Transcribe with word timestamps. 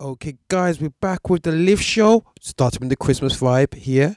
Okay, 0.00 0.36
guys, 0.46 0.80
we're 0.80 0.90
back 1.00 1.28
with 1.28 1.42
the 1.42 1.50
Lift 1.50 1.82
Show. 1.82 2.24
Starting 2.40 2.78
with 2.82 2.90
the 2.90 2.96
Christmas 2.96 3.36
vibe 3.40 3.74
here. 3.74 4.16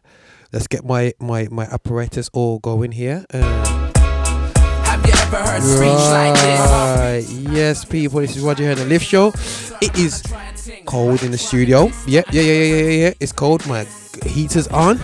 Let's 0.54 0.68
get 0.68 0.86
my 0.86 1.12
my 1.20 1.48
my 1.50 1.64
apparatus 1.66 2.30
all 2.34 2.60
going 2.60 2.92
here. 2.92 3.26
Uh, 3.34 3.42
Have 4.86 5.04
you 5.04 5.12
ever 5.12 5.38
heard 5.38 5.64
speech 5.64 5.82
like 5.82 6.36
this? 6.36 6.60
right, 6.70 7.52
yes, 7.52 7.84
people. 7.84 8.20
This 8.20 8.38
is 8.38 8.44
Roger 8.44 8.62
here 8.62 8.74
on 8.74 8.78
the 8.78 8.86
Lift 8.86 9.08
Show. 9.08 9.30
It 9.82 9.98
is 9.98 10.22
cold 10.86 11.24
in 11.24 11.32
the 11.32 11.40
studio. 11.40 11.90
Yeah, 12.06 12.22
yeah, 12.32 12.44
yeah, 12.44 12.54
yeah, 12.54 12.76
yeah, 12.76 12.90
yeah. 13.08 13.14
It's 13.20 13.32
cold. 13.32 13.66
My 13.66 13.88
heater's 14.24 14.68
on. 14.68 15.00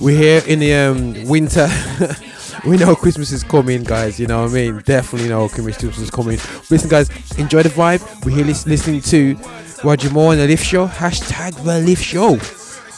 We're 0.00 0.16
here 0.16 0.42
in 0.46 0.60
the 0.60 0.72
um, 0.72 1.28
winter. 1.28 1.68
we 2.66 2.76
know 2.76 2.94
Christmas 2.96 3.30
is 3.32 3.44
coming, 3.44 3.84
guys. 3.84 4.18
You 4.18 4.26
know 4.26 4.42
what 4.42 4.50
I 4.50 4.54
mean? 4.54 4.82
Definitely 4.84 5.28
know 5.28 5.48
Christmas 5.48 5.98
is 5.98 6.10
coming. 6.10 6.38
Listen, 6.70 6.90
guys, 6.90 7.08
enjoy 7.38 7.62
the 7.62 7.68
vibe. 7.68 8.24
We're 8.24 8.36
here 8.36 8.44
listening 8.44 9.00
to 9.02 9.38
Roger 9.84 10.10
Moore 10.10 10.32
on 10.32 10.38
the 10.38 10.46
Lift 10.46 10.64
Show. 10.64 10.86
Hashtag 10.86 11.54
the 11.64 11.80
Lift 11.80 12.02
Show. 12.02 12.38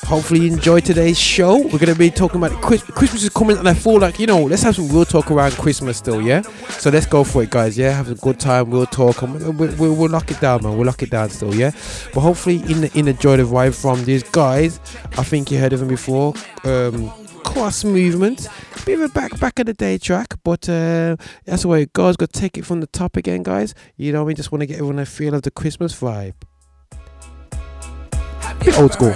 Hopefully, 0.07 0.41
you 0.41 0.53
enjoyed 0.53 0.87
today's 0.87 1.19
show. 1.19 1.59
We're 1.59 1.79
gonna 1.79 1.95
be 1.95 2.11
talking 2.11 2.43
about 2.43 2.63
Christmas 2.63 3.25
is 3.25 3.29
coming, 3.29 3.59
and 3.59 3.69
I 3.69 3.75
feel 3.75 3.99
like 3.99 4.19
you 4.19 4.27
know, 4.27 4.43
let's 4.43 4.63
have 4.63 4.77
some 4.77 4.89
real 4.89 5.05
talk 5.05 5.31
around 5.31 5.53
Christmas 5.53 5.99
still, 5.99 6.23
yeah. 6.23 6.41
So 6.71 6.89
let's 6.89 7.05
go 7.05 7.25
for 7.25 7.43
it, 7.43 7.51
guys. 7.51 7.77
Yeah, 7.77 7.91
have 7.91 8.11
a 8.11 8.15
good 8.15 8.41
time. 8.41 8.71
We'll 8.71 8.87
talk, 8.87 9.21
and 9.21 9.59
we'll, 9.59 9.75
we'll, 9.77 9.95
we'll 9.95 10.09
lock 10.09 10.31
it 10.31 10.41
down, 10.41 10.63
man. 10.63 10.79
We'll 10.79 10.87
lock 10.87 11.03
it 11.03 11.11
down 11.11 11.29
still, 11.29 11.55
yeah. 11.55 11.73
But 12.15 12.21
hopefully, 12.23 12.63
in 12.73 12.81
the, 12.81 12.91
in 12.99 13.07
enjoy 13.07 13.37
the 13.37 13.43
vibe 13.43 13.79
from 13.79 14.03
these 14.07 14.23
guys. 14.23 14.81
I 15.19 15.25
think 15.25 15.51
you 15.51 15.59
heard 15.59 15.75
of 15.75 15.81
them 15.81 15.89
before. 15.89 16.33
Um, 16.65 17.13
cross 17.39 17.85
movement, 17.85 18.49
bit 18.85 19.01
of 19.01 19.11
a 19.11 19.13
back 19.13 19.39
back 19.41 19.59
of 19.59 19.67
the 19.67 19.75
day 19.75 19.99
track, 19.99 20.35
but 20.45 20.69
uh, 20.69 21.17
that's 21.45 21.63
the 21.63 21.69
way 21.69 21.83
it 21.83 21.93
goes. 21.93 22.17
Got 22.17 22.33
to 22.33 22.41
take 22.41 22.59
it 22.59 22.65
from 22.65 22.81
the 22.81 22.87
top 22.87 23.17
again, 23.17 23.43
guys. 23.43 23.75
You 23.97 24.13
know, 24.13 24.25
we 24.25 24.35
just 24.35 24.53
want 24.53 24.61
to 24.61 24.67
get 24.67 24.75
everyone 24.75 24.99
a 24.99 25.07
feel 25.07 25.35
of 25.35 25.43
the 25.43 25.51
Christmas 25.51 25.99
vibe. 25.99 26.35
Bit 28.65 28.79
old 28.79 28.93
school. 28.93 29.15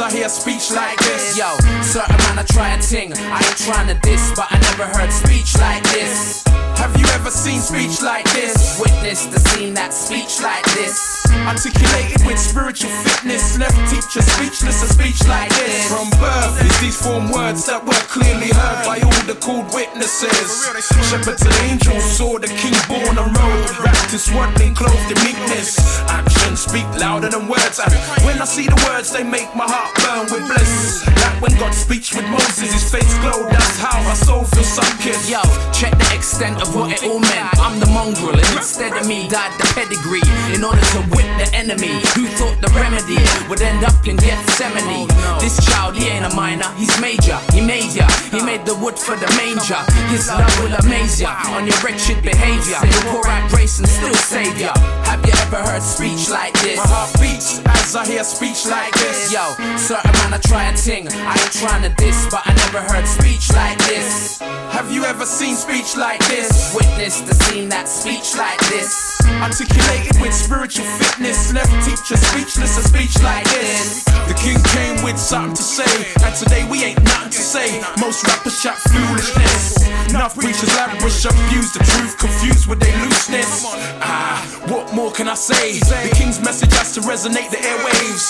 I 0.00 0.10
hear 0.12 0.28
speech 0.28 0.70
like 0.72 0.98
this. 0.98 1.38
Yo, 1.38 1.56
certain 1.80 2.16
man 2.28 2.38
I 2.38 2.44
try 2.52 2.68
and 2.68 2.82
ting. 2.82 3.14
I 3.16 3.38
ain't 3.40 3.56
trying 3.56 3.88
to 3.88 3.94
diss, 4.04 4.32
but 4.36 4.46
I 4.50 4.58
never 4.58 4.84
heard 4.84 5.10
speech 5.10 5.56
like 5.56 5.82
this. 5.84 6.44
Have 6.76 6.92
you 7.00 7.06
ever 7.16 7.30
seen 7.30 7.60
speech 7.60 8.02
like 8.02 8.28
this? 8.36 8.78
Witness 8.78 9.24
the 9.26 9.40
scene 9.40 9.72
that 9.72 9.94
speech 9.94 10.42
like 10.44 10.64
this. 10.76 11.24
Articulated 11.48 12.20
with 12.26 12.38
spiritual 12.38 12.90
fitness, 13.00 13.56
left 13.58 13.78
teacher 13.88 14.20
speechless. 14.20 14.84
A 14.84 14.88
speech 14.92 15.24
like 15.26 15.48
this. 15.56 15.88
From 15.88 16.10
birth, 16.20 16.60
is 16.60 16.76
these 16.80 17.00
form 17.00 17.32
words 17.32 17.64
that 17.64 17.80
were 17.80 18.04
clearly 18.12 18.52
heard 18.52 18.84
by 18.84 19.00
all 19.00 19.22
the 19.24 19.38
called 19.40 19.72
witnesses. 19.72 20.68
Shepherds 21.08 21.40
and 21.40 21.56
angels 21.72 22.04
saw 22.04 22.36
the 22.36 22.52
king 22.60 22.76
born 22.84 23.16
on 23.16 23.32
road, 23.32 23.64
wrapped 23.80 24.12
in 24.12 24.20
swaddling, 24.20 24.74
clothed 24.74 25.08
in 25.08 25.18
meekness. 25.24 25.80
Actions 26.12 26.60
speak 26.60 26.86
louder 27.00 27.32
than 27.32 27.48
words. 27.48 27.80
And 27.80 27.92
when 28.28 28.36
I 28.42 28.44
see 28.44 28.68
the 28.68 28.76
words, 28.84 29.10
they 29.10 29.24
make 29.24 29.48
my 29.56 29.64
heart 29.64 29.85
burn 30.02 30.26
with 30.32 30.44
bliss. 30.46 31.06
Like 31.06 31.40
when 31.42 31.54
God 31.58 31.74
speaks 31.74 32.14
with 32.14 32.26
Moses, 32.28 32.72
his 32.72 32.86
face 32.90 33.12
glowed. 33.20 33.50
That's 33.50 33.78
how 33.78 34.02
my 34.02 34.14
soul 34.14 34.44
feels 34.44 34.68
sunken. 34.68 35.16
Yo, 35.28 35.42
check 35.72 35.92
the 35.98 36.08
extent 36.14 36.62
of 36.62 36.74
what 36.74 36.92
it 36.92 37.04
all 37.04 37.20
meant. 37.20 37.46
I'm 37.60 37.78
the 37.80 37.86
mongrel, 37.86 38.34
and 38.34 38.50
instead 38.56 38.96
of 38.96 39.06
me 39.06 39.28
died 39.28 39.52
the 39.58 39.66
pedigree 39.74 40.24
in 40.54 40.64
order 40.64 40.82
to 40.96 41.00
whip 41.14 41.28
the 41.36 41.48
enemy. 41.52 42.00
Who 42.16 42.26
thought 42.38 42.56
the 42.60 42.70
remedy 42.74 43.20
would 43.48 43.60
end 43.60 43.84
up 43.84 43.98
in 44.06 44.16
Gethsemane? 44.16 45.08
Oh, 45.10 45.38
this 45.40 45.58
child, 45.66 45.96
he 45.96 46.08
ain't 46.08 46.24
a 46.24 46.32
minor, 46.34 46.68
he's 46.76 46.92
major. 47.00 47.38
He 47.52 47.60
made 47.60 47.92
ya, 47.92 48.08
he 48.30 48.40
made 48.42 48.64
the 48.64 48.74
wood 48.74 48.98
for 48.98 49.16
the 49.16 49.28
manger. 49.36 49.80
His 50.08 50.28
love 50.28 50.52
will 50.62 50.74
amaze 50.80 51.20
ya 51.20 51.36
on 51.52 51.66
your 51.66 51.76
wretched 51.84 52.22
behavior. 52.22 52.80
He'll 52.80 53.06
pour 53.12 53.26
out 53.28 53.48
grace 53.50 53.78
and 53.78 53.88
still 53.88 54.14
save 54.14 54.58
ya. 54.58 54.72
Have 55.04 55.24
you 55.26 55.32
ever 55.44 55.60
heard 55.60 55.82
speech 55.82 56.30
like 56.30 56.54
this? 56.64 56.76
My 56.76 56.86
heart 56.88 57.12
beats 57.20 57.60
as 57.60 57.75
I 57.94 58.04
hear 58.04 58.24
speech 58.24 58.66
like 58.66 58.92
this. 58.94 59.32
Yo, 59.32 59.54
certain 59.76 60.10
man 60.12 60.34
I 60.34 60.38
try 60.38 60.64
and 60.64 60.76
ting. 60.76 61.06
I 61.08 61.32
ain't 61.32 61.52
trying 61.52 61.82
to 61.82 61.92
diss, 61.96 62.26
but 62.30 62.42
I 62.44 62.52
never 62.66 62.80
heard 62.80 63.06
speech 63.06 63.52
like 63.52 63.78
this. 63.86 64.38
Have 64.74 64.90
you 64.90 65.04
ever 65.04 65.24
seen 65.24 65.54
speech 65.54 65.96
like 65.96 66.20
this? 66.26 66.74
Witness 66.74 67.20
the 67.20 67.34
scene 67.34 67.68
that 67.68 67.88
speech 67.88 68.36
like 68.36 68.58
this. 68.68 69.20
Articulated 69.40 70.20
with 70.20 70.34
spiritual 70.34 70.84
fitness, 70.98 71.52
left 71.54 71.72
teacher 71.86 72.16
speechless. 72.16 72.76
A 72.76 72.82
speech 72.82 73.16
like 73.22 73.44
this. 73.54 74.04
The 74.28 74.34
king 74.34 74.58
came 74.74 75.02
with 75.04 75.18
something 75.18 75.54
to 75.54 75.62
say, 75.62 76.12
and 76.24 76.34
today 76.34 76.68
we 76.68 76.82
ain't 76.82 77.02
nothing 77.04 77.30
to 77.30 77.42
say. 77.42 77.80
Most 78.00 78.26
rappers 78.26 78.60
shout 78.60 78.78
foolishness. 78.90 79.86
Enough 80.10 80.36
preachers 80.36 80.74
lavish 80.76 81.24
abuse 81.24 81.72
the 81.72 81.80
truth, 81.80 82.18
confused 82.18 82.66
with 82.68 82.80
their 82.80 82.96
looseness. 83.04 83.64
Ah, 84.02 84.42
what 84.68 84.92
more 84.92 85.12
can 85.12 85.28
I 85.28 85.34
say? 85.34 85.78
The 85.78 86.14
king's 86.14 86.40
message 86.40 86.72
has 86.74 86.92
to 86.94 87.00
resonate 87.00 87.50
the 87.50 87.60
airwaves. 87.76 88.24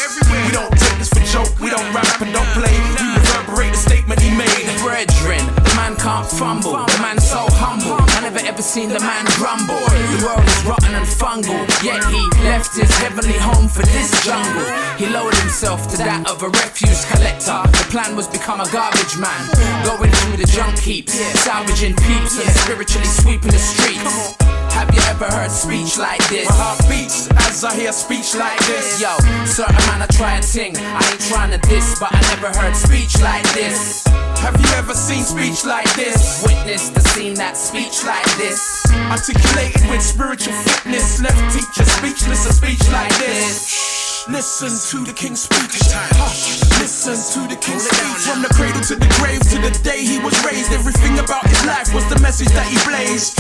We 0.47 0.53
don't 0.53 0.71
take 0.71 0.99
this 0.99 1.11
for 1.11 1.23
joke, 1.27 1.59
we 1.61 1.71
don't 1.71 1.87
rap 1.95 2.21
and 2.21 2.33
don't 2.33 2.49
play. 2.55 2.75
We 2.99 3.07
reverberate 3.15 3.73
the 3.73 3.79
statement 3.79 4.21
he 4.21 4.31
made. 4.35 4.67
Brethren, 4.83 5.45
the 5.55 5.75
man 5.77 5.97
can't 5.97 6.27
fumble. 6.27 6.73
The 6.73 6.99
man 7.01 7.19
so 7.21 7.47
humble. 7.59 7.97
I 7.99 8.21
never 8.23 8.39
ever 8.39 8.63
seen 8.63 8.89
the 8.89 9.01
man 9.01 9.25
grumble. 9.37 9.79
The 9.79 10.27
world 10.27 10.47
is 10.47 10.65
rotten 10.65 10.95
and 10.95 11.07
fungal. 11.07 11.59
Yet 11.83 12.03
he 12.11 12.23
left 12.45 12.77
his 12.77 12.91
heavenly 12.99 13.39
home 13.39 13.69
for 13.69 13.83
this 13.83 14.11
jungle. 14.25 14.67
He 14.97 15.07
lowered 15.07 15.37
himself 15.37 15.89
to 15.91 15.97
that 15.99 16.29
of 16.29 16.43
a 16.43 16.49
refuse 16.49 17.05
collector. 17.07 17.63
The 17.71 17.87
plan 17.91 18.17
was 18.17 18.29
become 18.29 18.61
a 18.61 18.69
garbage 18.71 19.17
man. 19.19 19.43
Going 19.85 20.11
through 20.11 20.39
the 20.39 20.47
junk 20.51 20.79
heaps, 20.79 21.15
salvaging 21.43 21.97
peeps 21.97 22.39
and 22.39 22.51
spiritually 22.65 23.07
sweeping 23.07 23.51
the 23.51 23.59
streets. 23.59 24.56
Have 24.77 24.93
you 24.93 25.01
ever 25.09 25.25
heard 25.25 25.51
speech 25.51 25.97
like 25.97 26.21
this? 26.29 26.45
My 26.45 26.55
heart 26.55 26.85
beats 26.85 27.29
as 27.49 27.65
I 27.65 27.75
hear 27.75 27.93
speech 27.93 28.37
like 28.37 28.61
this. 28.69 29.01
Yo, 29.01 29.17
certain 29.49 29.81
man 29.89 30.05
I 30.05 30.07
try 30.13 30.37
and 30.37 30.45
ting. 30.45 30.77
I 30.77 31.01
ain't 31.01 31.25
trying 31.33 31.51
to 31.57 31.61
diss, 31.69 31.97
but 31.99 32.13
I 32.13 32.21
never 32.37 32.53
heard 32.53 32.77
speech 32.77 33.17
like 33.25 33.49
this. 33.57 34.05
Have 34.45 34.61
you 34.61 34.69
ever 34.77 34.93
seen 34.93 35.25
speech 35.25 35.65
like 35.65 35.89
this? 35.97 36.45
Witness 36.45 36.91
the 36.91 37.01
scene 37.01 37.33
that 37.41 37.57
speech 37.57 38.05
like 38.05 38.29
this. 38.37 38.85
Articulated 39.09 39.89
with 39.89 40.03
spiritual 40.03 40.53
fitness, 40.53 41.23
left 41.25 41.41
teacher 41.57 41.89
speechless. 41.89 42.45
A 42.45 42.53
speech 42.53 42.85
like 42.93 43.17
this. 43.17 44.29
Listen 44.29 44.75
to 44.91 45.07
the 45.07 45.15
king's 45.15 45.49
speech. 45.49 45.89
Hush. 46.21 46.61
Listen 46.83 47.17
to 47.17 47.49
the 47.49 47.57
king's 47.57 47.89
speech. 47.89 48.29
From 48.29 48.43
the 48.43 48.53
cradle 48.53 48.83
to 48.93 48.97
the 48.97 49.09
grave 49.17 49.41
to 49.55 49.57
the 49.63 49.73
day 49.83 50.05
he 50.05 50.19
was 50.19 50.37
raised. 50.45 50.73
Everything 50.73 51.17
about 51.19 51.47
his 51.47 51.65
life 51.65 51.95
was 51.95 52.05
the 52.13 52.21
message 52.21 52.49
that 52.53 52.67
he 52.67 52.77
blazed. 52.85 53.39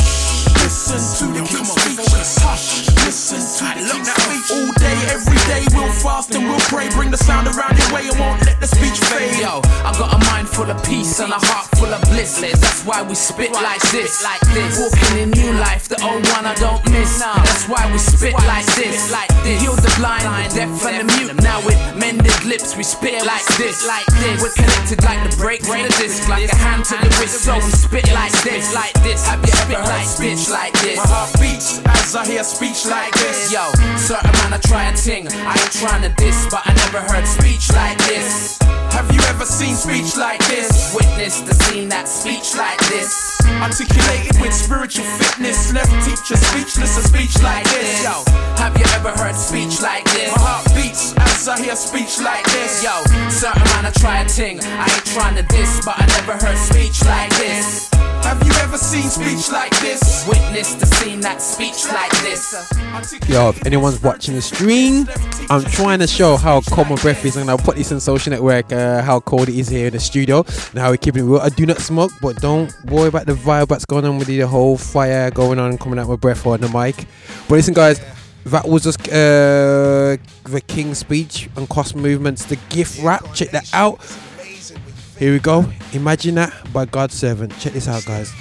Listen 0.66 0.98
to 0.98 1.26
the 1.30 1.46
king's 1.46 1.70
speech. 1.70 2.42
Hush. 2.42 2.90
Listen 3.06 3.38
to 3.38 3.64
the 3.78 3.86
king's 3.86 4.10
speech. 4.10 4.50
All 4.50 4.72
day, 4.82 4.98
every 5.14 5.38
day, 5.46 5.62
we'll 5.70 5.94
fast 6.02 6.34
and 6.34 6.42
we'll 6.42 6.58
pray. 6.66 6.90
Bring 6.90 7.12
the 7.12 7.16
sound 7.16 7.46
around 7.46 7.78
your 7.78 7.86
way 7.94 8.02
and 8.10 8.18
won't 8.18 8.42
let 8.42 8.58
the 8.58 8.66
speech 8.66 8.98
fade. 9.06 9.38
Yo, 9.38 9.62
I 9.86 9.94
got 9.94 10.10
a 10.10 10.18
mind 10.26 10.48
full 10.48 10.66
of 10.66 10.82
peace 10.82 11.20
and 11.20 11.30
a 11.30 11.38
heart 11.38 11.70
full 11.78 11.94
of 11.94 12.02
bliss. 12.10 12.42
That's 12.42 12.82
why 12.82 13.00
we 13.06 13.14
spit 13.14 13.52
like 13.52 13.78
this. 13.94 14.24
Like 14.26 14.42
this. 14.50 14.74
Walking 14.82 15.22
in 15.22 15.30
new 15.38 15.54
life, 15.54 15.86
the 15.86 16.02
old 16.02 16.26
one 16.34 16.42
I 16.50 16.54
don't 16.58 16.82
miss. 16.90 17.22
That's 17.22 17.68
why 17.70 17.86
we 17.92 17.98
spit 17.98 18.34
like 18.34 18.66
this. 18.74 19.12
Like 19.12 19.30
this. 19.46 19.62
Heal 19.62 19.78
the 19.78 19.94
blind, 20.02 20.50
the 20.50 20.66
deaf 20.66 20.82
and 20.82 20.98
the 20.98 21.14
mute. 21.14 21.25
We 22.56 22.84
spit 22.84 23.26
like 23.26 23.44
this. 23.58 23.86
Like 23.86 24.06
this. 24.16 24.40
We're 24.40 24.48
connected 24.48 25.04
like 25.04 25.28
the 25.28 25.36
break 25.36 25.60
to 25.60 25.72
the 25.72 25.94
disc, 26.00 26.26
like 26.26 26.50
a 26.50 26.56
hand 26.56 26.86
to 26.86 26.96
the 26.96 27.08
wrist. 27.20 27.44
So 27.44 27.54
we 27.54 27.60
spit 27.60 28.10
like 28.14 28.32
this. 28.42 28.74
Like 28.74 28.94
this. 29.04 29.26
Have 29.26 29.44
you 29.44 29.52
ever 29.76 29.84
heard 29.84 30.06
speech 30.06 30.48
like 30.48 30.72
this? 30.80 30.96
My 30.96 31.04
heart 31.04 31.32
beats 31.38 31.80
as 31.84 32.16
I 32.16 32.24
hear 32.24 32.42
speech 32.44 32.86
like 32.86 33.12
this. 33.12 33.52
Yo, 33.52 33.60
certain 33.98 34.32
man 34.32 34.54
I 34.54 34.58
try 34.64 34.84
and 34.84 34.96
ting. 34.96 35.28
I 35.28 35.52
ain't 35.52 35.72
trying 35.72 36.00
to 36.02 36.12
diss, 36.16 36.48
but 36.50 36.62
I 36.64 36.72
never 36.72 37.00
heard 37.12 37.26
speech 37.26 37.68
like 37.74 37.98
this. 38.08 38.58
Have 38.96 39.12
you 39.12 39.20
ever 39.28 39.44
seen 39.44 39.74
speech 39.74 40.16
like 40.16 40.40
this? 40.48 40.94
Witness 40.94 41.42
the 41.42 41.52
scene 41.52 41.90
that 41.90 42.08
speech 42.08 42.56
like 42.56 42.78
this. 42.88 43.35
Articulated 43.62 44.40
with 44.40 44.52
spiritual 44.52 45.04
fitness, 45.04 45.72
left 45.72 45.92
teacher 46.04 46.36
speechless. 46.36 46.96
A 46.98 47.02
speech 47.02 47.42
like 47.42 47.64
this. 47.64 48.04
Yo, 48.04 48.22
have 48.56 48.76
you 48.78 48.84
ever 48.94 49.10
heard 49.10 49.34
speech 49.34 49.80
like 49.80 50.04
this? 50.04 50.30
My 50.36 50.42
heart 50.42 50.66
beats 50.74 51.14
as 51.16 51.48
I 51.48 51.62
hear 51.62 51.76
speech 51.76 52.20
like 52.20 52.44
this. 52.52 52.82
Yo, 52.84 53.02
certain 53.30 53.64
man 53.74 53.86
I 53.86 53.92
try 53.98 54.20
a 54.20 54.28
ting. 54.28 54.60
I 54.62 54.84
ain't 54.84 55.06
trying 55.06 55.36
to 55.36 55.42
diss, 55.42 55.84
but 55.84 55.94
I 55.98 56.06
never 56.06 56.32
heard 56.32 56.58
speech 56.58 57.04
like 57.04 57.30
this. 57.36 57.90
Have 58.26 58.44
you 58.44 58.52
ever 58.60 58.76
seen 58.76 59.04
speech 59.04 59.52
like 59.52 59.70
this? 59.78 60.26
Witness 60.28 60.74
the 60.74 60.86
scene 60.86 61.20
that 61.20 61.40
speech 61.40 61.86
like 61.92 62.10
this. 62.22 62.68
Yo, 63.28 63.50
if 63.50 63.64
anyone's 63.64 64.02
watching 64.02 64.34
the 64.34 64.42
stream, 64.42 65.06
I'm 65.48 65.62
trying 65.62 66.00
to 66.00 66.08
show 66.08 66.36
how 66.36 66.60
cold 66.62 66.88
my 66.88 66.96
breath 66.96 67.24
is, 67.24 67.36
and 67.36 67.48
I'll 67.48 67.58
put 67.58 67.76
this 67.76 67.92
on 67.92 68.00
social 68.00 68.30
network 68.30 68.72
uh, 68.72 69.02
how 69.02 69.20
cold 69.20 69.48
it 69.48 69.54
is 69.54 69.68
here 69.68 69.86
in 69.86 69.92
the 69.92 70.00
studio 70.00 70.38
and 70.70 70.78
how 70.78 70.90
we 70.90 70.98
keep 70.98 71.16
it 71.16 71.22
real. 71.22 71.40
I 71.40 71.50
do 71.50 71.66
not 71.66 71.78
smoke, 71.78 72.10
but 72.20 72.36
don't 72.40 72.74
worry 72.86 73.08
about 73.08 73.25
the 73.26 73.34
vibe 73.34 73.68
that's 73.68 73.84
going 73.84 74.04
on 74.04 74.18
with 74.18 74.28
the 74.28 74.40
whole 74.40 74.78
fire 74.78 75.30
going 75.30 75.58
on, 75.58 75.76
coming 75.78 75.98
out 75.98 76.08
with 76.08 76.20
breath 76.20 76.46
on 76.46 76.60
the 76.60 76.68
mic. 76.68 76.96
But 77.48 77.56
listen, 77.56 77.74
guys, 77.74 78.00
that 78.44 78.66
was 78.68 78.84
just 78.84 79.00
uh, 79.08 80.16
the 80.44 80.62
King's 80.66 80.98
speech 80.98 81.50
and 81.56 81.68
cross 81.68 81.94
movements, 81.94 82.44
the 82.44 82.56
gift 82.70 83.02
wrap. 83.02 83.34
Check 83.34 83.50
that 83.50 83.68
out. 83.74 84.00
Here 85.18 85.32
we 85.32 85.40
go. 85.40 85.64
Imagine 85.92 86.36
that 86.36 86.52
by 86.72 86.84
God's 86.84 87.14
servant. 87.14 87.58
Check 87.58 87.72
this 87.72 87.88
out, 87.88 88.04
guys. 88.04 88.32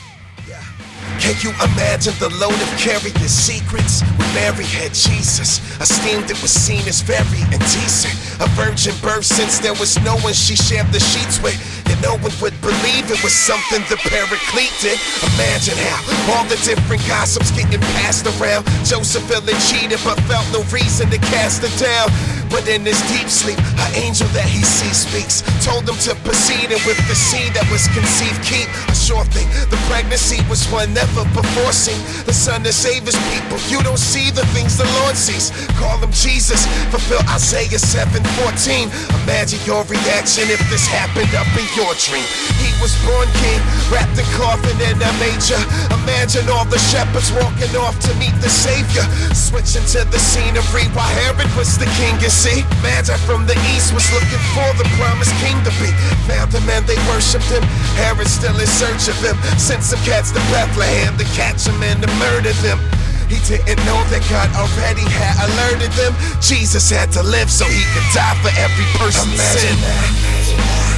Can 1.20 1.34
you 1.42 1.50
imagine 1.74 2.14
the 2.20 2.30
load 2.38 2.54
of 2.54 2.70
carrying 2.78 3.14
the 3.16 3.30
secrets? 3.30 4.02
When 4.20 4.28
Mary 4.36 4.66
had 4.66 4.94
Jesus, 4.94 5.58
esteemed 5.80 6.30
it 6.30 6.40
was 6.42 6.52
seen 6.52 6.86
as 6.88 7.02
very 7.02 7.42
indecent. 7.54 8.14
A 8.44 8.48
virgin 8.54 8.94
birth 9.02 9.26
since 9.26 9.60
there 9.60 9.74
was 9.74 9.98
no 10.04 10.18
one 10.18 10.34
she 10.34 10.56
shared 10.56 10.88
the 10.92 11.00
sheets 11.00 11.42
with. 11.42 11.56
And 11.92 12.02
no 12.02 12.18
one 12.18 12.34
would 12.42 12.58
believe 12.62 13.10
it 13.12 13.22
was 13.24 13.34
something 13.34 13.82
the 13.90 13.98
paraclete 14.10 14.74
did. 14.82 14.98
Imagine 15.36 15.78
how 15.78 16.00
all 16.34 16.46
the 16.46 16.58
different 16.66 17.06
gossips 17.08 17.52
getting 17.52 17.82
passed 18.02 18.26
around. 18.38 18.66
Joseph 18.86 19.24
feeling 19.30 19.58
cheated 19.70 20.00
but 20.04 20.20
felt 20.26 20.46
no 20.52 20.62
reason 20.74 21.10
to 21.10 21.20
cast 21.30 21.64
it 21.64 21.74
down. 21.78 22.10
But 22.50 22.68
in 22.70 22.86
his 22.86 23.02
deep 23.12 23.28
sleep, 23.28 23.58
an 23.58 23.92
angel 24.00 24.28
that 24.32 24.48
he 24.48 24.64
sees 24.64 25.04
speaks. 25.04 25.44
Told 25.66 25.90
him 25.90 25.98
to 26.08 26.16
proceed 26.24 26.72
and 26.72 26.82
with 26.86 26.98
the 27.10 27.18
seed 27.18 27.54
that 27.54 27.68
was 27.68 27.84
conceived, 27.92 28.40
keep 28.46 28.70
a 28.88 28.96
sure 28.96 29.26
thing. 29.34 29.50
The 29.70 29.80
pregnancy 29.90 30.40
was 30.48 30.64
one 30.72 30.94
never 30.94 31.26
before 31.36 31.74
seen. 31.74 32.00
The 32.26 32.34
son 32.34 32.64
to 32.64 32.74
save 32.74 33.04
his 33.04 33.18
people. 33.34 33.58
You 33.68 33.84
don't 33.84 34.00
see 34.00 34.32
the 34.32 34.46
things 34.56 34.78
the 34.78 34.88
Lord 35.04 35.18
sees. 35.18 35.52
Call 35.76 35.98
him 36.00 36.12
Jesus. 36.12 36.64
Fulfill 36.94 37.22
Isaiah 37.30 37.82
7:14. 37.82 38.88
Imagine 39.26 39.60
your 39.66 39.84
reaction 39.86 40.48
if 40.50 40.62
this 40.70 40.86
happened 40.88 41.34
up 41.36 41.50
in 41.58 41.68
your 41.75 41.92
dream. 42.00 42.24
He 42.63 42.72
was 42.80 42.95
born 43.04 43.27
king, 43.44 43.60
wrapped 43.92 44.16
in 44.16 44.25
coffin 44.39 44.75
in 44.80 44.95
a 44.95 45.12
manger. 45.19 45.60
Imagine 45.92 46.48
all 46.48 46.63
the 46.63 46.80
shepherds 46.80 47.30
walking 47.36 47.69
off 47.75 48.00
to 48.07 48.12
meet 48.16 48.33
the 48.39 48.50
Savior. 48.50 49.04
Switching 49.36 49.83
to 49.92 50.07
the 50.07 50.18
scenery 50.18 50.88
while 50.95 51.12
Herod 51.22 51.51
was 51.60 51.75
the 51.75 51.88
king. 52.00 52.16
You 52.24 52.31
see, 52.31 52.63
Magi 52.80 53.13
from 53.27 53.44
the 53.45 53.60
east 53.75 53.92
was 53.92 54.07
looking 54.16 54.39
for 54.56 54.72
the 54.80 54.88
promised 54.95 55.36
king 55.44 55.60
to 55.68 55.72
be. 55.83 55.92
Found 56.31 56.56
him 56.56 56.63
and 56.72 56.88
they 56.88 56.98
worshipped 57.12 57.51
him. 57.51 57.63
Herod 58.00 58.27
still 58.31 58.56
in 58.56 58.68
search 58.72 59.12
of 59.12 59.19
him. 59.19 59.36
Sent 59.60 59.83
some 59.83 60.00
cats 60.07 60.31
to 60.31 60.39
Bethlehem 60.56 61.19
to 61.19 61.27
catch 61.36 61.68
him 61.68 61.75
and 61.83 62.00
to 62.00 62.10
murder 62.24 62.56
them. 62.63 62.80
He 63.27 63.42
didn't 63.44 63.83
know 63.83 64.00
that 64.13 64.24
God 64.31 64.48
already 64.56 65.04
had 65.12 65.36
alerted 65.44 65.92
them. 66.00 66.16
Jesus 66.39 66.88
had 66.89 67.12
to 67.19 67.24
live 67.24 67.51
so 67.51 67.66
he 67.66 67.83
could 67.92 68.07
die 68.16 68.38
for 68.39 68.54
every 68.56 68.88
person's 68.95 69.42
sin. 69.42 69.75
That. 69.81 70.95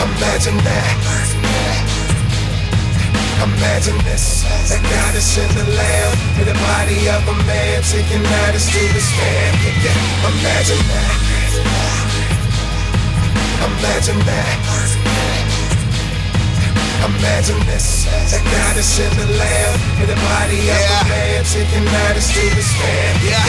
Imagine 0.00 0.56
that. 0.64 0.96
Imagine 3.40 3.98
this. 4.04 4.44
That 4.68 4.80
God 4.80 5.12
is 5.16 5.28
in 5.36 5.48
the 5.56 5.64
lamb 5.76 6.12
in 6.40 6.46
the 6.48 6.56
body 6.56 7.08
of 7.08 7.20
a 7.28 7.36
man 7.44 7.80
taking 7.84 8.22
matters 8.24 8.64
to 8.68 8.80
his 8.96 9.08
fam. 9.16 9.52
Yeah, 9.60 9.92
yeah. 9.92 10.28
Imagine 10.28 10.82
that. 10.88 11.30
Imagine 13.60 14.20
that. 14.24 14.56
Imagine 17.00 17.60
this. 17.64 18.04
That 18.32 18.44
God 18.44 18.76
is 18.76 18.92
in 19.00 19.12
the 19.16 19.28
lamb 19.36 19.76
in 20.00 20.08
the 20.08 20.16
body 20.20 20.60
of 20.68 20.80
a 20.80 21.00
man 21.08 21.44
taking 21.44 21.84
matters 21.88 22.28
to 22.28 22.44
his 22.56 22.68
fam. 22.76 23.12
Yeah. 23.24 23.40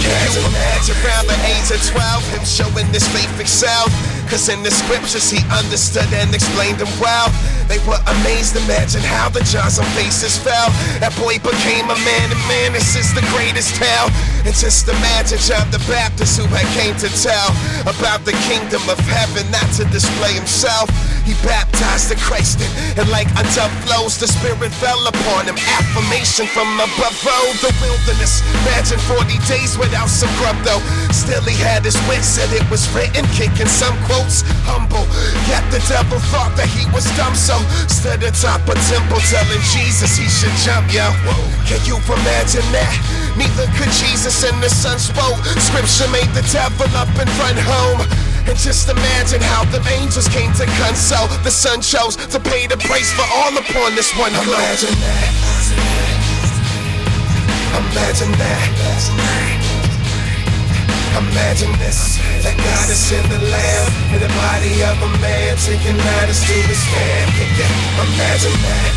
Can 0.00 0.20
you 0.36 0.40
imagine 0.52 0.96
around 1.04 1.28
the 1.28 1.38
age 1.48 1.68
of 1.68 1.80
12 1.80 2.28
him 2.32 2.44
showing 2.44 2.88
this 2.92 3.08
faith 3.08 3.32
excelled? 3.40 3.92
Cause 4.26 4.48
in 4.48 4.62
the 4.62 4.70
scriptures 4.70 5.30
he 5.30 5.38
understood 5.52 6.10
and 6.12 6.34
explained 6.34 6.78
them 6.78 6.90
well. 6.98 7.30
They 7.68 7.78
were 7.88 8.00
amazed, 8.20 8.56
imagine 8.56 9.00
how 9.00 9.28
the 9.28 9.40
jaws 9.46 9.80
faces 9.96 10.36
fell. 10.36 10.68
That 11.00 11.16
boy 11.16 11.40
became 11.40 11.88
a 11.88 11.98
man, 12.04 12.26
and 12.28 12.42
man, 12.44 12.72
this 12.76 12.92
is 12.96 13.08
the 13.14 13.24
greatest 13.32 13.76
tale. 13.80 14.12
And 14.44 14.52
just 14.52 14.84
the 14.84 14.92
imagine 15.04 15.40
John 15.40 15.64
the 15.72 15.80
Baptist 15.88 16.36
who 16.36 16.44
had 16.52 16.68
came 16.76 16.96
to 17.00 17.08
tell 17.20 17.50
about 17.88 18.24
the 18.24 18.36
kingdom 18.48 18.80
of 18.88 19.00
heaven, 19.08 19.48
not 19.50 19.66
to 19.80 19.84
display 19.88 20.32
himself. 20.32 20.88
He 21.24 21.32
baptized 21.40 22.12
the 22.12 22.16
Christ 22.20 22.60
in, 22.60 22.68
and 23.00 23.08
like 23.08 23.28
a 23.40 23.44
dove 23.56 23.72
flows, 23.88 24.20
the 24.20 24.28
Spirit 24.28 24.72
fell 24.76 25.00
upon 25.08 25.48
him. 25.48 25.56
Affirmation 25.56 26.44
from 26.52 26.68
above, 26.76 27.16
oh, 27.24 27.48
the 27.64 27.72
wilderness. 27.80 28.44
Imagine 28.68 29.00
40 29.08 29.40
days 29.48 29.76
without 29.80 30.12
some 30.12 30.28
grub, 30.36 30.56
though. 30.64 30.84
Still, 31.12 31.40
he 31.48 31.56
had 31.56 31.84
his 31.84 31.96
wits, 32.04 32.28
said 32.28 32.52
it 32.52 32.64
was 32.68 32.84
written, 32.92 33.24
kicking 33.32 33.68
some 33.68 33.96
quotes. 34.14 34.46
Humble, 34.64 35.04
yet 35.50 35.64
the 35.74 35.82
devil 35.90 36.18
thought 36.30 36.54
that 36.56 36.70
he 36.70 36.86
was 36.94 37.04
dumb, 37.18 37.34
so 37.34 37.58
stood 37.90 38.22
atop 38.22 38.62
a 38.70 38.74
temple 38.86 39.20
telling 39.28 39.62
Jesus 39.74 40.16
he 40.16 40.26
should 40.30 40.54
jump, 40.62 40.86
yo. 40.94 41.10
Can 41.66 41.82
you 41.84 41.98
imagine 41.98 42.64
that? 42.70 42.94
Neither 43.34 43.66
could 43.74 43.90
Jesus 43.98 44.46
and 44.46 44.62
the 44.62 44.70
Son 44.70 44.98
spoke. 44.98 45.42
Scripture 45.58 46.08
made 46.14 46.30
the 46.32 46.46
devil 46.54 46.88
up 46.94 47.10
and 47.18 47.28
run 47.42 47.58
home. 47.66 48.00
And 48.44 48.58
just 48.60 48.88
imagine 48.88 49.40
how 49.40 49.64
the 49.72 49.80
angels 49.88 50.28
came 50.28 50.52
to 50.60 50.66
console. 50.76 51.28
The 51.42 51.50
Son 51.50 51.80
chose 51.80 52.16
to 52.16 52.38
pay 52.38 52.66
the 52.66 52.76
price 52.76 53.10
for 53.12 53.24
all 53.40 53.56
upon 53.56 53.96
this 53.96 54.12
one 54.16 54.32
globe. 54.44 54.60
Imagine 54.60 54.96
that. 55.00 55.32
Imagine 57.74 58.32
that. 58.38 59.54
Imagine 61.14 61.72
this. 61.78 62.18
That 62.42 62.56
God 62.58 62.90
is 62.90 63.12
in 63.12 63.22
the 63.30 63.38
lamb 63.48 63.83
in 64.14 64.20
the 64.20 64.28
body 64.38 64.82
of 64.86 64.94
a 65.02 65.10
man 65.18 65.56
taking 65.56 65.96
matters 65.96 66.38
to 66.46 66.54
his 66.70 66.82
fam. 66.86 67.26
Yeah, 67.34 67.58
yeah. 67.58 68.04
Imagine 68.06 68.56
that. 68.62 68.92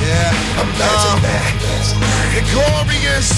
Yeah. 0.00 0.64
Imagine 0.64 1.16
uh, 1.16 1.28
that. 1.28 1.52
The 2.32 2.42
glorious. 2.52 3.28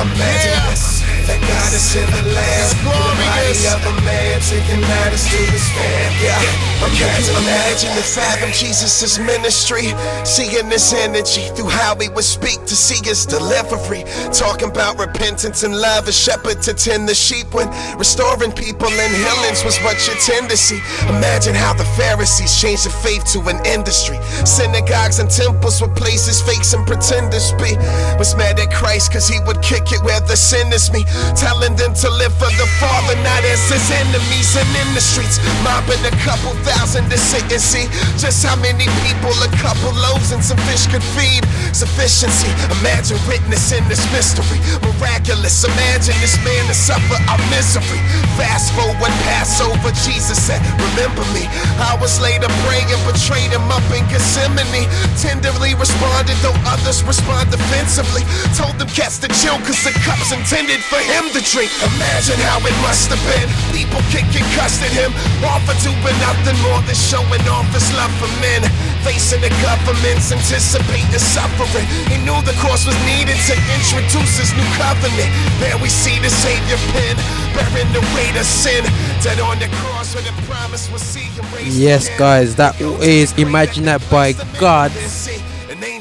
Imagine 0.00 0.56
Yeah. 0.56 0.70
this. 0.70 1.05
That 1.26 1.42
God 1.42 1.74
is 1.74 1.96
in 1.98 2.06
the 2.06 2.22
in 2.22 2.34
the 2.70 2.78
body 2.86 3.66
of 3.66 3.82
a 3.82 3.94
man 4.06 4.38
taking 4.46 4.80
matters 4.86 5.26
to 5.26 5.38
his 5.50 5.66
fam. 5.74 6.10
Yeah. 6.22 6.38
Imagine, 6.86 7.34
imagine 7.42 7.90
and 7.90 8.04
fathom 8.04 8.50
Jesus' 8.52 9.18
ministry, 9.18 9.90
seeing 10.22 10.68
this 10.68 10.92
energy 10.92 11.48
through 11.56 11.68
how 11.68 11.96
he 11.96 12.08
would 12.10 12.24
speak 12.24 12.62
to 12.66 12.76
see 12.76 13.02
his 13.02 13.26
delivery. 13.26 14.04
Talking 14.30 14.70
about 14.70 14.98
repentance 14.98 15.64
and 15.64 15.74
love, 15.74 16.06
a 16.06 16.12
shepherd 16.12 16.62
to 16.62 16.74
tend 16.74 17.08
the 17.08 17.14
sheep 17.14 17.52
when 17.54 17.66
restoring 17.98 18.52
people 18.52 18.86
and 18.86 19.12
healings 19.12 19.64
was 19.64 19.78
what 19.82 19.98
you 20.06 20.14
tend 20.22 20.48
to 20.50 20.56
see. 20.56 20.78
Imagine 21.08 21.54
how 21.54 21.72
the 21.74 21.88
Pharisees 21.98 22.60
changed 22.60 22.86
the 22.86 22.90
faith 22.90 23.24
to 23.32 23.40
an 23.50 23.58
industry. 23.66 24.18
Synagogues 24.44 25.18
and 25.18 25.30
temples 25.30 25.80
were 25.80 25.92
places 25.94 26.40
fakes 26.42 26.72
and 26.72 26.86
pretenders 26.86 27.50
be. 27.58 27.74
Was 28.14 28.36
mad 28.36 28.60
at 28.60 28.70
Christ 28.70 29.12
cause 29.12 29.26
he 29.26 29.40
would 29.46 29.60
kick 29.62 29.90
it 29.90 30.02
where 30.04 30.20
the 30.20 30.36
sinners 30.36 30.92
me. 30.92 31.04
Telling 31.36 31.76
them 31.76 31.92
to 31.92 32.08
live 32.10 32.32
for 32.36 32.50
the 32.56 32.68
Father, 32.80 33.16
not 33.22 33.42
as 33.44 33.62
his 33.68 33.86
enemies. 33.92 34.56
And 34.56 34.68
in 34.82 34.88
the 34.94 35.02
streets, 35.02 35.38
mobbing 35.62 36.02
a 36.04 36.14
couple 36.24 36.52
thousand 36.64 37.08
to 37.10 37.18
sit 37.18 37.44
and 37.52 37.60
see 37.60 37.86
just 38.16 38.44
how 38.44 38.56
many 38.56 38.88
people 39.04 39.32
a 39.44 39.50
couple 39.60 39.92
loaves 39.94 40.32
and 40.32 40.42
some 40.42 40.58
fish 40.68 40.86
could 40.88 41.04
feed. 41.16 41.44
Sufficiency, 41.72 42.48
imagine 42.80 43.20
witnessing 43.28 43.84
this 43.88 44.02
mystery. 44.12 44.58
Miraculous, 44.82 45.64
imagine 45.64 46.16
this 46.20 46.36
man 46.44 46.62
to 46.68 46.74
suffer 46.74 47.18
our 47.28 47.40
misery. 47.52 48.00
Fast 48.36 48.72
forward, 48.74 49.12
Passover, 49.28 49.92
Jesus 50.04 50.40
said, 50.40 50.60
Remember 50.92 51.24
me. 51.36 51.48
Hours 51.80 52.20
later, 52.20 52.48
praying, 52.64 52.88
betrayed 53.04 53.52
him 53.52 53.66
up 53.70 53.84
in 53.92 54.04
Gethsemane. 54.08 54.88
Tenderly 55.20 55.74
responded, 55.74 56.36
though 56.40 56.56
others 56.66 57.02
respond 57.04 57.50
defensively. 57.50 58.22
Told 58.56 58.78
them 58.78 58.88
cats 58.88 59.18
the 59.18 59.28
chill, 59.40 59.58
cause 59.64 59.82
the 59.84 59.92
cup's 60.04 60.32
intended 60.32 60.80
for 60.84 61.00
him 61.06 61.30
to 61.32 61.40
drink. 61.40 61.70
Imagine 61.96 62.38
how 62.44 62.58
it 62.60 62.76
must 62.82 63.08
have 63.10 63.22
been. 63.30 63.48
People 63.70 64.02
kicking, 64.10 64.44
cussed 64.58 64.82
at 64.82 64.92
him, 64.92 65.14
all 65.46 65.62
for 65.64 65.76
doing 65.82 66.16
nothing 66.20 66.58
more 66.66 66.82
than 66.84 66.98
showing 66.98 67.42
off 67.46 67.66
his 67.70 67.86
love 67.94 68.12
for 68.18 68.30
men. 68.42 68.66
Facing 69.06 69.40
the 69.40 69.52
government's 69.62 70.34
anticipating 70.34 71.22
suffering. 71.22 71.86
He 72.10 72.18
knew 72.26 72.36
the 72.42 72.56
cross 72.58 72.84
was 72.84 72.98
needed 73.06 73.38
to 73.46 73.54
introduce 73.78 74.42
his 74.42 74.50
new 74.58 74.68
covenant. 74.76 75.30
There 75.62 75.78
we 75.78 75.88
see 75.88 76.18
the 76.18 76.30
Savior 76.30 76.78
pen, 76.90 77.16
bearing 77.54 77.90
the 77.94 78.02
weight 78.14 78.34
of 78.34 78.46
sin. 78.46 78.82
Dead 79.22 79.38
on 79.40 79.58
the 79.58 79.70
cross 79.80 80.14
where 80.14 80.24
the 80.26 80.34
promise 80.42 80.90
was 80.90 81.02
see 81.02 81.30
him 81.32 81.46
raised 81.54 81.78
Yes, 81.78 82.10
guys, 82.18 82.56
that 82.56 82.80
is 82.80 83.36
Imagine 83.38 83.84
That 83.84 84.02
by 84.10 84.32
God. 84.58 84.90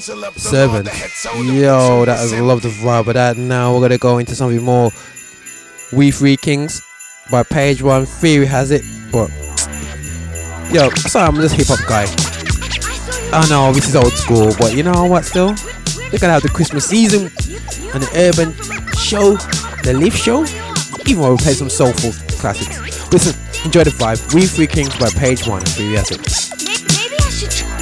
Servant. 0.06 0.88
Yo, 1.36 2.06
that 2.06 2.24
is 2.24 2.40
love 2.40 2.62
the 2.62 2.70
vibe 2.70 3.08
of 3.08 3.16
that. 3.16 3.38
Now 3.38 3.74
we're 3.74 3.82
gonna 3.82 3.98
go 3.98 4.20
into 4.20 4.36
something 4.36 4.62
more. 4.62 4.92
We 5.92 6.12
Three 6.12 6.38
Kings 6.38 6.84
by 7.32 7.42
Page 7.42 7.82
One. 7.82 8.06
Theory 8.06 8.46
has 8.46 8.70
it, 8.70 8.84
but 9.12 9.32
yo, 10.72 10.92
sorry, 10.92 11.28
I'm 11.28 11.36
just 11.38 11.56
hip 11.56 11.66
hop 11.68 11.80
guy. 11.88 12.06
I 13.36 13.50
know 13.50 13.74
this 13.74 13.88
is 13.90 13.96
old 13.96 14.14
school, 14.14 14.54
but 14.60 14.76
you 14.76 14.84
know 14.84 15.06
what? 15.06 15.26
Still, 15.26 15.56
they're 16.12 16.20
gonna 16.20 16.34
have 16.34 16.44
the 16.44 16.52
Christmas 16.54 16.86
season 16.86 17.32
and 17.92 18.04
the 18.04 18.10
urban 18.14 18.54
show, 18.96 19.38
the 19.82 19.96
Lift 19.98 20.20
Show. 20.20 20.46
Even 21.08 21.24
while 21.24 21.32
we 21.32 21.38
play 21.38 21.54
some 21.54 21.70
soulful 21.70 22.12
classics. 22.38 22.80
Listen, 23.12 23.36
enjoy 23.66 23.84
the 23.84 23.90
vibe. 23.90 24.36
We 24.36 24.46
Three 24.46 24.68
Kings 24.68 24.96
by 25.00 25.10
Page 25.10 25.48
One. 25.48 25.62
Theory 25.62 25.96
has 25.96 26.12
it. 26.12 26.20
Maybe 26.94 27.16
I 27.20 27.30
should 27.32 27.75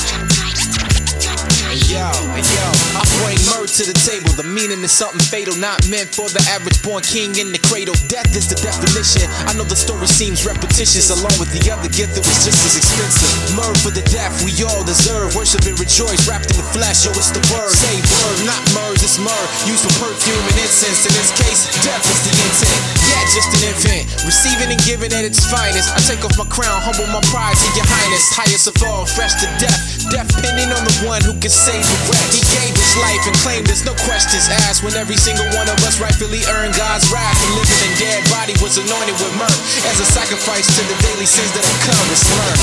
try, 3.44 3.63
to 3.74 3.90
the 3.90 3.98
table. 4.06 4.30
The 4.38 4.46
meaning 4.46 4.86
is 4.86 4.94
something 4.94 5.18
fatal, 5.34 5.58
not 5.58 5.82
meant 5.90 6.14
for 6.14 6.30
the 6.30 6.38
average 6.54 6.78
born 6.86 7.02
king 7.02 7.34
in 7.42 7.50
the 7.50 7.58
cradle. 7.66 7.98
Death 8.06 8.30
is 8.38 8.46
the 8.46 8.54
definition. 8.62 9.26
I 9.50 9.58
know 9.58 9.66
the 9.66 9.74
story 9.74 10.06
seems 10.06 10.46
repetitious, 10.46 11.10
along 11.10 11.34
with 11.42 11.50
the 11.50 11.66
other 11.74 11.90
gift 11.90 12.14
that 12.14 12.22
was 12.22 12.46
just 12.46 12.62
as 12.70 12.78
expensive. 12.78 13.34
Murder 13.58 13.74
for 13.82 13.90
the 13.90 14.06
death 14.14 14.30
we 14.46 14.54
all 14.62 14.86
deserve. 14.86 15.34
Worship 15.34 15.66
and 15.66 15.74
rejoice, 15.82 16.22
wrapped 16.30 16.54
in 16.54 16.58
the 16.62 16.68
flesh. 16.70 17.02
Yo, 17.02 17.18
it's 17.18 17.34
the 17.34 17.42
word. 17.50 17.74
Say 17.74 17.98
word, 17.98 18.46
not 18.46 18.62
murs, 18.78 19.02
it's 19.02 19.18
myrrh. 19.18 19.48
Used 19.66 19.90
for 19.90 20.06
perfume 20.06 20.46
and 20.54 20.58
incense. 20.62 21.10
In 21.10 21.14
this 21.18 21.34
case, 21.34 21.66
death 21.82 22.06
is 22.06 22.20
the 22.30 22.34
intent. 22.46 22.78
Yeah, 23.10 23.26
just 23.34 23.50
an 23.58 23.74
infant. 23.74 24.06
Receiving 24.22 24.70
and 24.70 24.82
giving 24.86 25.10
at 25.18 25.26
its 25.26 25.42
finest. 25.50 25.90
I 25.98 26.00
take 26.06 26.22
off 26.22 26.38
my 26.38 26.46
crown, 26.46 26.78
humble 26.78 27.10
my 27.10 27.26
pride 27.34 27.58
to 27.58 27.68
your 27.74 27.90
highness. 27.90 28.22
Highest 28.38 28.70
of 28.70 28.78
all, 28.86 29.10
fresh 29.10 29.34
to 29.42 29.50
death. 29.58 29.82
Death 30.14 30.30
pending 30.46 30.70
on 30.70 30.86
the 30.86 30.94
one 31.10 31.26
who 31.26 31.34
can 31.42 31.50
save 31.50 31.82
the 31.82 31.98
rest. 32.14 32.38
He 32.38 32.42
gave 32.54 32.70
his 32.78 32.94
life 33.02 33.24
and 33.26 33.34
claimed 33.42 33.63
there's 33.66 33.86
no 33.86 33.94
questions 34.06 34.50
asked. 34.66 34.84
When 34.84 34.94
every 34.96 35.18
single 35.18 35.46
one 35.54 35.70
of 35.70 35.78
us 35.86 36.00
rightfully 36.00 36.42
earned 36.58 36.76
God's 36.76 37.10
wrath. 37.12 37.38
And 37.46 37.54
living 37.56 37.82
and 37.86 37.96
dead 38.00 38.22
body 38.30 38.54
was 38.62 38.78
anointed 38.78 39.16
with 39.20 39.34
myrrh. 39.38 39.60
As 39.90 40.00
a 40.00 40.08
sacrifice 40.08 40.68
to 40.68 40.82
the 40.88 40.98
daily 41.04 41.26
sins 41.26 41.52
that 41.54 41.64
have 41.64 41.80
come 41.88 42.08
and 42.10 42.20
slur. 42.20 42.54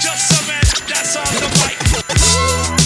Just 0.00 0.28
some 0.28 0.46
man, 0.46 0.62
that's 0.88 1.16
on 1.16 1.26
the 1.40 1.48
mic. 1.60 2.85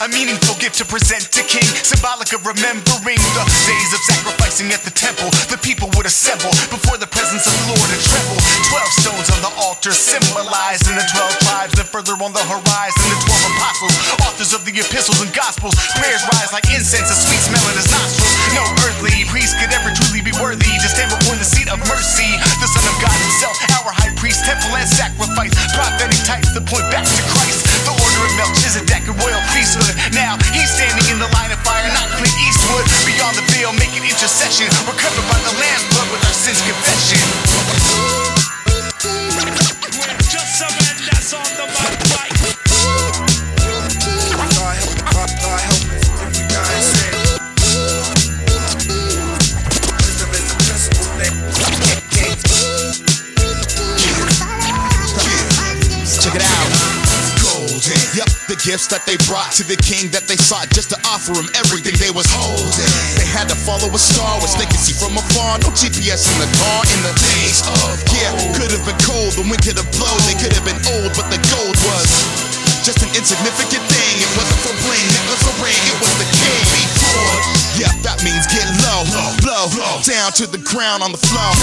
A 0.00 0.08
meaningful 0.14 0.54
gift 0.62 0.78
to 0.78 0.86
present 0.86 1.26
to 1.34 1.42
King, 1.42 1.66
symbolic 1.82 2.30
of 2.30 2.46
remembering 2.46 3.18
the 3.34 3.44
days 3.66 3.90
of 3.90 4.00
sacrificing 4.06 4.70
at 4.70 4.82
the 4.86 4.94
temple. 4.94 5.26
The 5.50 5.58
people 5.58 5.90
would 5.98 6.06
assemble 6.06 6.54
before 6.70 6.98
the 6.98 7.10
presence 7.10 7.46
of 7.46 7.54
the 7.54 7.74
Lord 7.74 7.88
and 7.90 8.02
tremble. 8.06 8.38
Twelve 8.70 8.92
stones 8.94 9.28
on 9.34 9.40
the 9.42 9.52
altar 9.58 9.90
symbolizing 9.90 10.94
the 10.94 11.06
twelve 11.10 11.34
tribes, 11.42 11.74
and 11.78 11.88
further 11.88 12.14
on 12.22 12.30
the 12.30 12.44
horizon, 12.46 13.04
the 13.10 13.18
twelve 13.26 13.44
apostles, 13.58 13.94
authors 14.22 14.52
of 14.54 14.62
the 14.62 14.74
epistles 14.78 15.18
and 15.18 15.30
gospels. 15.34 15.74
Prayers 15.98 16.22
rise 16.36 16.54
like 16.54 16.66
incense, 16.70 17.10
a 17.10 17.16
sweet 17.18 17.42
smell 17.42 17.64
in 17.66 17.74
his 17.74 17.90
nostrils. 17.90 18.34
No 18.54 18.64
earthly 18.86 19.26
priest 19.26 19.58
could 19.58 19.74
ever 19.74 19.90
truly 19.90 20.22
be 20.22 20.34
worthy 20.38 20.70
to 20.78 20.88
stand 20.88 21.10
before 21.10 21.34
the 21.34 21.46
seat 21.46 21.66
of 21.66 21.82
mercy. 21.90 22.30
The 22.62 22.70
Son 22.70 22.86
of 22.86 22.96
God 23.02 23.18
Himself, 23.18 23.56
our 23.82 23.90
high 23.90 24.14
priest, 24.14 24.46
temple 24.46 24.78
and 24.78 24.86
sacrifice, 24.86 25.50
prophetic 25.74 26.22
types 26.22 26.54
that 26.54 26.62
point 26.70 26.86
back 26.94 27.02
to 27.02 27.22
Christ. 27.34 27.37
Melchizedek, 28.36 29.08
a 29.08 29.14
royal 29.16 29.40
priesthood. 29.54 29.94
Now 30.12 30.36
he's 30.52 30.68
standing 30.68 31.06
in 31.08 31.18
the 31.22 31.30
line 31.32 31.52
of 31.52 31.60
fire, 31.64 31.88
not 31.94 32.10
Clint 32.18 32.34
Eastwood. 32.44 32.84
Beyond 33.06 33.38
the 33.38 33.46
veil, 33.54 33.72
making 33.78 34.04
intercession. 34.04 34.68
We're 34.84 34.98
covered 34.98 35.26
by 35.30 35.38
the 35.46 35.54
Lamb's 35.56 35.86
blood 35.94 36.08
with 36.12 36.22
our 36.26 36.36
sins 36.36 36.60
confession. 36.66 37.47
Gifts 58.68 58.92
that 58.92 59.00
they 59.08 59.16
brought 59.24 59.48
to 59.56 59.64
the 59.64 59.80
king 59.80 60.12
that 60.12 60.28
they 60.28 60.36
sought 60.36 60.68
just 60.76 60.92
to 60.92 60.98
offer 61.08 61.32
him 61.32 61.48
everything 61.56 61.96
they 61.96 62.12
was 62.12 62.28
holding. 62.28 62.92
They 63.16 63.24
had 63.24 63.48
to 63.48 63.56
follow 63.56 63.88
a 63.88 63.96
star 63.96 64.36
which 64.44 64.52
they 64.60 64.68
could 64.68 64.76
see 64.76 64.92
from 64.92 65.16
afar. 65.16 65.56
No 65.64 65.72
GPS 65.72 66.28
in 66.28 66.36
the 66.36 66.50
car 66.60 66.84
in 66.84 67.00
the 67.00 67.16
days 67.16 67.64
of 67.64 67.96
yeah. 68.12 68.28
Could 68.60 68.68
have 68.68 68.84
been 68.84 69.00
cold, 69.00 69.32
the 69.40 69.44
wind 69.48 69.64
could 69.64 69.80
have 69.80 69.88
blown. 69.96 70.20
They 70.28 70.36
could 70.36 70.52
have 70.52 70.68
been 70.68 70.76
old, 70.84 71.16
but 71.16 71.32
the 71.32 71.40
gold 71.48 71.80
was 71.88 72.12
just 72.84 73.00
an 73.00 73.08
insignificant 73.16 73.88
thing. 73.88 74.14
It 74.20 74.28
wasn't 74.36 74.60
for 74.60 74.76
bling, 74.84 75.08
it 75.16 75.24
was 75.32 75.40
for 75.48 75.56
ring, 75.64 75.82
it 75.88 75.98
was 76.04 76.12
the 76.20 76.28
king 76.28 76.64
before. 76.76 77.40
Yeah, 77.80 77.92
that 78.04 78.20
means 78.20 78.44
get 78.52 78.68
low, 78.84 79.08
blow, 79.40 79.72
down 80.04 80.36
to 80.36 80.44
the 80.44 80.60
ground 80.60 81.00
on 81.00 81.16
the 81.16 81.22
floor. 81.24 81.56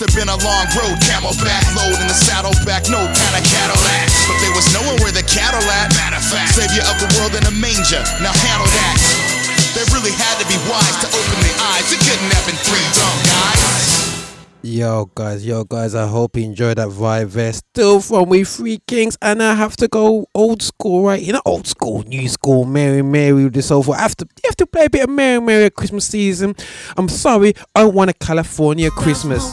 Must 0.00 0.16
have 0.16 0.24
been 0.24 0.32
a 0.32 0.40
long 0.48 0.64
road, 0.80 0.96
camelback 1.04 1.76
load 1.76 2.00
in 2.00 2.08
the 2.08 2.16
saddleback, 2.16 2.88
no 2.88 3.04
kind 3.04 3.36
of 3.36 3.44
Cadillac. 3.44 4.08
But 4.24 4.40
there 4.40 4.54
was 4.56 4.64
nowhere 4.72 4.96
where 5.04 5.12
the 5.12 5.20
cattle 5.28 5.60
at. 5.76 5.92
Matter 5.92 6.16
of 6.16 6.24
fact, 6.24 6.56
savior 6.56 6.80
of 6.88 6.96
the 6.96 7.20
world 7.20 7.36
in 7.36 7.44
a 7.44 7.52
manger. 7.52 8.00
Now 8.24 8.32
handle 8.32 8.64
that. 8.64 8.96
They 9.76 9.84
really 9.92 10.16
had 10.16 10.40
to 10.40 10.48
be 10.48 10.56
wise 10.72 10.96
to 11.04 11.08
open 11.12 11.36
their 11.44 11.52
eyes. 11.76 11.92
It 11.92 12.00
couldn't 12.00 12.32
have 12.32 12.46
been 12.48 12.56
three 12.64 12.80
dumb 12.96 13.18
guys. 13.28 14.00
Yo, 14.62 15.10
guys, 15.14 15.44
yo, 15.44 15.64
guys, 15.64 15.94
I 15.94 16.06
hope 16.06 16.34
you 16.34 16.44
enjoyed 16.44 16.78
that 16.78 16.88
vibe 16.88 17.32
there. 17.32 17.52
Still 17.52 18.00
from 18.00 18.30
We 18.30 18.44
Three 18.44 18.80
Kings, 18.86 19.18
and 19.20 19.42
I 19.42 19.54
have 19.54 19.76
to 19.76 19.88
go 19.88 20.24
old 20.34 20.62
school, 20.62 21.04
right? 21.04 21.20
You 21.20 21.34
know, 21.34 21.42
old 21.44 21.66
school, 21.66 22.04
new 22.04 22.26
school, 22.30 22.64
Mary 22.64 23.02
Mary 23.02 23.44
with 23.44 23.52
this 23.52 23.70
over. 23.70 23.92
I 23.92 24.00
have 24.00 24.14
you 24.18 24.48
have 24.48 24.56
to 24.56 24.66
play 24.66 24.86
a 24.86 24.90
bit 24.90 25.04
of 25.04 25.10
Mary 25.10 25.42
Mary 25.42 25.64
at 25.64 25.74
Christmas 25.74 26.06
season. 26.06 26.56
I'm 26.96 27.10
sorry, 27.10 27.52
I 27.74 27.84
want 27.84 28.08
a 28.08 28.14
California 28.14 28.90
Christmas. 28.90 29.52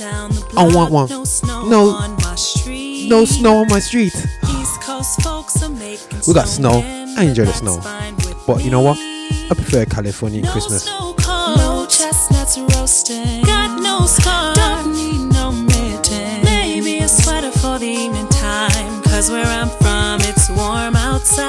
I 0.00 0.70
want 0.74 0.92
one. 0.92 1.08
No 1.08 1.24
snow 1.24 1.66
No- 1.66 1.88
on 1.90 2.16
my 2.22 2.34
street. 2.34 3.08
No 3.08 3.24
snow 3.24 3.58
on 3.58 3.68
my 3.68 3.78
street. 3.78 4.14
East 4.14 4.80
Coast 4.82 5.22
folks 5.22 5.62
are 5.62 5.70
making 5.70 6.20
We 6.26 6.34
got 6.34 6.48
snow. 6.48 6.82
I 7.16 7.22
enjoy 7.24 7.46
the 7.46 7.52
snow. 7.54 7.76
that's 7.76 7.86
fine 7.86 8.16
with 8.16 8.36
But 8.46 8.62
you 8.64 8.70
know 8.70 8.80
what? 8.82 8.98
I 8.98 9.54
prefer 9.54 9.84
California 9.86 10.42
No 10.42 10.52
Christmas. 10.52 10.82
snow 10.84 11.14
cones, 11.18 11.58
no 11.58 11.86
chestnuts 11.88 12.58
roasting. 12.58 13.42
Got 13.44 13.80
no 13.80 14.04
scarf, 14.06 14.56
don't 14.56 14.92
need 14.94 15.32
no 15.32 15.50
mitten. 15.52 16.44
Maybe 16.44 16.98
a 16.98 17.08
sweater 17.08 17.50
for 17.52 17.78
the 17.78 17.86
evening 17.86 18.28
time. 18.28 19.02
Cause 19.04 19.30
where 19.30 19.46
I'm 19.46 19.70
from, 19.80 20.20
it's 20.28 20.50
warm 20.50 20.94
outside. 20.94 21.48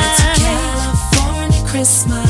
It's 0.00 0.20
a 0.20 0.44
California 0.44 1.62
Christmas. 1.66 2.29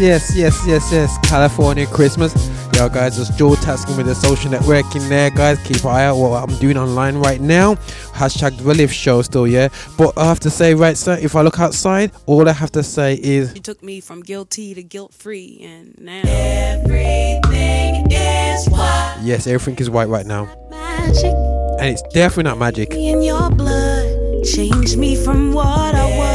Yes, 0.00 0.34
yes, 0.34 0.34
yes, 0.34 0.66
yes, 0.66 0.92
yes. 0.92 1.18
California 1.28 1.86
Christmas. 1.86 2.32
Yo, 2.74 2.88
guys, 2.88 3.18
it's 3.18 3.28
Joe 3.36 3.54
tasking 3.56 3.96
with 3.98 4.06
the 4.06 4.14
social 4.14 4.50
networking 4.50 5.06
there, 5.10 5.28
guys. 5.30 5.58
Keep 5.64 5.84
an 5.84 5.90
eye 5.90 6.04
out 6.04 6.16
what 6.16 6.42
I'm 6.42 6.56
doing 6.58 6.78
online 6.78 7.16
right 7.18 7.38
now. 7.40 7.74
Hashtag 8.14 8.56
the 8.56 8.72
Lift 8.72 8.94
Show 8.94 9.20
still, 9.20 9.46
yeah. 9.46 9.68
But 9.98 10.16
I 10.16 10.24
have 10.24 10.40
to 10.40 10.50
say, 10.50 10.72
right, 10.74 10.96
sir, 10.96 11.18
if 11.20 11.36
I 11.36 11.42
look 11.42 11.60
outside, 11.60 12.12
all 12.24 12.48
I 12.48 12.52
have 12.52 12.72
to 12.72 12.82
say 12.82 13.14
is 13.22 13.54
You 13.54 13.60
took 13.60 13.82
me 13.82 14.00
from 14.00 14.22
guilty 14.22 14.72
to 14.74 14.82
guilt 14.82 15.12
free, 15.12 15.60
and 15.62 15.94
now 16.00 16.22
Everything 16.24 18.10
is 18.10 18.66
white. 18.70 19.18
yes, 19.22 19.46
everything 19.46 19.76
is 19.82 19.90
white 19.90 20.08
right 20.08 20.24
now, 20.26 20.44
Magic 20.70 21.34
and 21.80 21.88
it's 21.88 22.02
definitely 22.14 22.44
not 22.44 22.58
magic. 22.58 22.94
in 22.94 23.22
your 23.22 23.50
blood. 23.50 24.44
Change 24.44 24.96
me 24.96 25.14
from 25.16 25.52
what 25.52 25.94
I 25.94 26.16
was. 26.16 26.29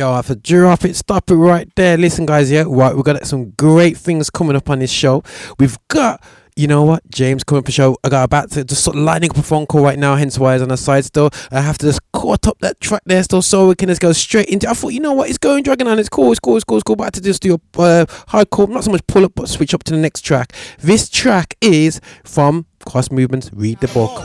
Yo, 0.00 0.12
I 0.12 0.16
have 0.16 0.28
to 0.28 0.34
drop 0.36 0.86
it, 0.86 0.96
stop 0.96 1.30
it 1.30 1.34
right 1.34 1.68
there. 1.76 1.98
Listen, 1.98 2.24
guys, 2.24 2.50
yeah, 2.50 2.64
right, 2.66 2.94
we've 2.94 3.04
got 3.04 3.26
some 3.26 3.50
great 3.50 3.98
things 3.98 4.30
coming 4.30 4.56
up 4.56 4.70
on 4.70 4.78
this 4.78 4.90
show. 4.90 5.22
We've 5.58 5.76
got, 5.88 6.24
you 6.56 6.66
know 6.68 6.84
what, 6.84 7.02
James 7.10 7.44
coming 7.44 7.58
up 7.58 7.66
the 7.66 7.72
show. 7.72 7.98
I 8.02 8.08
got 8.08 8.24
about 8.24 8.50
to 8.52 8.64
just 8.64 8.82
sort 8.82 8.96
of 8.96 9.02
lining 9.02 9.28
up 9.28 9.36
a 9.36 9.42
phone 9.42 9.66
call 9.66 9.82
right 9.82 9.98
now, 9.98 10.16
hence 10.16 10.38
why 10.38 10.54
it's 10.54 10.62
on 10.62 10.70
the 10.70 10.78
side 10.78 11.04
still. 11.04 11.28
I 11.50 11.60
have 11.60 11.76
to 11.76 11.86
just 11.86 12.00
caught 12.12 12.46
up 12.46 12.58
that 12.60 12.80
track 12.80 13.02
there 13.04 13.22
still 13.22 13.42
so 13.42 13.68
we 13.68 13.74
can 13.74 13.90
just 13.90 14.00
go 14.00 14.12
straight 14.12 14.48
into 14.48 14.70
I 14.70 14.72
thought, 14.72 14.94
you 14.94 15.00
know 15.00 15.12
what, 15.12 15.28
it's 15.28 15.36
going 15.36 15.64
Dragon 15.64 15.86
on, 15.86 15.98
it's 15.98 16.08
cool, 16.08 16.30
it's 16.30 16.40
cool, 16.40 16.56
it's 16.56 16.64
cool, 16.64 16.78
it's 16.78 16.84
cool, 16.84 16.96
but 16.96 17.02
I 17.02 17.06
had 17.08 17.14
to 17.14 17.20
just 17.20 17.42
do 17.42 17.52
a 17.52 17.78
uh, 17.78 18.06
hardcore, 18.06 18.70
not 18.70 18.84
so 18.84 18.92
much 18.92 19.06
pull 19.06 19.26
up, 19.26 19.32
but 19.34 19.50
switch 19.50 19.74
up 19.74 19.84
to 19.84 19.92
the 19.92 19.98
next 19.98 20.22
track. 20.22 20.54
This 20.78 21.10
track 21.10 21.58
is 21.60 22.00
from 22.24 22.64
Cross 22.86 23.10
Movements, 23.10 23.50
Read 23.52 23.80
the 23.80 23.88
Book. 23.88 24.18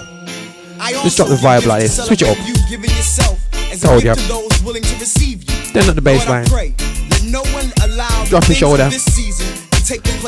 Just 1.04 1.18
drop 1.18 1.28
the 1.28 1.36
vibe 1.36 1.66
like 1.66 1.82
this, 1.82 2.02
switch 2.06 2.22
it 2.22 2.30
up. 2.30 3.35
Told 3.80 4.04
ya. 4.04 4.16
Then 5.74 5.90
at 5.90 5.96
the 5.96 6.02
bass 6.02 6.28
line. 6.28 6.46
Drop 8.30 8.48
your 8.48 8.56
shoulder. 8.56 8.90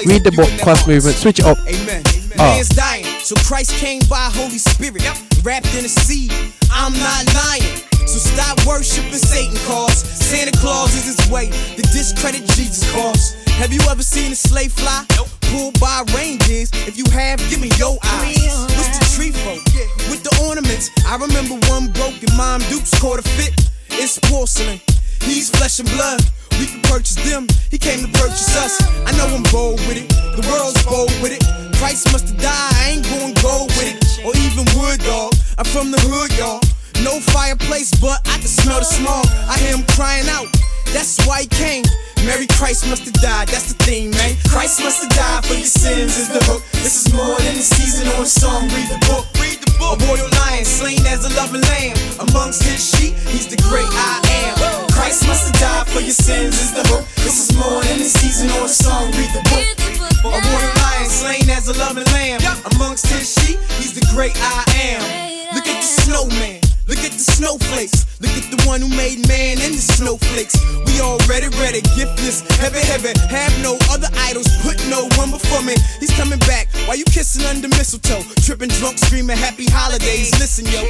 Read 0.06 0.24
the 0.24 0.34
book, 0.36 0.50
cross 0.62 0.88
movement, 0.88 1.16
switch 1.16 1.40
it 1.40 1.46
up. 1.46 1.58
Amen. 1.68 2.04
Ah. 2.40 2.54
Man's 2.54 2.70
dying, 2.70 3.06
so 3.20 3.36
Christ 3.48 3.72
came 3.76 4.02
by 4.10 4.30
Holy 4.34 4.60
Spirit, 4.60 5.02
wrapped 5.44 5.74
in 5.74 5.86
a 5.86 5.90
seed. 5.90 6.32
I'm 6.72 6.94
not 6.94 7.26
lying. 7.34 7.82
So 8.06 8.20
stop 8.20 8.64
worshiping 8.66 9.12
Satan 9.14 9.58
cause 9.66 9.98
Santa 9.98 10.52
Claus 10.60 10.94
is 10.96 11.18
his 11.18 11.32
way 11.32 11.48
to 11.50 11.82
discredit 11.82 12.46
Jesus 12.56 12.90
cause. 12.94 13.36
Have 13.58 13.74
you 13.74 13.82
ever 13.90 14.04
seen 14.04 14.32
a 14.32 14.36
sleigh 14.36 14.68
fly? 14.68 15.04
Pulled 15.50 15.80
by 15.80 16.04
reindeers. 16.14 16.70
If 16.86 16.96
you 16.96 17.06
have, 17.10 17.40
give 17.50 17.60
me 17.60 17.72
your 17.82 17.98
eyes. 18.06 18.54
What's 18.78 19.02
the 19.02 19.06
tree 19.18 19.34
for? 19.34 19.58
With 20.14 20.22
the 20.22 20.30
ornaments. 20.46 20.92
I 21.08 21.18
remember 21.18 21.58
one 21.66 21.90
broken 21.92 22.30
mom 22.38 22.62
Dukes 22.70 22.94
caught 23.02 23.18
a 23.18 23.24
fit. 23.26 23.58
It's 23.90 24.20
porcelain. 24.30 24.80
He's 25.26 25.50
flesh 25.50 25.80
and 25.80 25.90
blood. 25.98 26.22
We 26.62 26.68
can 26.68 26.82
purchase 26.86 27.18
them. 27.26 27.48
He 27.72 27.80
came 27.80 28.06
to 28.06 28.12
purchase 28.14 28.54
us. 28.62 28.78
I 29.10 29.12
know 29.18 29.26
I'm 29.26 29.42
bold 29.50 29.82
with 29.90 30.06
it. 30.06 30.08
The 30.38 30.46
world's 30.54 30.78
bold 30.86 31.10
with 31.18 31.34
it. 31.34 31.42
Christ 31.82 32.14
must 32.14 32.30
have 32.30 32.38
died. 32.38 32.74
I 32.78 32.94
ain't 32.94 33.10
going 33.10 33.34
gold 33.42 33.74
with 33.74 33.90
it. 33.90 33.98
Or 34.22 34.38
even 34.38 34.70
wood, 34.78 35.02
dog. 35.02 35.34
I'm 35.58 35.66
from 35.66 35.90
the 35.90 35.98
hood, 36.06 36.30
y'all. 36.38 36.62
No 37.02 37.18
fireplace, 37.34 37.90
but 37.98 38.22
I 38.30 38.38
can 38.38 38.54
smell 38.54 38.78
the 38.78 38.86
smog. 38.86 39.26
I 39.50 39.58
hear 39.58 39.74
him 39.74 39.86
crying 39.98 40.30
out. 40.30 40.46
That's 40.94 41.20
why 41.26 41.42
he 41.42 41.48
came. 41.48 41.86
Mary 42.26 42.48
Christ 42.48 42.88
must 42.90 43.06
have 43.06 43.14
died, 43.22 43.48
that's 43.48 43.72
the 43.72 43.78
thing, 43.84 44.12
man. 44.12 44.36
Christ 44.50 44.82
must 44.82 45.04
have 45.04 45.14
died 45.14 45.46
for 45.46 45.54
your 45.54 45.70
sins, 45.70 46.18
is 46.18 46.28
the 46.28 46.44
hook. 46.50 46.64
This 46.84 47.06
is 47.06 47.14
more 47.14 47.38
than 47.40 47.56
a 47.56 47.64
season 47.64 48.08
or 48.18 48.24
a 48.24 48.26
song. 48.26 48.68
Read 48.74 48.90
the 48.90 49.00
book, 49.06 49.26
read 49.40 49.60
the 49.62 49.72
book. 49.78 50.02
A 50.02 50.06
royal 50.10 50.28
lion 50.44 50.66
slain 50.66 51.00
as 51.08 51.24
a 51.24 51.32
loving 51.38 51.62
lamb. 51.62 51.96
Amongst 52.20 52.64
his 52.64 52.82
sheep, 52.82 53.16
he's 53.30 53.48
the 53.48 53.60
great 53.70 53.88
I 53.88 54.20
am. 54.44 54.90
Christ 54.90 55.28
must 55.28 55.46
have 55.48 55.60
died 55.62 55.88
for 55.88 56.02
your 56.02 56.16
sins, 56.16 56.58
is 56.60 56.74
the 56.74 56.84
hook. 56.90 57.06
This 57.22 57.38
is 57.38 57.56
more 57.56 57.80
than 57.86 58.02
a 58.02 58.10
season 58.10 58.50
or 58.58 58.66
a 58.66 58.72
song. 58.72 59.12
Read 59.14 59.32
the 59.32 59.44
book. 59.54 59.68
A 60.26 60.42
royal 60.42 60.74
lion 60.84 61.08
slain 61.08 61.48
as 61.54 61.70
a 61.70 61.78
loving 61.78 62.08
lamb. 62.12 62.42
Amongst 62.74 63.08
his 63.08 63.30
sheep, 63.30 63.60
he's 63.78 63.94
the 63.94 64.04
great 64.12 64.36
I 64.36 64.66
am. 64.98 65.56
Look 65.56 65.68
at 65.68 65.80
the 65.80 65.88
snowman. 65.88 66.60
Look 66.88 67.00
at 67.06 67.14
the 67.14 67.24
snowflakes. 67.24 68.07
Look 68.20 68.34
at 68.34 68.50
the 68.50 68.58
one 68.66 68.82
who 68.82 68.90
made 68.90 69.28
man 69.28 69.62
and 69.62 69.74
the 69.78 69.84
snowflakes. 69.84 70.58
We 70.90 71.00
all 71.00 71.22
ready, 71.30 71.82
giftless, 71.94 72.42
heavy, 72.58 72.80
heavy. 72.82 73.14
Have 73.30 73.54
no 73.62 73.78
other 73.94 74.10
idols, 74.26 74.50
put 74.66 74.82
no 74.90 75.06
one 75.22 75.30
before 75.30 75.62
me. 75.62 75.76
He's 76.00 76.12
coming 76.18 76.40
back. 76.50 76.68
Why 76.88 76.96
you 76.96 77.06
kissing 77.06 77.46
under 77.46 77.68
mistletoe? 77.70 78.24
Tripping 78.42 78.70
drunk, 78.82 78.98
screaming 78.98 79.38
happy 79.38 79.66
holidays. 79.70 80.34
Listen, 80.40 80.66
yo. 80.66 80.82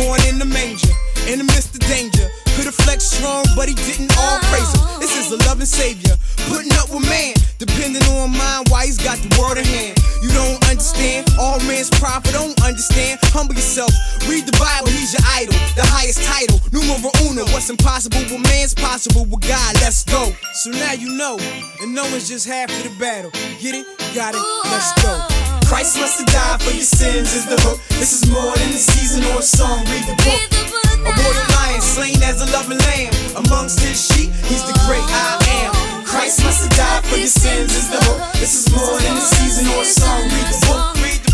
Born 0.00 0.20
in 0.28 0.38
the 0.38 0.46
manger, 0.46 0.88
in 1.28 1.38
the 1.38 1.44
midst 1.44 1.74
of 1.74 1.80
danger. 1.84 2.30
Could've 2.56 2.74
flexed 2.74 3.16
strong, 3.16 3.44
but 3.56 3.68
he 3.68 3.74
didn't 3.74 4.12
all 4.18 4.38
praise 4.48 4.72
him. 4.72 5.00
This 5.00 5.16
is 5.16 5.32
a 5.32 5.38
loving 5.48 5.66
savior, 5.66 6.16
putting 6.48 6.72
up 6.80 6.88
with 6.88 7.04
man. 7.08 7.34
Depending 7.58 8.02
on 8.18 8.30
mine, 8.32 8.64
why 8.68 8.86
he's 8.86 8.98
got 8.98 9.16
the 9.18 9.30
world 9.38 9.56
in 9.56 9.64
hand. 9.64 9.96
You 10.20 10.28
don't 10.30 10.60
understand, 10.68 11.30
all 11.38 11.58
man's 11.64 11.88
prophet 11.90 12.32
don't 12.32 12.58
understand. 12.60 13.20
Humble 13.32 13.54
yourself, 13.54 13.90
read 14.28 14.44
the 14.46 14.56
Bible, 14.58 14.90
he's 14.90 15.14
your 15.14 15.22
idol. 15.32 15.54
The 15.78 15.86
highest 15.86 16.22
title, 16.22 16.58
numero 16.70 17.10
uno. 17.26 17.44
What's 17.50 17.70
impossible 17.70 18.20
with 18.30 18.42
man's 18.46 18.74
possible 18.74 19.24
with 19.24 19.42
God, 19.48 19.74
let's 19.80 20.04
go. 20.04 20.32
So 20.54 20.70
now 20.70 20.92
you 20.92 21.16
know, 21.16 21.38
and 21.80 21.94
knowing's 21.94 22.28
just 22.28 22.46
half 22.46 22.70
of 22.70 22.82
the 22.84 22.94
battle. 23.00 23.30
Get 23.58 23.74
it? 23.74 23.86
Got 24.14 24.34
it? 24.34 24.42
Let's 24.70 24.92
go. 25.02 25.18
Christ 25.66 25.96
must 25.98 26.20
have 26.20 26.28
died 26.28 26.62
for 26.62 26.70
your 26.70 26.84
sins, 26.84 27.34
is 27.34 27.46
the 27.46 27.56
hook. 27.64 27.80
This 27.98 28.12
is 28.12 28.30
more 28.30 28.54
than 28.54 28.70
a 28.70 28.78
season 28.78 29.24
or 29.32 29.40
a 29.40 29.42
song, 29.42 29.80
read 29.88 30.04
the 30.04 30.14
book. 30.20 30.42
A 31.02 31.10
royal 31.10 31.46
lion 31.58 31.80
slain 31.80 32.22
as 32.22 32.38
a 32.44 32.48
loving 32.52 32.78
lamb. 32.92 33.10
Amongst 33.34 33.80
his 33.80 33.96
sheep, 33.96 34.30
he's 34.46 34.62
the 34.68 34.76
great 34.86 35.02
I 35.08 35.40
am. 35.64 36.04
Christ 36.04 36.44
must 36.44 36.68
have 36.68 36.76
died 36.76 37.02
for 37.08 37.16
your 37.16 37.26
sins, 37.26 37.74
is 37.74 37.88
the 37.88 37.98
hook. 38.04 38.20
This 38.36 38.52
is 38.52 38.68
more 38.70 39.00
than 39.00 39.16
a 39.16 39.20
season 39.20 39.66
or 39.74 39.82
a 39.82 39.84
song, 39.84 40.22
read 40.28 40.46
the 40.52 40.60
book. 40.68 40.92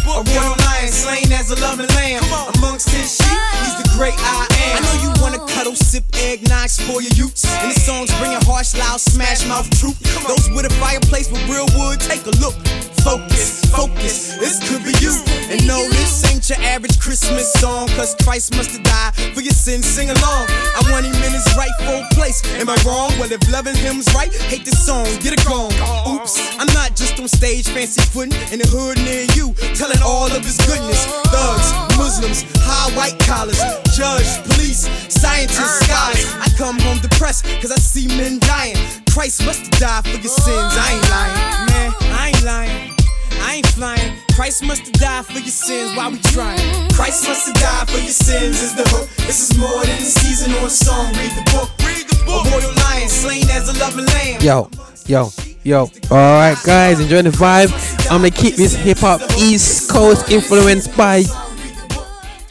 A 0.08 0.22
royal 0.34 0.57
lion 0.78 0.92
slain 0.92 1.32
as 1.32 1.50
a 1.50 1.60
loving 1.60 1.88
lamb. 1.94 2.22
Amongst 2.56 2.88
his 2.90 3.16
sheep, 3.16 3.40
he's 3.62 3.76
the 3.82 3.88
great 3.96 4.14
I 4.18 4.46
am. 4.70 4.76
I 4.76 4.80
know 4.86 4.96
you 5.02 5.10
wanna 5.22 5.38
cuddle, 5.52 5.74
sip 5.74 6.04
eggnog, 6.14 6.68
spoil 6.68 7.00
your 7.00 7.12
youths. 7.14 7.44
And 7.62 7.70
the 7.72 7.80
songs 7.80 8.10
bring 8.18 8.30
bringing 8.30 8.44
harsh, 8.46 8.74
loud, 8.74 9.00
smash 9.00 9.46
mouth 9.46 9.68
truth. 9.78 9.98
Those 10.26 10.50
with 10.50 10.66
a 10.66 10.74
fireplace 10.78 11.30
with 11.30 11.42
real 11.48 11.66
wood, 11.76 12.00
take 12.00 12.24
a 12.26 12.34
look. 12.38 12.54
Focus, 13.02 13.64
focus, 13.70 14.36
this 14.36 14.58
could 14.68 14.84
be 14.84 14.92
you. 15.00 15.14
And 15.48 15.66
no, 15.66 15.88
this 15.88 16.28
ain't 16.30 16.44
your 16.48 16.60
average 16.60 16.98
Christmas 17.00 17.52
song. 17.54 17.88
Cause 17.96 18.14
Christ 18.22 18.54
must 18.56 18.72
have 18.72 18.82
died 18.82 19.14
for 19.34 19.40
your 19.40 19.54
sins, 19.54 19.86
sing 19.86 20.10
along. 20.10 20.44
I 20.76 20.82
want 20.90 21.06
him 21.06 21.14
in 21.24 21.32
his 21.32 21.46
rightful 21.56 22.04
place. 22.12 22.44
Am 22.60 22.68
I 22.68 22.76
wrong? 22.84 23.10
Well, 23.18 23.32
if 23.32 23.40
loving 23.50 23.74
him's 23.76 24.12
right, 24.14 24.32
hate 24.52 24.64
this 24.64 24.84
song, 24.84 25.06
get 25.20 25.32
it 25.32 25.44
gone. 25.46 25.72
Oops, 26.04 26.34
I'm 26.60 26.68
not 26.74 26.96
just 26.96 27.18
on 27.18 27.28
stage, 27.28 27.68
fancy 27.68 28.02
footing 28.12 28.36
in 28.52 28.58
the 28.60 28.68
hood 28.68 28.98
near 28.98 29.24
you, 29.32 29.54
telling 29.74 30.02
all 30.04 30.28
of 30.28 30.44
his 30.44 30.58
goodness. 30.68 31.08
Thugs, 31.32 31.68
Muslims, 31.96 32.44
high 32.60 32.92
white 32.92 33.18
collars, 33.24 33.58
judge, 33.96 34.28
police, 34.52 34.84
scientists, 35.08 35.88
scholars. 35.88 36.28
I 36.36 36.48
come 36.56 36.78
home 36.80 36.98
depressed 37.00 37.44
cause 37.60 37.72
I 37.72 37.80
see 37.80 38.06
men 38.08 38.38
dying. 38.38 38.76
Christ 39.08 39.44
must 39.44 39.64
have 39.64 39.80
died 39.80 40.04
for 40.04 40.20
your 40.20 40.30
sins. 40.30 40.72
I 40.76 40.88
ain't 40.92 41.08
lying, 41.08 41.36
man. 41.72 41.90
I 42.12 42.24
ain't 42.28 42.44
lying. 42.44 42.98
I 43.40 43.54
ain't 43.56 43.66
flying. 43.68 44.12
Christ 44.34 44.62
must 44.64 44.82
have 44.86 44.98
died 45.00 45.26
for 45.26 45.40
your 45.40 45.56
sins. 45.66 45.96
Why 45.96 46.08
we 46.08 46.18
trying? 46.34 46.60
Christ 46.90 47.26
must 47.26 47.46
have 47.46 47.56
died 47.56 47.88
for 47.88 47.98
your 47.98 48.12
sins. 48.12 48.60
Is 48.60 48.74
the 48.74 48.84
hook? 48.92 49.08
This 49.26 49.50
is 49.50 49.58
more 49.58 49.82
than 49.84 49.96
a 49.96 50.10
season 50.20 50.52
or 50.60 50.66
a 50.66 50.70
song. 50.70 51.08
Read 51.14 51.32
the 51.32 51.44
book. 51.52 51.70
Read 51.86 52.06
the 52.08 52.18
book. 52.26 52.46
A 52.46 52.50
royal 52.50 52.74
lion 52.84 53.08
slain 53.08 53.48
as 53.50 53.68
a 53.68 53.78
loving 53.80 54.06
lamb. 54.06 54.40
Yo, 54.42 54.70
yo, 55.06 55.30
yo. 55.64 55.90
Alright, 56.10 56.58
guys, 56.64 57.00
enjoy 57.00 57.22
the 57.22 57.30
vibe. 57.30 57.72
I'm 58.10 58.20
gonna 58.20 58.30
keep 58.30 58.56
this 58.56 58.74
hip 58.74 58.98
hop 58.98 59.20
East 59.38 59.90
Coast 59.90 60.30
influenced 60.30 60.96
by, 60.96 61.24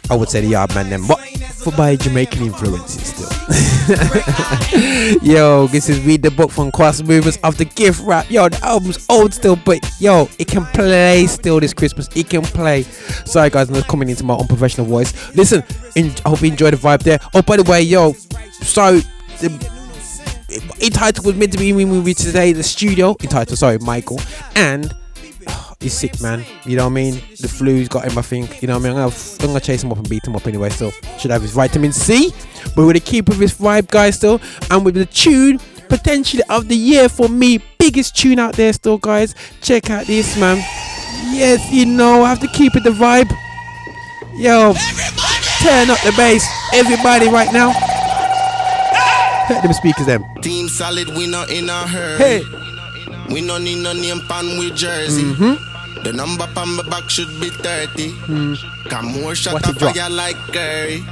I 0.10 0.16
would 0.16 0.30
say 0.30 0.42
the 0.42 0.48
Yard 0.48 0.74
Man, 0.76 0.90
them, 0.90 1.08
but 1.08 1.20
for 1.58 1.72
by 1.72 1.96
Jamaican 1.96 2.42
influences 2.44 3.08
still. 3.08 3.28
yo, 5.22 5.68
this 5.68 5.90
is 5.90 6.00
Read 6.02 6.22
the 6.22 6.32
Book 6.32 6.52
from 6.52 6.72
Cross 6.72 7.04
Movers 7.04 7.38
of 7.38 7.58
the 7.58 7.66
Gift 7.66 8.02
Rap. 8.04 8.30
Yo, 8.30 8.50
the 8.50 8.60
album's 8.64 9.06
old 9.10 9.34
still, 9.34 9.56
but 9.56 9.80
yo, 10.00 10.30
it 10.40 10.48
can 10.48 10.66
play 10.66 11.26
still 11.28 11.60
this 11.60 11.74
Christmas. 11.74 12.10
It 12.16 12.30
can 12.30 12.42
play. 12.42 12.84
Sorry, 12.84 13.50
guys, 13.50 13.70
I'm 13.70 13.82
coming 13.84 14.10
into 14.10 14.24
my 14.24 14.36
unprofessional 14.36 14.86
voice. 14.88 15.36
Listen, 15.36 15.64
in, 15.96 16.12
I 16.26 16.30
hope 16.30 16.42
you 16.42 16.50
enjoy 16.50 16.72
the 16.72 16.78
vibe 16.78 17.04
there. 17.04 17.20
Oh, 17.34 17.42
by 17.42 17.58
the 17.58 17.70
way, 17.70 17.82
yo, 17.82 18.14
so. 18.62 19.00
The, 19.40 19.77
entitled 20.50 21.26
was 21.26 21.36
meant 21.36 21.52
to 21.52 21.58
be 21.58 21.70
in 21.70 21.76
movie 21.90 22.14
today 22.14 22.54
the 22.54 22.64
studio. 22.64 23.16
Entitled 23.22 23.58
sorry 23.58 23.78
michael. 23.80 24.20
And 24.56 24.94
oh, 25.48 25.74
he's 25.80 25.94
sick 25.94 26.22
man. 26.22 26.44
You 26.66 26.78
know 26.78 26.86
what 26.86 26.92
i 26.92 26.94
mean? 26.94 27.14
The 27.40 27.48
flu's 27.48 27.88
got 27.88 28.10
him 28.10 28.18
i 28.18 28.22
think. 28.22 28.62
You 28.62 28.68
know 28.68 28.78
what 28.78 28.86
i 28.86 28.90
mean? 28.90 28.98
I'm 28.98 29.10
gonna, 29.10 29.16
I'm 29.40 29.48
gonna 29.48 29.60
chase 29.60 29.84
him 29.84 29.92
up 29.92 29.98
and 29.98 30.10
beat 30.10 30.26
him 30.26 30.36
up 30.36 30.48
anyway 30.48 30.70
so 30.70 30.92
should 31.18 31.32
have 31.32 31.42
his 31.42 31.52
vitamin 31.52 31.92
c. 31.92 32.32
But 32.64 32.78
we're 32.78 32.88
gonna 32.88 33.00
keep 33.00 33.30
with 33.30 33.40
this 33.40 33.58
vibe 33.58 33.90
guys 33.90 34.16
still 34.16 34.40
and 34.72 34.86
with 34.86 34.96
the 34.96 35.06
tune 35.06 35.60
potentially 35.90 36.44
of 36.50 36.68
the 36.68 36.76
year 36.76 37.10
for 37.10 37.28
me. 37.30 37.60
Biggest 37.78 38.16
tune 38.16 38.40
out 38.40 38.56
there 38.56 38.74
still 38.74 38.98
guys. 38.98 39.36
Check 39.62 39.90
out 39.90 40.06
this 40.06 40.38
man. 40.38 40.58
Yes 41.34 41.72
you 41.72 41.86
know 41.86 42.24
i 42.24 42.30
have 42.30 42.40
to 42.40 42.48
keep 42.48 42.76
it 42.76 42.84
the 42.84 42.92
vibe. 42.92 43.30
Yo 44.36 44.74
turn 45.62 45.90
up 45.90 46.00
the 46.02 46.14
bass. 46.16 46.48
Everybody 46.74 47.28
right 47.28 47.52
now 47.52 47.74
them 49.48 49.74
speakers 49.74 50.06
them. 50.06 50.24
Team 50.42 50.68
solid, 50.68 51.10
we 51.10 51.28
not 51.28 51.50
in 51.50 51.70
a 51.70 51.88
hurry. 51.88 52.18
Hey. 52.18 52.42
We 53.30 53.42
no 53.42 53.58
need 53.58 53.84
no 53.84 53.94
name 53.94 54.22
pan 54.22 54.58
with 54.58 54.76
jersey. 54.76 55.24
Mm-hmm. 55.24 56.04
The 56.04 56.14
number 56.14 56.48
pan 56.56 56.76
my 56.76 56.84
back 56.90 57.10
should 57.10 57.28
be 57.42 57.50
30. 57.50 58.10
Mm. 58.32 58.90
Got 58.90 59.04
more 59.04 59.36
shot 59.36 59.68
of 59.68 59.78
fire 59.78 60.10
like 60.10 60.38
Curry. 60.54 61.04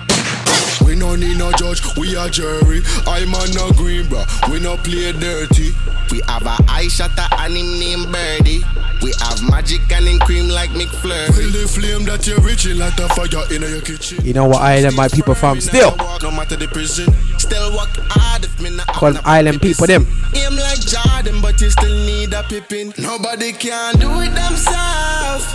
We 0.85 0.95
no 0.95 1.15
need 1.15 1.37
no 1.37 1.51
judge, 1.53 1.81
we 1.97 2.15
a 2.15 2.29
jury. 2.29 2.81
I'm 3.07 3.33
on 3.33 3.51
no 3.53 3.71
green, 3.71 4.07
bro. 4.07 4.23
We 4.51 4.59
no 4.59 4.77
play 4.77 5.11
dirty. 5.13 5.71
We 6.11 6.21
have 6.27 6.45
a 6.45 6.57
eye 6.69 6.87
shutter 6.87 7.27
and 7.39 7.53
him 7.57 7.79
name 7.79 8.11
Birdie. 8.11 8.61
We 9.01 9.11
have 9.19 9.41
magic 9.49 9.91
and 9.91 10.05
him 10.07 10.19
cream 10.19 10.47
like 10.49 10.69
McFlurry. 10.71 11.33
Feel 11.33 11.51
the 11.51 11.67
flame 11.67 12.05
that 12.05 12.27
you're 12.27 12.39
reaching 12.41 12.77
like 12.77 12.95
the 12.95 13.09
fire 13.09 13.53
in 13.53 13.61
your 13.61 13.81
kitchen. 13.81 14.23
You 14.23 14.33
know 14.33 14.47
what 14.47 14.61
island 14.61 14.95
my 14.95 15.07
people 15.07 15.33
from 15.33 15.59
still? 15.59 15.95
No 16.21 16.31
matter 16.31 16.55
the 16.55 16.67
prison, 16.67 17.11
still 17.39 17.71
work 17.75 17.89
hard 18.09 18.43
if 18.43 18.61
me 18.61 18.69
not 18.75 18.87
Call 18.87 19.13
them 19.13 19.23
island 19.25 19.61
people 19.61 19.87
them. 19.87 20.05
Aim 20.35 20.55
like 20.55 20.79
Jordan, 20.81 21.41
but 21.41 21.59
you 21.61 21.71
still 21.71 21.95
need 22.05 22.33
a 22.33 22.43
Pippen. 22.43 22.93
Nobody 22.99 23.53
can 23.53 23.95
do 23.97 24.09
it 24.21 24.33
themselves. 24.35 25.45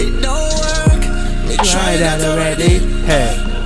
It 0.00 0.22
don't 0.22 0.54
work. 0.64 1.02
Me 1.46 1.56
try 1.56 1.96
that 1.96 2.20
already. 2.22 2.78
Hey. 3.04 3.57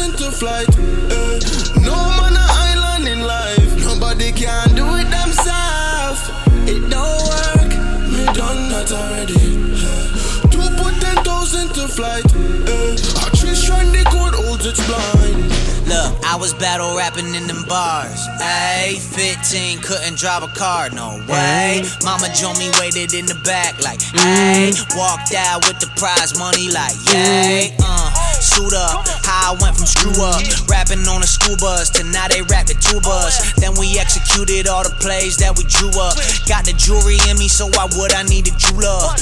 To 0.00 0.08
put 0.08 0.16
ten 0.16 0.16
thousand 0.16 0.32
flight. 0.32 0.68
eh. 0.78 1.82
No 1.84 1.94
man 2.16 2.32
a 2.32 2.46
island 2.72 3.06
in 3.08 3.20
life. 3.20 3.84
Nobody 3.84 4.32
can 4.32 4.74
do 4.74 4.86
it 4.96 5.08
themselves. 5.10 6.20
It 6.64 6.88
don't 6.88 7.20
work. 7.28 7.70
Me 8.08 8.24
done 8.32 8.70
that 8.72 8.88
already. 8.92 9.36
eh. 9.36 10.48
To 10.52 10.60
put 10.80 10.94
ten 11.00 11.16
thousand 11.24 11.68
to 11.76 11.86
flight. 11.88 12.24
eh. 12.32 13.26
A 13.26 13.36
tree 13.36 13.54
shrine 13.54 13.92
the 13.92 14.02
code 14.08 14.34
holds 14.46 14.64
its 14.64 14.80
blind. 14.86 15.52
Look, 15.86 16.24
I 16.24 16.36
was 16.40 16.54
battle 16.54 16.96
rapping 16.96 17.34
in 17.34 17.46
them 17.46 17.64
bars. 17.68 18.26
Ayy, 18.40 18.96
15, 18.96 19.80
couldn't 19.82 20.16
drive 20.16 20.44
a 20.44 20.48
car, 20.48 20.88
no 20.90 21.18
way. 21.28 21.82
Mama 22.04 22.28
Joe 22.32 22.54
me 22.54 22.70
waited 22.78 23.12
in 23.12 23.26
the 23.26 23.34
back, 23.44 23.74
like, 23.82 23.98
ayy. 23.98 24.70
Walked 24.96 25.34
out 25.34 25.66
with 25.66 25.80
the 25.80 25.88
prize 25.98 26.38
money, 26.38 26.70
like, 26.70 26.94
yay. 27.12 27.74
Uh, 27.82 28.06
suit 28.42 28.72
up, 28.72 29.06
how 29.24 29.52
I 29.54 29.58
went 29.60 29.76
from 29.76 29.86
screw 29.86 30.16
up. 30.24 30.40
Rapping 30.68 31.04
on 31.06 31.22
a 31.22 31.28
school 31.28 31.56
bus 31.60 31.90
to 31.96 32.04
now 32.04 32.28
they 32.28 32.42
rap 32.42 32.66
the 32.66 32.74
tubas. 32.74 33.38
Then 33.56 33.76
we 33.78 33.98
executed 33.98 34.68
all 34.68 34.82
the 34.82 34.94
plays 35.00 35.36
that 35.38 35.56
we 35.56 35.64
drew 35.68 35.92
up. 36.00 36.16
Got 36.48 36.64
the 36.64 36.74
jewelry 36.74 37.20
in 37.28 37.38
me, 37.38 37.48
so 37.48 37.68
why 37.76 37.88
would 37.96 38.12
I 38.12 38.24
need 38.24 38.48
a 38.48 38.54
jeweler? 38.56 39.14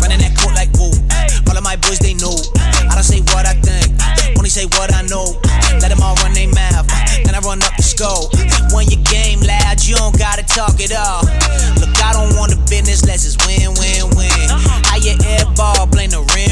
Running 0.00 0.22
that 0.24 0.34
court 0.38 0.54
like 0.54 0.72
woo. 0.78 0.94
All 1.50 1.56
of 1.56 1.64
my 1.64 1.76
boys, 1.76 1.98
they 1.98 2.14
know. 2.14 2.34
I 2.90 2.98
don't 2.98 3.06
say 3.06 3.20
what 3.30 3.46
I 3.46 3.54
think, 3.62 3.94
only 4.34 4.50
say 4.50 4.66
what 4.74 4.90
I 4.90 5.06
know. 5.06 5.38
Let 5.78 5.94
them 5.94 6.02
all 6.02 6.18
run 6.26 6.34
their 6.34 6.50
mouth, 6.50 6.90
then 7.22 7.34
I 7.34 7.40
run 7.46 7.62
up 7.62 7.74
the 7.78 7.86
scope. 7.86 8.34
When 8.74 8.90
your 8.90 9.02
game 9.06 9.38
loud, 9.46 9.78
you 9.86 9.94
don't 9.94 10.16
gotta 10.18 10.42
talk 10.42 10.82
it 10.82 10.90
all. 10.90 11.22
Look, 11.78 11.94
I 12.02 12.10
don't 12.18 12.34
want 12.34 12.50
the 12.50 12.58
business, 12.66 13.06
let's 13.06 13.22
just 13.22 13.38
win, 13.46 13.70
win, 13.78 14.10
win. 14.18 14.46
How 14.90 14.98
you 14.98 15.14
air 15.22 15.46
ball, 15.54 15.86
blame 15.86 16.10
the 16.10 16.22
rim, 16.34 16.49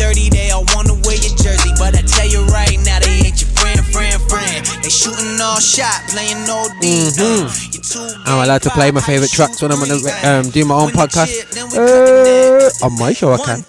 dirty, 0.00 0.30
they 0.30 0.50
all 0.50 0.64
wanna 0.72 0.96
wear 1.04 1.20
your 1.20 1.36
jersey. 1.36 1.68
But 1.76 1.92
i 1.92 2.00
tell 2.00 2.24
you 2.24 2.40
right 2.48 2.80
now 2.88 2.98
they 3.04 3.28
ain't 3.28 3.36
your 3.36 3.52
friend 3.60 3.80
friend 3.92 4.16
friend 4.32 4.64
they 4.80 4.88
shooting 4.88 5.36
all 5.40 5.60
shot 5.60 6.00
playing 6.08 6.40
no 6.48 6.68
d 6.80 7.12
mm-hmm. 7.12 7.44
uh, 7.44 8.32
I'm 8.32 8.44
allowed 8.44 8.62
to 8.62 8.70
play 8.70 8.90
my 8.90 9.00
favorite 9.00 9.30
tracks 9.30 9.60
when 9.60 9.70
I'm 9.72 9.80
on 9.82 9.88
the 9.88 10.00
um, 10.24 10.50
do 10.50 10.64
my 10.64 10.74
own 10.74 10.90
podcast. 10.90 11.28
Uh, 11.76 12.86
on 12.86 12.98
my 12.98 13.12
show, 13.12 13.32
I 13.32 13.38
can. 13.38 13.60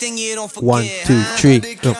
One, 0.63 0.85
two, 1.03 1.21
three. 1.35 1.59
Go. 1.81 1.91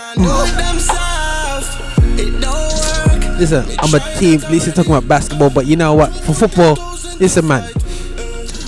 Listen, 3.39 3.65
I'm 3.79 3.93
a 3.93 3.99
team. 4.19 4.39
Lisa 4.51 4.71
talking 4.71 4.91
about 4.91 5.07
basketball, 5.07 5.49
but 5.49 5.65
you 5.65 5.75
know 5.75 5.93
what? 5.95 6.13
For 6.13 6.33
football, 6.33 6.75
listen, 7.19 7.47
man. 7.47 7.67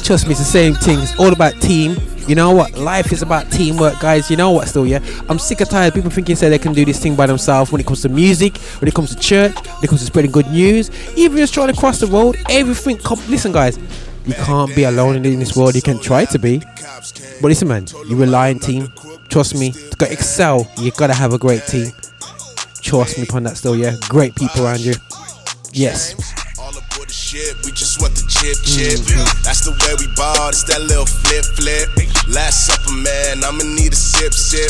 Trust 0.03 0.25
me, 0.25 0.31
it's 0.31 0.39
the 0.39 0.45
same 0.59 0.73
thing. 0.73 0.99
It's 0.99 1.17
all 1.19 1.31
about 1.31 1.53
team 1.61 1.95
you 2.27 2.35
know 2.35 2.51
what? 2.51 2.77
Life 2.77 3.11
is 3.11 3.21
about 3.21 3.51
teamwork, 3.51 3.99
guys. 3.99 4.31
You 4.31 4.37
know 4.37 4.51
what? 4.51 4.67
Still, 4.67 4.85
yeah. 4.87 4.99
I'm 5.29 5.39
sick 5.39 5.61
of 5.61 5.69
tired 5.69 5.93
people 5.93 6.09
thinking 6.09 6.35
say 6.35 6.49
they 6.49 6.57
can 6.57 6.73
do 6.73 6.85
this 6.85 6.99
thing 7.01 7.15
by 7.15 7.25
themselves. 7.25 7.71
When 7.71 7.81
it 7.81 7.87
comes 7.87 8.01
to 8.03 8.09
music, 8.09 8.57
when 8.79 8.87
it 8.87 8.93
comes 8.93 9.13
to 9.13 9.21
church, 9.21 9.55
when 9.55 9.83
it 9.83 9.87
comes 9.87 10.01
to 10.01 10.07
spreading 10.07 10.31
good 10.31 10.47
news, 10.47 10.89
even 11.17 11.37
just 11.37 11.53
trying 11.53 11.73
to 11.73 11.79
cross 11.79 11.99
the 11.99 12.07
road, 12.07 12.37
everything. 12.49 12.97
Com- 12.97 13.19
listen, 13.27 13.51
guys. 13.51 13.77
You 14.25 14.33
can't 14.35 14.73
be 14.73 14.85
alone 14.85 15.17
in 15.17 15.39
this 15.39 15.55
world. 15.55 15.75
You 15.75 15.81
can 15.81 15.99
try 15.99 16.23
to 16.23 16.39
be, 16.39 16.59
but 16.59 17.47
listen, 17.49 17.67
man. 17.67 17.87
You 18.07 18.15
rely 18.15 18.51
on 18.51 18.59
team. 18.59 18.87
Trust 19.27 19.55
me. 19.55 19.71
To 19.71 20.11
excel, 20.11 20.71
you 20.77 20.91
gotta 20.91 21.13
have 21.13 21.33
a 21.33 21.37
great 21.37 21.65
team. 21.67 21.91
Trust 22.81 23.17
me 23.17 23.23
upon 23.23 23.43
that. 23.43 23.57
Still, 23.57 23.75
yeah. 23.75 23.95
Great 24.07 24.33
people 24.35 24.65
around 24.65 24.79
you. 24.79 24.93
Yes. 25.73 26.15
Shit, 27.33 27.65
we 27.65 27.71
just 27.71 27.97
want 27.97 28.13
the 28.13 28.21
chip 28.29 28.53
chip. 28.61 29.01
Mm-hmm. 29.09 29.25
That's 29.41 29.65
the 29.65 29.73
way 29.73 29.97
we 29.97 30.05
ball. 30.13 30.53
It's 30.53 30.61
that 30.69 30.85
little 30.85 31.09
flip 31.09 31.41
flip. 31.57 31.89
Last 32.29 32.69
supper, 32.69 32.93
man. 32.93 33.41
I'ma 33.41 33.65
need 33.73 33.89
a 33.89 33.97
sip 33.97 34.37
sip. 34.37 34.69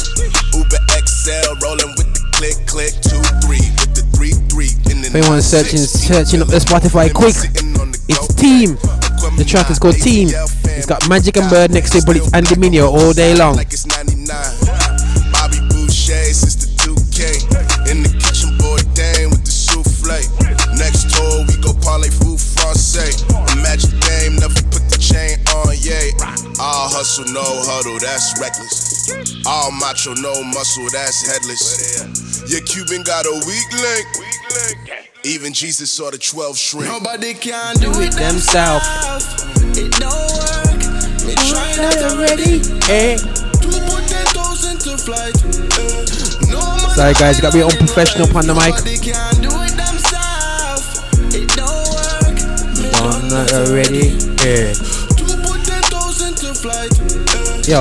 Uber 0.56 0.80
XL 0.96 1.60
rolling 1.60 1.92
with 2.00 2.08
the 2.16 2.24
click 2.32 2.56
click. 2.64 2.96
Two 3.04 3.20
three 3.44 3.68
with 3.84 4.00
the 4.00 4.08
three 4.16 4.32
three. 4.48 4.72
In 4.88 5.04
the 5.04 5.12
If 5.12 5.16
anyone's 5.20 5.44
searching, 5.44 5.84
searching 5.84 6.40
up 6.40 6.48
the 6.48 6.64
Spotify 6.64 7.12
quick, 7.12 7.36
it's 8.08 8.32
Team. 8.40 8.80
The 9.36 9.44
track 9.44 9.68
is 9.68 9.76
called 9.76 10.00
Team. 10.00 10.32
It's 10.32 10.88
got 10.88 11.04
Magic 11.12 11.36
and 11.36 11.52
Bird 11.52 11.76
next 11.76 11.92
to 11.92 11.98
it, 12.00 12.08
but 12.08 12.16
it's 12.16 12.32
Andy 12.32 12.56
Mineo 12.56 12.88
all 12.88 13.12
day 13.12 13.36
long. 13.36 13.60
Hustle, 27.14 27.34
no 27.34 27.44
huddle, 27.46 28.00
that's 28.00 28.40
reckless. 28.40 29.46
All 29.46 29.72
macho, 29.72 30.14
no 30.16 30.44
muscle, 30.44 30.90
that's 30.92 31.22
headless. 31.30 32.50
Your 32.52 32.62
Cuban 32.62 33.04
got 33.04 33.26
a 33.26 33.34
weak 33.46 33.70
link. 33.78 35.06
Even 35.24 35.54
Jesus 35.54 35.92
saw 35.92 36.10
the 36.10 36.18
12 36.18 36.58
shrink. 36.58 36.88
Nobody 36.88 37.34
can 37.34 37.76
do 37.76 37.92
it 38.02 38.14
themselves. 38.14 38.86
It 39.78 39.92
don't 40.00 40.12
work. 40.42 40.82
Me 41.26 41.36
try 41.36 41.70
that 41.78 42.02
already. 42.12 42.60
Eh. 42.90 43.18
Two 43.62 43.78
potatoes 43.86 44.66
into 44.72 44.98
flight. 44.98 45.38
Eh. 45.38 46.52
No 46.52 46.60
man 46.60 46.90
Sorry, 46.96 47.14
guys, 47.14 47.38
you 47.38 47.44
gotta 47.44 47.58
be 47.58 47.64
unprofessional 47.64 48.28
upon 48.30 48.48
the 48.48 48.54
mic. 48.54 48.74
Nobody 48.76 48.98
can 48.98 49.42
do 49.42 49.50
it 49.62 49.74
Yo, 57.66 57.80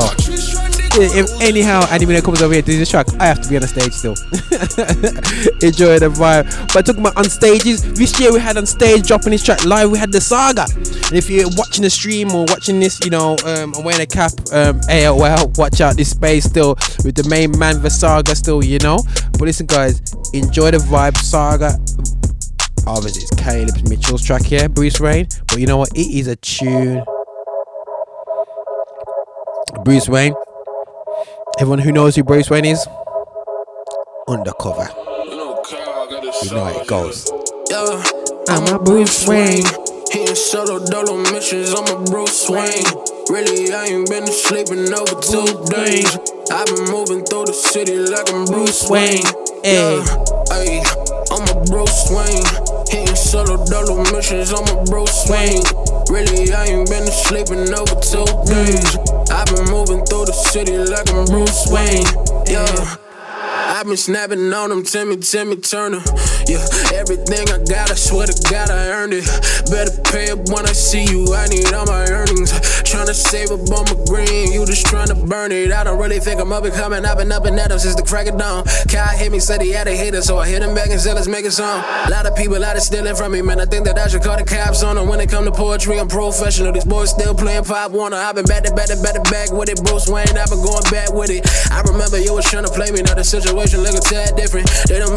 if 0.95 1.41
anyhow 1.41 1.85
Andy 1.91 2.07
comes 2.21 2.41
over 2.41 2.53
here 2.53 2.63
to 2.63 2.71
this 2.71 2.89
track, 2.89 3.09
I 3.19 3.27
have 3.27 3.43
to 3.43 3.49
be 3.49 3.57
on 3.57 3.63
the 3.63 3.67
stage 3.69 3.93
still. 3.93 4.13
Enjoy 5.67 5.99
the 5.99 6.09
vibe. 6.09 6.73
But 6.73 6.87
talking 6.87 7.01
about 7.01 7.17
on 7.17 7.25
stages, 7.25 7.83
this 7.95 8.19
year 8.21 8.33
we 8.33 8.39
had 8.39 8.57
on 8.57 8.65
stage 8.65 9.09
dropping 9.09 9.31
this 9.31 9.43
track 9.43 9.65
live. 9.65 9.91
We 9.91 9.99
had 9.99 10.13
the 10.13 10.21
Saga. 10.21 10.67
And 10.73 11.15
if 11.15 11.29
you're 11.29 11.49
watching 11.57 11.83
the 11.83 11.91
stream 11.91 12.33
or 12.33 12.45
watching 12.49 12.79
this, 12.79 13.05
you 13.05 13.11
know, 13.11 13.37
um, 13.45 13.75
I'm 13.75 13.83
wearing 13.83 14.03
a 14.03 14.07
cap. 14.07 14.31
Um, 14.53 14.79
AOL, 14.87 15.59
watch 15.59 15.81
out 15.81 15.97
this 15.97 16.11
space 16.11 16.45
still 16.45 16.77
with 17.05 17.17
the 17.17 17.27
main 17.29 17.59
man, 17.59 17.83
the 17.83 17.91
Saga 17.91 18.37
still, 18.37 18.63
you 18.63 18.79
know. 18.79 18.99
But 19.33 19.43
listen, 19.43 19.67
guys, 19.67 20.01
enjoy 20.33 20.71
the 20.71 20.79
vibe. 20.79 21.17
Saga. 21.17 21.75
Obviously, 22.87 23.23
it's 23.23 23.35
Kaleb 23.35 23.89
Mitchell's 23.89 24.25
track 24.25 24.45
here, 24.45 24.69
Bruce 24.69 25.01
Wayne. 25.01 25.27
But 25.49 25.59
you 25.59 25.67
know 25.67 25.77
what? 25.77 25.91
It 25.97 26.07
is 26.07 26.29
a 26.29 26.37
tune. 26.37 27.03
Bruce 29.85 30.09
Wayne. 30.09 30.35
Everyone 31.59 31.81
who 31.81 31.93
knows 31.93 32.15
who 32.15 32.23
Bruce 32.23 32.49
Wayne 32.49 32.65
is, 32.65 32.87
undercover. 34.29 34.89
You 35.27 36.51
know 36.51 36.65
how 36.65 36.81
it 36.81 36.87
goes. 36.87 37.31
Yeah. 37.69 38.03
I'm 38.49 38.75
a 38.75 38.79
Bruce 38.79 39.27
Wayne. 39.27 39.65
Hitting 40.11 40.35
shuttle 40.35 40.85
dolo 40.85 41.17
missions, 41.33 41.75
I'm 41.75 41.89
a 41.89 42.05
Bruce 42.05 42.49
Wayne. 42.49 42.85
Really, 43.29 43.73
I 43.73 43.87
ain't 43.87 44.09
been 44.09 44.27
sleeping 44.27 44.93
over 44.93 45.21
two 45.21 45.65
days. 45.67 46.07
I've 46.51 46.67
been 46.67 46.91
moving 46.91 47.25
through 47.25 47.47
the 47.47 47.53
city 47.53 47.97
like 47.97 48.33
I'm 48.33 48.45
Bruce 48.47 48.89
Wayne. 48.89 49.23
Yeah, 49.65 50.03
ayy, 50.53 50.85
I'm 51.31 51.49
a 51.49 51.65
Bruce 51.65 52.11
Wayne. 52.11 52.72
Hitting 52.93 53.15
shuttle 53.15 53.65
dolo 53.65 54.03
missions, 54.13 54.53
I'm 54.53 54.69
a 54.69 54.85
Bruce 54.85 55.27
Wayne. 55.27 55.63
Really, 56.11 56.53
I 56.53 56.67
ain't 56.67 56.91
been 56.91 57.07
sleeping 57.07 57.73
over 57.73 57.97
two 58.05 58.27
days. 58.45 58.97
I've 59.31 59.49
been 59.49 59.65
moving 59.73 60.05
through 60.05 60.27
the 60.27 60.37
city 60.53 60.77
like 60.77 61.09
I'm 61.09 61.25
Bruce 61.25 61.67
Wayne. 61.73 62.05
Yeah. 62.47 63.12
I've 63.73 63.87
been 63.87 63.97
snapping 63.97 64.53
on 64.53 64.69
them, 64.69 64.85
Timmy, 64.85 65.17
Timmy 65.17 65.57
Turner. 65.57 66.05
Yeah, 66.47 66.61
everything 66.93 67.49
I 67.49 67.57
got, 67.65 67.91
I 67.91 67.95
swear 67.95 68.27
to 68.27 68.37
God, 68.51 68.69
I 68.69 68.93
earned 68.93 69.15
it. 69.15 69.25
Better 69.73 69.97
pay 70.13 70.31
up 70.31 70.45
when 70.53 70.69
I 70.69 70.73
see 70.73 71.05
you, 71.09 71.33
I 71.33 71.49
need 71.49 71.73
all 71.73 71.87
my 71.87 72.05
earnings. 72.05 72.53
Tryna 72.85 73.15
save 73.15 73.51
up 73.51 73.65
on 73.73 73.89
my 73.89 73.97
green, 74.05 74.53
you 74.53 74.67
just 74.67 74.85
tryna 74.85 75.27
burn 75.27 75.53
it. 75.53 75.73
I 75.73 75.85
don't 75.85 75.99
really 75.99 76.21
think 76.21 76.39
I'm 76.39 76.53
up 76.53 76.65
and 76.65 76.75
coming, 76.75 77.07
I've 77.07 77.17
been 77.17 77.33
up 77.33 77.47
and 77.47 77.59
at 77.59 77.73
'em 77.73 77.79
since 77.79 77.95
the 77.95 78.03
crack 78.03 78.27
of 78.27 78.37
dawn. 78.37 78.65
Kai 78.93 79.17
hit 79.17 79.33
me, 79.33 79.41
said 79.41 79.63
he 79.63 79.71
had 79.71 79.89
a 79.89 79.97
hater, 79.97 80.21
so 80.21 80.37
I 80.37 80.47
hit 80.49 80.63
him 80.63 80.75
back 80.75 80.91
and 80.91 81.01
said, 81.01 81.15
let's 81.15 81.27
make 81.27 81.47
a 81.47 81.51
song. 81.51 81.83
A 82.05 82.11
lot 82.11 82.27
of 82.27 82.37
people 82.37 82.63
out 82.63 82.77
of 82.77 82.83
stealing 82.83 83.17
from 83.17 83.33
me, 83.33 83.41
man. 83.41 83.59
I 83.59 83.65
think 83.65 83.87
that 83.87 83.99
I 83.99 84.07
should 84.07 84.23
call 84.23 84.37
the 84.37 84.45
cops 84.45 84.83
on 84.83 84.97
them. 84.97 85.09
When 85.09 85.19
it 85.19 85.31
come 85.31 85.47
to 85.47 85.51
poetry, 85.51 85.99
I'm 85.99 86.09
professional. 86.09 86.73
These 86.73 86.85
boys 86.85 87.09
still 87.09 87.35
playing 87.35 87.65
Pop 87.65 87.93
Warner. 87.93 88.19
I've 88.19 88.35
been 88.35 88.45
back 88.45 88.65
to 88.65 88.75
back 88.75 88.89
to 88.89 88.97
back 89.01 89.15
to 89.15 89.23
back 89.31 89.51
with 89.51 89.71
it. 89.71 89.83
Bruce 89.83 90.09
Wayne, 90.09 90.37
I've 90.37 90.51
been 90.51 90.61
going 90.63 90.85
back 90.91 91.15
with 91.15 91.31
it. 91.31 91.49
I 91.73 91.81
remember 91.81 92.19
you 92.19 92.35
was 92.35 92.45
trying 92.45 92.65
to 92.65 92.71
play 92.71 92.91
me, 92.91 93.01
now 93.01 93.15
the 93.15 93.25
situation 93.25 93.62
look 93.79 93.95
a 93.95 94.01
tad 94.03 94.35
different. 94.35 94.67
They 94.89 94.99
don't 94.99 95.15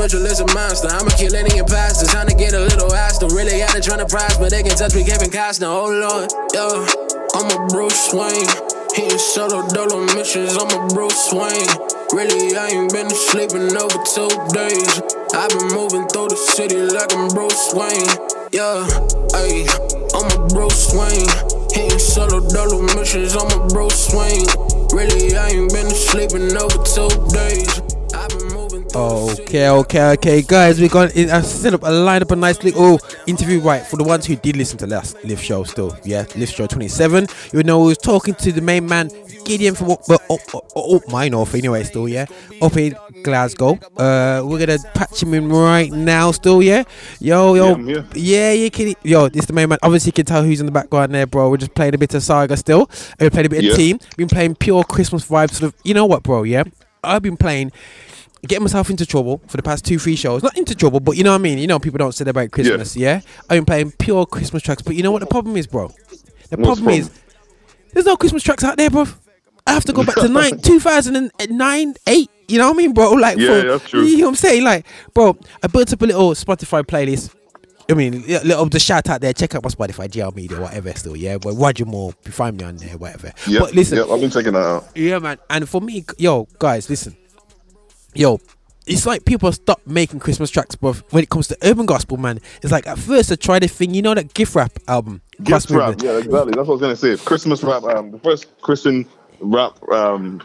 monster. 0.53 0.87
I'ma 0.87 1.09
kill 1.17 1.33
any 1.35 1.57
imposters. 1.57 2.13
Trying 2.13 2.27
to 2.29 2.35
get 2.35 2.53
a 2.53 2.61
little 2.61 2.93
hostile. 2.93 3.29
Really 3.29 3.61
of 3.73 3.81
trying 3.81 3.99
to 3.99 4.05
prize, 4.05 4.37
but 4.37 4.51
they 4.51 4.61
can 4.61 4.77
touch 4.77 4.93
me, 4.93 5.03
Kevin 5.03 5.29
Costner. 5.33 5.73
Oh 5.73 5.89
Lord, 5.89 6.29
yeah. 6.53 7.15
I'm 7.33 7.49
a 7.51 7.67
Bruce 7.67 8.13
Wayne. 8.13 8.47
Hitting 8.93 9.17
shuttle 9.17 9.67
dolo 9.67 10.05
missions, 10.15 10.55
I'm 10.55 10.71
a 10.71 10.87
Bruce 10.93 11.33
Wayne. 11.33 11.67
Really, 12.13 12.55
I 12.55 12.67
ain't 12.69 12.93
been 12.93 13.09
sleeping 13.09 13.75
over 13.75 13.99
two 14.07 14.29
days. 14.53 15.01
I've 15.33 15.49
been 15.49 15.67
moving 15.73 16.07
through 16.07 16.29
the 16.29 16.37
city 16.37 16.79
like 16.79 17.11
I'm 17.11 17.27
Bruce 17.33 17.73
Wayne. 17.73 18.07
Yeah, 18.53 18.87
ayy, 19.35 19.67
I'm 20.15 20.29
a 20.31 20.47
Bruce 20.47 20.93
Wayne. 20.93 21.27
Hitting 21.73 21.99
shuttle 21.99 22.47
dolo 22.47 22.83
missions, 22.95 23.35
I'm 23.35 23.51
a 23.51 23.67
Bruce 23.67 24.13
Wayne. 24.13 24.47
Really, 24.93 25.35
I 25.35 25.49
ain't 25.49 25.73
been 25.73 25.89
sleeping 25.89 26.55
over 26.55 26.79
two 26.87 27.09
days. 27.33 27.94
I've 28.25 28.39
been 28.39 28.47
moving 28.53 28.85
Okay, 28.95 29.69
okay, 29.69 30.11
okay, 30.13 30.41
guys. 30.41 30.79
We 30.79 30.87
got 30.87 31.15
I 31.15 31.41
set 31.41 31.73
up 31.73 31.83
a 31.83 31.91
line 31.91 32.21
up 32.23 32.31
a 32.31 32.35
nice 32.35 32.63
little 32.63 32.99
interview 33.27 33.59
right 33.59 33.85
for 33.85 33.97
the 33.97 34.03
ones 34.03 34.25
who 34.25 34.35
did 34.35 34.55
listen 34.55 34.77
to 34.79 34.87
last 34.87 35.21
Lift 35.23 35.43
Show. 35.43 35.63
Still, 35.65 35.95
yeah, 36.03 36.25
Lift 36.35 36.55
Show 36.55 36.65
27. 36.65 37.27
You 37.53 37.63
know, 37.63 37.81
we 37.81 37.87
was 37.87 37.97
talking 37.97 38.33
to 38.35 38.51
the 38.51 38.61
main 38.61 38.87
man 38.87 39.09
Gideon 39.43 39.75
from 39.75 39.91
up, 39.91 40.09
up, 40.09 40.21
up, 40.31 40.55
up, 40.55 40.65
up 40.75 41.07
my 41.09 41.29
north 41.29 41.53
anyway. 41.53 41.83
Still, 41.83 42.07
yeah, 42.07 42.25
up 42.61 42.75
in 42.77 42.95
Glasgow. 43.23 43.73
Uh, 43.97 44.41
we're 44.45 44.65
gonna 44.65 44.79
patch 44.95 45.21
him 45.21 45.33
in 45.33 45.49
right 45.49 45.91
now. 45.91 46.31
Still, 46.31 46.63
yeah. 46.63 46.83
Yo, 47.19 47.53
yo, 47.53 47.77
Yeah, 47.77 48.03
yeah, 48.15 48.51
you 48.53 48.71
can. 48.71 48.95
Yo, 49.03 49.29
this 49.29 49.41
is 49.41 49.47
the 49.47 49.53
main 49.53 49.69
man. 49.69 49.77
Obviously, 49.83 50.09
you 50.09 50.13
can 50.13 50.25
tell 50.25 50.41
who's 50.41 50.61
in 50.61 50.65
the 50.65 50.71
background 50.71 51.13
there, 51.13 51.27
bro. 51.27 51.49
We're 51.49 51.57
just 51.57 51.75
playing 51.75 51.93
a 51.93 51.97
bit 51.99 52.13
of 52.15 52.23
Saga 52.23 52.57
still. 52.57 52.89
We 53.19 53.29
played 53.29 53.45
a 53.45 53.49
bit 53.49 53.63
Yeah. 53.63 53.71
of 53.71 53.77
Team. 53.77 53.99
Been 54.17 54.29
playing 54.29 54.55
pure 54.55 54.83
Christmas 54.83 55.27
vibes. 55.27 55.51
Sort 55.55 55.73
of. 55.73 55.79
You 55.83 55.93
know 55.93 56.05
what, 56.05 56.23
bro? 56.23 56.43
Yeah, 56.43 56.63
I've 57.03 57.21
been 57.21 57.37
playing 57.37 57.71
getting 58.45 58.63
myself 58.63 58.89
into 58.89 59.05
trouble 59.05 59.41
for 59.47 59.57
the 59.57 59.63
past 59.63 59.85
two, 59.85 59.99
three 59.99 60.15
shows. 60.15 60.43
Not 60.43 60.57
into 60.57 60.75
trouble, 60.75 60.99
but 60.99 61.17
you 61.17 61.23
know 61.23 61.31
what 61.31 61.39
I 61.39 61.43
mean. 61.43 61.57
You 61.57 61.67
know, 61.67 61.79
people 61.79 61.97
don't 61.97 62.13
celebrate 62.13 62.51
Christmas. 62.51 62.95
Yeah, 62.95 63.21
I've 63.43 63.57
been 63.57 63.65
playing 63.65 63.91
pure 63.99 64.25
Christmas 64.25 64.61
tracks. 64.63 64.81
But 64.81 64.95
you 64.95 65.03
know 65.03 65.11
what 65.11 65.19
the 65.21 65.27
problem 65.27 65.57
is, 65.57 65.67
bro? 65.67 65.87
The 65.87 65.93
What's 65.95 66.49
the 66.49 66.57
problem 66.57 66.89
is 66.89 67.09
there's 67.93 68.05
no 68.05 68.15
Christmas 68.17 68.43
tracks 68.43 68.63
out 68.63 68.77
there, 68.77 68.89
bro. 68.89 69.05
I 69.67 69.73
have 69.73 69.85
to 69.85 69.93
go 69.93 70.03
back 70.03 70.15
to 70.15 70.27
nine, 70.27 70.59
2009, 70.61 71.95
8. 72.07 72.29
You 72.47 72.59
know 72.59 72.67
what 72.67 72.73
I 72.75 72.77
mean, 72.77 72.93
bro? 72.93 73.11
Like, 73.13 73.37
Yeah, 73.37 73.47
for, 73.61 73.67
that's 73.67 73.89
true. 73.89 74.03
You 74.03 74.17
know 74.17 74.23
what 74.25 74.29
I'm 74.29 74.35
saying? 74.35 74.63
Like, 74.63 74.85
bro, 75.13 75.35
I 75.63 75.67
built 75.67 75.91
up 75.91 76.01
a 76.01 76.05
little 76.05 76.31
Spotify 76.31 76.83
playlist. 76.83 77.33
I 77.89 77.93
mean, 77.93 78.23
a 78.27 78.43
little 78.43 78.65
the 78.67 78.79
shout 78.79 79.09
out 79.09 79.21
there. 79.21 79.33
Check 79.33 79.53
out 79.55 79.63
my 79.63 79.69
Spotify, 79.69 80.07
GL 80.07 80.35
Media, 80.35 80.59
whatever. 80.59 80.91
Still, 80.93 81.15
yeah. 81.15 81.37
But 81.37 81.53
Roger 81.53 81.85
Moore, 81.85 82.13
you 82.25 82.31
find 82.31 82.57
me 82.57 82.63
on 82.63 82.77
there, 82.77 82.97
whatever. 82.97 83.31
Yeah, 83.47 83.59
But 83.59 83.73
listen, 83.75 83.97
yeah, 83.97 84.11
I've 84.11 84.19
been 84.21 84.29
checking 84.31 84.53
that 84.53 84.59
out. 84.59 84.87
yeah, 84.95 85.19
man. 85.19 85.37
And 85.49 85.67
for 85.69 85.81
me, 85.81 86.03
yo, 86.17 86.47
guys, 86.59 86.89
listen. 86.89 87.15
Yo, 88.15 88.39
it's 88.87 89.05
like 89.05 89.25
people 89.25 89.51
stop 89.51 89.81
making 89.85 90.19
Christmas 90.19 90.49
tracks, 90.49 90.75
but 90.75 90.95
when 91.11 91.21
it 91.21 91.29
comes 91.29 91.47
to 91.49 91.57
urban 91.63 91.85
gospel, 91.85 92.15
man, 92.15 92.39
it's 92.61 92.71
like 92.71 92.87
at 92.87 92.97
first 92.97 93.29
I 93.31 93.35
tried 93.35 93.63
a 93.63 93.67
thing, 93.67 93.93
you 93.93 94.01
know, 94.01 94.13
that 94.13 94.33
gift 94.33 94.55
rap 94.55 94.71
album, 94.87 95.21
Gift 95.43 95.69
rap, 95.69 96.01
yeah, 96.01 96.17
exactly. 96.17 96.53
That's 96.53 96.55
what 96.55 96.67
I 96.67 96.71
was 96.71 96.81
gonna 96.81 96.95
say. 96.95 97.17
Christmas 97.17 97.61
rap. 97.61 97.83
Um, 97.83 98.11
the 98.11 98.19
first 98.19 98.47
Christian 98.61 99.05
rap 99.41 99.73
um, 99.91 100.41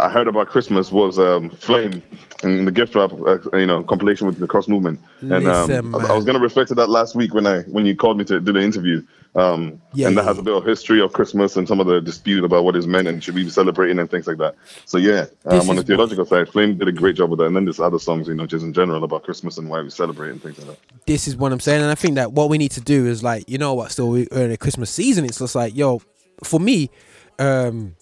I 0.00 0.08
heard 0.08 0.28
about 0.28 0.46
Christmas 0.48 0.92
was 0.92 1.18
um, 1.18 1.50
Flame 1.50 2.02
and 2.44 2.66
the 2.66 2.70
gift 2.70 2.94
rap, 2.94 3.12
uh, 3.12 3.38
you 3.56 3.66
know, 3.66 3.82
compilation 3.82 4.28
with 4.28 4.38
the 4.38 4.46
Cross 4.46 4.68
Movement. 4.68 5.00
And 5.20 5.46
um, 5.48 5.94
I, 5.94 5.98
I 6.08 6.12
was 6.12 6.24
gonna 6.24 6.38
refer 6.38 6.64
to 6.66 6.74
that 6.76 6.88
last 6.88 7.16
week 7.16 7.34
when 7.34 7.46
I 7.46 7.62
when 7.62 7.84
you 7.84 7.96
called 7.96 8.16
me 8.16 8.24
to 8.26 8.38
do 8.38 8.52
the 8.52 8.60
interview. 8.60 9.02
Um, 9.34 9.80
Yeah, 9.92 10.08
and 10.08 10.16
that 10.16 10.22
yeah, 10.22 10.28
has 10.28 10.38
a 10.38 10.42
bit 10.42 10.54
of 10.54 10.64
history 10.64 11.00
of 11.00 11.12
Christmas 11.12 11.56
and 11.56 11.68
some 11.68 11.80
of 11.80 11.86
the 11.86 12.00
dispute 12.00 12.44
about 12.44 12.64
what 12.64 12.76
is 12.76 12.86
meant 12.86 13.08
and 13.08 13.22
should 13.22 13.34
we 13.34 13.44
be 13.44 13.50
celebrating 13.50 13.98
and 13.98 14.10
things 14.10 14.26
like 14.26 14.38
that. 14.38 14.54
So 14.86 14.98
yeah, 14.98 15.26
um, 15.46 15.68
on 15.68 15.76
the 15.76 15.82
theological 15.82 16.24
side, 16.24 16.48
Flame 16.48 16.78
did 16.78 16.88
a 16.88 16.92
great 16.92 17.16
job 17.16 17.30
with 17.30 17.40
that. 17.40 17.46
And 17.46 17.54
then 17.56 17.64
there's 17.64 17.80
other 17.80 17.98
songs, 17.98 18.26
you 18.28 18.34
know, 18.34 18.46
just 18.46 18.64
in 18.64 18.72
general 18.72 19.04
about 19.04 19.24
Christmas 19.24 19.58
and 19.58 19.68
why 19.68 19.82
we 19.82 19.90
celebrate 19.90 20.30
and 20.30 20.42
things 20.42 20.58
like 20.58 20.68
that. 20.68 20.78
this 21.06 21.28
is 21.28 21.36
what 21.36 21.52
I'm 21.52 21.60
saying, 21.60 21.82
and 21.82 21.90
I 21.90 21.94
think 21.94 22.14
that 22.14 22.32
what 22.32 22.48
we 22.48 22.56
need 22.58 22.70
to 22.72 22.80
do 22.80 23.06
is 23.06 23.22
like, 23.22 23.48
you 23.48 23.58
know 23.58 23.74
what, 23.74 23.92
still 23.92 24.10
we're 24.10 24.26
in 24.30 24.50
the 24.50 24.56
Christmas 24.56 24.90
season. 24.90 25.24
It's 25.24 25.38
just 25.40 25.54
like, 25.54 25.76
yo, 25.76 26.00
for 26.42 26.58
me, 26.60 26.90
um, 27.38 27.96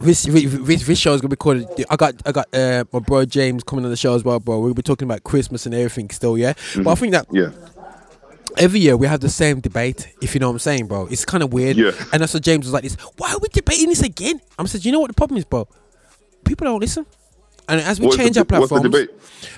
this 0.00 0.22
this, 0.24 0.86
this 0.86 0.98
show 0.98 1.14
is 1.14 1.20
gonna 1.20 1.28
be 1.30 1.36
called. 1.36 1.64
I 1.90 1.96
got 1.96 2.14
I 2.24 2.32
got 2.32 2.46
uh, 2.54 2.84
my 2.92 2.98
bro 3.00 3.24
James 3.24 3.62
coming 3.62 3.84
on 3.84 3.90
the 3.90 3.96
show 3.96 4.14
as 4.14 4.24
well, 4.24 4.40
bro. 4.40 4.58
We'll 4.60 4.74
be 4.74 4.82
talking 4.82 5.06
about 5.06 5.24
Christmas 5.24 5.66
and 5.66 5.74
everything 5.74 6.10
still, 6.10 6.36
yeah. 6.38 6.54
But 6.76 6.88
I 6.88 6.94
think 6.94 7.12
that 7.12 7.26
Yeah. 7.30 7.50
every 8.56 8.80
year 8.80 8.96
we 8.96 9.06
have 9.06 9.20
the 9.20 9.28
same 9.28 9.60
debate, 9.60 10.08
if 10.22 10.34
you 10.34 10.40
know 10.40 10.48
what 10.48 10.54
I'm 10.54 10.58
saying, 10.60 10.86
bro. 10.86 11.06
It's 11.06 11.24
kind 11.24 11.42
of 11.42 11.52
weird. 11.52 11.76
Yeah. 11.76 11.92
And 12.12 12.22
that's 12.22 12.34
what 12.34 12.42
James 12.42 12.64
was 12.66 12.72
like 12.72 12.82
this. 12.82 12.94
Why 13.16 13.32
are 13.32 13.38
we 13.38 13.48
debating 13.52 13.88
this 13.88 14.02
again? 14.02 14.40
I'm 14.58 14.66
said, 14.66 14.84
you 14.84 14.92
know 14.92 15.00
what 15.00 15.08
the 15.08 15.14
problem 15.14 15.38
is, 15.38 15.44
bro? 15.44 15.68
People 16.44 16.64
don't 16.66 16.80
listen. 16.80 17.06
And 17.68 17.80
as 17.80 18.00
we 18.00 18.06
What's 18.06 18.16
the 18.16 18.24
change 18.24 18.36
our 18.38 18.44
de- 18.44 18.58
what's 18.58 18.72
the 18.72 18.80
debate? 18.80 19.10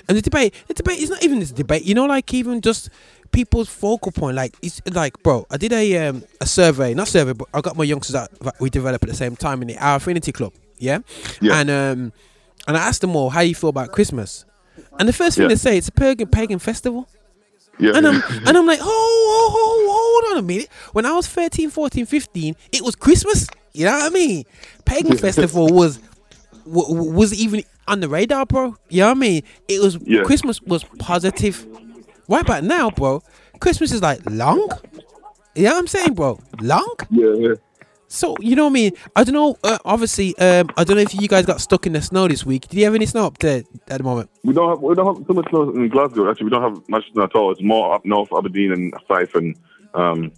and 0.07 0.15
the 0.17 0.21
debate, 0.21 0.53
the 0.67 0.73
debate 0.75 0.99
is 0.99 1.09
not 1.09 1.23
even 1.23 1.39
this 1.39 1.51
debate. 1.51 1.83
You 1.83 1.95
know, 1.95 2.05
like 2.05 2.31
even 2.33 2.61
just 2.61 2.89
people's 3.33 3.67
focal 3.67 4.11
point. 4.13 4.37
Like 4.37 4.55
it's 4.61 4.81
like, 4.91 5.21
bro, 5.23 5.45
I 5.51 5.57
did 5.57 5.73
a 5.73 6.07
um, 6.07 6.23
a 6.39 6.45
survey, 6.45 6.93
not 6.93 7.07
survey, 7.09 7.33
but 7.33 7.47
I 7.53 7.59
got 7.61 7.75
my 7.75 7.83
youngsters 7.83 8.13
that 8.13 8.31
that 8.41 8.55
we 8.61 8.69
developed 8.69 9.03
at 9.03 9.09
the 9.09 9.15
same 9.15 9.35
time 9.35 9.61
in 9.61 9.67
the 9.67 9.77
Our 9.77 9.97
Affinity 9.97 10.31
Club. 10.31 10.53
Yeah, 10.77 10.99
Yeah. 11.41 11.59
and 11.59 11.69
um, 11.69 12.13
and 12.67 12.77
I 12.77 12.87
asked 12.87 13.01
them 13.01 13.15
all 13.15 13.29
how 13.29 13.41
you 13.41 13.55
feel 13.55 13.69
about 13.69 13.91
Christmas, 13.91 14.45
and 14.99 15.09
the 15.09 15.13
first 15.13 15.35
thing 15.37 15.43
Yeah. 15.43 15.49
they 15.49 15.55
say 15.55 15.77
it's 15.77 15.89
a 15.89 15.91
pagan 15.91 16.27
pagan 16.27 16.59
festival. 16.59 17.09
Yeah. 17.79 17.93
And 17.95 18.07
I'm 18.07 18.21
and 18.47 18.57
I'm 18.57 18.65
like, 18.67 18.79
oh, 18.81 18.85
oh, 18.85 19.51
oh, 19.55 20.21
hold 20.25 20.37
on 20.37 20.43
a 20.43 20.47
minute. 20.47 20.69
When 20.93 21.05
I 21.05 21.13
was 21.13 21.27
13, 21.27 21.69
14, 21.71 22.05
15, 22.05 22.55
it 22.71 22.81
was 22.83 22.95
Christmas. 22.95 23.47
You 23.73 23.85
know 23.85 23.93
what 23.93 24.03
I 24.05 24.09
mean? 24.13 24.43
Pagan 24.85 25.17
festival 25.17 25.67
was 25.73 25.99
was 26.65 27.33
even 27.33 27.63
on 27.87 27.99
the 27.99 28.07
radar, 28.07 28.45
bro. 28.45 28.75
You 28.89 29.01
know 29.01 29.07
what 29.07 29.17
I 29.17 29.19
mean? 29.19 29.43
It 29.67 29.81
was 29.81 29.97
Yeah. 30.05 30.23
Christmas 30.23 30.61
was 30.61 30.83
positive. 30.99 31.65
Right 32.27 32.41
about 32.41 32.63
now, 32.63 32.89
bro, 32.89 33.21
Christmas 33.59 33.91
is 33.91 34.01
like 34.01 34.19
long. 34.29 34.69
You 35.55 35.65
know 35.65 35.77
I'm 35.77 35.87
saying, 35.87 36.13
bro? 36.13 36.39
Long. 36.61 36.95
Yeah, 37.09 37.33
yeah. 37.33 37.53
So 38.07 38.35
you 38.39 38.55
know 38.55 38.65
what 38.65 38.71
I 38.71 38.73
mean? 38.73 38.91
I 39.15 39.23
don't 39.23 39.33
know. 39.33 39.57
Uh, 39.63 39.79
obviously, 39.85 40.37
um, 40.37 40.69
I 40.77 40.83
don't 40.83 40.97
know 40.97 41.01
if 41.01 41.13
you 41.15 41.27
guys 41.27 41.45
got 41.45 41.61
stuck 41.61 41.87
in 41.87 41.93
the 41.93 42.01
snow 42.01 42.27
this 42.27 42.45
week. 42.45 42.67
Did 42.67 42.77
you 42.77 42.85
have 42.85 42.93
any 42.93 43.07
snow 43.07 43.25
up 43.25 43.39
there 43.39 43.63
at 43.87 43.97
the 43.97 44.03
moment? 44.03 44.29
We 44.43 44.53
don't 44.53 44.69
have 44.69 44.79
we 44.81 44.93
don't 44.93 45.17
have 45.17 45.27
too 45.27 45.33
much 45.33 45.49
snow 45.49 45.71
in 45.71 45.89
Glasgow. 45.89 46.29
Actually, 46.29 46.45
we 46.45 46.49
don't 46.51 46.61
have 46.61 46.89
much 46.89 47.11
snow 47.11 47.23
at 47.23 47.35
all. 47.35 47.51
It's 47.51 47.61
more 47.63 47.93
up 47.93 48.05
north, 48.05 48.29
Aberdeen 48.31 48.71
and 48.71 48.93
Fife, 49.07 49.33
and 49.33 49.55
um, 49.95 50.31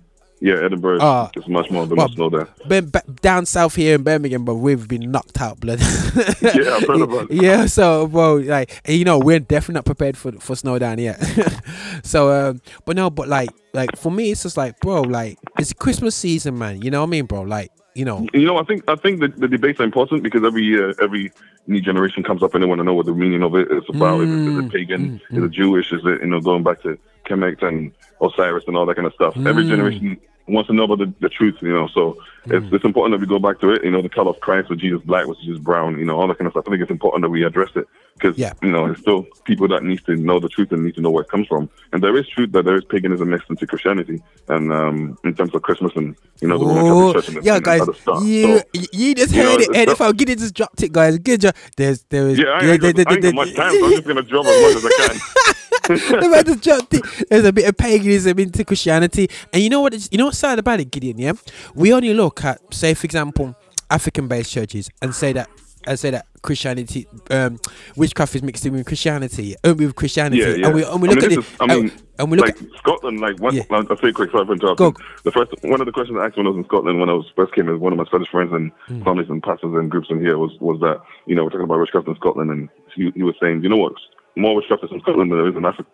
yeah, 0.47 0.65
Edinburgh. 0.65 0.99
Ah. 1.01 1.29
is 1.35 1.47
much 1.47 1.69
more 1.71 1.85
the 1.87 1.95
Well, 1.95 2.29
there. 2.29 2.47
Ben, 2.67 2.89
ba- 2.89 3.03
down 3.21 3.45
south 3.45 3.75
here 3.75 3.95
in 3.95 4.03
Birmingham, 4.03 4.45
but 4.45 4.55
we've 4.55 4.87
been 4.87 5.09
knocked 5.11 5.41
out, 5.41 5.59
blood. 5.59 5.79
Yeah, 6.41 6.75
I've 6.75 6.87
heard 6.87 7.01
about 7.07 7.31
it. 7.31 7.41
yeah, 7.43 7.65
so 7.65 8.07
bro, 8.07 8.35
like 8.35 8.69
you 8.87 9.03
know, 9.05 9.17
we're 9.19 9.39
definitely 9.39 9.75
not 9.75 9.85
prepared 9.85 10.15
for 10.17 10.31
for 10.33 10.55
snow 10.55 10.77
down 10.79 10.99
yet. 10.99 11.17
so, 12.03 12.31
um, 12.31 12.61
but 12.85 12.95
no, 12.95 13.09
but 13.09 13.27
like, 13.27 13.49
like 13.73 13.95
for 13.97 14.11
me, 14.11 14.31
it's 14.31 14.43
just 14.43 14.57
like, 14.57 14.79
bro, 14.79 15.01
like 15.01 15.37
it's 15.59 15.73
Christmas 15.73 16.15
season, 16.15 16.57
man. 16.57 16.81
You 16.81 16.91
know 16.91 17.01
what 17.01 17.07
I 17.07 17.15
mean, 17.17 17.25
bro? 17.25 17.41
Like, 17.41 17.71
you 17.95 18.05
know, 18.05 18.27
You 18.33 18.45
know, 18.45 18.57
I 18.57 18.63
think 18.63 18.83
I 18.87 18.95
think 18.95 19.21
the, 19.21 19.29
the 19.29 19.47
debates 19.47 19.79
are 19.79 19.83
important 19.91 20.21
because 20.23 20.43
every 20.43 20.63
year, 20.63 20.93
every 21.01 21.31
new 21.67 21.81
generation 21.81 22.21
comes 22.23 22.43
up 22.43 22.53
and 22.53 22.61
they 22.61 22.67
want 22.67 22.79
to 22.79 22.83
know 22.83 22.93
what 22.93 23.05
the 23.07 23.13
meaning 23.15 23.41
of 23.43 23.55
it 23.55 23.71
is 23.71 23.83
about. 23.89 24.21
Is, 24.21 24.29
it, 24.29 24.33
is 24.33 24.53
Mm, 24.55 24.65
it 24.67 24.71
pagan? 24.71 25.21
Is 25.31 25.43
it 25.43 25.51
Jewish? 25.51 25.91
Is 25.91 26.01
it 26.05 26.21
you 26.21 26.27
know 26.27 26.39
going 26.41 26.63
back 26.63 26.81
to 26.83 26.97
Kemet 27.27 27.63
and 27.63 27.91
Osiris 28.21 28.65
and 28.67 28.77
all 28.77 28.85
that 28.85 28.95
kind 28.95 29.07
of 29.07 29.13
stuff? 29.13 29.35
Every 29.37 29.63
Mm. 29.63 29.69
generation 29.69 30.17
wants 30.47 30.67
to 30.67 30.73
know 30.73 30.83
about 30.83 30.99
the, 30.99 31.13
the 31.19 31.29
truth. 31.29 31.55
You 31.61 31.73
know, 31.73 31.87
so 31.93 32.17
Mm. 32.45 32.57
it's 32.63 32.73
it's 32.75 32.85
important 32.85 33.11
that 33.19 33.19
we 33.19 33.25
go 33.27 33.39
back 33.39 33.59
to 33.61 33.71
it. 33.71 33.83
You 33.83 33.89
know, 33.89 34.03
the 34.03 34.09
color 34.09 34.29
of 34.29 34.39
Christ 34.39 34.69
was 34.69 34.77
Jesus 34.79 35.01
black, 35.01 35.25
was 35.25 35.37
Jesus 35.43 35.57
brown. 35.59 35.97
You 35.97 36.05
know, 36.05 36.15
all 36.19 36.27
that 36.27 36.37
kind 36.37 36.45
of 36.45 36.53
stuff. 36.53 36.65
I 36.67 36.69
think 36.69 36.83
it's 36.83 36.91
important 36.91 37.23
that 37.23 37.31
we 37.31 37.43
address 37.43 37.69
it 37.75 37.87
because 38.13 38.37
Yeah. 38.37 38.53
you 38.61 38.69
know, 38.71 38.85
it's 38.85 39.01
still 39.01 39.25
people 39.45 39.67
that 39.69 39.81
need 39.83 40.05
to 40.05 40.15
know 40.15 40.39
the 40.39 40.47
truth 40.47 40.71
and 40.71 40.83
need 40.83 40.93
to 40.93 41.01
know 41.01 41.09
where 41.09 41.23
it 41.23 41.29
comes 41.29 41.47
from. 41.47 41.67
And 41.91 42.03
there 42.03 42.15
is 42.15 42.27
truth 42.27 42.51
that 42.51 42.65
there 42.65 42.75
is 42.77 42.83
paganism 42.85 43.31
mixed 43.31 43.49
into 43.49 43.65
Christianity, 43.65 44.21
and 44.47 44.71
um, 44.71 45.17
in 45.23 45.33
terms 45.33 45.55
of 45.55 45.63
Christmas 45.63 45.91
and 45.95 46.15
you 46.39 46.47
know 46.47 46.59
the 46.59 46.65
Roman 46.67 46.85
Catholic 46.85 47.15
Church 47.15 47.35
and, 47.35 47.43
yeah, 47.43 47.59
guys, 47.59 47.81
you 48.21 48.43
So, 48.43 48.61
you 48.93 49.15
just 49.15 49.33
you 49.33 49.41
know, 49.41 49.51
heard 49.53 49.61
it. 49.61 49.75
And 49.75 49.89
if 49.89 49.99
I 49.99 50.11
get 50.11 50.29
it, 50.29 50.37
just 50.37 50.53
dropped 50.53 50.83
it, 50.83 50.91
guys. 50.91 51.17
Good 51.17 51.41
job. 51.41 51.55
There's 51.77 52.03
there 52.09 52.27
is 52.29 52.37
Yeah, 52.37 52.49
I 52.49 52.65
ain't, 52.73 52.81
got, 52.81 53.07
I 53.07 53.13
ain't 53.13 53.23
got 53.23 53.33
much 53.33 53.55
time, 53.55 53.73
so 53.79 53.85
I'm 53.87 53.91
just 53.93 54.05
gonna 54.05 54.21
drop 54.21 54.45
as 54.45 54.61
much 54.61 54.75
as 54.75 54.85
I 54.85 54.91
can. 54.91 55.21
if 55.89 56.33
I 56.33 56.43
just 56.43 56.63
dropped 56.63 56.93
it, 56.93 57.03
there's 57.29 57.45
a 57.45 57.53
bit 57.53 57.67
of 57.67 57.77
paganism 57.77 58.39
into 58.39 58.63
Christianity, 58.65 59.29
and 59.53 59.61
you 59.63 59.69
know 59.69 59.81
what? 59.81 59.93
It's, 59.93 60.09
you 60.11 60.17
know 60.17 60.25
what's 60.25 60.37
sad 60.37 60.59
about 60.59 60.79
it, 60.79 60.91
Gideon? 60.91 61.17
Yeah, 61.17 61.33
we 61.73 61.93
only 61.93 62.13
look 62.13 62.43
at, 62.43 62.59
say, 62.73 62.93
for 62.93 63.05
example, 63.05 63.55
African-based 63.89 64.51
churches, 64.51 64.89
and 65.01 65.13
say 65.13 65.33
that, 65.33 65.49
and 65.87 65.99
say 65.99 66.09
that 66.11 66.25
Christianity, 66.41 67.07
um, 67.31 67.59
witchcraft 67.95 68.35
is 68.35 68.43
mixed 68.43 68.65
in 68.65 68.73
with 68.73 68.85
Christianity, 68.85 69.55
uh, 69.63 69.73
with 69.77 69.95
Christianity, 69.95 70.37
Yeah, 70.41 70.55
yeah. 70.55 70.65
and 70.67 70.75
we 70.75 70.83
and 70.83 71.01
we 71.01 71.09
I 71.09 71.11
look 71.11 71.21
mean, 71.21 71.31
at 71.31 71.31
it, 71.31 71.39
is- 71.39 71.55
I 71.59 71.67
mean, 71.67 71.91
and, 72.17 72.31
we 72.31 72.37
look 72.37 72.45
like 72.47 72.61
at 72.61 72.67
Scotland, 72.77 73.19
like 73.19 73.39
one, 73.39 73.55
Yeah. 73.55 73.63
I'll 73.71 73.85
I'll 73.89 73.97
say 73.97 74.11
quick, 74.11 74.31
sorry 74.31 74.45
for 74.45 74.53
interrupting. 74.53 74.95
The 75.23 75.31
first 75.31 75.51
one 75.63 75.81
of 75.81 75.85
the 75.85 75.91
questions 75.91 76.17
I 76.19 76.25
asked 76.27 76.37
when 76.37 76.45
I 76.47 76.49
was 76.49 76.57
in 76.57 76.65
Scotland 76.65 76.99
when 76.99 77.09
I 77.09 77.13
was 77.13 77.25
first 77.35 77.53
came 77.53 77.67
as 77.73 77.79
one 77.79 77.91
of 77.93 77.97
my 77.97 78.05
Scottish 78.05 78.29
friends 78.31 78.51
and 78.53 78.71
Hmm. 78.87 79.03
families 79.03 79.27
and 79.29 79.43
pastors 79.43 79.73
and 79.73 79.89
groups 79.91 80.07
in 80.09 80.19
here 80.21 80.37
was 80.37 80.51
was 80.59 80.79
that 80.81 81.01
you 81.27 81.35
know 81.35 81.43
we're 81.43 81.49
talking 81.49 81.65
about 81.65 81.79
witchcraft 81.79 82.07
in 82.07 82.15
Scotland 82.15 82.49
and 82.51 82.69
he, 82.95 83.11
he 83.15 83.23
was 83.23 83.35
saying 83.41 83.61
you 83.63 83.69
know 83.69 83.77
what 83.77 83.93
more 84.35 84.61
in 84.61 84.67
Scotland 85.01 85.31
than 85.31 85.37
there 85.37 85.47
is 85.47 85.55
in 85.55 85.65
Africa 85.65 85.89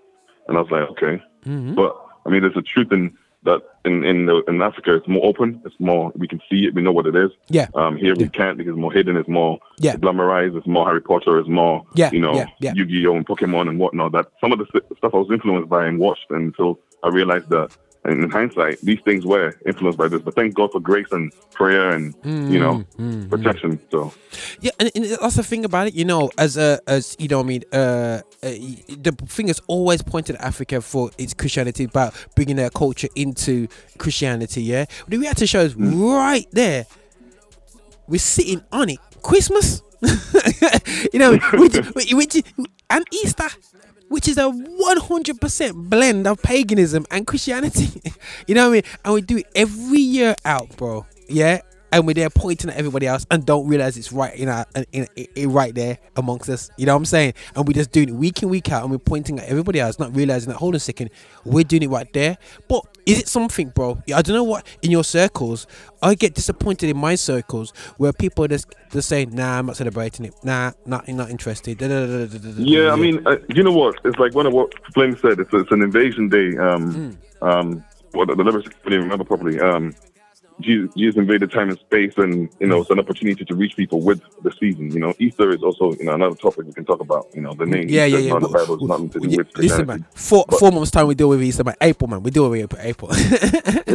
and 0.47 0.57
I 0.57 0.61
was 0.61 0.71
like 0.71 0.89
okay 0.91 1.21
Mm-hmm. 1.45 1.73
but 1.73 1.95
I 2.25 2.29
mean 2.29 2.41
there's 2.43 2.55
a 2.55 2.61
truth 2.61 2.91
in 2.91 3.17
that 3.43 3.61
in 3.83 4.03
in, 4.03 4.27
the, 4.27 4.43
in 4.47 4.61
Africa 4.61 4.93
it's 4.95 5.07
more 5.07 5.25
open 5.25 5.59
it's 5.65 5.73
more 5.79 6.11
we 6.15 6.27
can 6.27 6.39
see 6.49 6.65
it 6.67 6.75
we 6.75 6.83
know 6.83 6.91
what 6.91 7.07
it 7.07 7.15
is 7.15 7.31
Yeah. 7.49 7.67
um 7.73 7.97
here 7.97 8.13
we 8.15 8.29
can't 8.29 8.57
because 8.59 8.71
it's 8.73 8.79
more 8.79 8.93
hidden 8.93 9.17
it's 9.17 9.27
more 9.27 9.57
Yeah. 9.79 9.95
glamorized 9.95 10.55
it's 10.55 10.67
more 10.67 10.85
Harry 10.85 11.01
Potter 11.01 11.39
it's 11.39 11.49
more 11.49 11.83
Yeah, 11.95 12.11
you 12.13 12.19
know 12.21 12.35
yeah, 12.35 12.45
yeah. 12.59 12.73
Yu-Gi-Oh 12.75 13.15
and 13.15 13.25
Pokemon 13.25 13.69
and 13.69 13.79
whatnot. 13.79 14.11
That 14.11 14.27
some 14.39 14.51
of 14.51 14.59
the 14.59 14.65
stuff 14.65 15.13
I 15.15 15.17
was 15.17 15.31
influenced 15.31 15.69
by 15.69 15.87
and 15.87 15.97
watched 15.97 16.27
until 16.29 16.79
I 17.03 17.09
realized 17.09 17.49
that. 17.49 17.75
And 18.03 18.23
in 18.23 18.31
hindsight, 18.31 18.81
these 18.81 18.99
things 19.05 19.25
were 19.25 19.55
influenced 19.65 19.97
by 19.99 20.07
this. 20.07 20.21
But 20.21 20.33
thank 20.35 20.55
God 20.55 20.71
for 20.71 20.79
grace 20.79 21.07
and 21.11 21.31
prayer 21.51 21.91
and 21.91 22.15
you 22.25 22.59
know 22.59 22.83
Mm, 22.97 23.29
protection. 23.29 23.79
So 23.91 24.13
Yeah, 24.59 24.71
and, 24.79 24.91
and 24.95 25.05
that's 25.05 25.35
the 25.35 25.43
thing 25.43 25.65
about 25.65 25.87
it, 25.87 25.93
you 25.93 26.05
know, 26.05 26.31
as 26.37 26.57
a 26.57 26.79
as 26.87 27.15
you 27.19 27.27
know, 27.27 27.39
I 27.39 27.43
mean, 27.43 27.63
uh, 27.71 27.75
uh, 27.75 28.21
the 28.41 29.15
thing 29.27 29.49
is 29.49 29.61
always 29.67 30.01
pointed 30.01 30.35
at 30.35 30.41
Africa 30.41 30.81
for 30.81 31.11
its 31.17 31.33
Christianity 31.33 31.83
about 31.83 32.13
bringing 32.35 32.55
their 32.55 32.71
culture 32.71 33.09
into 33.15 33.67
Christianity. 33.99 34.63
Yeah, 34.63 34.85
the 35.07 35.17
reality 35.17 35.45
shows 35.45 35.75
right 35.75 36.47
there. 36.51 36.85
We're 38.07 38.19
sitting 38.19 38.61
on 38.71 38.89
it. 38.89 38.99
Christmas, 39.21 39.83
you 41.13 41.19
know, 41.19 41.37
which, 41.53 41.75
which, 41.93 42.13
which 42.13 42.43
and 42.89 43.05
Easter, 43.13 43.47
which 44.11 44.27
is 44.27 44.37
a 44.37 44.49
one 44.49 44.97
hundred 44.97 45.39
percent 45.39 45.89
blend 45.89 46.27
of 46.27 46.41
paganism 46.41 47.05
and 47.09 47.25
Christianity. 47.25 48.01
you 48.47 48.53
know 48.53 48.69
what 48.69 48.69
I 48.69 48.73
mean? 48.73 48.83
And 49.05 49.13
we 49.15 49.21
do 49.21 49.37
it 49.37 49.47
every 49.55 49.99
year 49.99 50.35
out, 50.45 50.75
bro. 50.77 51.05
Yeah. 51.29 51.61
And 51.91 52.07
we're 52.07 52.13
there 52.13 52.29
pointing 52.29 52.69
at 52.69 52.77
everybody 52.77 53.07
else 53.07 53.25
and 53.29 53.45
don't 53.45 53.67
realize 53.67 53.97
it's 53.97 54.11
right 54.11 54.33
in 54.35 54.49
our 54.49 54.65
in, 54.75 55.07
in, 55.15 55.27
in 55.35 55.51
right 55.51 55.73
there 55.75 55.97
amongst 56.15 56.49
us. 56.49 56.69
You 56.77 56.85
know 56.85 56.93
what 56.93 56.99
I'm 56.99 57.05
saying? 57.05 57.33
And 57.55 57.67
we're 57.67 57.73
just 57.73 57.91
doing 57.91 58.09
it 58.09 58.15
week 58.15 58.41
in 58.43 58.49
week 58.49 58.71
out, 58.71 58.83
and 58.83 58.91
we're 58.91 58.97
pointing 58.97 59.39
at 59.39 59.47
everybody 59.47 59.79
else, 59.79 59.99
not 59.99 60.15
realizing 60.15 60.49
that. 60.49 60.57
Hold 60.57 60.73
on 60.73 60.77
a 60.77 60.79
second, 60.79 61.09
we're 61.43 61.63
doing 61.63 61.83
it 61.83 61.89
right 61.89 62.11
there. 62.13 62.37
But 62.67 62.85
is 63.05 63.19
it 63.19 63.27
something, 63.27 63.69
bro? 63.69 64.01
I 64.13 64.21
don't 64.21 64.35
know 64.35 64.43
what 64.43 64.65
in 64.81 64.91
your 64.91 65.03
circles. 65.03 65.67
I 66.01 66.15
get 66.15 66.33
disappointed 66.33 66.89
in 66.89 66.97
my 66.97 67.15
circles 67.15 67.71
where 67.97 68.13
people 68.13 68.47
just 68.47 68.73
just 68.91 69.09
say, 69.09 69.25
"Nah, 69.25 69.59
I'm 69.59 69.65
not 69.65 69.77
celebrating 69.77 70.25
it. 70.25 70.33
Nah, 70.43 70.71
not 70.85 71.07
not 71.07 71.29
interested." 71.29 71.77
Da, 71.77 71.87
da, 71.87 72.25
da, 72.25 72.51
yeah. 72.57 72.91
I 72.91 72.95
mean, 72.95 73.25
uh, 73.27 73.37
you 73.49 73.63
know 73.63 73.71
what? 73.71 73.95
It's 74.05 74.17
like 74.17 74.33
one 74.33 74.45
of 74.45 74.53
what 74.53 74.73
Flynn 74.93 75.17
said. 75.17 75.39
It's, 75.39 75.49
it's 75.53 75.71
an 75.71 75.81
invasion 75.81 76.29
day. 76.29 76.57
Um, 76.57 77.17
um, 77.41 77.83
what 78.13 78.27
the 78.27 78.35
lyrics 78.35 78.67
I 78.67 78.71
can't 78.71 78.87
even 78.87 79.03
remember 79.03 79.23
properly. 79.23 79.59
Um, 79.59 79.95
Jesus, 80.61 80.93
Jesus 80.95 81.17
invaded 81.17 81.51
time 81.51 81.69
and 81.69 81.79
space, 81.79 82.13
and 82.17 82.49
you 82.59 82.67
know, 82.67 82.81
it's 82.81 82.89
an 82.89 82.99
opportunity 82.99 83.43
to 83.45 83.55
reach 83.55 83.75
people 83.75 84.01
with 84.01 84.21
the 84.43 84.51
season. 84.59 84.91
You 84.91 84.99
know, 84.99 85.13
Easter 85.19 85.51
is 85.51 85.61
also 85.63 85.93
you 85.93 86.05
know 86.05 86.13
another 86.13 86.35
topic 86.35 86.65
we 86.65 86.73
can 86.73 86.85
talk 86.85 87.01
about. 87.01 87.27
You 87.33 87.41
know, 87.41 87.53
the 87.53 87.65
name 87.65 87.87
Yeah, 87.89 88.05
Easter 88.05 88.19
yeah, 88.19 88.33
yeah. 88.33 88.39
the 88.39 88.47
Bible. 88.47 88.75
It's 88.75 88.83
nothing 88.83 89.09
to 89.09 89.19
do 89.19 89.27
Yeah, 89.29 89.37
with 89.37 89.57
Listen, 89.57 89.87
man. 89.87 90.05
Four 90.15 90.45
But- 90.47 90.59
four 90.59 90.71
months 90.71 90.91
time 90.91 91.07
we 91.07 91.15
deal 91.15 91.29
with 91.29 91.41
Easter, 91.43 91.63
man. 91.63 91.75
April, 91.81 92.09
man. 92.09 92.23
We 92.23 92.31
deal 92.31 92.49
with 92.49 92.73
April. 92.79 93.09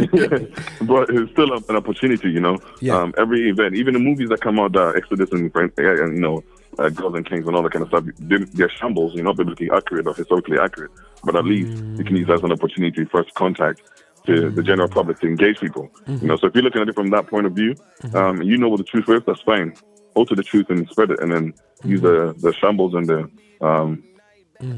but 0.82 1.10
it's 1.10 1.32
still 1.32 1.52
an 1.52 1.76
opportunity, 1.76 2.30
you 2.30 2.40
know. 2.40 2.58
Yeah. 2.80 2.98
Um, 3.00 3.14
every 3.18 3.48
event, 3.48 3.74
even 3.74 3.94
the 3.94 4.00
movies 4.00 4.28
that 4.30 4.40
come 4.40 4.58
out, 4.58 4.76
uh, 4.76 4.92
Exodus 4.96 5.30
and, 5.32 5.50
and 5.54 6.16
you 6.16 6.20
know, 6.20 6.42
uh, 6.78 6.88
Gods 6.90 7.14
and 7.16 7.28
Kings 7.28 7.46
and 7.46 7.56
all 7.56 7.62
that 7.62 7.72
kind 7.72 7.82
of 7.82 7.88
stuff, 7.88 8.04
they, 8.18 8.38
they're 8.38 8.70
shambles. 8.70 9.14
You're 9.14 9.24
not 9.24 9.36
biblically 9.36 9.70
accurate 9.70 10.06
or 10.06 10.14
historically 10.14 10.58
accurate, 10.58 10.90
but 11.24 11.36
at 11.36 11.44
least 11.44 11.82
you 11.96 12.04
can 12.04 12.16
use 12.16 12.26
that 12.26 12.34
as 12.34 12.42
an 12.44 12.52
opportunity 12.52 13.04
first 13.04 13.32
contact 13.34 13.80
to 14.26 14.50
the 14.50 14.62
general 14.62 14.88
public 14.88 15.20
to 15.20 15.26
engage 15.26 15.58
people. 15.60 15.90
You 16.06 16.28
know, 16.28 16.36
so 16.36 16.46
if 16.48 16.54
you're 16.54 16.62
looking 16.64 16.82
at 16.82 16.88
it 16.88 16.94
from 16.94 17.10
that 17.10 17.26
point 17.28 17.46
of 17.46 17.52
view, 17.52 17.74
um, 18.14 18.40
and 18.40 18.48
you 18.48 18.56
know 18.58 18.68
what 18.68 18.78
the 18.78 18.84
truth 18.84 19.08
is, 19.08 19.22
that's 19.26 19.40
fine. 19.42 19.74
Hold 20.14 20.28
to 20.28 20.34
the 20.34 20.42
truth 20.42 20.66
and 20.70 20.88
spread 20.88 21.10
it, 21.10 21.20
and 21.20 21.30
then 21.32 21.54
use 21.84 22.02
the 22.02 22.34
the 22.40 22.52
shambles 22.60 22.94
and 22.94 23.08
the 23.08 23.30
um, 23.66 24.02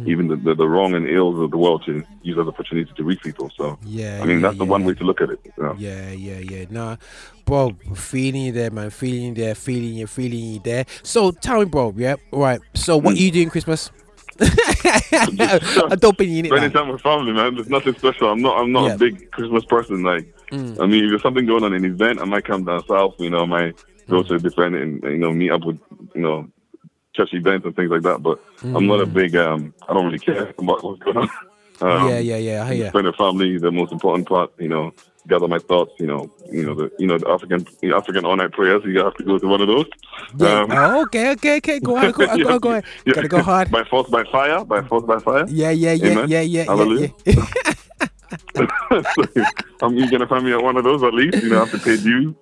even 0.06 0.26
the, 0.28 0.36
the, 0.36 0.54
the 0.54 0.68
wrong 0.68 0.94
and 0.94 1.08
ills 1.08 1.38
of 1.40 1.50
the 1.50 1.56
world 1.56 1.82
to 1.86 2.02
use 2.22 2.36
as 2.36 2.42
an 2.42 2.48
opportunity 2.48 2.90
to 2.96 3.04
reach 3.04 3.20
people. 3.22 3.50
So 3.56 3.78
Yeah, 3.84 4.20
I 4.22 4.26
mean 4.26 4.40
yeah, 4.40 4.48
that's 4.48 4.58
the 4.58 4.64
one 4.64 4.84
way 4.84 4.94
to 4.94 5.04
look 5.04 5.20
at 5.20 5.30
it. 5.30 5.38
You 5.44 5.62
know? 5.62 5.74
Yeah, 5.78 6.10
yeah, 6.10 6.38
yeah. 6.38 6.64
Nah, 6.70 6.96
bro, 7.44 7.76
feeling 7.94 8.42
you 8.46 8.52
there, 8.52 8.70
man. 8.70 8.90
Feeling 8.90 9.22
you 9.22 9.34
there, 9.34 9.54
feeling 9.54 9.94
you, 9.94 10.06
feeling 10.06 10.38
you 10.54 10.60
there. 10.60 10.84
So 11.02 11.30
tell 11.30 11.60
me, 11.60 11.66
bro. 11.66 11.94
Yeah, 11.96 12.16
right. 12.32 12.60
So 12.74 12.96
what 12.96 13.12
Hmm. 13.12 13.18
are 13.18 13.22
you 13.22 13.30
doing 13.30 13.50
Christmas? 13.50 13.90
I 14.40 15.96
don't 15.98 16.16
believe 16.16 16.44
in 16.44 16.46
it. 16.46 16.48
Spending 16.56 16.70
time 16.72 16.88
with 16.88 17.00
family, 17.00 17.32
man. 17.32 17.54
There's 17.54 17.68
nothing 17.68 17.94
special. 17.94 18.28
I'm 18.30 18.40
not. 18.40 18.58
I'm 18.58 18.72
not 18.72 18.86
Yeah. 18.86 18.94
a 18.94 18.98
big 18.98 19.30
Christmas 19.30 19.64
person. 19.64 20.02
Like, 20.02 20.26
Mm. 20.50 20.80
I 20.80 20.86
mean, 20.86 21.04
if 21.04 21.10
there's 21.10 21.22
something 21.22 21.44
going 21.44 21.62
on, 21.62 21.74
an 21.74 21.84
event, 21.84 22.20
I 22.20 22.24
might 22.24 22.44
come 22.46 22.64
down 22.64 22.82
south. 22.86 23.16
You 23.18 23.28
know, 23.28 23.42
I 23.42 23.44
might 23.46 23.76
go 24.08 24.22
Mm. 24.22 24.28
to 24.28 24.34
a 24.36 24.38
different 24.38 24.76
and 24.76 25.02
you 25.02 25.18
know 25.18 25.30
meet 25.32 25.50
up 25.50 25.62
with 25.64 25.78
you 26.14 26.22
know 26.22 26.48
church 27.14 27.30
events 27.34 27.66
and 27.66 27.76
things 27.76 27.90
like 27.90 28.02
that. 28.02 28.22
But 28.22 28.38
I'm 28.62 28.86
not 28.86 29.00
a 29.00 29.06
Mm. 29.06 29.12
big. 29.12 29.36
um 29.36 29.74
I 29.88 29.92
don't 29.92 30.06
really 30.06 30.18
care 30.18 30.54
about 30.58 30.82
what's 30.84 31.02
going 31.02 31.16
on. 31.18 31.28
Um, 31.80 32.08
yeah, 32.08 32.18
yeah, 32.18 32.36
yeah. 32.38 32.64
I 32.64 32.74
hear 32.74 32.84
ya. 32.84 32.90
Spend 32.90 33.06
with 33.06 33.16
family, 33.16 33.58
the 33.58 33.70
most 33.70 33.92
important 33.92 34.26
part. 34.28 34.50
You 34.58 34.68
know, 34.68 34.92
gather 35.28 35.48
my 35.48 35.58
thoughts. 35.58 35.92
You 35.98 36.06
know, 36.06 36.30
you 36.50 36.64
know 36.64 36.74
the 36.74 36.90
you 36.98 37.06
know 37.06 37.18
the 37.18 37.28
African 37.28 37.66
the 37.80 37.92
African 37.94 38.24
all 38.24 38.36
night 38.36 38.52
prayers. 38.52 38.82
You 38.84 38.98
have 39.04 39.14
to 39.14 39.24
go 39.24 39.38
to 39.38 39.46
one 39.46 39.60
of 39.60 39.68
those. 39.68 39.86
Yeah. 40.36 40.60
Um, 40.62 40.70
oh, 40.72 41.02
okay, 41.02 41.30
okay, 41.32 41.56
okay. 41.58 41.80
Go 41.80 41.96
on, 41.96 42.10
go 42.12 42.26
on, 42.28 42.40
go 42.40 42.48
on, 42.54 42.58
go 42.58 42.72
on. 42.74 42.82
yeah. 43.06 43.14
Gotta 43.14 43.28
go 43.28 43.42
hard. 43.42 43.70
By 43.70 43.84
force, 43.84 44.08
by 44.10 44.24
fire, 44.24 44.64
by 44.64 44.82
force, 44.82 45.04
by 45.04 45.18
fire. 45.18 45.44
Yeah, 45.48 45.70
yeah, 45.70 45.92
yeah, 45.92 46.12
Amen. 46.12 46.28
yeah, 46.28 46.40
yeah, 46.40 46.62
yeah, 46.62 46.64
Hallelujah. 46.64 47.12
yeah. 47.24 47.44
so, 48.56 49.26
um, 49.82 49.96
you're 49.96 50.10
gonna 50.10 50.26
find 50.26 50.44
me 50.44 50.52
at 50.52 50.62
one 50.62 50.76
of 50.76 50.84
those 50.84 51.02
at 51.02 51.14
least. 51.14 51.42
You 51.42 51.50
know, 51.50 51.62
I 51.62 51.66
have 51.66 51.70
to 51.70 51.78
pay 51.78 51.96
dues. 51.96 52.34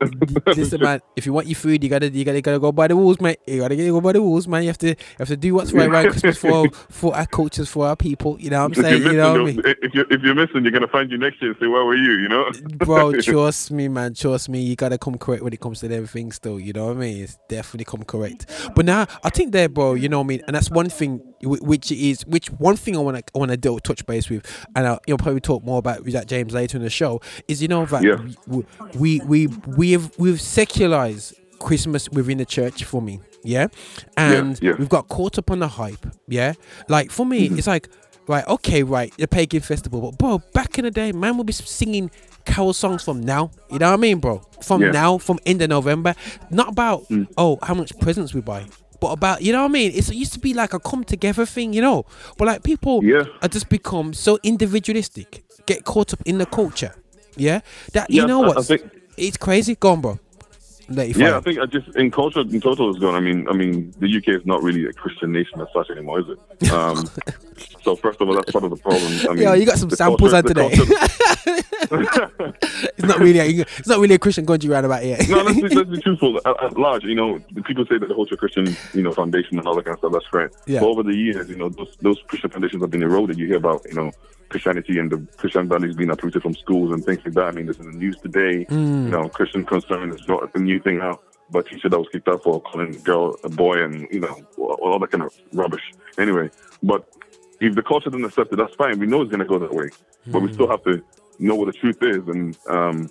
Listen, 0.47 0.81
man. 0.81 1.01
If 1.17 1.27
you 1.27 1.33
want 1.33 1.47
your 1.47 1.57
food, 1.57 1.83
you 1.83 1.91
gotta, 1.91 2.09
you 2.09 2.25
gotta, 2.25 2.39
you 2.39 2.43
gotta 2.43 2.59
go 2.59 2.73
by 2.73 2.89
the 2.89 2.95
rules, 2.95 3.21
mate. 3.21 3.41
You 3.47 3.61
gotta 3.61 3.77
go 3.77 4.01
by 4.01 4.13
the 4.13 4.21
rules, 4.21 4.49
man. 4.49 4.63
You 4.63 4.69
have 4.69 4.79
to, 4.79 4.89
you 4.89 4.97
have 5.19 5.29
to 5.29 5.37
do 5.37 5.55
what's 5.55 5.73
right 5.73 5.89
around 5.89 6.11
Christmas 6.11 6.39
for, 6.39 6.69
for 6.91 7.17
our 7.17 7.27
cultures, 7.27 7.69
for 7.69 7.87
our 7.87 7.97
people. 7.97 8.37
You 8.41 8.51
know 8.51 8.63
what 8.67 8.79
I'm 8.79 8.83
saying? 8.83 9.03
You 9.03 9.13
know 9.13 9.33
what 9.33 9.41
I 9.41 9.45
mean? 9.45 9.63
if 9.65 9.95
you're 9.95 10.07
if 10.11 10.23
you're 10.23 10.35
missing, 10.35 10.63
you're 10.63 10.73
gonna 10.73 10.89
find 10.89 11.11
you 11.11 11.19
next 11.19 11.41
year 11.41 11.51
and 11.51 11.61
say, 11.61 11.67
"Where 11.67 11.85
were 11.85 11.97
you?" 11.97 12.13
You 12.13 12.29
know, 12.29 12.51
bro 12.79 13.13
trust 13.21 13.71
me 13.71 13.89
man 13.89 14.15
trust 14.15 14.49
me 14.49 14.61
you 14.61 14.77
gotta 14.77 14.99
come 14.99 15.19
correct 15.19 15.43
when 15.43 15.53
it 15.53 15.61
comes 15.61 15.81
to 15.81 15.93
everything. 15.93 16.33
still 16.33 16.59
you 16.59 16.73
know 16.73 16.87
what 16.87 16.97
i 16.97 17.01
mean 17.01 17.23
it's 17.25 17.39
definitely 17.49 17.85
come 17.85 18.03
correct 18.05 18.47
but 18.75 18.85
now 18.85 19.07
i 19.25 19.31
think 19.31 19.53
there 19.53 19.69
bro 19.69 19.95
you 19.95 20.09
know 20.09 20.19
what 20.19 20.25
i 20.25 20.29
mean 20.29 20.43
and 20.47 20.57
that's 20.57 20.71
one 20.71 20.89
thing 20.89 21.21
which 21.43 21.93
is 21.93 22.27
which 22.27 22.49
one 22.53 22.77
thing 22.77 22.97
i 22.97 23.01
want 23.01 23.17
to 23.17 23.23
i 23.35 23.39
want 23.39 23.51
to 23.51 23.57
do 23.57 23.79
touch 23.81 24.05
base 24.07 24.29
with 24.31 24.67
and 24.75 24.87
i'll 24.87 25.01
you'll 25.07 25.19
probably 25.19 25.41
talk 25.41 25.63
more 25.65 25.76
about 25.79 26.05
that 26.05 26.27
james 26.27 26.53
later 26.55 26.77
in 26.77 26.83
the 26.83 26.91
show 26.91 27.21
is 27.49 27.61
you 27.63 27.69
know 27.69 27.85
that 27.87 28.03
Yeah. 28.03 28.19
we, 28.47 28.65
we 28.95 29.21
we 29.21 29.47
we 29.77 29.93
have 29.93 30.11
we've 30.19 30.41
secularized 30.41 31.35
christmas 31.59 32.09
within 32.11 32.39
the 32.39 32.45
church 32.45 32.85
for 32.85 33.01
me 33.01 33.21
yeah 33.43 33.69
and 34.17 34.61
yeah. 34.63 34.73
we've 34.79 34.89
got 34.89 35.09
caught 35.09 35.39
up 35.39 35.51
on 35.51 35.61
the 35.61 35.69
hype 35.69 36.07
yeah 36.29 36.53
like 36.89 37.11
for 37.11 37.25
me 37.25 37.49
Mm-hmm. 37.49 37.59
it's 37.59 37.67
like 37.67 37.89
right 38.29 38.47
okay 38.49 38.83
right 38.83 39.13
the 39.19 39.29
pagan 39.29 39.61
festival 39.61 40.01
but 40.01 40.19
bro 40.19 40.39
back 40.53 40.79
in 40.79 40.85
the 40.85 40.91
day 40.91 41.13
man 41.13 41.37
would 41.37 41.47
be 41.47 41.53
singing 41.53 42.11
carol 42.45 42.73
songs 42.73 43.03
from 43.05 43.21
now 43.21 43.51
you 43.71 43.79
know 43.79 43.87
what 43.89 43.95
i 43.95 43.97
mean 43.97 44.19
bro 44.19 44.43
from 44.63 44.83
Yeah. 44.83 44.91
now 44.91 45.19
from 45.19 45.39
end 45.47 45.63
of 45.63 45.69
november 45.71 46.15
not 46.51 46.69
about 46.71 47.09
Mm. 47.09 47.29
oh 47.39 47.59
how 47.63 47.75
much 47.75 47.97
presents 48.01 48.35
we 48.35 48.41
buy 48.41 48.67
but 49.01 49.13
about 49.13 49.43
you 49.43 49.53
know 49.53 49.61
what 49.63 49.71
i 49.71 49.73
mean 49.73 49.93
it's, 49.95 50.09
it 50.09 50.17
used 50.17 50.33
to 50.33 50.41
be 50.41 50.55
like 50.55 50.73
a 50.75 50.81
come 50.81 51.05
together 51.05 51.47
thing 51.47 51.73
you 51.73 51.81
know 51.83 52.05
but 52.37 52.47
like 52.47 52.63
people 52.65 53.05
Yeah. 53.05 53.25
are 53.43 53.49
just 53.49 53.69
become 53.69 54.13
so 54.13 54.39
individualistic 54.43 55.45
get 55.67 55.85
caught 55.85 56.13
up 56.13 56.21
in 56.25 56.39
the 56.39 56.47
culture 56.47 56.95
yeah 57.37 57.61
that 57.93 58.09
you 58.11 58.23
Yeah, 58.23 58.27
know 58.27 58.43
I- 58.45 58.47
I 58.47 58.55
what 58.55 58.65
think- 58.67 58.83
it's 59.17 59.37
crazy 59.37 59.75
go 59.75 59.93
on 59.93 60.01
bro 60.01 60.19
yeah. 60.89 61.37
I 61.37 61.41
think 61.41 61.59
I 61.59 61.67
just 61.67 61.89
in 61.97 62.13
culture 62.13 62.43
in 62.43 62.61
total 62.61 62.91
is 62.95 63.01
gone. 63.01 63.17
I 63.17 63.19
mean, 63.19 63.49
I 63.49 63.53
mean, 63.55 63.93
the 63.99 64.07
UK 64.19 64.29
is 64.29 64.47
not 64.47 64.63
really 64.63 64.87
a 64.87 64.93
Christian 64.93 65.33
nation 65.33 65.61
as 65.61 65.67
such 65.75 65.91
anymore, 65.91 66.21
is 66.21 66.27
it? 66.29 66.39
Um, 66.73 67.05
so 67.83 67.97
first 67.97 68.21
of 68.21 68.29
all, 68.29 68.37
that's 68.37 68.53
part 68.53 68.63
of 68.63 68.71
the 68.71 68.77
problem. 68.77 69.13
I 69.29 69.33
mean, 69.35 69.43
Yo, 69.43 69.55
you 69.55 69.67
got 69.67 69.79
some 69.79 69.91
samples 69.91 70.31
culture- 70.31 70.37
on 70.37 70.71
today. 70.71 70.71
it's 71.91 73.03
not 73.03 73.19
really. 73.19 73.39
A, 73.41 73.47
it's 73.79 73.89
not 73.89 73.99
really 73.99 74.15
a 74.15 74.19
Christian 74.19 74.47
country 74.47 74.69
round 74.71 74.87
about 74.87 75.03
here. 75.03 75.19
no, 75.29 75.43
let's 75.43 75.61
be, 75.61 75.69
let's 75.75 75.91
be 75.91 76.01
truthful. 76.07 76.41
At, 76.45 76.63
at 76.63 76.79
large, 76.79 77.03
you 77.05 77.15
know, 77.17 77.41
people 77.65 77.85
say 77.87 77.99
that 77.99 78.07
the 78.09 78.15
whole 78.15 78.27
Christian, 78.27 78.77
you 78.95 79.03
know, 79.03 79.13
foundation 79.13 79.59
and 79.59 79.67
all 79.67 79.75
that 79.75 79.85
kind 79.87 79.95
of 79.95 79.99
stuff. 79.99 80.13
That's 80.13 80.27
great. 80.29 80.51
Yeah. 80.67 80.81
But 80.81 80.87
over 80.87 81.03
the 81.03 81.15
years, 81.17 81.49
you 81.49 81.57
know, 81.57 81.69
those 81.69 81.97
those 82.01 82.23
Christian 82.29 82.51
foundations 82.51 82.83
have 82.83 82.91
been 82.91 83.03
eroded. 83.03 83.39
You 83.39 83.47
hear 83.47 83.57
about, 83.57 83.83
you 83.89 83.95
know, 83.95 84.13
Christianity 84.49 84.99
and 84.99 85.11
the 85.11 85.19
Christian 85.37 85.69
values 85.69 85.97
being 85.97 86.11
uprooted 86.11 86.43
from 86.43 86.55
schools 86.55 86.93
and 86.93 87.05
things 87.05 87.21
like 87.25 87.35
that. 87.35 87.47
I 87.47 87.51
mean, 87.53 87.67
this 87.67 87.79
is 87.79 87.87
in 87.87 87.93
the 87.93 87.99
news 87.99 88.17
today. 88.19 88.65
Mm. 88.67 89.05
You 89.05 89.11
know, 89.11 89.29
Christian 89.29 89.65
concern 89.65 90.11
is 90.13 90.27
not 90.29 90.51
a 90.55 90.59
new 90.59 90.81
thing 90.81 90.99
now. 90.99 91.21
But 91.49 91.69
teacher 91.69 91.89
that 91.89 91.99
was 91.99 92.09
kicked 92.11 92.27
out 92.29 92.43
for 92.43 92.61
calling 92.61 92.97
a 92.97 92.99
girl 92.99 93.37
a 93.45 93.49
boy 93.49 93.81
and 93.81 94.09
you 94.11 94.19
know 94.19 94.37
all 94.59 94.99
that 94.99 95.13
kind 95.13 95.23
of 95.23 95.33
rubbish. 95.53 95.93
Anyway, 96.19 96.51
but 96.83 97.09
if 97.61 97.75
the 97.77 97.83
culture 97.83 98.11
doesn't 98.11 98.25
accept 98.25 98.53
it, 98.53 98.57
that's 98.57 98.75
fine. 98.75 98.99
We 98.99 99.07
know 99.07 99.23
it's 99.23 99.31
going 99.31 99.41
to 99.41 99.47
go 99.47 99.59
that 99.59 99.73
way, 99.73 99.91
but 100.27 100.43
we 100.43 100.53
still 100.53 100.69
have 100.69 100.83
to 100.85 101.03
know 101.39 101.55
what 101.55 101.67
the 101.67 101.73
truth 101.73 101.99
is 102.03 102.27
and 102.29 102.59
um, 102.69 103.11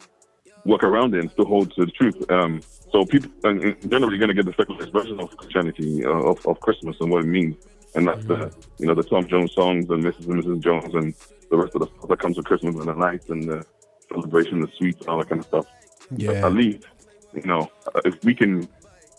work 0.66 0.84
around 0.84 1.16
it 1.16 1.22
and 1.22 1.32
still 1.32 1.46
hold 1.46 1.74
to 1.76 1.86
the 1.86 1.92
truth. 1.92 2.30
Um, 2.30 2.62
so 2.92 3.06
people, 3.06 3.32
and 3.44 3.76
generally, 3.90 4.18
going 4.18 4.30
to 4.30 4.34
get 4.34 4.46
the 4.46 4.54
secularized 4.54 4.92
version 4.92 5.20
of 5.20 5.36
Christianity 5.38 6.06
uh, 6.06 6.10
of, 6.10 6.46
of 6.46 6.60
Christmas 6.60 6.98
and 7.00 7.12
what 7.12 7.24
it 7.24 7.28
means, 7.28 7.56
and 7.96 8.08
that's 8.08 8.26
the 8.26 8.54
you 8.78 8.88
know 8.88 8.94
the 8.94 9.04
Tom 9.04 9.28
Jones 9.28 9.54
songs 9.54 9.90
and 9.90 10.04
Mrs. 10.04 10.28
and 10.28 10.44
Mrs. 10.44 10.60
Jones 10.62 10.94
and 10.94 11.14
the 11.50 11.58
rest 11.58 11.76
of 11.76 11.82
the 11.82 11.88
stuff 11.88 12.10
that 12.10 12.20
comes 12.20 12.38
with 12.38 12.46
Christmas 12.46 12.76
and 12.76 12.88
the 12.88 12.94
lights 12.94 13.30
and 13.30 13.44
the 13.44 13.66
celebration, 14.10 14.60
the 14.62 14.72
sweets, 14.78 15.00
and 15.02 15.10
all 15.10 15.18
that 15.20 15.30
kind 15.30 15.40
of 15.40 15.48
stuff. 15.48 15.66
Yeah. 16.16 16.46
At 16.46 16.54
least, 16.54 16.86
you 17.34 17.44
know, 17.44 17.72
uh, 17.88 18.02
if 18.06 18.24
we 18.24 18.36
can 18.36 18.68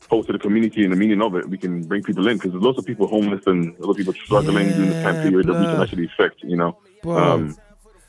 hold 0.09 0.27
to 0.27 0.33
the 0.33 0.39
community 0.39 0.85
and 0.85 0.93
the 0.93 0.97
meaning 0.97 1.21
of 1.23 1.35
it, 1.35 1.49
we 1.49 1.59
can 1.59 1.83
bring 1.83 2.03
people 2.03 2.29
in 2.29 2.37
because 2.37 2.53
there's 2.53 2.63
lots 2.63 2.79
of 2.79 2.85
people 2.85 3.07
homeless 3.07 3.43
and 3.47 3.77
other 3.83 3.95
people 3.95 4.13
struggling 4.13 4.69
during 4.69 4.91
this 4.91 5.03
time 5.03 5.17
period 5.23 5.47
that 5.47 5.59
we 5.59 5.67
can 5.67 5.83
actually 5.83 6.07
affect, 6.07 6.43
you 6.43 6.57
know. 6.57 6.77
Um, 7.07 7.57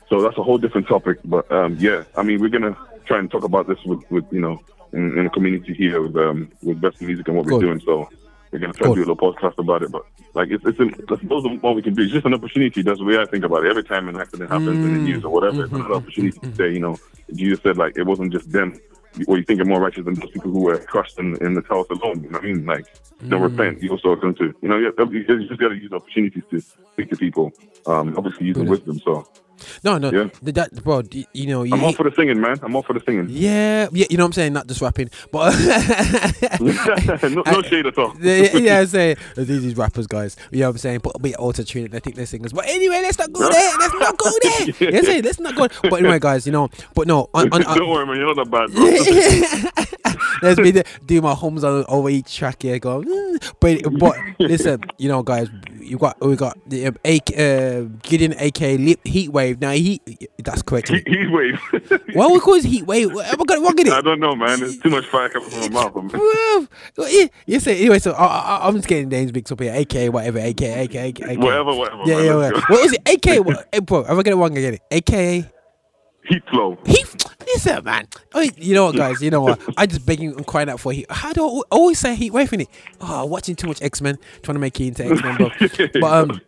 so 0.08 0.22
that's 0.22 0.38
a 0.38 0.42
whole 0.42 0.58
different 0.58 0.86
topic. 0.88 1.18
But 1.24 1.50
um, 1.50 1.76
yeah, 1.78 2.04
I 2.16 2.22
mean, 2.22 2.40
we're 2.40 2.48
gonna 2.48 2.76
try 3.06 3.18
and 3.18 3.30
talk 3.30 3.44
about 3.44 3.66
this 3.66 3.78
with, 3.84 4.08
with 4.10 4.24
you 4.30 4.40
know, 4.40 4.60
in, 4.92 5.18
in 5.18 5.24
the 5.24 5.30
community 5.30 5.74
here 5.74 6.00
with 6.02 6.16
um, 6.16 6.50
with 6.62 6.80
best 6.80 7.00
music 7.00 7.28
and 7.28 7.36
what 7.36 7.46
we're 7.46 7.60
doing. 7.60 7.80
So 7.80 8.08
we're 8.50 8.58
gonna 8.58 8.72
try 8.72 8.88
to 8.88 8.94
do 8.94 9.00
a 9.00 9.08
little 9.12 9.16
podcast 9.16 9.58
about 9.58 9.82
it. 9.82 9.90
But 9.90 10.04
like, 10.34 10.50
it's 10.50 10.64
it's 10.64 10.78
an, 10.78 10.94
that's 11.08 11.22
those 11.22 11.44
are 11.44 11.54
what 11.56 11.74
we 11.74 11.82
can 11.82 11.94
do. 11.94 12.02
It's 12.02 12.12
just 12.12 12.26
an 12.26 12.34
opportunity. 12.34 12.82
That's 12.82 12.98
the 12.98 13.04
way 13.04 13.18
I 13.18 13.26
think 13.26 13.44
about 13.44 13.64
it. 13.64 13.70
Every 13.70 13.84
time 13.84 14.08
an 14.08 14.20
accident 14.20 14.50
happens 14.50 14.84
in 14.84 14.94
the 14.94 15.00
news 15.00 15.24
or 15.24 15.30
whatever, 15.30 15.64
it's 15.64 15.72
another 15.72 15.94
opportunity 15.94 16.38
to 16.38 16.54
say, 16.54 16.72
you 16.72 16.80
know, 16.80 16.96
Jesus 17.34 17.60
said 17.62 17.76
like 17.76 17.96
it 17.96 18.04
wasn't 18.04 18.32
just 18.32 18.50
them. 18.50 18.78
Or 19.26 19.36
you 19.36 19.42
think 19.42 19.56
you're 19.56 19.66
more 19.66 19.80
righteous 19.80 20.04
than 20.04 20.14
those 20.14 20.30
people 20.30 20.52
who 20.52 20.60
were 20.60 20.78
crushed 20.78 21.18
in, 21.18 21.34
in 21.44 21.54
the 21.54 21.62
towers 21.62 21.86
alone. 21.90 22.22
You 22.22 22.30
know 22.30 22.38
what 22.38 22.44
I 22.44 22.52
mean? 22.52 22.66
Like, 22.66 22.86
don't 23.26 23.42
repent. 23.42 23.82
You 23.82 23.90
also 23.90 24.10
are 24.10 24.16
going 24.16 24.34
to, 24.36 24.54
you 24.62 24.68
know, 24.68 24.76
you, 24.76 24.92
you 25.10 25.24
you 25.26 25.48
just 25.48 25.58
got 25.58 25.70
to 25.70 25.74
use 25.74 25.92
opportunities 25.92 26.44
to 26.50 26.60
speak 26.92 27.10
to 27.10 27.16
people. 27.16 27.52
Um, 27.86 28.14
obviously 28.16 28.46
using 28.46 28.68
wisdom. 28.68 29.00
So 29.00 29.26
No, 29.84 29.98
no, 29.98 30.10
Yeah. 30.10 30.28
that 30.42 30.84
bro. 30.84 31.02
You 31.32 31.46
know, 31.46 31.62
you, 31.62 31.74
I'm 31.74 31.84
all 31.84 31.92
for 31.92 32.04
the 32.08 32.14
singing, 32.14 32.40
man. 32.40 32.58
I'm 32.62 32.74
all 32.76 32.82
for 32.82 32.92
the 32.92 33.00
singing. 33.04 33.26
yeah, 33.30 33.88
yeah. 33.92 34.06
You 34.10 34.16
know 34.16 34.24
what 34.24 34.28
I'm 34.28 34.32
saying? 34.32 34.52
Not 34.52 34.66
just 34.66 34.80
rapping, 34.80 35.10
but 35.32 35.52
no, 36.60 37.42
no 37.46 37.62
shade 37.62 37.86
at 37.86 37.98
all. 37.98 38.14
yeah, 38.20 38.56
yeah, 38.56 38.80
I'm 38.80 38.86
saying 38.86 39.16
oh, 39.36 39.44
these 39.44 39.62
these 39.62 39.76
rappers, 39.76 40.06
guys. 40.06 40.36
You 40.50 40.60
know 40.60 40.66
what 40.66 40.72
I'm 40.72 40.78
saying? 40.78 41.00
Put 41.00 41.16
a 41.16 41.18
bit 41.18 41.36
auto 41.38 41.62
tune 41.62 41.86
and 41.86 41.94
I 41.94 41.98
think 42.00 42.16
they're 42.16 42.26
singers. 42.26 42.52
But 42.52 42.66
anyway, 42.66 43.00
let's 43.02 43.18
not 43.18 43.32
go 43.32 43.40
there. 43.50 43.72
Let's 43.78 43.94
not 43.94 44.16
go 44.18 44.30
there. 44.42 44.60
You 44.62 44.66
know 44.66 44.86
what 44.86 44.94
I'm 44.94 45.04
saying? 45.04 45.24
Let's 45.24 45.40
not 45.40 45.56
go. 45.56 45.68
But 45.82 46.00
anyway, 46.00 46.18
guys, 46.18 46.46
you 46.46 46.52
know. 46.52 46.68
But 46.94 47.06
no, 47.06 47.28
on, 47.34 47.52
on, 47.52 47.62
Don't 47.76 47.88
worry, 47.88 48.06
man. 48.06 48.16
You're 48.16 48.34
not 48.34 48.50
that 48.50 49.94
bad, 50.04 50.07
bro. 50.40 50.48
Let's 50.48 50.60
be 50.60 50.70
the, 50.70 50.84
do 51.06 51.20
my 51.20 51.34
homes 51.34 51.64
on 51.64 51.84
over 51.88 52.08
each 52.10 52.36
track 52.36 52.62
here. 52.62 52.78
Go, 52.78 53.02
"Mm." 53.02 53.52
but 53.60 53.98
but 53.98 54.16
listen, 54.38 54.82
you 54.98 55.08
know, 55.08 55.22
guys, 55.22 55.48
you 55.80 55.98
got 55.98 56.20
we 56.20 56.36
got 56.36 56.58
the 56.68 56.86
um, 56.88 56.96
A, 57.04 57.16
uh, 57.36 57.88
Gideon, 58.02 58.34
aka 58.38 58.76
Lip 58.76 59.00
Heat 59.04 59.30
Wave. 59.30 59.60
Now 59.60 59.72
he, 59.72 60.00
that's 60.38 60.62
correct. 60.62 60.88
Heat, 60.88 61.06
heat 61.06 61.30
wave. 61.30 61.60
Why 62.14 62.26
we 62.28 62.40
call 62.40 62.54
it 62.54 62.64
Heat 62.64 62.86
Wave? 62.86 63.16
I 63.16 63.34
got 63.34 63.58
it 63.58 63.60
wrong 63.60 63.78
I 63.78 64.00
don't 64.00 64.20
know, 64.20 64.34
man. 64.34 64.62
It's 64.62 64.78
too 64.78 64.90
much 64.90 65.06
fire 65.06 65.28
coming 65.28 65.48
from 65.50 65.72
my 65.72 65.84
mouth. 65.84 66.12
man. 66.12 66.68
Yeah, 66.98 67.26
you 67.46 67.60
say 67.60 67.78
anyway. 67.78 67.98
So 67.98 68.12
I, 68.12 68.24
I, 68.24 68.68
I'm 68.68 68.74
just 68.76 68.88
getting 68.88 69.08
names 69.08 69.32
mixed 69.32 69.52
up 69.52 69.60
here. 69.60 69.74
AK 69.74 70.12
whatever. 70.12 70.38
AK 70.38 70.60
AK 70.60 70.94
AK. 70.94 71.20
AK. 71.20 71.38
Whatever, 71.38 71.74
whatever. 71.74 72.02
Yeah, 72.04 72.16
man. 72.16 72.24
yeah. 72.24 72.34
What, 72.34 72.70
what 72.70 72.82
was 72.82 72.92
it? 72.92 73.08
AK. 73.08 73.38
What, 73.48 73.68
hey, 73.72 73.78
bro, 73.80 74.04
I 74.04 74.08
got 74.08 74.26
it 74.26 74.34
wrong 74.34 74.56
again? 74.56 74.78
AKA. 74.90 75.40
Heat 75.40 75.46
flow. 76.50 76.78
Heat. 76.86 77.24
Listen, 77.40 77.84
man. 77.84 78.06
Oh, 78.34 78.40
you 78.56 78.74
know 78.74 78.86
what, 78.86 78.96
guys? 78.96 79.22
You 79.22 79.30
know 79.30 79.40
what? 79.40 79.60
I 79.76 79.86
just 79.86 80.04
begging 80.04 80.32
and 80.32 80.46
crying 80.46 80.68
out 80.68 80.80
for 80.80 80.92
heat. 80.92 81.06
How 81.10 81.32
do 81.32 81.46
I 81.46 81.62
always 81.70 81.98
say 81.98 82.14
heat 82.14 82.32
wave 82.32 82.52
in 82.52 82.62
it? 82.62 82.68
Oh, 83.00 83.24
watching 83.24 83.56
too 83.56 83.66
much 83.66 83.80
X 83.82 84.00
Men, 84.00 84.18
trying 84.42 84.54
to 84.54 84.60
make 84.60 84.78
it 84.80 84.88
into 84.88 85.06
X 85.06 85.22
Men, 85.22 85.36
bro. 85.36 85.50
but 86.00 86.30
um, 86.30 86.40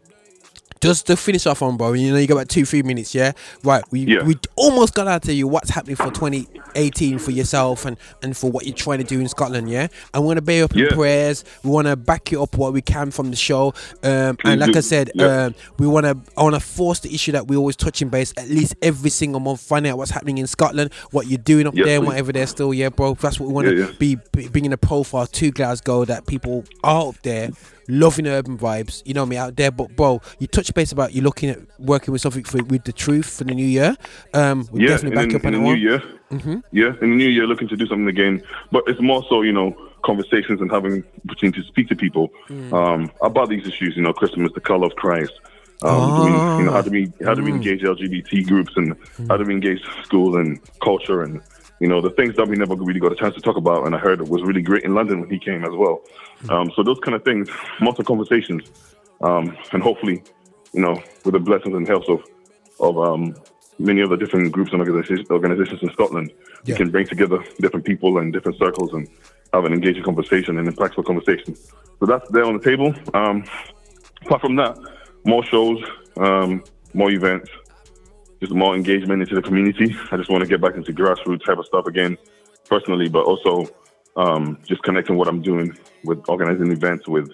just 0.80 1.06
to 1.08 1.16
finish 1.16 1.46
off 1.46 1.60
on, 1.62 1.76
bro. 1.76 1.92
You 1.92 2.12
know, 2.12 2.18
you 2.18 2.26
got 2.26 2.34
about 2.34 2.48
two, 2.48 2.64
three 2.64 2.82
minutes. 2.82 3.14
Yeah, 3.14 3.32
right. 3.64 3.84
We 3.90 4.00
Yeah. 4.00 4.22
we 4.24 4.36
almost 4.56 4.94
got 4.94 5.06
out 5.08 5.22
to 5.24 5.32
you. 5.34 5.46
What's 5.46 5.70
happening 5.70 5.96
for 5.96 6.10
2018 6.10 7.18
for 7.18 7.30
yourself 7.32 7.84
and 7.84 7.96
and 8.22 8.36
for 8.36 8.50
what 8.50 8.66
you're 8.66 8.74
trying 8.74 8.98
to 8.98 9.04
do 9.04 9.20
in 9.20 9.28
Scotland. 9.28 9.68
Yeah, 9.70 9.88
and 10.14 10.22
we 10.22 10.26
want 10.28 10.38
to 10.38 10.42
bear 10.42 10.64
up 10.64 10.74
in 10.74 10.88
prayers. 10.88 11.44
We 11.62 11.70
want 11.70 11.86
to 11.86 11.96
back 11.96 12.32
you 12.32 12.42
up 12.42 12.56
what 12.56 12.72
we 12.72 12.80
can 12.80 13.10
from 13.10 13.30
the 13.30 13.36
show. 13.36 13.74
Um, 14.02 14.38
and 14.44 14.60
like 14.60 14.72
do. 14.72 14.78
I 14.78 14.80
said, 14.80 15.10
Yeah. 15.14 15.44
um, 15.46 15.54
we 15.78 15.86
want 15.86 16.06
to 16.06 16.16
I 16.36 16.42
want 16.42 16.54
to 16.54 16.60
force 16.60 17.00
the 17.00 17.12
issue 17.14 17.32
that 17.32 17.46
we 17.48 17.56
always 17.56 17.76
touching 17.76 18.08
base 18.08 18.32
at 18.38 18.48
least 18.48 18.74
every 18.80 19.10
single 19.10 19.40
month, 19.40 19.60
finding 19.60 19.92
out 19.92 19.98
what's 19.98 20.10
happening 20.10 20.38
in 20.38 20.46
Scotland, 20.46 20.92
what 21.10 21.26
you're 21.26 21.38
doing 21.38 21.66
up 21.66 21.74
there, 21.74 21.98
and 21.98 22.06
whatever 22.06 22.32
they're 22.32 22.46
still. 22.46 22.72
Yeah, 22.72 22.88
bro. 22.88 23.14
That's 23.14 23.38
what 23.38 23.48
we 23.48 23.52
want 23.54 23.68
to 23.68 23.74
Yeah, 23.76 23.86
yeah. 23.86 23.92
be, 23.98 24.16
be 24.32 24.48
bringing 24.48 24.72
a 24.72 24.78
profile 24.78 25.26
to 25.26 25.50
Glasgow 25.50 26.04
that 26.06 26.26
people 26.26 26.64
are 26.82 27.08
up 27.08 27.16
there 27.22 27.50
loving 27.90 28.26
urban 28.26 28.56
vibes. 28.58 29.02
You 29.04 29.14
know 29.14 29.26
me 29.26 29.36
out 29.36 29.56
there, 29.56 29.70
but 29.70 29.94
bro, 29.96 30.20
you 30.38 30.46
touch 30.46 30.72
base 30.74 30.92
about 30.92 31.12
you 31.14 31.22
looking 31.22 31.50
at 31.50 31.58
working 31.78 32.12
with 32.12 32.20
something 32.22 32.44
for, 32.44 32.62
with 32.64 32.84
the 32.84 32.92
truth 32.92 33.28
for 33.38 33.44
the 33.44 33.54
new 33.54 33.66
year. 33.66 33.96
Um, 34.34 34.68
we 34.72 34.82
yeah, 34.82 34.88
definitely 34.90 35.16
back 35.16 35.30
in, 35.30 35.36
up 35.36 35.44
in 35.44 35.52
the 35.52 35.58
new 35.58 35.74
year. 35.74 36.02
Mm-hmm. 36.30 36.58
Yeah, 36.72 36.92
in 37.02 37.10
the 37.10 37.16
new 37.16 37.28
year, 37.28 37.46
looking 37.46 37.68
to 37.68 37.76
do 37.76 37.86
something 37.86 38.06
again. 38.08 38.42
But 38.70 38.84
it's 38.86 39.00
more 39.00 39.24
so, 39.28 39.42
you 39.42 39.52
know, 39.52 39.74
conversations 40.04 40.60
and 40.60 40.70
having 40.70 41.04
opportunity 41.26 41.60
to 41.62 41.66
speak 41.68 41.88
to 41.88 41.96
people 41.96 42.30
Mm. 42.48 42.72
um, 42.72 43.10
about 43.22 43.48
these 43.48 43.66
issues. 43.66 43.96
You 43.96 44.02
know, 44.02 44.12
Christmas, 44.12 44.52
the 44.54 44.60
color 44.60 44.86
of 44.86 44.94
Christ. 44.96 45.32
Um, 45.82 46.20
doing, 46.20 46.32
you 46.58 46.64
know, 46.66 46.72
how 46.72 46.82
do 46.82 46.90
we 46.90 47.10
how 47.24 47.34
do 47.34 47.40
Mm. 47.42 47.46
we 47.46 47.52
engage 47.52 47.82
LGBT 47.82 48.46
groups 48.46 48.72
and 48.76 48.94
how 49.28 49.36
do 49.38 49.44
we 49.44 49.54
engage 49.54 49.82
schools 50.04 50.36
and 50.36 50.60
culture 50.82 51.22
and 51.22 51.40
you 51.80 51.88
know 51.88 52.00
the 52.00 52.10
things 52.10 52.36
that 52.36 52.46
we 52.46 52.56
never 52.56 52.74
really 52.76 53.00
got 53.00 53.12
a 53.12 53.16
chance 53.16 53.34
to 53.34 53.40
talk 53.40 53.56
about. 53.56 53.86
And 53.86 53.94
I 53.94 53.98
heard 53.98 54.20
it 54.20 54.28
was 54.28 54.42
really 54.42 54.62
great 54.62 54.84
in 54.84 54.94
London 54.94 55.20
when 55.20 55.30
he 55.30 55.38
came 55.38 55.64
as 55.64 55.74
well. 55.74 56.02
Mm. 56.44 56.50
Um, 56.50 56.72
so 56.76 56.82
those 56.82 57.00
kind 57.00 57.14
of 57.14 57.24
things, 57.24 57.48
multiple 57.80 58.04
conversations, 58.04 58.62
um, 59.22 59.56
and 59.72 59.82
hopefully, 59.82 60.22
you 60.72 60.82
know, 60.82 61.02
with 61.24 61.32
the 61.32 61.40
blessings 61.40 61.74
and 61.74 61.88
helps 61.88 62.08
of 62.08 62.22
of 62.78 62.98
um, 62.98 63.34
many 63.78 64.02
other 64.02 64.16
different 64.16 64.52
groups 64.52 64.72
and 64.72 64.80
organizations, 64.80 65.30
organizations 65.30 65.82
in 65.82 65.90
Scotland, 65.90 66.30
Yeah. 66.64 66.74
we 66.74 66.76
can 66.76 66.90
bring 66.90 67.06
together 67.06 67.42
different 67.60 67.86
people 67.86 68.18
and 68.18 68.32
different 68.32 68.58
circles 68.58 68.92
and 68.92 69.08
have 69.52 69.64
an 69.64 69.72
engaging 69.72 70.04
conversation 70.04 70.58
and 70.58 70.68
impactful 70.68 71.04
conversation. 71.04 71.56
So 71.98 72.06
that's 72.06 72.28
there 72.30 72.44
on 72.44 72.56
the 72.58 72.64
table. 72.64 72.94
Um, 73.14 73.44
apart 74.24 74.42
from 74.42 74.56
that, 74.56 74.78
more 75.24 75.42
shows, 75.44 75.82
um, 76.18 76.62
more 76.94 77.10
events, 77.10 77.50
just 78.40 78.52
more 78.52 78.74
engagement 78.74 79.22
into 79.22 79.34
the 79.34 79.42
community. 79.42 79.94
I 80.10 80.16
just 80.16 80.30
want 80.30 80.42
to 80.42 80.48
get 80.48 80.60
back 80.60 80.74
into 80.74 80.92
grassroots 80.92 81.44
type 81.44 81.58
of 81.58 81.66
stuff 81.66 81.86
again, 81.86 82.16
personally, 82.68 83.08
but 83.08 83.24
also 83.24 83.68
um, 84.16 84.58
just 84.66 84.82
connecting 84.82 85.16
what 85.16 85.28
I'm 85.28 85.42
doing 85.42 85.76
with 86.04 86.22
organizing 86.28 86.72
events 86.72 87.06
with 87.06 87.32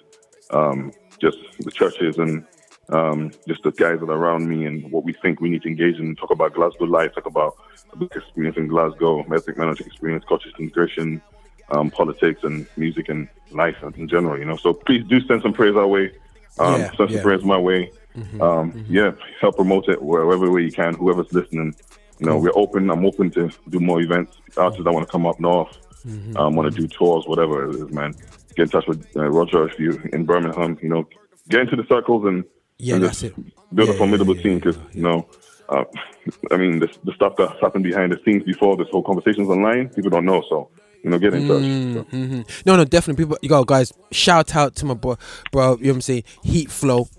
um, 0.51 0.91
just 1.19 1.37
the 1.59 1.71
churches 1.71 2.17
and 2.17 2.45
um, 2.89 3.31
just 3.47 3.63
the 3.63 3.71
guys 3.71 3.99
that 3.99 4.09
are 4.09 4.17
around 4.17 4.47
me 4.47 4.65
and 4.65 4.89
what 4.91 5.03
we 5.03 5.13
think 5.13 5.41
we 5.41 5.49
need 5.49 5.61
to 5.63 5.69
engage 5.69 5.97
in. 5.97 6.15
Talk 6.15 6.31
about 6.31 6.53
Glasgow 6.53 6.85
life, 6.85 7.13
talk 7.15 7.25
about 7.25 7.55
the 7.97 8.05
experience 8.05 8.57
in 8.57 8.67
Glasgow, 8.67 9.21
ethnic 9.33 9.57
minority 9.57 9.85
experience, 9.85 10.23
culture 10.27 10.49
integration, 10.59 11.21
um, 11.71 11.89
politics 11.89 12.41
and 12.43 12.67
music 12.77 13.09
and 13.09 13.27
life 13.51 13.75
in 13.95 14.07
general. 14.07 14.37
You 14.37 14.45
know, 14.45 14.57
so 14.57 14.73
please 14.73 15.03
do 15.07 15.19
send 15.21 15.41
some 15.41 15.53
prayers 15.53 15.75
our 15.75 15.87
way. 15.87 16.11
Um, 16.59 16.79
Yeah, 16.81 16.87
send 16.87 16.97
some 16.97 17.09
yeah. 17.09 17.21
prayers 17.21 17.43
my 17.43 17.57
way. 17.57 17.91
Um, 18.41 18.85
Yeah, 18.89 19.11
help 19.41 19.55
promote 19.55 19.87
it 19.89 20.01
wherever 20.01 20.51
way 20.51 20.61
you 20.63 20.71
can. 20.71 20.93
Whoever's 20.95 21.27
listening, 21.31 21.75
you 22.19 22.25
know, 22.25 22.33
Cool. 22.33 22.41
we're 22.41 22.57
open. 22.57 22.89
I'm 22.89 23.05
open 23.05 23.31
to 23.31 23.49
do 23.69 23.79
more 23.79 24.01
events. 24.01 24.33
Artists 24.55 24.83
that 24.83 24.91
want 24.91 25.07
to 25.07 25.11
come 25.11 25.25
up 25.25 25.39
north, 25.39 25.69
Mm-hmm. 26.05 26.37
um, 26.37 26.55
want 26.55 26.73
to 26.73 26.81
do 26.81 26.87
tours, 26.87 27.25
whatever 27.27 27.69
it 27.69 27.75
is, 27.83 27.91
man. 27.91 28.15
Get 28.55 28.63
in 28.63 28.69
touch 28.69 28.85
with 28.87 29.05
uh, 29.15 29.27
Roger 29.29 29.67
if 29.69 29.77
you 29.79 29.99
in 30.13 30.25
Birmingham. 30.25 30.77
You 30.81 30.89
know, 30.89 31.07
get 31.49 31.61
into 31.61 31.75
the 31.75 31.85
circles 31.89 32.25
and 32.25 32.43
Yeah, 32.79 32.95
and 32.95 33.03
that's 33.03 33.23
it. 33.23 33.33
build 33.73 33.89
Yeah, 33.89 33.95
a 33.95 33.97
formidable 33.97 34.35
team 34.35 34.59
because 34.59 34.77
you 34.93 35.03
know. 35.03 35.27
Uh, 35.69 35.83
I 36.51 36.55
mean, 36.57 36.79
the, 36.79 36.87
the 37.03 37.11
stuff 37.13 37.33
that's 37.37 37.59
happened 37.59 37.83
behind 37.83 38.13
the 38.13 38.19
scenes 38.23 38.43
before 38.43 38.77
this 38.77 38.87
whole 38.89 39.03
conversation's 39.03 39.49
online, 39.49 39.89
people 39.89 40.09
don't 40.09 40.25
know. 40.25 40.41
So, 40.49 40.69
you 41.03 41.09
know, 41.09 41.19
get 41.19 41.33
in 41.33 41.45
touch. 41.45 41.65
So. 41.93 42.01
hmm 42.09 42.41
No, 42.65 42.77
no, 42.77 42.85
definitely. 42.85 43.21
People, 43.25 43.37
you 43.41 43.49
go, 43.49 43.63
guys. 43.65 43.91
Shout 44.11 44.55
out 44.55 44.75
to 44.77 44.85
my 44.85 44.93
boy, 44.93 45.15
bro. 45.51 45.75
You 45.77 45.83
know 45.83 45.89
what 45.89 45.95
I'm 45.95 46.01
saying? 46.01 46.23
Heat 46.43 46.71
flow. 46.71 47.09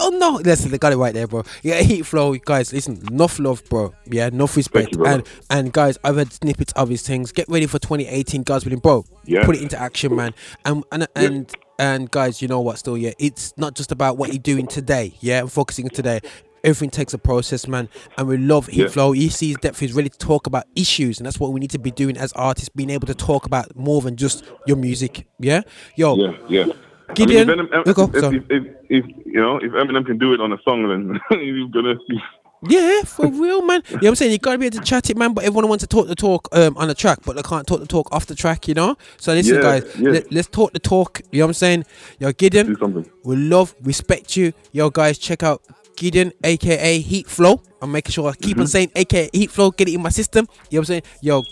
Don't 0.00 0.18
know. 0.18 0.40
Listen, 0.42 0.70
they 0.70 0.78
got 0.78 0.92
it 0.94 0.96
right 0.96 1.12
there, 1.12 1.26
bro. 1.26 1.42
Yeah, 1.62 1.80
heat 1.82 2.06
flow, 2.06 2.34
guys. 2.34 2.72
Listen, 2.72 3.00
enough 3.10 3.38
love, 3.38 3.62
bro. 3.68 3.92
Yeah, 4.06 4.28
enough 4.28 4.56
respect. 4.56 4.96
you, 4.96 5.04
and 5.04 5.26
and 5.50 5.72
guys, 5.74 5.98
I've 6.02 6.16
had 6.16 6.32
snippets 6.32 6.72
of 6.72 6.88
his 6.88 7.02
things. 7.02 7.32
Get 7.32 7.46
ready 7.50 7.66
for 7.66 7.78
2018, 7.78 8.42
guys. 8.44 8.64
With 8.64 8.72
him, 8.72 8.78
bro. 8.80 9.04
Yeah. 9.26 9.44
Put 9.44 9.56
it 9.56 9.62
into 9.62 9.78
action, 9.78 10.16
man. 10.16 10.32
Um, 10.64 10.84
and 10.90 11.06
and 11.14 11.26
and 11.34 11.54
and 11.78 12.10
guys, 12.10 12.40
you 12.40 12.48
know 12.48 12.60
what? 12.60 12.78
Still, 12.78 12.96
yeah, 12.96 13.12
it's 13.18 13.52
not 13.58 13.74
just 13.74 13.92
about 13.92 14.16
what 14.16 14.30
you're 14.32 14.38
doing 14.38 14.66
today. 14.66 15.12
Yeah, 15.20 15.40
and 15.40 15.52
focusing 15.52 15.88
today. 15.90 16.20
Everything 16.62 16.90
takes 16.90 17.14
a 17.14 17.18
process, 17.18 17.66
man, 17.66 17.88
and 18.18 18.28
we 18.28 18.36
love 18.36 18.66
Heat 18.68 18.82
Yeah. 18.82 18.88
Flow. 18.88 19.12
He 19.12 19.28
sees 19.30 19.56
depth. 19.58 19.78
He's 19.80 19.94
ready 19.94 20.08
to 20.10 20.18
talk 20.18 20.46
about 20.46 20.64
issues, 20.76 21.18
and 21.18 21.26
that's 21.26 21.40
what 21.40 21.52
we 21.52 21.60
need 21.60 21.70
to 21.70 21.78
be 21.78 21.90
doing 21.90 22.16
as 22.18 22.32
artists, 22.34 22.68
being 22.68 22.90
able 22.90 23.06
to 23.06 23.14
talk 23.14 23.46
about 23.46 23.74
more 23.76 24.00
than 24.02 24.16
just 24.16 24.44
your 24.66 24.76
music. 24.76 25.26
Yeah, 25.38 25.62
yo, 25.96 26.16
Yeah, 26.16 26.36
yeah. 26.48 26.72
Gideon, 27.14 27.50
I 27.50 27.54
mean, 27.54 27.64
if, 27.64 27.70
Eminem, 27.70 27.86
you 27.86 27.94
go, 27.94 28.10
if, 28.14 28.44
if, 28.50 28.76
if, 28.88 29.04
you 29.26 29.40
know, 29.40 29.56
if 29.58 29.72
Eminem 29.72 30.06
can 30.06 30.18
do 30.18 30.32
it 30.34 30.40
on 30.40 30.52
a 30.52 30.58
song, 30.64 30.88
then 30.88 31.20
he's 31.40 31.70
gonna. 31.72 31.94
Yeah, 32.68 33.00
for 33.02 33.26
real, 33.26 33.62
man. 33.62 33.82
You 33.88 33.94
know 33.94 33.98
what 34.00 34.08
I'm 34.10 34.14
saying? 34.16 34.32
You 34.32 34.38
gotta 34.38 34.58
be 34.58 34.66
able 34.66 34.78
to 34.78 34.84
chat 34.84 35.08
it, 35.08 35.16
man. 35.16 35.32
But 35.32 35.44
everyone 35.44 35.68
wants 35.68 35.82
to 35.82 35.88
talk 35.88 36.08
the 36.08 36.14
talk 36.14 36.46
um, 36.52 36.76
on 36.76 36.88
the 36.88 36.94
track, 36.94 37.20
but 37.24 37.36
they 37.36 37.42
can't 37.42 37.66
talk 37.66 37.80
the 37.80 37.86
talk 37.86 38.12
off 38.12 38.26
the 38.26 38.34
track, 38.34 38.68
you 38.68 38.74
know? 38.74 38.96
So 39.16 39.32
listen, 39.32 39.54
Yeah, 39.56 39.62
guys, 39.62 39.96
yeah. 39.98 40.10
let, 40.10 40.36
us 40.36 40.46
talk 40.46 40.74
the 40.74 40.78
talk. 40.78 41.22
You 41.32 41.38
know 41.38 41.46
what 41.46 41.50
I'm 41.50 41.54
saying? 41.54 41.84
Yo, 42.18 42.32
Gideon, 42.32 42.76
we 43.24 43.36
love, 43.36 43.74
respect 43.82 44.36
you. 44.36 44.52
Yo, 44.72 44.90
guys, 44.90 45.16
check 45.16 45.42
out 45.42 45.62
Gideon, 45.96 46.32
aka 46.44 46.98
Heat 47.00 47.28
Flow. 47.28 47.62
I'm 47.80 47.92
making 47.92 48.12
sure 48.12 48.28
I 48.28 48.34
keep 48.34 48.52
Mm-hmm. 48.56 48.60
on 48.60 48.66
saying 48.66 48.90
aka 48.94 49.30
Heat 49.32 49.50
Flow, 49.50 49.70
get 49.70 49.88
it 49.88 49.94
in 49.94 50.02
my 50.02 50.10
system. 50.10 50.46
You 50.68 50.76
know 50.76 50.80
what 50.80 50.80
I'm 50.80 50.84
saying? 50.84 51.02
Yo, 51.22 51.42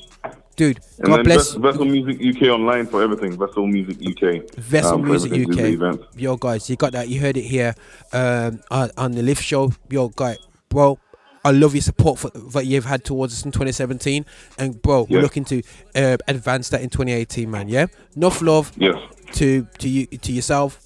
dude, 0.59 0.81
And 0.99 1.07
God 1.07 1.25
bless. 1.25 1.55
Vessel 1.55 1.85
Music 1.87 2.17
UK 2.21 2.49
online 2.49 2.87
for 2.87 3.03
everything. 3.03 3.39
Vessel 3.39 3.67
Music 3.67 3.97
UK. 4.07 4.51
Vessel 4.57 4.97
um, 4.97 5.05
Music 5.05 5.33
everything, 5.33 5.55
do 5.57 5.77
the 5.79 5.89
UK. 5.91 6.01
Yo, 6.17 6.37
guys, 6.37 6.69
you 6.69 6.77
got 6.77 6.93
that. 6.93 7.09
You 7.09 7.21
heard 7.21 7.37
it 7.39 7.45
here 7.45 7.75
um, 8.13 8.61
on, 8.71 8.91
on 8.99 9.13
the 9.13 9.23
Lift 9.23 9.43
Show. 9.43 9.73
Yo, 9.89 10.09
guy, 10.09 10.37
bro, 10.69 10.99
I 11.45 11.53
love 11.53 11.75
your 11.75 11.83
support 11.83 12.19
for, 12.19 12.31
that 12.31 12.67
you've 12.67 12.85
had 12.85 13.05
towards 13.05 13.33
us 13.33 13.45
in 13.45 13.53
2017. 13.53 14.27
And, 14.59 14.83
bro, 14.83 15.07
we're 15.09 15.23
looking 15.23 15.45
to 15.47 15.63
uh, 15.95 16.17
advance 16.27 16.69
that 16.71 16.83
in 16.83 16.91
2018, 16.91 17.51
man. 17.51 17.69
Yeah? 17.69 17.87
Enough 18.17 18.43
love 18.43 18.73
Yes. 18.77 18.97
to 19.35 19.67
to 19.79 19.89
you 19.89 20.07
to 20.07 20.33
yourself. 20.33 20.85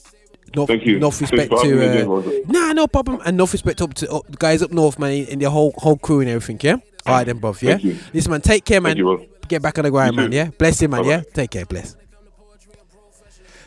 Enough, 0.54 0.68
Thank 0.68 0.84
you. 0.84 0.98
enough 0.98 1.18
respect 1.18 1.50
to. 1.50 2.02
Uh, 2.04 2.42
nah, 2.46 2.72
no 2.74 2.86
problem. 2.86 3.20
And 3.24 3.36
enough 3.36 3.52
respect 3.54 3.80
up 3.80 3.94
to 3.94 4.10
uh, 4.12 4.20
the 4.28 4.36
guys 4.36 4.62
up 4.62 4.70
north, 4.70 4.98
man, 4.98 5.26
and 5.30 5.40
the 5.40 5.48
whole 5.48 5.72
whole 5.78 5.96
crew 5.96 6.20
and 6.20 6.28
everything, 6.28 6.58
yeah? 6.62 6.76
All 7.06 7.14
right, 7.14 7.26
then, 7.26 7.40
bruv, 7.40 7.60
yeah? 7.62 7.78
Listen, 8.12 8.30
man, 8.32 8.42
take 8.42 8.64
care, 8.66 8.80
man. 8.80 8.90
Thank 8.90 8.98
you, 8.98 9.04
bro. 9.16 9.26
Get 9.52 9.60
back 9.60 9.76
on 9.76 9.84
the 9.84 9.90
grind, 9.90 10.16
man, 10.16 10.32
yeah? 10.32 10.48
Bless 10.48 10.80
you, 10.80 10.88
man, 10.88 11.02
Bye-bye. 11.02 11.10
yeah? 11.10 11.22
Take 11.34 11.50
care, 11.50 11.66
bless. 11.66 11.94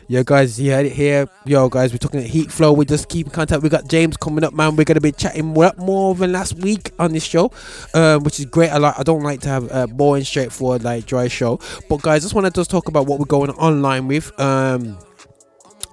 Yo, 0.08 0.24
guys, 0.24 0.60
you 0.60 0.72
heard 0.72 0.84
it 0.84 0.90
here. 0.90 1.28
Yo, 1.44 1.68
guys, 1.68 1.92
we're 1.92 1.98
talking 1.98 2.22
Heat 2.22 2.50
Flow. 2.50 2.72
We 2.72 2.84
just 2.84 3.08
keep 3.08 3.28
in 3.28 3.32
contact. 3.32 3.62
We 3.62 3.68
got 3.68 3.86
James 3.88 4.16
coming 4.16 4.42
up, 4.42 4.52
man. 4.52 4.74
We're 4.74 4.82
gonna 4.82 5.00
be 5.00 5.12
chatting 5.12 5.44
more, 5.46 5.72
more 5.78 6.16
than 6.16 6.32
last 6.32 6.54
week 6.54 6.90
on 6.98 7.12
this 7.12 7.22
show, 7.22 7.52
um, 7.94 8.24
which 8.24 8.40
is 8.40 8.46
great. 8.46 8.70
I 8.70 8.78
like. 8.78 8.98
I 8.98 9.04
don't 9.04 9.22
like 9.22 9.42
to 9.42 9.48
have 9.48 9.72
a 9.72 9.86
boring, 9.86 10.24
straightforward, 10.24 10.82
like 10.82 11.06
dry 11.06 11.28
show. 11.28 11.60
But 11.88 12.02
guys, 12.02 12.22
just 12.22 12.34
want 12.34 12.46
to 12.46 12.50
just 12.50 12.68
talk 12.68 12.88
about 12.88 13.06
what 13.06 13.20
we're 13.20 13.26
going 13.26 13.50
online 13.52 14.08
with. 14.08 14.32
Um, 14.40 14.98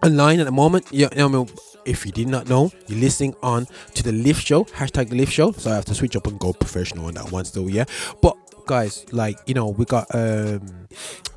online 0.03 0.39
at 0.39 0.47
the 0.47 0.51
moment. 0.51 0.87
Yeah, 0.89 1.09
I 1.15 1.27
mean, 1.27 1.47
if 1.85 2.05
you 2.05 2.11
did 2.11 2.27
not 2.27 2.49
know, 2.49 2.71
you're 2.87 2.99
listening 2.99 3.35
on 3.43 3.67
to 3.93 4.03
the 4.03 4.11
Lift 4.11 4.43
Show, 4.45 4.63
hashtag 4.65 5.09
the 5.09 5.15
Lift 5.15 5.31
Show. 5.31 5.51
So 5.51 5.71
I 5.71 5.75
have 5.75 5.85
to 5.85 5.93
switch 5.95 6.15
up 6.15 6.27
and 6.27 6.39
go 6.39 6.53
professional 6.53 7.05
on 7.05 7.13
that 7.13 7.31
one 7.31 7.45
still, 7.45 7.69
yeah. 7.69 7.85
But 8.21 8.37
guys, 8.65 9.05
like 9.11 9.37
you 9.45 9.53
know, 9.53 9.69
we 9.69 9.85
got 9.85 10.07
um 10.13 10.87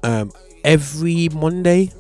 um 0.03 0.33
every 0.65 1.29
Monday, 1.31 1.93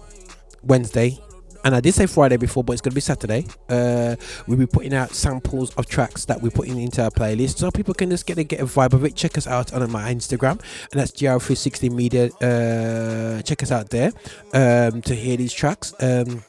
Wednesday. 0.62 1.18
And 1.64 1.74
I 1.74 1.80
did 1.80 1.94
say 1.94 2.06
Friday 2.06 2.36
before, 2.36 2.62
but 2.62 2.74
it's 2.74 2.82
gonna 2.82 2.94
be 2.94 3.00
Saturday. 3.00 3.44
Uh, 3.68 4.14
we'll 4.46 4.56
be 4.56 4.66
putting 4.66 4.94
out 4.94 5.10
samples 5.10 5.74
of 5.74 5.86
tracks 5.86 6.24
that 6.26 6.40
we're 6.40 6.50
putting 6.50 6.78
into 6.80 7.02
our 7.02 7.10
playlist, 7.10 7.58
so 7.58 7.72
people 7.72 7.92
can 7.92 8.08
just 8.08 8.24
get 8.24 8.38
a 8.38 8.44
get 8.44 8.60
a 8.60 8.66
vibe 8.66 8.92
of 8.92 9.04
it. 9.04 9.16
Check 9.16 9.36
us 9.36 9.48
out 9.48 9.72
on 9.72 9.90
my 9.90 10.14
Instagram, 10.14 10.60
and 10.92 11.00
that's 11.00 11.10
gr360 11.10 11.90
media. 11.90 12.26
Uh, 12.40 13.42
check 13.42 13.64
us 13.64 13.72
out 13.72 13.90
there 13.90 14.12
um, 14.54 15.02
to 15.02 15.14
hear 15.16 15.36
these 15.36 15.52
tracks. 15.52 15.92
Um, 15.98 16.44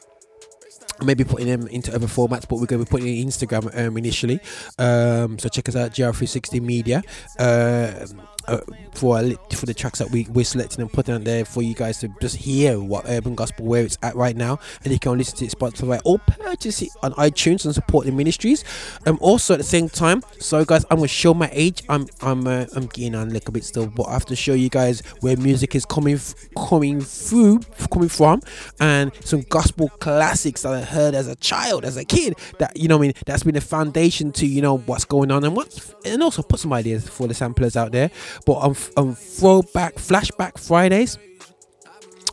maybe 1.04 1.24
putting 1.24 1.48
them 1.48 1.68
into 1.68 1.94
other 1.94 2.08
formats, 2.08 2.48
but 2.48 2.60
we're 2.60 2.66
going 2.66 2.84
to 2.84 2.86
be 2.86 2.90
putting 2.90 3.08
it 3.08 3.22
in 3.22 3.28
Instagram 3.28 3.88
um, 3.88 3.98
initially. 3.98 4.40
Um, 4.78 5.38
so 5.40 5.50
check 5.50 5.70
us 5.70 5.76
out, 5.76 5.92
GR360 5.92 6.62
Media, 6.62 7.04
um, 7.40 8.22
uh, 8.48 8.60
for 8.94 9.22
for 9.54 9.66
the 9.66 9.74
tracks 9.74 10.00
that 10.00 10.10
we 10.10 10.28
we're 10.32 10.46
selecting 10.46 10.82
and 10.82 10.92
putting 10.92 11.16
out 11.16 11.24
there 11.24 11.46
for 11.46 11.62
you 11.62 11.74
guys 11.74 12.00
to 12.00 12.10
just 12.22 12.36
hear 12.36 12.80
what 12.80 13.06
urban 13.08 13.36
gospel 13.36 13.66
where 13.66 13.84
it's 13.84 13.98
at 14.02 14.16
right 14.16 14.36
now, 14.36 14.60
and 14.84 14.94
you 14.94 15.00
can 15.00 15.18
listen 15.18 15.38
to 15.38 15.46
it 15.46 15.52
Spotify 15.52 16.02
or 16.04 16.20
purchase 16.20 16.82
it 16.82 16.90
on 17.04 17.14
iTunes 17.14 17.66
and 17.66 17.74
support 17.74 18.06
the 18.06 18.12
ministries. 18.12 18.64
Um, 19.06 19.18
also 19.22 19.54
at 19.54 19.58
the 19.58 19.64
same 19.64 19.90
time, 19.90 20.24
so 20.40 20.64
guys, 20.66 20.86
I'm 20.90 20.98
gonna 20.98 21.08
show 21.08 21.34
my 21.34 21.50
age. 21.52 21.84
I'm 21.90 22.08
I'm 22.22 22.48
uh, 22.48 22.66
I'm 22.76 22.88
getting 22.88 23.16
on 23.16 23.30
a 23.30 23.32
little 23.32 23.52
bit 23.52 23.64
still, 23.64 23.88
but 23.88 24.04
I 24.04 24.14
have 24.14 24.26
to 24.26 24.36
show 24.36 24.54
you 24.54 24.70
guys 24.70 25.02
where 25.22 25.38
music 25.38 25.76
is 25.76 25.86
coming 25.86 26.16
f- 26.16 26.36
coming 26.58 27.02
through, 27.02 27.60
coming 27.92 28.10
from, 28.10 28.42
and 28.80 29.12
some 29.24 29.42
gospel 29.42 29.90
classics 30.00 30.64
that 30.64 30.74
I 30.74 30.82
heard 30.82 31.16
as 31.16 31.28
a 31.28 31.36
child, 31.36 31.86
as 31.86 31.98
a 31.98 32.06
kid. 32.06 32.36
That 32.60 32.78
you 32.78 32.88
know, 32.88 32.98
what 32.98 33.04
I 33.04 33.08
mean, 33.08 33.14
that's 33.26 33.44
been 33.44 33.56
the 33.56 33.62
foundation 33.62 34.32
to 34.34 34.46
you 34.46 34.62
know 34.62 34.78
what's 34.78 35.06
going 35.06 35.32
on 35.32 35.44
and 35.44 35.56
what's, 35.56 35.94
and 36.06 36.24
also 36.24 36.42
put 36.42 36.60
some 36.60 36.74
ideas 36.74 37.08
for 37.08 37.28
the 37.28 37.34
samplers 37.34 37.76
out 37.76 37.92
there. 37.92 38.12
But 38.46 38.54
on, 38.54 38.76
on 38.96 39.16
throwback, 39.16 39.96
flashback 39.96 40.60
Fridays, 40.60 41.18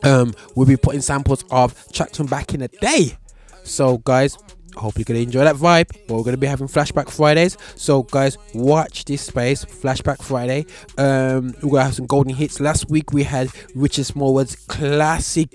um, 0.03 0.35
we'll 0.55 0.67
be 0.67 0.77
putting 0.77 1.01
samples 1.01 1.45
of 1.51 1.75
tracks 1.93 2.17
from 2.17 2.27
back 2.27 2.55
in 2.55 2.61
the 2.61 2.69
day. 2.69 3.17
So, 3.65 3.99
guys, 3.99 4.37
hope 4.77 4.97
you're 4.97 5.05
gonna 5.05 5.21
enjoy 5.21 5.45
that 5.45 5.57
vibe. 5.57 5.91
But 6.07 6.15
we're 6.15 6.25
gonna 6.25 6.37
be 6.37 6.47
having 6.47 6.69
flashback 6.69 7.11
Fridays. 7.11 7.57
So, 7.77 8.03
guys, 8.03 8.37
watch 8.55 9.05
this 9.07 9.23
space. 9.23 9.65
Flashback 9.65 10.23
Friday. 10.23 10.67
Um, 10.99 11.55
we're 11.63 11.71
gonna 11.71 11.85
have 11.85 11.95
some 11.95 12.07
golden 12.07 12.35
hits. 12.35 12.61
Last 12.61 12.91
week 12.91 13.13
we 13.13 13.23
had 13.23 13.49
Richard 13.75 14.07
Smallwood's 14.07 14.57
classic. 14.57 15.51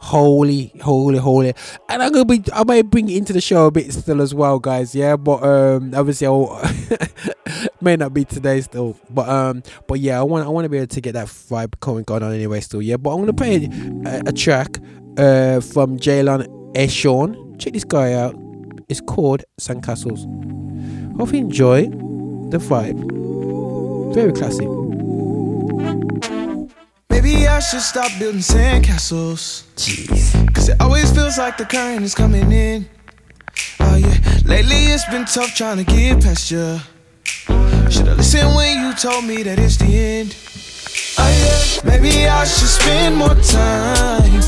Holy, 0.00 0.72
holy, 0.80 1.18
holy, 1.18 1.54
and 1.88 2.02
I'm 2.02 2.12
gonna 2.12 2.24
be. 2.24 2.44
I 2.52 2.62
might 2.62 2.88
bring 2.88 3.08
it 3.08 3.16
into 3.16 3.32
the 3.32 3.40
show 3.40 3.66
a 3.66 3.70
bit 3.72 3.92
still 3.92 4.22
as 4.22 4.32
well, 4.32 4.60
guys. 4.60 4.94
Yeah, 4.94 5.16
but 5.16 5.42
um, 5.42 5.92
obviously, 5.92 6.28
I'll 6.28 6.62
may 7.80 7.96
not 7.96 8.14
be 8.14 8.24
today 8.24 8.60
still, 8.60 8.96
but 9.10 9.28
um, 9.28 9.62
but 9.86 10.00
yeah, 10.00 10.18
I 10.18 10.22
want 10.22 10.46
I 10.46 10.48
want 10.48 10.64
to 10.64 10.68
be 10.68 10.78
able 10.78 10.88
to 10.88 11.00
get 11.00 11.12
that 11.12 11.26
vibe 11.26 11.78
going 11.80 12.04
going 12.04 12.22
on 12.22 12.32
anyway. 12.32 12.60
Still, 12.60 12.82
yeah, 12.82 12.96
but 12.96 13.10
I'm 13.12 13.20
gonna 13.20 13.32
play 13.32 13.68
a, 14.04 14.22
a 14.26 14.32
track 14.32 14.78
uh 15.16 15.60
from 15.60 15.98
Jaylon 15.98 16.46
Ashaun. 16.74 17.58
Check 17.58 17.72
this 17.72 17.84
guy 17.84 18.12
out. 18.14 18.34
It's 18.88 19.00
called 19.00 19.44
Sandcastles. 19.60 20.24
Hope 21.16 21.32
you 21.32 21.38
enjoy 21.38 21.88
the 22.50 22.58
vibe. 22.58 24.14
Very 24.14 24.32
classy. 24.32 24.66
Maybe 27.10 27.46
I 27.46 27.58
should 27.60 27.82
stop 27.82 28.10
building 28.18 28.40
sandcastles. 28.40 29.64
Jeez. 29.76 30.54
Cause 30.54 30.68
it 30.68 30.80
always 30.80 31.10
feels 31.12 31.36
like 31.36 31.58
the 31.58 31.66
current 31.66 32.02
is 32.02 32.14
coming 32.14 32.50
in. 32.52 32.88
Oh 33.80 33.96
yeah. 33.96 34.16
Lately 34.44 34.84
it's 34.86 35.04
been 35.10 35.24
tough 35.24 35.54
trying 35.54 35.78
to 35.78 35.84
get 35.84 36.22
past 36.22 36.50
you. 36.50 36.78
Should've 37.90 38.18
listened 38.18 38.54
when 38.54 38.84
you 38.84 38.92
told 38.92 39.24
me 39.24 39.42
that 39.44 39.58
it's 39.58 39.78
the 39.78 39.86
end. 39.86 40.36
Oh 41.16 41.24
yeah. 41.24 41.90
Maybe 41.90 42.26
I 42.28 42.44
should 42.44 42.68
spend 42.68 43.16
more 43.16 43.34
time. 43.34 44.42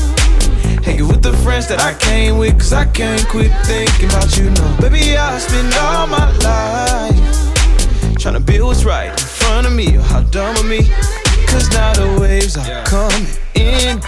Hanging 0.83 1.07
with 1.07 1.23
the 1.23 1.33
friends 1.43 1.67
that 1.67 1.81
I 1.81 1.95
came 1.95 2.37
with, 2.37 2.59
cause 2.59 2.73
I 2.73 2.85
can't 2.85 3.27
quit 3.27 3.51
thinking 3.65 4.09
about 4.09 4.37
you, 4.37 4.51
no. 4.51 4.77
Baby, 4.79 5.17
I 5.17 5.39
spend 5.39 5.73
all 5.73 6.05
my 6.05 6.29
life 6.37 8.17
trying 8.19 8.35
to 8.35 8.39
build 8.39 8.67
what's 8.67 8.85
right 8.85 9.09
in 9.09 9.17
front 9.17 9.65
of 9.65 9.73
me, 9.73 9.97
or 9.97 10.01
how 10.01 10.21
dumb 10.21 10.55
of 10.55 10.67
me. 10.67 10.83
Cause 11.47 11.67
now 11.73 11.93
the 11.93 12.19
waves 12.21 12.57
are 12.57 12.85
coming 12.85 13.25
in 13.55 13.99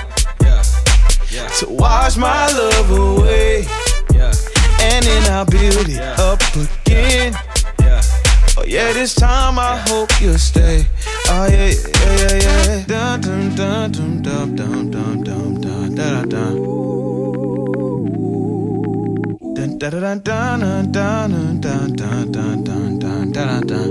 yeah. 0.42 0.64
Yeah. 1.32 1.48
to 1.60 1.70
wash 1.70 2.18
my 2.18 2.48
love 2.54 2.92
away. 2.92 3.66
And 4.86 5.06
then 5.06 5.32
I'll 5.32 5.46
build 5.46 5.88
it 5.90 6.02
up 6.20 6.42
again. 6.56 7.34
Oh 8.56 8.64
yeah, 8.68 8.94
this 8.94 9.16
time 9.16 9.58
I 9.58 9.78
hope 9.88 10.10
you'll 10.22 10.38
stay. 10.38 10.86
Oh 11.28 11.48
yeah, 11.50 11.74
yeah, 11.74 12.18
yeah, 12.22 12.38
yeah. 12.38 12.84
Dun 12.86 13.22
dun 13.22 13.56
dun 13.56 13.92
dun 13.92 14.22
dun 14.22 14.56
dun 14.56 14.92
dun 14.92 15.24
dun 15.24 15.62
dun 15.62 15.96
dun 15.96 16.30
dun. 16.30 16.56
Dun 19.56 19.80
dun 19.80 20.20
dun 20.22 20.22
dun 20.22 20.92
dun 20.92 21.62
dun 21.62 22.32
dun 22.32 23.00
dun 23.00 23.32
dun 23.32 23.68
dun. 23.68 23.90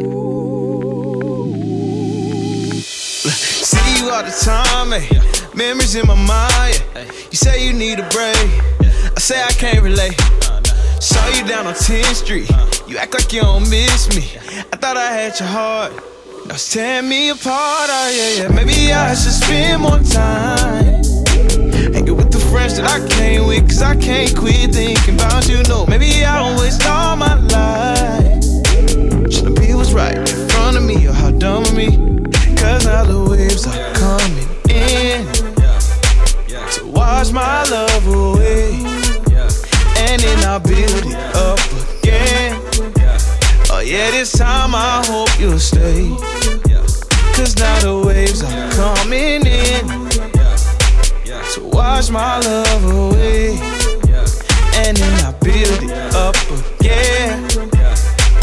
See 3.69 3.99
you 3.99 4.11
all 4.11 4.23
the 4.23 4.31
time, 4.45 4.93
eh? 4.93 5.07
Memories 5.55 5.95
in 5.97 6.07
my 6.07 6.15
mind. 6.15 6.83
eh? 6.95 7.05
You 7.33 7.37
say 7.37 7.67
you 7.67 7.73
need 7.73 7.99
a 7.99 8.09
break. 8.11 8.37
I 9.17 9.19
say 9.19 9.43
I 9.43 9.51
can't 9.53 9.83
relate. 9.83 10.17
Saw 11.01 11.27
you 11.31 11.45
down 11.49 11.67
on 11.67 11.75
10th 11.75 12.15
Street. 12.15 12.49
You 12.93 12.99
act 12.99 13.15
like 13.15 13.33
you 13.33 13.41
don't 13.41 13.71
miss 13.71 14.15
me. 14.15 14.21
I 14.71 14.77
thought 14.77 14.99
I 14.99 15.11
had 15.13 15.41
your 15.41 15.49
heart. 15.49 15.93
Now 16.45 16.57
it's 16.57 16.71
tearing 16.71 17.09
me 17.09 17.31
apart. 17.31 17.89
Oh, 17.89 18.13
yeah, 18.15 18.43
yeah. 18.43 18.49
Maybe 18.55 18.93
I 18.93 19.15
should 19.15 19.33
spend 19.33 19.81
more 19.81 19.99
time. 20.01 21.01
Hanging 21.95 22.15
with 22.15 22.31
the 22.31 22.47
friends 22.53 22.77
that 22.77 22.85
I 22.85 23.01
came 23.09 23.47
with. 23.47 23.67
Cause 23.67 23.81
I 23.81 23.97
can't 23.97 24.37
quit 24.37 24.75
thinking 24.75 25.15
about 25.15 25.49
you. 25.49 25.63
No, 25.71 25.87
maybe 25.87 26.23
I 26.23 26.39
don't 26.41 26.61
waste 26.61 26.85
all 26.87 27.17
my 27.17 27.35
life. 27.57 28.45
Trying 29.33 29.55
to 29.55 29.59
be 29.59 29.73
what's 29.73 29.95
right 29.95 30.19
in 30.19 30.49
front 30.51 30.77
of 30.77 30.83
me. 30.83 31.07
Or 31.09 31.15
how 31.15 31.31
dumb 31.31 31.63
of 31.63 31.75
me. 31.75 31.97
Cause 32.61 32.85
now 32.85 33.05
the 33.05 33.25
waves 33.25 33.67
are 33.67 33.95
coming 33.97 34.49
in. 34.69 35.25
To 36.77 36.93
wash 36.93 37.33
my 37.33 37.65
love 37.71 38.07
away. 38.07 38.75
And 39.97 40.21
then 40.21 40.45
I'll 40.45 40.61
build 40.61 41.07
it 41.07 41.17
up 41.37 41.62
yeah, 43.93 44.11
this 44.11 44.33
time 44.33 44.75
I 44.75 45.05
hope 45.05 45.29
you'll 45.39 45.59
stay. 45.59 46.09
Cause 47.37 47.55
now 47.59 47.79
the 47.81 48.03
waves 48.07 48.43
are 48.43 48.71
coming 48.73 49.45
in. 49.45 49.87
To 51.53 51.61
wash 51.65 52.09
my 52.09 52.39
love 52.39 52.85
away. 52.85 53.51
And 54.77 54.97
then 54.97 55.25
I'll 55.27 55.35
build 55.41 55.83
it 55.83 56.15
up 56.15 56.37
again. 56.81 57.47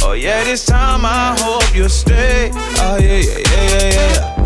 Oh 0.03 0.13
yeah, 0.13 0.43
this 0.43 0.67
time 0.67 1.01
I 1.03 1.35
hope 1.39 1.75
you'll 1.75 1.89
stay. 1.89 2.51
Oh 2.53 2.99
yeah, 3.01 3.17
yeah, 3.17 3.37
yeah, 3.39 3.69
yeah, 3.69 4.13
yeah. 4.13 4.38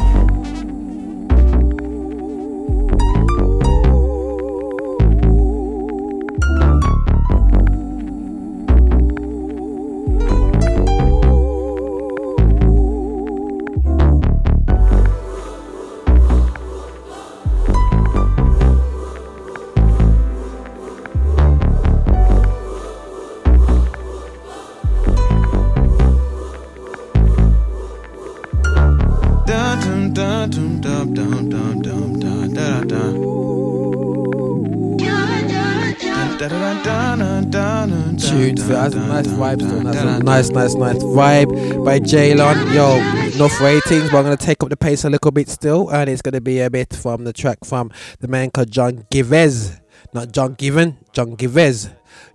Dun, 38.51 38.55
Tune 38.55 38.67
dun, 38.67 38.91
that's 38.91 38.95
a 38.95 38.99
nice 38.99 39.25
dun, 39.25 39.37
vibe. 39.37 39.59
dun. 39.59 39.83
That's 39.83 39.97
a 39.97 40.23
nice, 40.23 40.49
nice, 40.49 40.75
nice 40.75 41.03
vibe 41.03 41.85
by 41.85 41.99
Jaylon. 41.99 42.73
Yo, 42.73 42.97
enough 43.35 43.59
ratings, 43.61 44.09
but 44.09 44.17
I'm 44.17 44.23
gonna 44.23 44.37
take 44.37 44.61
up 44.63 44.69
the 44.69 44.77
pace 44.77 45.03
a 45.03 45.09
little 45.09 45.31
bit 45.31 45.49
still, 45.49 45.89
and 45.89 46.09
it's 46.09 46.21
gonna 46.21 46.41
be 46.41 46.59
a 46.61 46.69
bit 46.69 46.93
from 46.93 47.23
the 47.23 47.33
track 47.33 47.59
from 47.63 47.91
the 48.19 48.27
man 48.27 48.51
called 48.51 48.71
John 48.71 49.05
Givez, 49.11 49.79
not 50.13 50.31
John 50.31 50.53
Given, 50.55 50.97
John 51.11 51.35
Givez. 51.37 51.85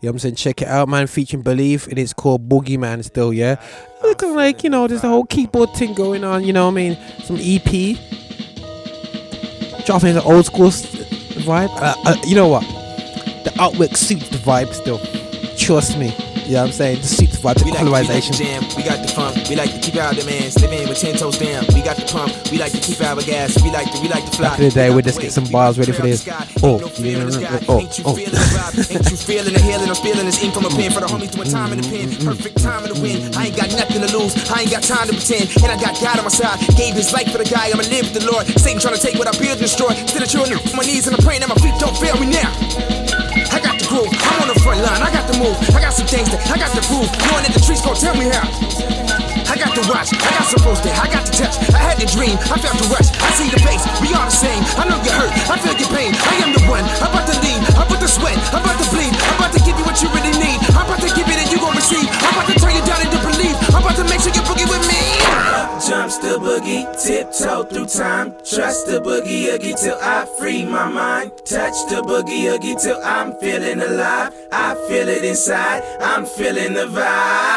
You 0.01 0.07
know 0.07 0.11
what 0.11 0.11
I'm 0.11 0.19
saying? 0.21 0.35
Check 0.37 0.63
it 0.63 0.69
out, 0.69 0.89
man. 0.89 1.07
Featuring 1.07 1.43
Believe, 1.43 1.89
and 1.89 1.99
it's 1.99 2.13
called 2.13 2.49
Boogeyman 2.49 3.05
still, 3.05 3.33
yeah? 3.33 3.57
Looking 4.03 4.35
like, 4.35 4.63
you 4.63 4.71
know, 4.71 4.87
there's 4.87 5.03
a 5.03 5.09
whole 5.09 5.25
keyboard 5.25 5.75
thing 5.75 5.95
going 5.95 6.23
on, 6.23 6.45
you 6.45 6.53
know 6.53 6.67
what 6.67 6.73
I 6.73 6.75
mean? 6.75 6.99
Some 7.25 7.37
EP. 7.41 7.97
Dropping 9.85 10.15
the 10.15 10.23
old 10.23 10.47
school 10.47 10.69
vibe. 10.69 11.71
Uh, 11.71 11.95
uh, 12.05 12.17
you 12.27 12.35
know 12.37 12.49
what? 12.49 12.63
The 13.45 13.51
artwork 13.57 13.97
suits 13.97 14.29
the 14.29 14.37
vibe 14.39 14.73
still. 14.73 15.01
Trust 15.69 15.99
me. 15.99 16.09
You 16.49 16.57
know 16.57 16.65
what 16.65 16.69
I'm 16.69 16.73
saying? 16.73 17.05
The 17.05 17.13
suits 17.13 17.37
the 17.37 17.45
vibe, 17.45 17.61
the 17.61 17.69
We 17.69 17.77
like, 17.77 17.85
we 17.85 17.93
like 17.93 18.25
the 18.25 18.33
jam, 18.33 18.65
we 18.73 18.81
got 18.89 19.05
the 19.05 19.13
funk, 19.13 19.37
we 19.53 19.55
like 19.55 19.69
to 19.69 19.77
keep 19.85 20.01
our 20.01 20.17
demands, 20.17 20.57
living 20.65 20.89
with 20.89 20.97
ten 20.97 21.13
toes 21.13 21.37
down. 21.37 21.69
We 21.77 21.85
got 21.85 22.01
the 22.01 22.09
pump, 22.09 22.33
we 22.49 22.57
like 22.57 22.73
to 22.73 22.81
keep 22.81 23.05
out 23.05 23.21
our 23.21 23.27
gas, 23.29 23.53
we 23.61 23.69
like 23.69 23.93
to, 23.93 24.01
we 24.01 24.09
like 24.09 24.25
to 24.25 24.33
fly. 24.33 24.57
Back 24.57 24.65
in 24.65 24.73
the 24.73 24.73
day, 24.73 24.89
we 24.89 25.05
just 25.05 25.21
get 25.21 25.29
some 25.29 25.45
bars 25.53 25.77
ready 25.77 25.93
for 25.93 26.09
this. 26.09 26.25
Oh, 26.65 26.81
yeah, 27.05 27.61
oh, 27.69 27.85
oh. 27.85 28.17
Ain't 28.17 29.13
you 29.13 29.21
feeling 29.21 29.53
the 29.53 29.61
healing? 29.61 29.93
I'm 29.93 30.01
feeling 30.01 30.25
this 30.25 30.41
ink 30.41 30.57
from 30.57 30.65
a 30.65 30.73
pen 30.73 30.89
for 30.89 31.05
the 31.05 31.11
homies 31.13 31.37
doing 31.37 31.53
time 31.53 31.77
in 31.77 31.85
the 31.85 31.89
pen. 31.93 32.17
Perfect 32.17 32.65
time 32.65 32.89
in 32.89 32.97
the 32.97 33.01
win. 33.05 33.29
I 33.37 33.53
ain't 33.53 33.57
got 33.61 33.69
nothing 33.77 34.01
to 34.01 34.09
lose. 34.09 34.33
I 34.49 34.65
ain't 34.65 34.73
got 34.73 34.89
time 34.89 35.05
to 35.05 35.13
pretend. 35.13 35.53
And 35.61 35.69
I 35.69 35.77
got 35.77 36.01
God 36.01 36.17
on 36.17 36.25
my 36.25 36.33
side. 36.33 36.57
Gave 36.81 36.97
his 36.97 37.13
life 37.13 37.29
for 37.29 37.45
the 37.45 37.45
guy. 37.45 37.69
I'ma 37.69 37.85
live 37.93 38.09
with 38.09 38.17
the 38.17 38.25
Lord. 38.25 38.49
Satan 38.57 38.81
trying 38.81 38.97
to 38.97 39.03
take 39.05 39.21
what 39.21 39.29
I 39.29 39.37
build 39.37 39.61
and 39.61 39.69
destroy. 39.69 39.93
Still 40.09 40.25
a 40.25 40.31
children 40.33 40.65
my 40.73 40.89
knees 40.89 41.05
and 41.05 41.13
I'm 41.13 41.21
praying 41.21 41.45
that 41.45 41.53
my 41.53 41.61
feet 41.61 41.77
don't 41.77 41.93
fail 42.01 42.17
me 42.17 42.33
now. 42.33 43.08
Groove. 43.89 44.13
I'm 44.13 44.45
on 44.45 44.49
the 44.53 44.61
front 44.61 44.85
line. 44.85 45.01
I 45.01 45.09
got 45.09 45.25
the 45.25 45.39
move. 45.41 45.57
I 45.73 45.81
got 45.81 45.97
some 45.97 46.07
things 46.07 46.29
that 46.29 46.45
I 46.53 46.61
got 46.61 46.69
to 46.77 46.83
prove. 46.85 47.09
Knowing 47.25 47.45
that 47.49 47.57
the 47.57 47.63
streets 47.65 47.81
gon' 47.81 47.97
tell 47.97 48.13
me 48.13 48.29
how. 48.29 48.45
I 49.49 49.57
got 49.57 49.73
the 49.73 49.81
watch, 49.89 50.13
I 50.13 50.29
got 50.37 50.45
some 50.45 50.61
roast 50.69 50.85
I 50.85 51.09
got 51.09 51.25
the 51.25 51.33
touch, 51.33 51.57
I 51.73 51.81
had 51.81 51.97
the 51.97 52.05
dream, 52.05 52.37
I 52.53 52.61
felt 52.61 52.77
the 52.77 52.85
rush, 52.93 53.09
I 53.17 53.33
see 53.33 53.49
the 53.49 53.57
face, 53.65 53.81
we 54.05 54.13
all 54.13 54.29
the 54.29 54.37
same, 54.45 54.61
I 54.77 54.85
know 54.85 55.01
you 55.01 55.09
hurt, 55.09 55.33
I 55.49 55.57
feel 55.57 55.73
your 55.73 55.89
pain, 55.89 56.13
I 56.13 56.45
am 56.45 56.53
the 56.53 56.61
one, 56.69 56.85
I'm 57.01 57.09
about 57.09 57.25
to 57.33 57.37
lead, 57.41 57.57
I'm 57.73 57.89
about 57.89 57.97
to 58.05 58.13
sweat, 58.13 58.37
I'm 58.53 58.61
about 58.61 58.77
to 58.77 58.87
bleed, 58.93 59.09
I'm 59.09 59.41
about 59.41 59.57
to 59.57 59.61
give 59.65 59.73
you 59.81 59.85
what 59.89 59.97
you 60.05 60.13
really 60.13 60.37
need, 60.37 60.61
I'm 60.77 60.85
about 60.85 61.01
to 61.01 61.09
give 61.17 61.25
it 61.33 61.41
and 61.41 61.49
you 61.49 61.65
gon' 61.65 61.73
receive, 61.73 62.05
I'm 62.05 62.37
about 62.37 62.53
to 62.53 62.58
The 66.09 66.39
boogie, 66.39 66.87
tiptoe 67.05 67.65
through 67.65 67.87
time. 67.87 68.33
Trust 68.43 68.87
the 68.87 68.99
boogie 68.99 69.53
oogie 69.53 69.75
till 69.75 69.99
I 70.01 70.27
free 70.39 70.65
my 70.65 70.89
mind. 70.89 71.33
Touch 71.45 71.75
the 71.91 72.03
boogie 72.03 72.51
oogie 72.51 72.77
till 72.77 72.99
I'm 73.05 73.35
feeling 73.35 73.83
alive. 73.83 74.35
I 74.51 74.75
feel 74.89 75.07
it 75.07 75.23
inside, 75.23 75.83
I'm 76.01 76.25
feeling 76.25 76.73
the 76.73 76.87
vibe. 76.87 77.57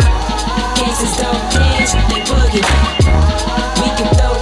Gangsters 0.76 1.16
don't 1.16 1.54
dance, 1.54 1.93
they 1.93 2.22
boogie. 2.28 2.66
We 3.82 3.89
can 3.97 4.16
throw 4.16 4.41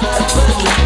got 0.00 0.80
a 0.80 0.83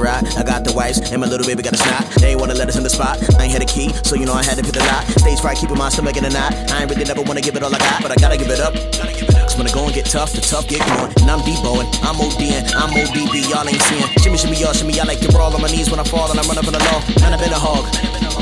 ride. 0.00 0.26
I 0.36 0.42
got 0.42 0.64
the 0.64 0.72
wives, 0.72 0.98
and 1.10 1.20
my 1.20 1.26
little 1.26 1.46
baby 1.46 1.62
got 1.62 1.74
a 1.74 1.80
snot. 1.80 2.04
They 2.20 2.32
ain't 2.32 2.40
wanna 2.40 2.54
let 2.54 2.68
us 2.68 2.76
in 2.76 2.82
the 2.82 2.90
spot. 2.90 3.18
I 3.38 3.44
ain't 3.44 3.52
had 3.52 3.62
a 3.62 3.70
key, 3.70 3.92
so 4.02 4.14
you 4.14 4.26
know 4.26 4.34
I 4.34 4.44
had 4.44 4.56
to 4.58 4.64
pick 4.64 4.72
the 4.72 4.84
lock. 4.86 5.04
Stage 5.18 5.40
fright, 5.40 5.58
keeping 5.58 5.78
my 5.78 5.88
stomach 5.88 6.16
in 6.16 6.24
a 6.24 6.30
knot. 6.30 6.54
I 6.72 6.82
ain't 6.82 6.90
really 6.90 7.04
never 7.04 7.22
wanna 7.22 7.40
give 7.40 7.56
it 7.56 7.62
all 7.62 7.74
I 7.74 7.78
got, 7.78 8.02
but 8.02 8.10
I 8.10 8.16
gotta 8.16 8.36
give 8.36 8.50
it 8.50 8.60
up. 8.60 8.74
Cause 8.74 9.56
when 9.56 9.66
I 9.66 9.72
go 9.72 9.84
and 9.84 9.94
get 9.94 10.06
tough, 10.06 10.32
the 10.32 10.40
tough 10.40 10.68
get 10.68 10.80
going. 10.86 11.12
And 11.22 11.30
I'm 11.30 11.40
Deboing, 11.40 11.88
I'm 12.04 12.16
ODing, 12.16 12.64
I'm 12.74 12.90
ODB, 12.94 13.48
y'all 13.50 13.66
ain't 13.68 13.82
seeing. 13.88 14.08
Shimmy, 14.22 14.38
shimmy, 14.38 14.56
y'all, 14.60 14.72
shimmy, 14.72 14.98
I 15.00 15.04
like 15.04 15.20
to 15.20 15.30
brawl 15.32 15.54
on 15.54 15.60
my 15.62 15.68
knees 15.68 15.90
when 15.90 16.00
I 16.00 16.04
fall 16.04 16.30
and 16.30 16.38
I 16.38 16.42
run 16.46 16.58
up 16.58 16.66
on 16.66 16.74
the 16.74 16.82
law. 16.90 17.00
And 17.24 17.34
I've 17.34 17.40
been 17.40 17.52
a 17.52 17.58
hog. 17.58 17.84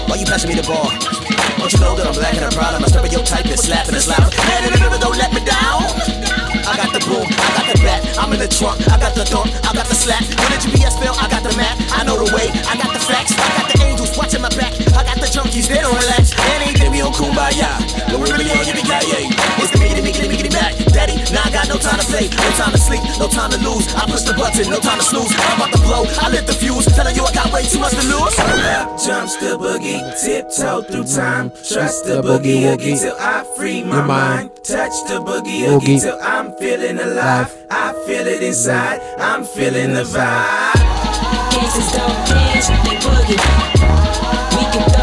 Why 0.09 0.17
you 0.17 0.27
passing 0.27 0.51
me 0.51 0.57
the 0.57 0.67
ball? 0.67 0.91
Don't 1.59 1.73
you 1.73 1.81
know 1.81 1.97
that 1.97 2.07
I'm 2.07 2.15
black 2.15 2.35
and 2.37 2.45
I'm 2.45 2.53
proud? 2.53 2.75
I'm 2.75 2.85
a 2.85 2.89
step 2.89 3.11
your 3.11 3.25
type 3.25 3.47
and 3.47 3.59
slapping 3.59 3.95
and 3.95 4.03
slap. 4.03 4.23
Man, 4.47 4.71
and 4.71 4.81
never 4.81 4.99
don't 4.99 5.17
let 5.17 5.33
me 5.33 5.41
down. 5.43 5.83
I 6.67 6.77
got 6.77 6.91
the 6.93 7.01
boom, 7.07 7.27
got 7.57 7.67
the 7.73 7.81
bat, 7.81 8.01
I'm 8.21 8.33
in 8.33 8.41
the 8.41 8.49
trunk, 8.49 8.81
I 8.93 9.01
got 9.01 9.15
the 9.17 9.25
thump, 9.25 9.49
I 9.65 9.73
got 9.73 9.89
the 9.89 9.97
slap. 9.97 10.21
When 10.21 10.51
the 10.53 10.61
GPS 10.61 11.01
fail, 11.01 11.17
I 11.17 11.29
got 11.29 11.43
the 11.43 11.57
map, 11.57 11.77
I 11.97 12.05
know 12.05 12.21
the 12.21 12.29
way, 12.37 12.53
I 12.53 12.77
got 12.77 12.93
the 12.93 13.01
facts, 13.01 13.33
I 13.33 13.49
got 13.57 13.73
the 13.73 13.85
angels 13.85 14.17
watching 14.17 14.43
my 14.43 14.53
back, 14.53 14.77
I 14.93 15.03
got 15.05 15.17
the 15.17 15.29
junkies, 15.29 15.69
they 15.69 15.81
don't 15.81 15.97
relax. 15.97 16.37
And 17.07 17.15
ain't 17.15 17.31
me 17.31 17.31
on 17.31 17.39
kumbaya, 17.55 18.11
no 18.11 18.19
we 18.19 18.31
really 18.31 18.51
on 18.51 18.67
yippee 18.67 18.83
ki 18.83 19.31
It's 19.63 19.71
the 19.71 19.79
miggity 19.79 20.03
miggity 20.03 20.29
miggity 20.29 20.51
back, 20.51 20.75
daddy. 20.91 21.15
Now 21.33 21.43
I 21.45 21.51
got 21.51 21.69
no 21.69 21.79
time 21.79 21.99
to 22.01 22.07
play, 22.07 22.29
no 22.29 22.51
time 22.59 22.73
to 22.73 22.79
sleep, 22.79 23.03
no 23.19 23.29
time 23.29 23.51
to 23.51 23.59
lose. 23.59 23.87
I 23.95 24.07
push 24.07 24.23
the 24.23 24.35
button, 24.35 24.71
no 24.71 24.79
time 24.81 24.99
to 24.99 25.05
snooze. 25.05 25.31
I'm 25.39 25.57
about 25.57 25.73
to 25.73 25.79
blow, 25.83 26.05
I 26.19 26.31
lit 26.31 26.47
the 26.47 26.53
fuse, 26.53 26.87
telling 26.87 27.15
you 27.15 27.23
I 27.23 27.33
got 27.33 27.53
way 27.53 27.63
too 27.63 27.79
much 27.79 27.93
to 27.95 28.03
lose. 28.03 28.35
Up 28.39 28.99
jumps 28.99 29.37
the 29.37 29.57
boogie, 29.57 30.03
tiptoe 30.19 30.83
through 30.83 31.05
time. 31.05 31.51
Trust 31.51 32.07
the 32.07 32.23
boogie 32.23 32.67
oogie 32.75 32.97
till 32.99 33.17
I 33.19 33.45
free 33.57 33.85
my 33.85 34.03
mind. 34.03 34.09
mind. 34.09 34.51
Touch 34.65 34.97
the 35.07 35.23
boogie 35.23 35.71
Oogie. 35.71 35.95
oogie 35.95 36.01
till 36.01 36.19
I'm 36.21 36.53
feeling 36.59 36.99
alive. 36.99 37.55
I 37.71 37.93
feel 38.07 38.27
it 38.27 38.43
inside, 38.43 39.01
I'm 39.19 39.45
feeling 39.45 39.95
the 39.95 40.03
vibe. 40.03 40.75
Gangsters 41.55 41.93
don't 41.93 42.19
dance, 42.27 42.67
they 42.67 42.99
boogie. 42.99 43.39
We 44.57 44.65
can 44.73 44.96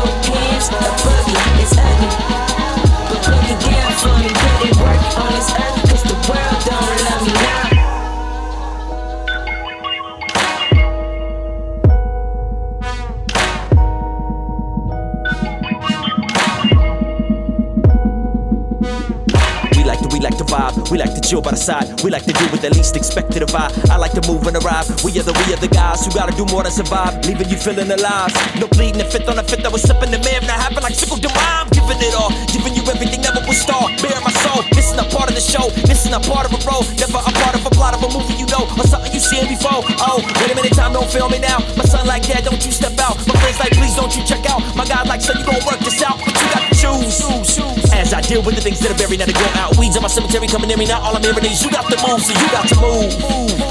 vibe, 20.54 20.92
we 20.92 21.02
like 21.02 21.14
to 21.18 21.22
chill 21.22 21.42
by 21.42 21.52
the 21.52 21.58
side, 21.58 21.90
we 22.06 22.14
like 22.14 22.26
to 22.30 22.34
do 22.34 22.46
what 22.54 22.62
the 22.62 22.70
least 22.78 22.96
expected 22.96 23.42
of 23.42 23.50
I. 23.58 23.74
I 23.90 23.98
like 23.98 24.14
to 24.14 24.24
move 24.30 24.46
and 24.46 24.56
arrive. 24.62 24.86
We 25.02 25.10
are 25.18 25.26
the, 25.26 25.34
we 25.34 25.54
are 25.54 25.58
the 25.58 25.72
guys 25.72 26.06
who 26.06 26.14
gotta 26.14 26.36
do 26.38 26.46
more 26.54 26.62
than 26.62 26.72
survive, 26.72 27.26
leaving 27.26 27.50
you 27.50 27.58
feeling 27.58 27.90
alive. 27.90 28.30
No 28.62 28.70
bleeding 28.70 29.02
the 29.02 29.08
fifth 29.10 29.26
on 29.26 29.38
the 29.42 29.44
fifth, 29.44 29.66
I 29.66 29.70
was 29.74 29.82
sipping 29.82 30.14
the 30.14 30.22
man, 30.22 30.46
now 30.46 30.62
happen 30.62 30.86
like 30.86 30.94
sickle 30.94 31.18
demand. 31.18 31.74
Giving 31.74 31.98
it 32.06 32.14
all, 32.14 32.30
giving 32.54 32.78
you 32.78 32.84
everything, 32.86 33.22
never 33.26 33.42
will 33.50 33.58
stall. 33.58 33.90
Bare 33.98 34.22
my 34.22 34.32
soul, 34.46 34.62
is 34.78 34.94
not 34.94 35.10
part 35.10 35.28
of 35.32 35.36
the 35.36 35.42
show, 35.42 35.66
is 35.90 36.06
not 36.06 36.22
part 36.22 36.46
of 36.46 36.54
a 36.54 36.62
role, 36.70 36.86
never 37.02 37.18
a 37.18 37.32
part 37.42 37.58
of 37.58 37.66
a 37.66 37.72
plot 37.74 37.98
of 37.98 38.06
a 38.06 38.10
movie 38.14 38.38
you 38.38 38.46
know, 38.54 38.70
or 38.78 38.86
something 38.86 39.10
you 39.10 39.20
seen 39.20 39.50
before. 39.50 39.82
Oh, 40.06 40.22
wait 40.38 40.54
a 40.54 40.56
minute, 40.56 40.78
time 40.78 40.94
don't 40.94 41.10
fail 41.10 41.30
me 41.34 41.40
now. 41.42 41.58
My 41.74 41.86
son 41.90 42.06
like 42.06 42.30
dad, 42.30 42.46
don't 42.46 42.62
you 42.62 42.72
step 42.72 42.94
out. 43.02 43.18
My 43.26 43.34
friends 43.42 43.58
like 43.58 43.74
please 43.74 43.96
don't 43.98 44.14
you 44.14 44.24
check 44.24 44.46
out. 44.46 44.62
My 44.78 44.86
guy 44.86 45.02
like 45.04 45.22
so 45.22 45.34
you 45.34 45.46
gon' 45.46 45.64
work 45.66 45.82
this 45.82 46.02
out, 46.06 46.22
but 46.22 46.36
you 46.38 46.48
got 46.54 46.62
to 46.62 46.74
choose. 46.78 47.04
As 47.94 48.14
I 48.14 48.22
deal 48.22 48.42
with 48.42 48.56
the 48.56 48.62
things 48.62 48.80
that 48.82 48.92
are 48.92 48.98
buried, 48.98 49.20
now 49.20 49.26
they 49.26 49.38
go 49.38 49.46
out. 49.56 49.78
Weeds 49.78 49.96
in 49.96 50.02
my 50.02 50.08
cemetery 50.10 50.43
coming 50.50 50.68
near 50.68 50.78
me 50.78 50.86
now. 50.86 51.02
All 51.02 51.16
I'm 51.16 51.22
hearing 51.22 51.44
is 51.46 51.64
you 51.64 51.72
got 51.72 51.86
to 51.90 51.98
move, 52.08 52.22
so 52.22 52.34
you 52.34 52.48
got 52.52 52.68
to 52.70 52.78
move. 52.80 53.12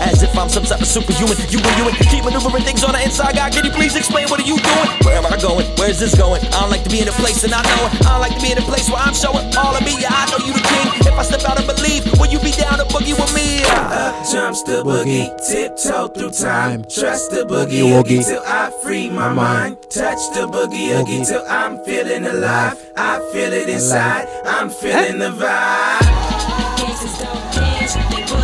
As 0.03 0.23
if 0.23 0.37
I'm 0.37 0.49
some 0.49 0.65
type 0.65 0.81
of 0.81 0.87
superhuman. 0.87 1.37
You 1.51 1.59
and 1.63 1.75
you 1.79 1.85
and 1.89 1.97
keep 2.11 2.25
maneuvering 2.25 2.65
things 2.65 2.83
on 2.85 2.93
the 2.93 3.03
inside. 3.03 3.37
God, 3.37 3.53
can 3.53 3.65
you 3.65 3.71
please 3.71 3.95
explain 3.97 4.29
what 4.29 4.41
are 4.41 4.47
you 4.49 4.59
doing? 4.59 4.89
Where 5.07 5.17
am 5.17 5.27
I 5.27 5.39
going? 5.41 5.67
Where's 5.79 5.99
this 5.99 6.15
going? 6.15 6.43
I 6.53 6.61
don't 6.61 6.71
like 6.71 6.83
to 6.85 6.91
be 6.91 7.01
in 7.01 7.09
a 7.09 7.17
place 7.19 7.45
and 7.45 7.53
I 7.55 7.63
know 7.63 7.87
it. 7.87 8.07
I 8.07 8.17
don't 8.17 8.21
like 8.21 8.35
to 8.37 8.43
be 8.43 8.51
in 8.53 8.59
a 8.59 8.67
place 8.67 8.89
where 8.91 8.99
I'm 8.99 9.15
showing 9.15 9.47
all 9.57 9.75
of 9.77 9.83
me. 9.85 9.95
Yeah, 10.01 10.11
I 10.11 10.27
know 10.31 10.41
you 10.45 10.53
the 10.53 10.65
king. 10.65 10.87
If 11.07 11.15
I 11.19 11.23
step 11.23 11.45
out 11.49 11.59
and 11.59 11.67
believe, 11.67 12.03
will 12.19 12.29
you 12.31 12.41
be 12.41 12.51
down 12.53 12.79
to 12.79 12.85
boogie 12.91 13.15
with 13.15 13.33
me? 13.35 13.63
Up 13.71 14.15
jumps 14.31 14.63
the 14.63 14.83
boogie, 14.83 15.29
tiptoe 15.47 16.09
through 16.09 16.31
time. 16.31 16.83
Trust 16.85 17.31
the 17.31 17.45
boogie 17.45 17.83
Boogie 17.83 18.01
oogie 18.01 18.19
woogie. 18.19 18.27
till 18.29 18.43
I 18.47 18.71
free 18.83 19.09
my 19.11 19.33
mind. 19.33 19.77
Touch 19.91 20.19
the 20.35 20.47
boogie 20.51 20.99
oogie 20.99 21.21
Oogie. 21.21 21.25
till 21.25 21.45
I'm 21.49 21.79
feeling 21.85 22.25
alive. 22.27 22.79
I 22.97 23.19
feel 23.33 23.53
it 23.53 23.69
inside, 23.69 24.27
I'm 24.45 24.71
feeling 24.71 25.19
the 25.19 25.31
vibe. 25.31 26.22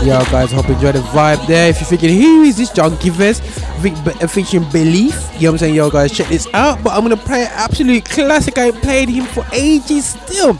Yo, 0.04 0.18
guys, 0.30 0.52
hope 0.52 0.68
you 0.68 0.74
enjoy 0.74 0.92
the 0.92 1.00
vibe 1.10 1.44
there. 1.46 1.70
If 1.70 1.80
you're 1.80 1.88
thinking, 1.88 2.20
who 2.20 2.42
is 2.42 2.56
this 2.56 2.70
Junkie? 2.70 3.10
Fe- 3.10 3.34
be- 3.82 3.90
uh, 3.90 4.26
featuring 4.26 4.68
Belief. 4.70 5.14
You 5.34 5.40
know 5.40 5.48
what 5.48 5.48
I'm 5.54 5.58
saying? 5.58 5.74
Yo, 5.74 5.90
guys, 5.90 6.12
check 6.12 6.28
this 6.28 6.46
out. 6.54 6.82
But 6.82 6.94
I'm 6.94 7.08
to 7.08 7.16
play 7.16 7.42
an 7.42 7.50
absolute 7.52 8.04
classic. 8.04 8.58
I 8.58 8.70
played 8.70 9.08
him 9.08 9.24
for 9.24 9.44
ages 9.52 10.06
still. 10.06 10.58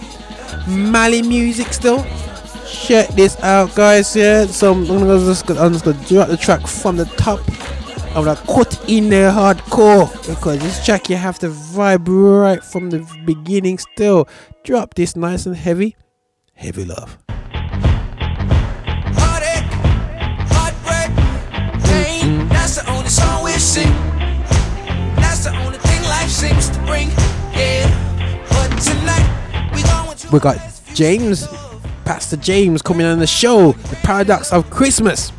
Mali 0.67 1.23
music 1.23 1.73
still. 1.73 2.05
Check 2.67 3.09
this 3.11 3.41
out, 3.43 3.75
guys. 3.75 4.15
Yeah, 4.15 4.47
so 4.47 4.73
I'm 4.73 4.87
gonna 4.87 5.19
just, 5.19 5.49
I'm 5.51 5.73
just 5.73 5.85
gonna 5.85 6.05
drop 6.07 6.29
the 6.29 6.37
track 6.37 6.67
from 6.67 6.97
the 6.97 7.07
top. 7.17 7.41
I'm 8.17 8.25
gonna 8.25 8.37
cut 8.47 8.85
in 8.89 9.09
there 9.09 9.31
hardcore 9.31 10.11
because 10.27 10.59
this 10.61 10.85
track 10.85 11.09
you 11.09 11.17
have 11.17 11.39
to 11.39 11.49
vibe 11.49 12.07
right 12.09 12.63
from 12.63 12.91
the 12.91 13.07
beginning. 13.25 13.79
Still, 13.79 14.29
drop 14.65 14.95
this 14.95 15.17
nice 15.17 15.47
and 15.47 15.57
heavy, 15.57 15.97
heavy 16.55 16.85
love. 16.85 17.17
That's 22.29 22.77
the 22.77 22.91
only 22.91 23.09
song 23.09 23.43
we 23.43 23.53
sing. 23.53 23.91
That's 25.17 25.45
the 25.45 25.57
only 25.65 25.79
thing 25.79 26.03
life 26.05 26.29
seems 26.29 26.69
to 26.69 26.79
bring. 26.81 27.09
Yeah, 27.57 27.89
but 28.51 28.69
tonight 28.83 29.71
we 29.75 29.83
going 29.83 30.15
to. 30.15 30.31
We 30.31 30.39
got 30.39 30.59
James, 30.93 31.47
Pastor 32.05 32.37
James, 32.37 32.83
coming 32.83 33.07
on 33.07 33.19
the 33.19 33.27
show. 33.27 33.73
The 33.73 33.97
paradox 33.97 34.53
of 34.53 34.69
Christmas. 34.69 35.33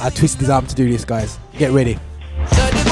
I 0.00 0.10
twisted 0.10 0.40
his 0.40 0.50
arm 0.50 0.66
to 0.66 0.74
do 0.74 0.90
this, 0.90 1.04
guys. 1.04 1.38
Get 1.56 1.70
ready. 1.70 1.96
The 2.48 2.82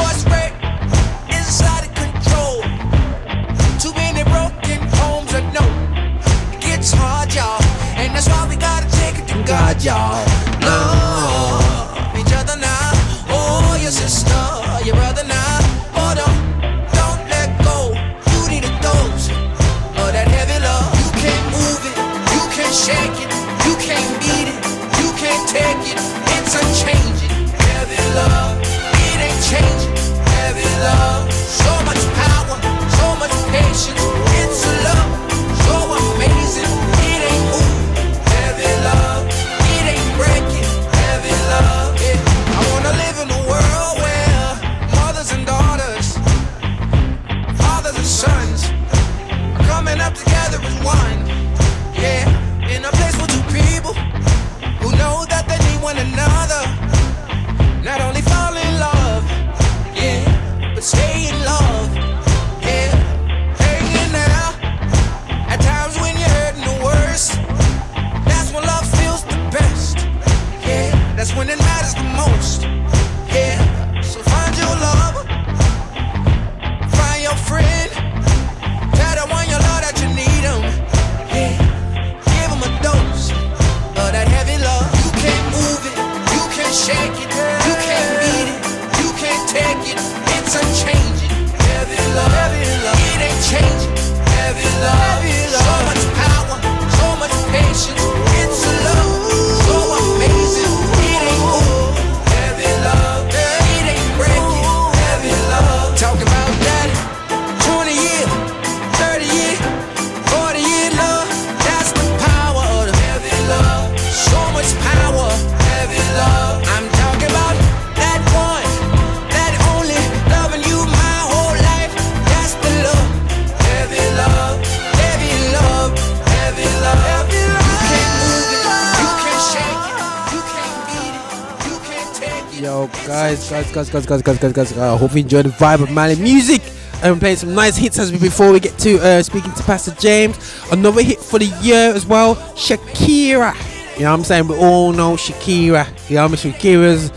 guys, 133.21 133.51
guys, 133.51 133.71
guys, 133.71 133.91
guys, 133.91 134.07
guys, 134.07 134.23
guys, 134.23 134.39
guys, 134.39 134.53
guys. 134.53 134.79
I 134.79 134.97
hope 134.97 135.13
you 135.13 135.19
enjoy 135.19 135.43
the 135.43 135.51
vibe 135.51 135.83
of 135.83 135.91
Mali 135.91 136.17
music. 136.17 136.63
I'm 137.03 137.19
playing 137.19 137.37
some 137.37 137.55
nice 137.55 137.77
hits 137.77 137.99
as 137.99 138.11
we 138.11 138.19
before 138.19 138.51
we 138.51 138.61
get 138.61 138.79
to 138.79 138.99
uh, 138.99 139.23
speaking 139.23 139.53
to 139.53 139.63
Pastor 139.63 139.95
James. 139.97 140.39
Another 140.73 141.03
hit 141.03 141.19
for 141.19 141.39
the 141.39 141.47
year 141.61 141.93
as 141.95 142.07
well, 142.07 142.35
Shakira. 142.57 143.53
You 143.97 144.05
know 144.05 144.13
what 144.13 144.19
I'm 144.21 144.25
saying? 144.25 144.49
We 144.49 144.57
all 144.57 144.93
know 144.93 145.17
Shakira. 145.17 145.87
You 146.09 146.17
know 146.17 146.29
what 146.29 146.45
I 146.47 146.49
mean? 146.49 146.55
Shakira's 146.55 147.11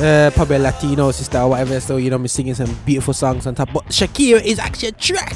uh, 0.00 0.30
probably 0.32 0.56
a 0.56 0.58
Latino 0.60 1.10
sister 1.10 1.38
or 1.38 1.50
whatever. 1.50 1.80
So 1.80 1.96
you 1.96 2.10
know, 2.10 2.18
me 2.18 2.28
singing 2.28 2.54
some 2.54 2.72
beautiful 2.86 3.12
songs 3.12 3.44
on 3.48 3.56
top. 3.56 3.72
But 3.72 3.86
Shakira 3.86 4.40
is 4.40 4.60
actually 4.60 4.90
a 4.90 4.92
track 4.92 5.34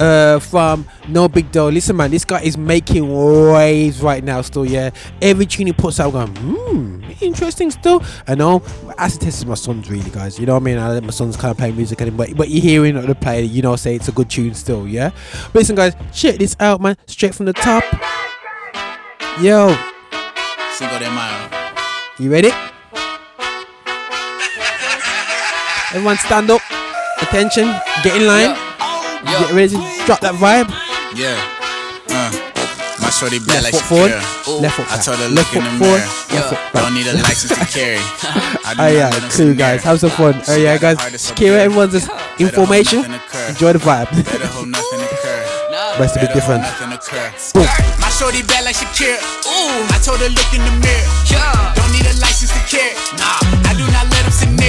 uh, 0.00 0.40
from 0.40 0.86
No 1.08 1.28
Big 1.28 1.52
Deal. 1.52 1.68
Listen, 1.68 1.96
man, 1.96 2.10
this 2.10 2.24
guy 2.24 2.40
is 2.40 2.56
making 2.58 3.12
waves 3.12 4.02
right 4.02 4.24
now. 4.24 4.40
Still, 4.42 4.64
yeah. 4.64 4.90
Every 5.22 5.46
tune 5.46 5.68
he 5.68 5.72
puts 5.72 6.00
out, 6.00 6.14
I'm 6.14 6.32
going, 6.34 6.56
hmm, 6.56 7.10
interesting. 7.20 7.70
Still, 7.70 8.02
I 8.26 8.34
know. 8.34 8.62
Acid 8.98 9.20
Test 9.20 9.38
is 9.38 9.46
my 9.46 9.54
son's 9.54 9.88
really, 9.90 10.10
guys. 10.10 10.38
You 10.38 10.46
know 10.46 10.54
what 10.54 10.62
I 10.62 10.64
mean? 10.64 10.78
I 10.78 10.88
let 10.88 11.04
my 11.04 11.10
son's 11.10 11.36
kind 11.36 11.52
of 11.52 11.58
play 11.58 11.70
music, 11.70 12.00
and 12.00 12.16
but 12.16 12.36
but 12.36 12.48
you're 12.48 12.62
hearing 12.62 13.00
the 13.00 13.14
play, 13.14 13.44
you 13.44 13.62
know, 13.62 13.76
say 13.76 13.94
it's 13.94 14.08
a 14.08 14.12
good 14.12 14.30
tune 14.30 14.54
still, 14.54 14.88
yeah. 14.88 15.10
But 15.52 15.60
listen, 15.60 15.76
guys, 15.76 15.94
check 16.12 16.36
this 16.36 16.56
out, 16.58 16.80
man. 16.80 16.96
Straight 17.06 17.34
from 17.34 17.46
the 17.46 17.52
top. 17.52 17.84
Yo, 19.40 19.76
Cinco 20.72 20.98
de 20.98 21.10
Mayo. 21.10 21.50
you 22.18 22.32
ready? 22.32 22.50
Everyone 25.92 26.16
stand 26.18 26.50
up. 26.50 26.60
Attention. 27.20 27.66
Get 28.02 28.16
in 28.16 28.26
line. 28.26 28.69
Get 29.24 29.52
ready 29.52 29.68
to 29.76 29.80
drop 30.06 30.20
that 30.20 30.34
vibe. 30.36 30.68
Yeah. 31.14 31.36
Uh, 32.10 32.30
my 33.00 33.10
shorty 33.10 33.38
bad 33.38 33.62
Left 33.64 33.72
like 33.74 33.84
forward, 33.84 34.10
Shakira. 34.12 34.60
left 34.62 34.76
foot 34.76 34.88
I 34.92 34.96
told 34.98 35.18
her 35.18 35.28
Left 35.28 35.52
look 35.54 35.56
in 35.56 35.62
foot 35.62 35.70
the 35.70 35.78
mirror. 35.80 36.00
left 36.34 36.48
foot 36.50 36.60
back. 36.72 36.82
Don't 36.84 36.94
need 36.94 37.06
a 37.06 37.14
license 37.22 37.52
to 37.58 37.64
carry. 37.68 37.98
I 38.66 38.74
do 38.74 38.82
Oh 38.82 38.88
yeah, 38.90 39.10
cool 39.32 39.54
guys. 39.54 39.82
Have 39.84 40.00
some 40.00 40.10
fun. 40.10 40.40
Oh 40.48 40.56
yeah, 40.56 40.78
guys. 40.78 40.96
Shakira, 40.98 41.58
everyone's 41.64 41.92
just 41.92 42.08
information. 42.40 43.04
Enjoy 43.48 43.72
the 43.72 43.80
vibe. 43.82 44.10
Better 44.10 44.46
hope 44.48 44.66
nothing 44.68 45.00
occur. 45.00 45.40
Best 45.98 46.14
to 46.14 46.20
be 46.26 46.28
different. 46.32 46.62
nothing 46.62 46.92
occur. 46.92 47.28
Boom. 47.54 47.66
My 48.00 48.10
shorty 48.10 48.42
bad 48.42 48.64
like 48.64 48.76
Shakira. 48.76 49.18
Ooh, 49.46 49.86
I 49.94 49.98
told 50.02 50.20
her 50.20 50.28
look 50.30 50.50
in 50.54 50.62
the 50.64 50.74
mirror. 50.82 51.06
Yeah, 51.30 51.74
don't 51.76 51.90
need 51.92 52.06
a 52.08 52.14
license 52.20 52.52
to 52.52 52.62
carry. 52.66 52.94
Nah, 53.18 53.38
I 53.68 53.74
do 53.78 53.84
not 53.94 54.06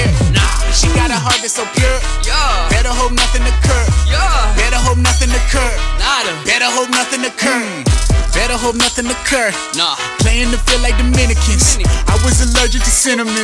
let 0.01 0.09
him 0.09 0.17
sit 0.17 0.33
near. 0.33 0.33
Nah, 0.33 0.71
she 0.71 0.87
got 0.95 1.09
a 1.11 1.15
heart 1.15 1.41
that's 1.41 1.53
so 1.53 1.65
pure. 1.77 1.99
Yeah, 2.25 2.69
better 2.69 2.89
hope 2.89 3.13
nothing 3.13 3.43
occur. 3.43 3.85
Yeah, 4.09 4.55
better 4.55 4.77
hope 4.77 4.97
nothing 4.97 5.29
occur. 5.29 5.71
Nada, 5.99 6.33
better 6.45 6.69
hope 6.69 6.89
nothing 6.89 7.25
occur. 7.25 7.61
Mm. 7.61 8.20
Better 8.33 8.55
hope 8.57 8.75
nothing 8.75 9.05
occur. 9.11 9.51
Nah, 9.75 9.95
playing 10.23 10.51
the 10.51 10.57
field 10.65 10.81
like 10.81 10.97
Dominicans. 10.97 11.77
I 12.07 12.15
was 12.23 12.39
allergic 12.41 12.81
to 12.83 12.89
cinnamon. 12.89 13.35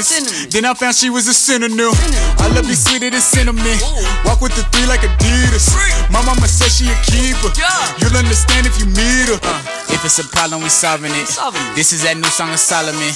Then 0.50 0.66
I 0.66 0.74
found 0.74 0.96
she 0.96 1.10
was 1.10 1.28
a 1.28 1.34
synonym. 1.34 1.92
I 2.40 2.48
love 2.56 2.66
you 2.68 2.76
sweeter 2.76 3.10
than 3.10 3.22
cinnamon. 3.22 3.78
Walk 4.26 4.42
with 4.42 4.56
the 4.56 4.64
three 4.72 4.88
like 4.88 5.02
Adidas. 5.02 5.76
My 6.10 6.24
mama 6.26 6.48
said 6.48 6.72
she 6.72 6.88
a 6.88 6.96
keeper. 7.04 7.52
Yeah. 7.60 7.68
You'll 8.00 8.16
understand 8.18 8.66
if 8.66 8.80
you 8.80 8.88
meet 8.88 9.28
her. 9.30 9.40
If 9.92 10.04
it's 10.06 10.20
a 10.20 10.26
problem, 10.32 10.64
we 10.64 10.70
solving 10.70 11.12
it. 11.12 11.28
This 11.76 11.92
is 11.92 12.04
that 12.04 12.16
new 12.16 12.30
song 12.32 12.52
of 12.52 12.60
Solomon. 12.60 13.12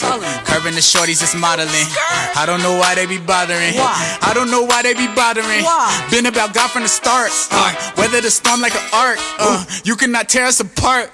Curving 0.45 0.75
the 0.75 0.83
shorties, 0.83 1.23
it's 1.23 1.35
modeling. 1.35 1.87
I 2.35 2.43
don't 2.45 2.61
know 2.61 2.77
why 2.77 2.95
they 2.95 3.05
be 3.05 3.17
bothering. 3.17 3.75
Why? 3.75 3.95
I 4.21 4.33
don't 4.33 4.51
know 4.51 4.63
why 4.63 4.81
they 4.83 4.93
be 4.93 5.07
bothering. 5.15 5.63
Been 6.11 6.25
about 6.27 6.53
God 6.53 6.69
from 6.71 6.83
the 6.83 6.89
start. 6.91 7.31
Uh, 7.51 7.71
weather 7.97 8.19
the 8.21 8.31
storm 8.31 8.61
like 8.61 8.75
an 8.75 8.83
arc. 8.93 9.17
Uh, 9.39 9.63
you 9.83 9.95
cannot 9.95 10.27
tear 10.29 10.45
us 10.45 10.59
apart. 10.59 11.11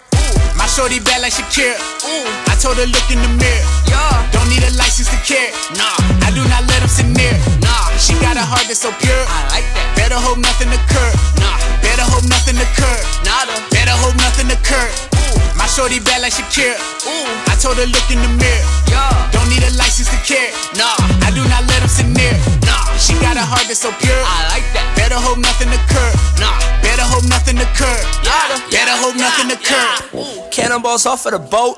My 0.58 0.66
shorty 0.66 1.00
bad 1.00 1.22
like 1.22 1.34
Shakira. 1.34 1.78
Ooh, 2.06 2.26
I 2.50 2.58
told 2.60 2.78
her 2.78 2.86
look 2.86 3.08
in 3.12 3.22
the 3.22 3.30
mirror. 3.38 3.66
Yeah, 3.88 4.32
don't 4.32 4.50
need 4.50 4.64
a 4.64 4.72
license 4.78 5.10
to 5.10 5.18
carry. 5.24 5.54
Nah, 5.78 5.96
I 6.26 6.32
do 6.34 6.42
not 6.50 6.66
let 6.68 6.82
him 6.82 6.90
sit 6.90 7.08
near. 7.08 7.57
Nah, 7.78 7.94
she 8.02 8.18
got 8.18 8.34
a 8.38 8.42
heart 8.42 8.66
that's 8.66 8.82
so 8.82 8.90
pure. 8.98 9.24
I 9.30 9.46
like 9.54 9.68
that. 9.78 9.86
Better 9.94 10.18
hope 10.18 10.42
nothing 10.42 10.74
occur. 10.74 11.12
Nah, 11.38 11.62
better 11.86 12.02
hope 12.02 12.26
nothing 12.26 12.58
occur. 12.58 12.98
Nada. 13.22 13.54
Better 13.70 13.94
hope 13.94 14.18
nothing 14.18 14.50
occur. 14.50 14.88
Ooh, 15.22 15.38
my 15.54 15.70
shorty 15.70 16.02
bad 16.02 16.26
like 16.26 16.34
Shakira. 16.34 16.74
Ooh, 17.06 17.30
I 17.46 17.54
told 17.62 17.78
her 17.78 17.86
look 17.86 18.08
in 18.10 18.18
the 18.18 18.32
mirror. 18.34 18.66
Yeah, 18.90 19.14
don't 19.30 19.46
need 19.54 19.62
a 19.62 19.70
license 19.78 20.10
to 20.10 20.18
carry. 20.26 20.50
Nah, 20.74 20.98
I 21.22 21.30
do 21.38 21.46
not 21.46 21.70
let 21.70 21.86
him 21.86 21.92
sit 21.92 22.10
near. 22.10 22.34
Nah, 22.66 22.82
she 22.98 23.14
got 23.22 23.38
a 23.38 23.46
heart 23.46 23.70
that's 23.70 23.86
so 23.86 23.94
pure. 24.02 24.22
I 24.26 24.50
like 24.58 24.66
that. 24.74 24.86
Better 24.98 25.22
hope 25.22 25.38
nothing 25.38 25.70
occur. 25.70 26.10
Nah, 26.42 26.58
better 26.82 27.06
hope 27.06 27.30
nothing 27.30 27.62
occur. 27.62 27.98
Yeah, 28.26 28.58
better 28.74 28.98
hope 28.98 29.22
nothing 29.22 29.54
occur. 29.54 30.50
Cannonballs 30.50 31.06
off 31.06 31.30
of 31.30 31.38
the 31.38 31.44
boat. 31.46 31.78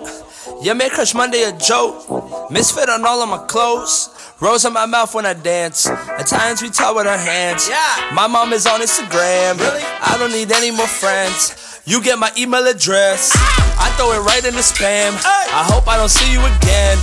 Yeah, 0.61 0.73
make 0.73 0.91
Crush 0.91 1.15
Monday 1.15 1.43
a 1.43 1.55
joke. 1.57 2.51
Misfit 2.51 2.89
on 2.89 3.05
all 3.05 3.23
of 3.23 3.29
my 3.29 3.37
clothes. 3.47 4.09
Rose 4.41 4.65
in 4.65 4.73
my 4.73 4.85
mouth 4.85 5.15
when 5.15 5.25
I 5.25 5.33
dance. 5.33 5.87
At 5.87 6.27
times 6.27 6.61
we 6.61 6.69
talk 6.69 6.95
with 6.97 7.07
our 7.07 7.17
hands. 7.17 7.69
Yeah. 7.69 8.11
My 8.13 8.27
mom 8.27 8.51
is 8.51 8.67
on 8.67 8.81
Instagram. 8.81 9.57
Really? 9.57 9.83
I 9.83 10.17
don't 10.19 10.31
need 10.31 10.51
any 10.51 10.71
more 10.71 10.87
friends. 10.87 11.81
You 11.85 12.03
get 12.03 12.19
my 12.19 12.31
email 12.37 12.67
address. 12.67 13.31
Ah. 13.35 13.87
I 13.87 13.89
throw 13.95 14.11
it 14.11 14.19
right 14.19 14.43
in 14.43 14.53
the 14.53 14.59
spam. 14.59 15.15
I 15.23 15.63
hope 15.63 15.87
I 15.87 15.95
don't 15.95 16.09
see 16.11 16.29
you 16.31 16.39
again. 16.39 16.97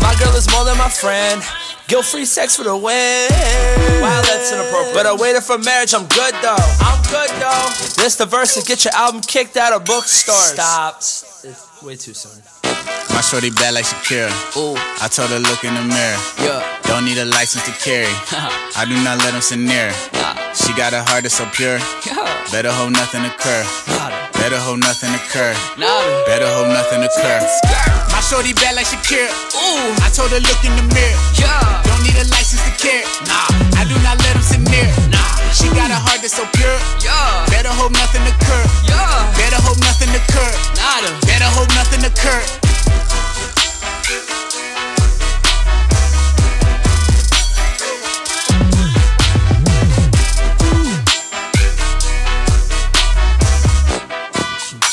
My 0.00 0.14
girl 0.18 0.34
is 0.34 0.50
more 0.50 0.64
than 0.64 0.78
my 0.78 0.88
friend. 0.88 1.42
Guilt 1.88 2.06
free 2.06 2.24
sex 2.24 2.56
for 2.56 2.64
the 2.64 2.74
win. 2.74 3.28
Wow, 4.00 4.22
that's 4.24 4.50
inappropriate. 4.50 4.94
But 4.94 5.04
I 5.04 5.14
waited 5.14 5.42
for 5.42 5.58
marriage, 5.58 5.92
I'm 5.92 6.06
good 6.08 6.32
though. 6.40 6.56
I'm 6.80 7.02
good 7.12 7.28
though. 7.36 7.68
This 8.00 8.16
the 8.16 8.24
verse 8.24 8.54
to 8.54 8.64
get 8.66 8.84
your 8.86 8.94
album 8.94 9.20
kicked 9.20 9.58
out 9.58 9.74
of 9.74 9.84
bookstores. 9.84 10.56
Stop. 10.56 10.96
It's 10.96 11.82
way 11.82 11.96
too 11.96 12.14
soon. 12.14 12.63
My 13.14 13.20
shorty 13.20 13.50
bad 13.50 13.74
like 13.74 13.84
Shakira. 13.84 14.30
Ooh. 14.56 14.74
I 15.00 15.08
told 15.08 15.30
her 15.30 15.38
look 15.38 15.64
in 15.64 15.74
the 15.74 15.84
mirror. 15.84 16.18
Yeah. 16.42 16.62
Don't 16.84 17.04
need 17.04 17.18
a 17.18 17.24
license 17.24 17.64
to 17.64 17.72
carry. 17.78 18.10
I 18.78 18.84
do 18.88 18.94
not 19.02 19.18
let 19.24 19.34
him 19.34 19.40
sit 19.40 19.58
near. 19.58 19.90
Nah. 20.14 20.34
She 20.52 20.72
got 20.74 20.92
a 20.92 21.02
heart 21.02 21.22
that's 21.22 21.34
so 21.34 21.46
pure. 21.52 21.78
Yeah. 22.06 22.26
Better 22.50 22.70
hope 22.70 22.90
nothing 22.90 23.24
occur. 23.24 23.62
Better 24.38 24.58
hope 24.60 24.78
nothing 24.78 25.14
occur. 25.14 25.54
Better 26.26 26.46
hope 26.52 26.68
nothing 26.68 27.02
occur. 27.06 27.40
My 28.12 28.20
shorty 28.20 28.52
bad 28.52 28.76
like 28.76 28.86
Shakira. 28.86 29.30
Ooh, 29.56 29.94
I 30.04 30.10
told 30.12 30.30
her 30.30 30.42
look 30.42 30.60
in 30.62 30.74
the 30.76 30.84
mirror. 30.92 31.16
Yeah, 31.38 31.80
don't 31.86 32.02
need 32.04 32.18
a 32.20 32.26
license 32.28 32.60
to 32.62 32.72
carry. 32.76 33.06
Nah, 33.26 33.48
I 33.80 33.88
do 33.88 33.96
not 34.04 34.18
let 34.20 34.36
him 34.36 34.44
sit 34.44 34.60
near. 34.60 34.90
Nah, 35.08 35.22
she 35.50 35.66
got 35.72 35.88
a 35.90 35.98
heart 35.98 36.20
that's 36.20 36.36
so 36.36 36.44
pure. 36.54 36.76
Yeah, 37.00 37.46
better 37.48 37.72
hope 37.72 37.94
nothing 37.96 38.22
occur. 38.26 38.64
Yeah, 38.84 39.08
better 39.38 39.58
hope 39.64 39.80
nothing 39.80 40.12
occur. 40.12 40.50
Nada, 40.76 41.10
better 41.26 41.48
hope 41.56 41.70
nothing 41.74 42.04
occur. 42.04 42.42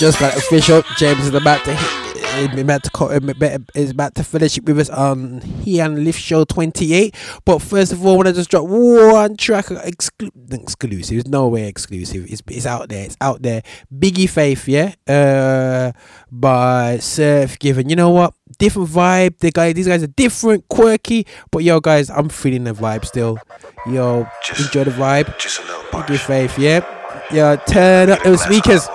Just 0.02 0.20
got 0.20 0.36
official. 0.36 0.82
James 0.98 1.28
is 1.28 1.36
about 1.36 1.64
to 1.64 1.76
hit, 1.76 2.11
is 2.38 2.62
about 2.62 2.84
to 2.84 2.90
is 3.76 3.92
about 3.92 4.16
to 4.16 4.24
it 4.58 4.66
with 4.66 4.80
us 4.80 4.90
on 4.90 5.42
He 5.42 5.80
and 5.80 6.04
Lift 6.04 6.20
Show 6.20 6.44
28. 6.44 7.16
But 7.46 7.60
first 7.60 7.92
of 7.92 8.06
all, 8.06 8.14
I 8.14 8.16
want 8.18 8.28
to 8.28 8.34
just 8.34 8.50
drop 8.50 8.66
one 8.68 9.38
track 9.38 9.66
exclu- 9.66 10.32
exclusive. 10.52 11.18
It's 11.18 11.28
no 11.28 11.48
way 11.48 11.68
exclusive. 11.68 12.26
It's 12.32 12.42
it's 12.48 12.66
out 12.66 12.90
there. 12.90 13.06
It's 13.06 13.18
out 13.22 13.42
there. 13.42 13.64
Biggie 13.94 14.30
Faith, 14.30 14.68
yeah, 14.68 14.94
uh, 15.08 15.92
by 16.32 16.98
Surf 17.00 17.60
Given. 17.60 17.90
You 17.90 17.96
know 17.96 18.10
what? 18.10 18.34
Different 18.58 18.90
vibe. 18.90 19.38
The 19.40 19.52
guy, 19.52 19.74
these 19.74 19.88
guys 19.88 20.04
are 20.04 20.08
different, 20.08 20.68
quirky. 20.70 21.26
But 21.52 21.64
yo, 21.64 21.80
guys, 21.80 22.10
I'm 22.10 22.30
feeling 22.30 22.64
the 22.64 22.74
vibe 22.74 23.06
still. 23.06 23.38
Yo, 23.88 24.28
enjoy 24.58 24.84
the 24.86 24.92
vibe. 24.92 25.38
Just 25.40 25.60
a 25.60 25.62
little 25.64 25.84
Biggie 25.92 26.20
Faith, 26.20 26.58
yeah. 26.58 26.86
Yo, 27.32 27.56
turn 27.68 28.10
up 28.10 28.24
those 28.24 28.42
speakers. 28.42 28.88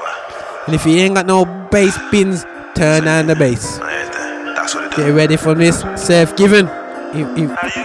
And 0.66 0.74
if 0.74 0.84
you 0.84 0.96
ain't 0.96 1.14
got 1.14 1.26
no 1.26 1.44
bass 1.70 1.96
bins, 2.10 2.44
turn 2.76 3.04
down 3.04 3.26
the 3.26 3.34
bass. 3.34 3.78
Get 4.96 5.10
ready 5.14 5.36
for 5.36 5.54
this. 5.54 5.80
Surf 5.96 6.36
Gvng. 6.36 6.68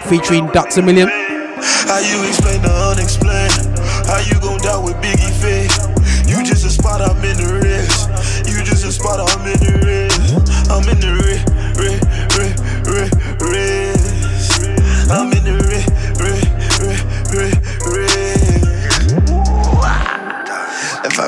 Featuring 0.10 0.48
Dr. 0.48 0.82
Million. 0.82 1.08
How 1.08 2.00
you 2.00 2.28
explain 2.28 2.62
the 2.62 2.74
unexplained? 2.92 3.80
How 4.06 4.20
you 4.20 4.40
die 4.60 4.78
with 4.78 4.96
Biggie 4.98 5.31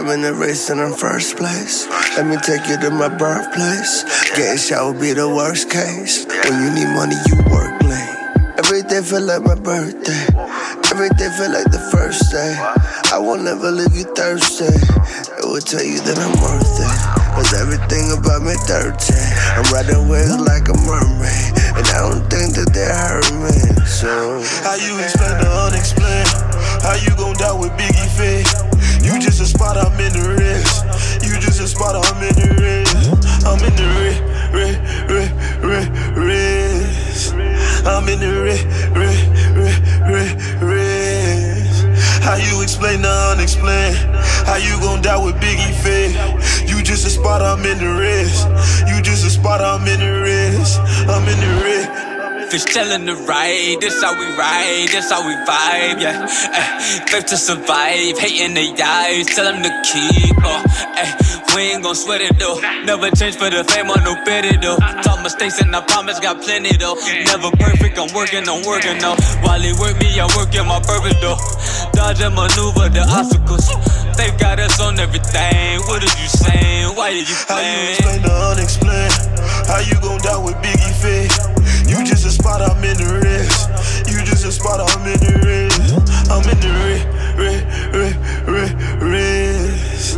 I 0.03 0.05
win 0.05 0.21
the 0.21 0.33
race 0.33 0.69
and 0.69 0.81
I'm 0.81 0.91
first 0.91 1.37
place. 1.37 1.87
Let 2.19 2.27
me 2.27 2.35
take 2.43 2.67
you 2.67 2.75
to 2.75 2.91
my 2.91 3.07
birthplace. 3.07 4.03
Getting 4.35 4.59
shot 4.59 4.83
would 4.83 4.99
be 4.99 5.15
the 5.15 5.31
worst 5.31 5.71
case. 5.71 6.27
When 6.27 6.59
you 6.59 6.75
need 6.75 6.91
money, 6.91 7.15
you 7.31 7.39
work 7.47 7.71
late. 7.87 8.11
Every 8.59 8.83
day 8.83 8.99
feel 8.99 9.23
like 9.23 9.47
my 9.47 9.55
birthday. 9.55 10.27
Every 10.91 11.07
day 11.15 11.31
feel 11.39 11.55
like 11.55 11.71
the 11.71 11.79
first 11.87 12.35
day. 12.35 12.51
I 13.15 13.17
won't 13.17 13.47
ever 13.47 13.71
leave 13.71 13.95
you 13.95 14.03
thirsty. 14.11 14.75
It 15.39 15.47
will 15.47 15.63
tell 15.63 15.87
you 15.87 16.03
that 16.03 16.19
I'm 16.19 16.35
worth 16.35 16.83
it. 16.83 16.95
Cause 17.39 17.55
everything 17.55 18.11
about 18.11 18.43
me 18.43 18.59
dirty. 18.67 19.23
I'm 19.55 19.63
riding 19.71 20.03
waves 20.11 20.35
like 20.35 20.67
a 20.67 20.75
mermaid. 20.83 21.79
And 21.79 21.87
I 21.95 22.03
don't 22.03 22.27
think 22.27 22.59
that 22.59 22.75
they 22.75 22.91
hurt 22.91 23.31
me. 23.39 23.55
So, 23.87 24.43
how 24.67 24.75
you 24.75 24.99
explain 24.99 25.39
the 25.39 25.47
unexplained? 25.47 26.27
How 26.83 26.99
you 26.99 27.15
gon' 27.15 27.39
die 27.39 27.55
with 27.55 27.71
Biggie 27.79 28.11
Faith? 28.19 28.72
You 29.13 29.19
just 29.19 29.41
a 29.41 29.45
spot, 29.45 29.77
I'm 29.77 29.93
in 29.99 30.11
the 30.11 30.41
race. 30.41 30.81
You 31.21 31.39
just 31.39 31.61
a 31.61 31.67
spot, 31.67 31.93
I'm 31.93 32.23
in 32.23 32.33
the 32.33 32.49
race. 32.57 32.93
I'm 33.45 33.61
in 33.61 33.75
the 33.77 33.85
race, 34.01 34.19
wrist, 34.49 34.79
wrist, 35.07 35.33
wrist, 35.61 35.91
wrist. 36.17 37.33
I'm 37.85 38.09
in 38.09 38.19
the 38.19 38.41
wrist, 38.41 38.65
wrist, 38.97 39.23
wrist, 39.53 39.79
wrist, 40.09 40.35
wrist. 40.63 42.23
How 42.23 42.37
you 42.37 42.63
explain 42.63 43.03
the 43.03 43.29
unexplained? 43.37 43.97
How 44.49 44.57
you 44.57 44.79
gon' 44.81 45.03
die 45.03 45.23
with 45.23 45.35
Biggie 45.35 45.75
Faith? 45.83 46.17
You 46.67 46.81
just 46.81 47.05
a 47.05 47.11
spot, 47.11 47.43
I'm 47.43 47.63
in 47.65 47.77
the 47.77 47.93
race. 47.93 48.45
You 48.89 48.99
just 49.03 49.27
a 49.27 49.29
spot, 49.29 49.61
I'm 49.61 49.87
in 49.87 49.99
the 49.99 50.21
race. 50.21 50.77
I'm 51.05 51.27
in 51.29 51.39
the 51.39 51.63
race. 51.63 52.02
Fish 52.53 52.69
telling 52.69 53.09
the 53.09 53.17
right, 53.25 53.81
this 53.81 53.97
how 53.97 54.13
we 54.13 54.29
ride, 54.37 54.85
this 54.93 55.09
how 55.09 55.25
we 55.25 55.33
vibe, 55.41 55.97
yeah. 55.97 56.21
Ay, 56.53 57.01
faith 57.09 57.25
to 57.33 57.35
survive, 57.35 58.13
hating 58.13 58.53
the 58.53 58.69
eyes, 58.77 59.25
tell 59.25 59.49
them 59.49 59.65
to 59.65 59.73
keep, 59.81 60.37
uh, 60.37 60.61
ay, 60.93 61.17
we 61.57 61.73
ain't 61.73 61.81
gon' 61.81 61.97
sweat 61.97 62.21
it 62.21 62.37
though. 62.37 62.61
Never 62.85 63.09
change 63.09 63.41
for 63.41 63.49
the 63.49 63.65
fame 63.65 63.89
or 63.89 63.97
no 64.05 64.13
pity 64.21 64.53
though. 64.61 64.77
Talk 65.01 65.25
mistakes 65.25 65.65
and 65.65 65.73
I 65.75 65.81
promise 65.81 66.19
got 66.19 66.45
plenty 66.45 66.77
though. 66.77 66.93
Never 67.25 67.49
perfect, 67.57 67.97
I'm 67.97 68.13
working, 68.13 68.45
I'm 68.45 68.61
working 68.69 69.01
though. 69.01 69.17
While 69.41 69.65
he 69.65 69.73
work 69.81 69.97
me, 69.97 70.13
I 70.21 70.29
work 70.37 70.53
in 70.53 70.69
my 70.69 70.77
purpose 70.77 71.17
though. 71.25 71.41
Dodge 71.97 72.21
and 72.21 72.37
maneuver 72.37 72.85
the 72.93 73.01
obstacles. 73.01 73.65
Faith 74.13 74.37
got 74.37 74.61
us 74.61 74.77
on 74.77 75.01
everything. 75.01 75.81
What 75.89 76.05
are 76.05 76.17
you 76.21 76.29
saying? 76.29 76.93
Why 76.93 77.09
are 77.09 77.17
you 77.17 77.25
How 77.49 77.57
you 77.65 77.97
explain 77.97 78.21
the 78.21 78.29
unexplained? 78.29 79.17
How 79.65 79.81
you 79.81 79.97
gon' 80.05 80.21
die 80.21 80.37
with 80.37 80.53
Biggie 80.61 80.93
Faith? 81.01 81.62
You 82.03 82.09
just 82.09 82.25
a 82.25 82.31
spot, 82.31 82.61
I'm 82.61 82.83
in 82.83 82.97
the 82.97 83.23
rest. 83.23 84.11
You 84.11 84.19
just 84.25 84.43
a 84.43 84.51
spot, 84.51 84.83
I'm 84.83 85.07
in 85.07 85.15
the 85.23 85.39
rest. 85.39 85.95
I'm 86.27 86.43
in 86.51 86.59
the 86.59 86.67
rest, 86.83 87.07
rest, 87.39 87.63
rest, 87.95 88.19
rest, 88.43 88.75
rest. 88.99 90.17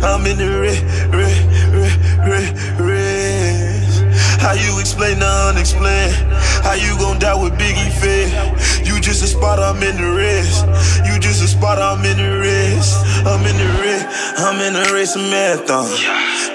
I'm 0.00 0.24
in 0.24 0.38
the 0.40 0.48
rest, 0.64 0.80
rest, 1.12 1.44
rest, 1.76 1.98
rest, 2.24 2.56
rest. 2.80 4.40
How 4.40 4.56
you 4.56 4.80
explain 4.80 5.18
the 5.18 5.28
unexplained? 5.52 6.16
How 6.64 6.72
you 6.72 6.96
gon' 6.96 7.18
die 7.18 7.36
with 7.36 7.52
Biggie 7.60 7.92
Faith? 8.00 8.88
You 8.88 8.98
just 8.98 9.22
a 9.22 9.26
spot, 9.26 9.60
I'm 9.60 9.82
in 9.82 10.00
the 10.00 10.16
rest. 10.16 10.64
You 11.04 11.20
just 11.20 11.44
a 11.44 11.48
spot, 11.48 11.76
I'm 11.76 12.00
in 12.06 12.16
the 12.16 12.40
rest. 12.40 12.96
I'm 13.28 13.44
in 13.44 13.56
the 13.60 13.70
rest. 13.84 14.40
I'm 14.40 14.56
in 14.64 14.72
the 14.72 14.90
race 14.90 15.14
of 15.14 15.20
marathon. 15.28 15.84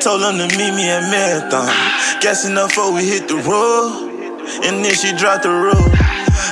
Told 0.01 0.25
them 0.25 0.41
to 0.41 0.49
meet 0.57 0.73
me 0.73 0.89
at 0.89 1.05
marathon. 1.13 1.69
Gassing 2.19 2.57
up 2.57 2.69
before 2.69 2.91
we 2.95 3.05
hit 3.05 3.27
the 3.27 3.37
road. 3.45 4.10
And 4.63 4.83
then 4.83 4.93
she 4.93 5.15
dropped 5.15 5.43
the 5.43 5.53
road. 5.53 5.91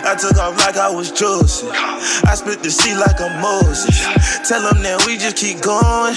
I 0.06 0.16
took 0.16 0.38
off 0.38 0.58
like 0.58 0.78
I 0.78 0.90
was 0.90 1.12
Joseph. 1.12 1.70
I 1.74 2.36
split 2.36 2.64
the 2.64 2.72
sea 2.72 2.96
like 2.96 3.20
I'm 3.20 3.42
Moses. 3.42 4.00
Tell 4.48 4.62
them 4.62 4.82
that 4.84 5.04
we 5.06 5.18
just 5.18 5.38
keep 5.38 5.62
going. 5.62 6.16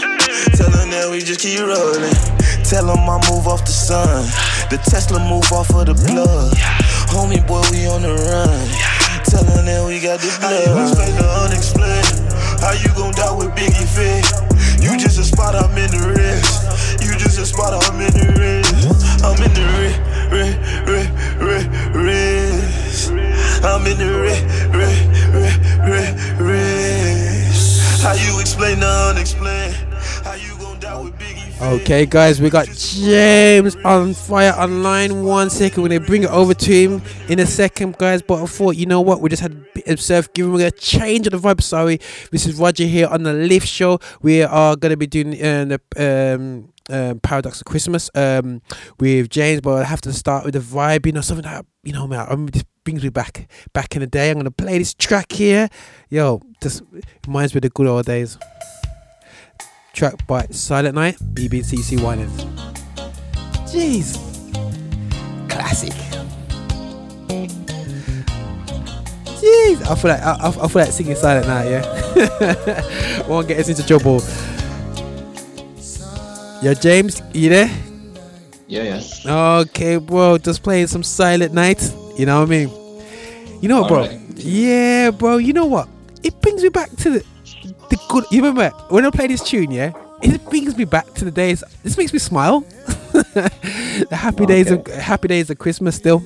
Tell 0.55 0.71
them 0.71 0.91
that 0.91 1.09
we 1.11 1.21
just 1.21 1.41
keep 1.41 1.61
rolling. 1.61 2.15
Tell 2.65 2.87
them 2.87 3.05
I 3.09 3.19
move 3.31 3.49
off 3.49 3.65
the 3.65 3.75
sun. 3.75 4.25
The 4.71 4.79
Tesla 4.89 5.19
move 5.29 5.51
off 5.53 5.71
of 5.75 5.87
the 5.87 5.97
plug. 5.97 6.55
Homie 7.13 7.45
boy, 7.47 7.61
we 7.73 7.87
on 7.89 8.03
the 8.03 8.15
run. 8.15 8.63
Tell 9.29 9.45
them 9.45 9.67
that 9.67 9.85
we 9.85 10.01
got 10.01 10.21
the 10.21 10.31
blood. 10.41 10.53
How 10.53 10.77
you 10.77 10.89
explain 10.89 11.13
the 11.17 11.29
unexplained? 11.45 12.33
How 12.61 12.73
you 12.73 12.91
gon' 12.95 13.13
die 13.13 13.35
with 13.35 13.53
Biggie 13.59 13.89
Faith? 13.89 14.29
You 14.81 14.97
just 14.99 15.19
a 15.19 15.25
spot, 15.25 15.55
I'm 15.55 15.77
in 15.77 15.91
the 15.91 16.15
rest. 16.15 17.03
You 17.03 17.17
just 17.19 17.39
a 17.39 17.47
spot, 17.47 17.75
I'm 17.75 18.01
in 18.01 18.13
the 18.13 18.29
rest. 18.39 18.73
I'm 19.23 19.39
in 19.39 19.53
the 19.55 19.67
rest, 19.79 20.59
the. 24.07 24.33
How 28.03 28.15
you 28.15 28.41
explain 28.41 28.81
the 28.81 28.87
unexplained? 28.87 29.75
How 30.25 30.35
you 30.35 30.53
die 30.81 31.01
with 31.01 31.15
Biggie? 31.19 31.43
Okay, 31.63 32.05
guys, 32.05 32.41
we 32.41 32.51
got 32.51 32.67
James 32.67 33.77
on 33.85 34.15
fire 34.15 34.53
online. 34.53 35.23
One 35.23 35.49
second, 35.49 35.85
we're 35.85 35.91
gonna 35.91 36.01
bring 36.01 36.25
it 36.25 36.31
over 36.31 36.53
to 36.53 36.73
him 36.73 37.03
in 37.29 37.39
a 37.39 37.47
second, 37.47 37.97
guys. 37.99 38.21
But 38.21 38.43
I 38.43 38.47
thought, 38.47 38.77
you 38.77 38.87
know 38.87 39.01
what, 39.01 39.21
we 39.21 39.31
just 39.31 39.43
had 39.43 39.65
Surf 40.01 40.33
Gvng 40.33 40.67
a 40.67 40.73
change 40.73 41.29
of 41.29 41.33
the 41.33 41.39
vibe. 41.39 41.63
Sorry, 41.63 42.01
this 42.33 42.47
is 42.47 42.57
Roger 42.57 42.85
here 42.85 43.07
on 43.07 43.23
the 43.23 43.33
Lift 43.33 43.69
Show. 43.69 44.01
We 44.21 44.43
are 44.43 44.75
gonna 44.75 44.97
be 44.97 45.07
doing 45.07 45.41
uh, 45.41 45.77
the 45.97 46.35
um, 46.35 46.73
um, 46.91 47.21
Paradox 47.21 47.61
of 47.61 47.67
Christmas 47.67 48.11
um, 48.17 48.61
with 48.99 49.31
James, 49.31 49.61
but 49.61 49.83
I 49.83 49.85
have 49.85 50.01
to 50.01 50.13
start 50.13 50.45
with 50.45 50.55
the 50.55 50.61
vibe. 50.61 51.07
You 51.07 51.13
know, 51.13 51.21
something 51.21 51.45
that 51.45 51.65
you 51.85 51.93
know, 51.93 52.09
man. 52.09 52.19
I 52.19 52.31
remember 52.31 52.51
this 52.51 52.65
brings 52.85 53.03
me 53.03 53.09
back 53.09 53.49
back 53.73 53.95
in 53.95 54.01
the 54.01 54.07
day. 54.07 54.31
I'm 54.31 54.39
gonna 54.39 54.51
play 54.51 54.79
this 54.79 54.95
track 54.95 55.33
here. 55.33 55.69
Yo, 56.11 56.41
just 56.63 56.83
reminds 57.27 57.55
me 57.55 57.59
of 57.59 57.63
the 57.63 57.71
good 57.71 57.87
old 57.87 58.07
days 58.07 58.39
track 59.93 60.27
by 60.27 60.47
Silent 60.51 60.95
Night, 60.95 61.17
Bebe 61.35 61.61
Cece 61.61 62.01
Winans. 62.03 62.45
Jeez. 63.71 64.19
Classic. 65.49 65.93
Jeez. 69.41 69.91
I 69.91 69.95
feel 69.95 70.11
like 70.11 70.23
I, 70.23 70.33
I, 70.33 70.49
I 70.49 70.69
feel 70.69 70.83
like 70.83 70.93
singing 70.93 71.17
Silent 71.17 71.47
Night, 71.47 71.69
yeah. 71.69 73.27
Won't 73.29 73.49
get 73.49 73.59
us 73.61 73.69
into 73.69 73.87
trouble. 73.87 74.23
Yo, 76.63 76.75
James, 76.75 77.23
you 77.35 77.49
there? 77.49 77.71
Yeah, 78.69 79.01
yeah. 79.25 79.59
Okay, 79.61 79.97
bro. 79.97 80.39
Just 80.39 80.63
playing 80.63 80.87
some 80.87 81.03
Silent 81.03 81.53
Night. 81.53 81.93
You 82.17 82.27
know 82.27 82.41
what 82.41 82.49
I 82.49 82.51
mean? 82.51 82.69
You 83.61 83.69
know 83.69 83.83
what, 83.83 83.89
bro? 83.89 84.03
Alright. 84.03 84.21
Yeah, 84.37 85.11
bro. 85.11 85.37
You 85.39 85.53
know 85.53 85.67
what? 85.67 85.89
It 86.23 86.41
brings 86.41 86.63
me 86.63 86.69
back 86.69 86.91
to 86.97 87.11
the 87.11 87.25
the 87.91 87.99
good. 88.09 88.25
You 88.31 88.43
remember 88.45 88.71
when 88.89 89.05
I 89.05 89.11
play 89.11 89.27
this 89.27 89.43
tune? 89.43 89.71
Yeah, 89.71 89.93
it 90.23 90.45
brings 90.51 90.77
me 90.77 90.85
back 90.85 91.13
to 91.15 91.25
the 91.25 91.31
days. 91.31 91.63
This 91.83 91.97
makes 91.97 92.13
me 92.13 92.19
smile. 92.19 92.61
the 93.13 94.09
happy 94.11 94.47
days 94.47 94.71
of 94.71 94.87
happy 94.87 95.29
days 95.29 95.51
of 95.51 95.59
Christmas. 95.59 95.97
Still, 95.97 96.25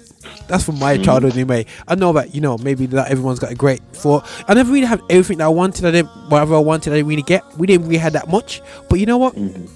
that's 0.49 0.65
from 0.65 0.79
my 0.79 0.97
mm. 0.97 1.05
childhood 1.05 1.33
anyway. 1.33 1.67
I 1.89 1.95
know 1.95 2.13
that 2.13 2.35
you 2.35 2.41
know 2.41 2.57
maybe 2.59 2.87
not 2.87 3.09
everyone's 3.09 3.39
got 3.39 3.51
a 3.51 3.55
great 3.55 3.83
thought. 3.93 4.25
I 4.49 4.55
never 4.55 4.73
really 4.73 4.87
had 4.87 5.01
everything 5.11 5.39
that 5.39 5.47
I 5.47 5.49
wanted. 5.49 5.85
I 5.85 5.91
didn't 5.91 6.11
whatever 6.31 6.55
I 6.55 6.61
wanted. 6.61 6.93
I 6.93 6.97
didn't 6.97 7.09
really 7.09 7.23
get. 7.23 7.43
We 7.57 7.67
didn't 7.67 7.87
really 7.87 7.99
have 7.99 8.13
that 8.13 8.29
much. 8.29 8.63
But 8.89 9.01
you 9.01 9.07
know 9.07 9.19
what? 9.19 9.35
Mm-hmm. 9.35 9.67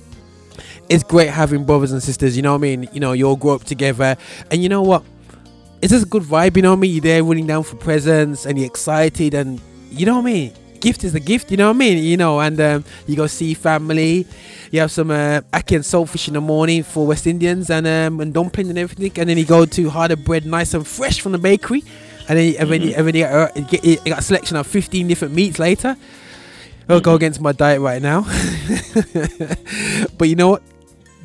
It's 0.88 1.04
great 1.04 1.30
having 1.30 1.64
brothers 1.64 1.92
and 1.92 2.02
sisters. 2.02 2.36
You 2.36 2.42
know 2.42 2.52
what 2.52 2.58
I 2.58 2.62
mean? 2.62 2.88
You 2.92 3.00
know, 3.00 3.12
you 3.12 3.26
all 3.26 3.36
grow 3.36 3.54
up 3.54 3.64
together, 3.64 4.16
and 4.50 4.62
you 4.62 4.68
know 4.68 4.82
what? 4.82 5.04
It's 5.82 5.92
just 5.92 6.04
a 6.04 6.08
good 6.08 6.22
vibe. 6.22 6.56
You 6.56 6.62
know 6.62 6.70
what 6.72 6.76
I 6.78 6.80
mean? 6.80 6.92
You're 6.92 7.00
there 7.02 7.24
running 7.24 7.46
down 7.46 7.62
for 7.62 7.76
presents, 7.76 8.44
and 8.46 8.58
you're 8.58 8.66
excited, 8.66 9.34
and 9.34 9.60
you 9.90 10.04
know 10.06 10.16
what 10.16 10.22
I 10.22 10.32
mean? 10.32 10.52
Gift 10.80 11.04
is 11.04 11.14
a 11.14 11.20
gift, 11.20 11.50
you 11.50 11.58
know 11.58 11.68
what 11.68 11.76
I 11.76 11.78
mean? 11.78 11.98
You 12.02 12.16
know, 12.16 12.40
and 12.40 12.58
um, 12.60 12.84
you 13.06 13.14
go 13.16 13.26
see 13.26 13.52
family. 13.54 14.26
You 14.70 14.80
have 14.80 14.90
some 14.90 15.10
uh, 15.10 15.40
ackee 15.52 15.76
and 15.76 15.84
saltfish 15.84 16.26
in 16.28 16.34
the 16.34 16.40
morning 16.40 16.82
for 16.82 17.06
West 17.06 17.26
Indians, 17.26 17.70
and 17.70 17.86
um, 17.86 18.20
and 18.20 18.32
dumpling 18.32 18.68
and 18.70 18.78
everything, 18.78 19.12
and 19.20 19.28
then 19.28 19.36
you 19.38 19.44
go 19.44 19.64
to 19.66 19.90
harder 19.90 20.16
bread, 20.16 20.46
nice 20.46 20.72
and 20.74 20.86
fresh 20.86 21.20
from 21.20 21.32
the 21.32 21.38
bakery, 21.38 21.82
and 22.28 22.38
then 22.38 22.54
and 22.58 22.70
then, 22.70 22.82
you- 22.82 22.94
and 22.94 23.06
then 23.06 23.14
you, 23.14 23.24
got, 23.24 23.56
uh, 23.56 23.60
get, 23.62 23.84
you 23.84 23.96
got 24.06 24.18
a 24.20 24.22
selection 24.22 24.56
of 24.56 24.66
15 24.66 25.06
different 25.08 25.34
meats 25.34 25.58
later. 25.58 25.96
I'll 26.88 27.00
go 27.00 27.14
against 27.14 27.40
my 27.40 27.52
diet 27.52 27.80
right 27.80 28.02
now, 28.02 28.22
but 30.18 30.28
you 30.28 30.34
know 30.34 30.48
what? 30.50 30.62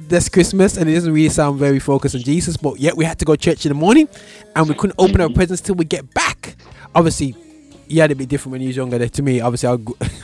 That's 0.07 0.29
Christmas, 0.29 0.77
and 0.77 0.89
it 0.89 0.93
doesn't 0.93 1.11
really 1.13 1.29
sound 1.29 1.57
very 1.59 1.79
focused 1.79 2.15
on 2.15 2.21
Jesus. 2.21 2.57
But 2.57 2.79
yet 2.79 2.95
we 2.95 3.05
had 3.05 3.17
to 3.19 3.25
go 3.25 3.35
to 3.35 3.41
church 3.41 3.65
in 3.65 3.69
the 3.69 3.75
morning, 3.75 4.07
and 4.55 4.69
we 4.69 4.75
couldn't 4.75 4.95
open 4.99 5.19
our 5.21 5.29
presents 5.29 5.61
till 5.61 5.75
we 5.75 5.85
get 5.85 6.13
back. 6.13 6.55
Obviously, 6.93 7.35
you 7.87 8.01
had 8.01 8.09
to 8.11 8.15
be 8.15 8.25
different 8.25 8.51
when 8.53 8.61
you 8.61 8.67
was 8.67 8.75
younger. 8.77 9.07
To 9.07 9.21
me, 9.23 9.41
obviously, 9.41 9.69
I, 9.69 9.77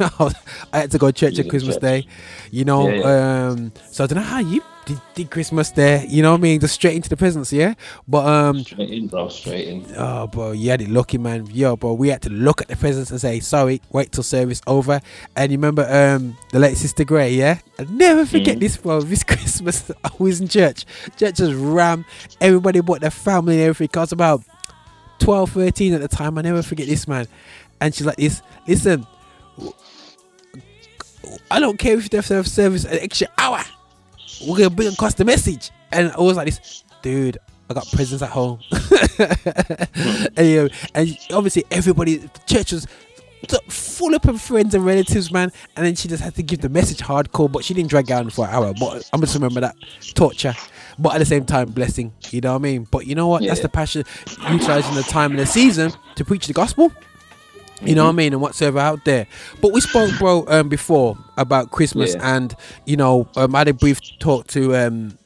I 0.74 0.78
had 0.80 0.92
to 0.92 0.98
go 0.98 1.08
to 1.08 1.14
church 1.14 1.34
Yeah, 1.38 1.44
on 1.44 1.50
Christmas 1.50 1.76
church. 1.76 1.82
Day. 1.82 2.08
You 2.52 2.66
know, 2.66 2.90
Yeah, 2.90 3.48
um, 3.50 3.72
so 3.92 4.04
I 4.04 4.08
don't 4.08 4.18
know 4.18 4.24
how 4.24 4.40
you 4.40 4.62
did, 4.86 5.02
did 5.16 5.32
Christmas 5.32 5.72
there. 5.72 6.04
You 6.06 6.22
know 6.22 6.32
what 6.32 6.40
I 6.40 6.42
mean? 6.42 6.60
Just 6.60 6.76
straight 6.76 6.96
into 6.96 7.10
the 7.10 7.18
presents, 7.18 7.52
yeah. 7.54 7.74
But 8.08 8.26
um, 8.26 8.60
Straight 8.64 8.90
in, 8.90 9.08
bro. 9.08 9.30
Straight 9.30 9.68
in. 9.68 9.86
Oh, 9.98 10.28
bro, 10.28 10.52
you 10.52 10.70
had 10.70 10.82
it 10.82 10.90
lucky, 10.90 11.18
man. 11.18 11.46
Yo, 11.48 11.76
bro, 11.76 11.94
we 11.94 12.10
had 12.10 12.22
to 12.24 12.30
look 12.30 12.62
at 12.62 12.68
the 12.68 12.76
presents 12.76 13.12
and 13.12 13.22
say, 13.22 13.40
sorry, 13.40 13.82
wait 13.92 14.12
till 14.12 14.24
service 14.24 14.62
over. 14.68 15.00
And 15.36 15.52
you 15.52 15.58
remember 15.58 15.84
um 15.90 16.38
the 16.52 16.60
late 16.60 16.78
Sister 16.78 17.04
Gray, 17.04 17.34
yeah? 17.34 17.60
I'll 17.80 17.86
never 17.88 18.26
forget 18.26 18.58
Mhm. 18.58 18.62
this, 18.62 18.78
bro. 18.78 19.02
This 19.02 19.24
Christmas, 19.26 19.92
I 20.04 20.10
was 20.18 20.42
in 20.42 20.48
church. 20.48 20.86
Church 21.18 21.40
was 21.40 21.54
ram. 21.54 22.06
Everybody 22.40 22.82
brought 22.82 23.02
their 23.02 23.12
family 23.12 23.56
and 23.62 23.70
everything. 23.70 23.98
I 23.98 24.02
was 24.02 24.12
about 24.12 24.44
12, 25.20 25.52
13 25.52 25.94
at 25.94 26.02
the 26.02 26.08
time. 26.08 26.38
I 26.38 26.42
never 26.42 26.62
forget 26.64 26.88
this, 26.88 27.08
man. 27.08 27.28
And 27.80 27.94
she's 27.94 28.06
like, 28.06 28.18
this, 28.18 28.42
listen, 28.68 29.06
I 31.50 31.60
don't 31.60 31.78
care 31.78 31.98
if 31.98 32.12
you 32.12 32.18
have 32.18 32.26
to 32.28 32.34
have 32.36 32.48
service 32.48 32.84
an 32.86 33.00
extra 33.00 33.28
hour. 33.38 33.62
We're 34.48 34.58
gonna 34.58 34.70
bring 34.70 34.88
across 34.94 35.14
the 35.16 35.26
message. 35.26 35.72
And 35.92 36.12
I 36.12 36.20
was 36.20 36.38
like 36.38 36.46
this, 36.48 36.84
dude. 37.02 37.38
I 37.70 37.74
got 37.74 37.88
presents 37.92 38.22
at 38.22 38.30
home. 38.30 38.60
and, 40.36 40.48
you 40.48 40.64
know, 40.64 40.70
and 40.94 41.18
obviously 41.32 41.64
everybody 41.72 42.30
church 42.46 42.74
was 42.74 42.86
full 43.70 44.14
up 44.14 44.26
of 44.26 44.42
friends 44.42 44.76
and 44.76 44.86
relatives, 44.86 45.32
man. 45.32 45.52
And 45.76 45.86
then 45.86 45.96
she 45.96 46.08
just 46.08 46.22
had 46.24 46.36
to 46.36 46.44
give 46.44 46.60
the 46.62 46.70
message 46.70 47.00
hardcore, 47.00 47.52
but 47.52 47.64
she 47.64 47.74
didn't 47.74 47.90
drag 47.90 48.12
out 48.12 48.32
for 48.32 48.46
an 48.48 48.54
hour. 48.54 48.74
But 48.80 49.10
I'm 49.14 49.22
just 49.22 49.34
remember 49.36 49.62
that 49.62 49.76
torture. 50.16 50.54
But 51.00 51.16
at 51.16 51.20
the 51.20 51.26
same 51.26 51.46
time, 51.46 51.70
blessing. 51.72 52.14
You 52.30 52.42
know 52.42 52.52
what 52.54 52.60
I 52.60 52.62
mean? 52.64 52.88
But 52.92 53.08
you 53.08 53.16
know 53.16 53.28
what? 53.28 53.42
That's 53.44 53.60
Yeah. 53.60 53.64
the 53.64 53.70
passion, 53.70 54.04
utilizing 54.50 54.96
the 54.96 55.04
time 55.04 55.32
and 55.32 55.40
the 55.40 55.46
season 55.46 55.94
to 56.16 56.26
preach 56.26 56.48
the 56.48 56.54
gospel. 56.54 56.92
You 57.84 57.96
know 57.96 58.04
what 58.06 58.10
I 58.12 58.14
mean, 58.14 58.34
and 58.34 58.42
whatsoever 58.42 58.80
out 58.80 59.04
there. 59.06 59.26
But 59.62 59.74
we 59.74 59.82
spoke, 59.82 60.12
bro, 60.20 60.46
um, 60.48 60.70
before 60.70 61.18
about 61.38 61.72
Christmas, 61.72 62.14
Yeah. 62.16 62.36
and 62.36 62.56
you 62.86 62.96
know, 62.98 63.28
um, 63.36 63.56
I 63.56 63.60
had 63.60 63.68
a 63.70 63.74
brief 63.74 64.00
talk 64.20 64.48
to 64.48 64.76
um, 64.76 65.18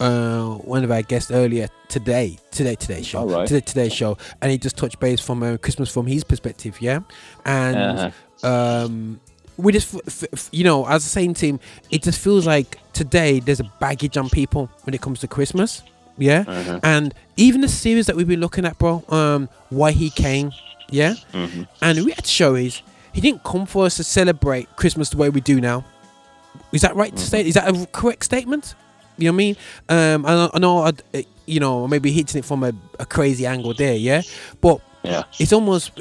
uh, 0.00 0.46
one 0.56 0.82
of 0.82 0.90
our 0.90 1.02
guests 1.02 1.30
earlier 1.30 1.68
today, 1.88 2.36
today, 2.50 2.74
today's 2.74 3.06
show, 3.06 3.20
Alright. 3.20 3.46
today, 3.46 3.60
today's 3.60 3.92
show, 3.92 4.18
and 4.42 4.50
he 4.50 4.58
just 4.58 4.76
touched 4.76 4.98
base 4.98 5.20
from 5.20 5.42
uh, 5.42 5.56
Christmas 5.58 5.88
from 5.92 6.06
his 6.06 6.24
perspective, 6.24 6.80
yeah, 6.80 7.00
and 7.44 7.76
Uh-huh. 8.42 8.48
um, 8.48 9.20
we 9.56 9.72
just, 9.72 9.94
f- 9.94 10.24
f- 10.32 10.48
you 10.50 10.64
know, 10.64 10.84
as 10.88 11.06
a 11.06 11.08
same 11.08 11.32
team, 11.32 11.60
it 11.92 12.02
just 12.02 12.18
feels 12.18 12.44
like 12.44 12.80
today 12.92 13.38
there's 13.38 13.60
a 13.60 13.70
baggage 13.78 14.16
on 14.16 14.28
people 14.30 14.68
when 14.82 14.94
it 14.94 15.00
comes 15.00 15.20
to 15.20 15.28
Christmas. 15.28 15.82
Yeah, 16.16 16.44
Mhm. 16.44 16.80
and 16.84 17.14
even 17.36 17.60
the 17.60 17.68
series 17.68 18.06
that 18.06 18.14
we've 18.16 18.28
been 18.28 18.38
looking 18.40 18.64
at, 18.64 18.78
bro, 18.78 19.02
um, 19.08 19.48
why 19.70 19.90
he 19.92 20.10
came, 20.10 20.52
yeah, 20.90 21.14
Mhm. 21.32 21.66
and 21.82 22.04
we 22.04 22.12
had 22.12 22.24
to 22.24 22.30
show 22.30 22.54
is 22.54 22.82
he 23.12 23.20
didn't 23.20 23.44
come 23.44 23.66
for 23.66 23.86
us 23.86 23.96
to 23.96 24.04
celebrate 24.04 24.74
Christmas 24.76 25.08
the 25.10 25.16
way 25.16 25.30
we 25.30 25.40
do 25.40 25.60
now. 25.60 25.84
Is 26.72 26.82
that 26.82 26.94
right 26.96 27.14
to 27.14 27.22
state? 27.22 27.46
Is 27.46 27.54
that 27.54 27.68
a 27.68 27.86
correct 27.86 28.24
statement? 28.24 28.74
You 29.18 29.26
know 29.26 29.32
what 29.32 29.34
I 29.34 29.38
mean? 29.38 29.56
Um, 29.88 30.26
I, 30.26 30.30
know- 30.34 30.50
I 30.54 30.58
know, 30.58 30.78
I'd, 30.82 31.02
you 31.46 31.60
know, 31.60 31.86
maybe 31.86 32.10
hitting 32.12 32.38
it 32.40 32.44
from 32.44 32.64
a, 32.64 32.72
a 32.98 33.06
crazy 33.06 33.46
angle 33.46 33.74
there, 33.74 33.94
yeah. 33.94 34.22
But 34.60 34.80
Yeah. 35.04 35.22
it's 35.38 35.52
almost 35.52 35.92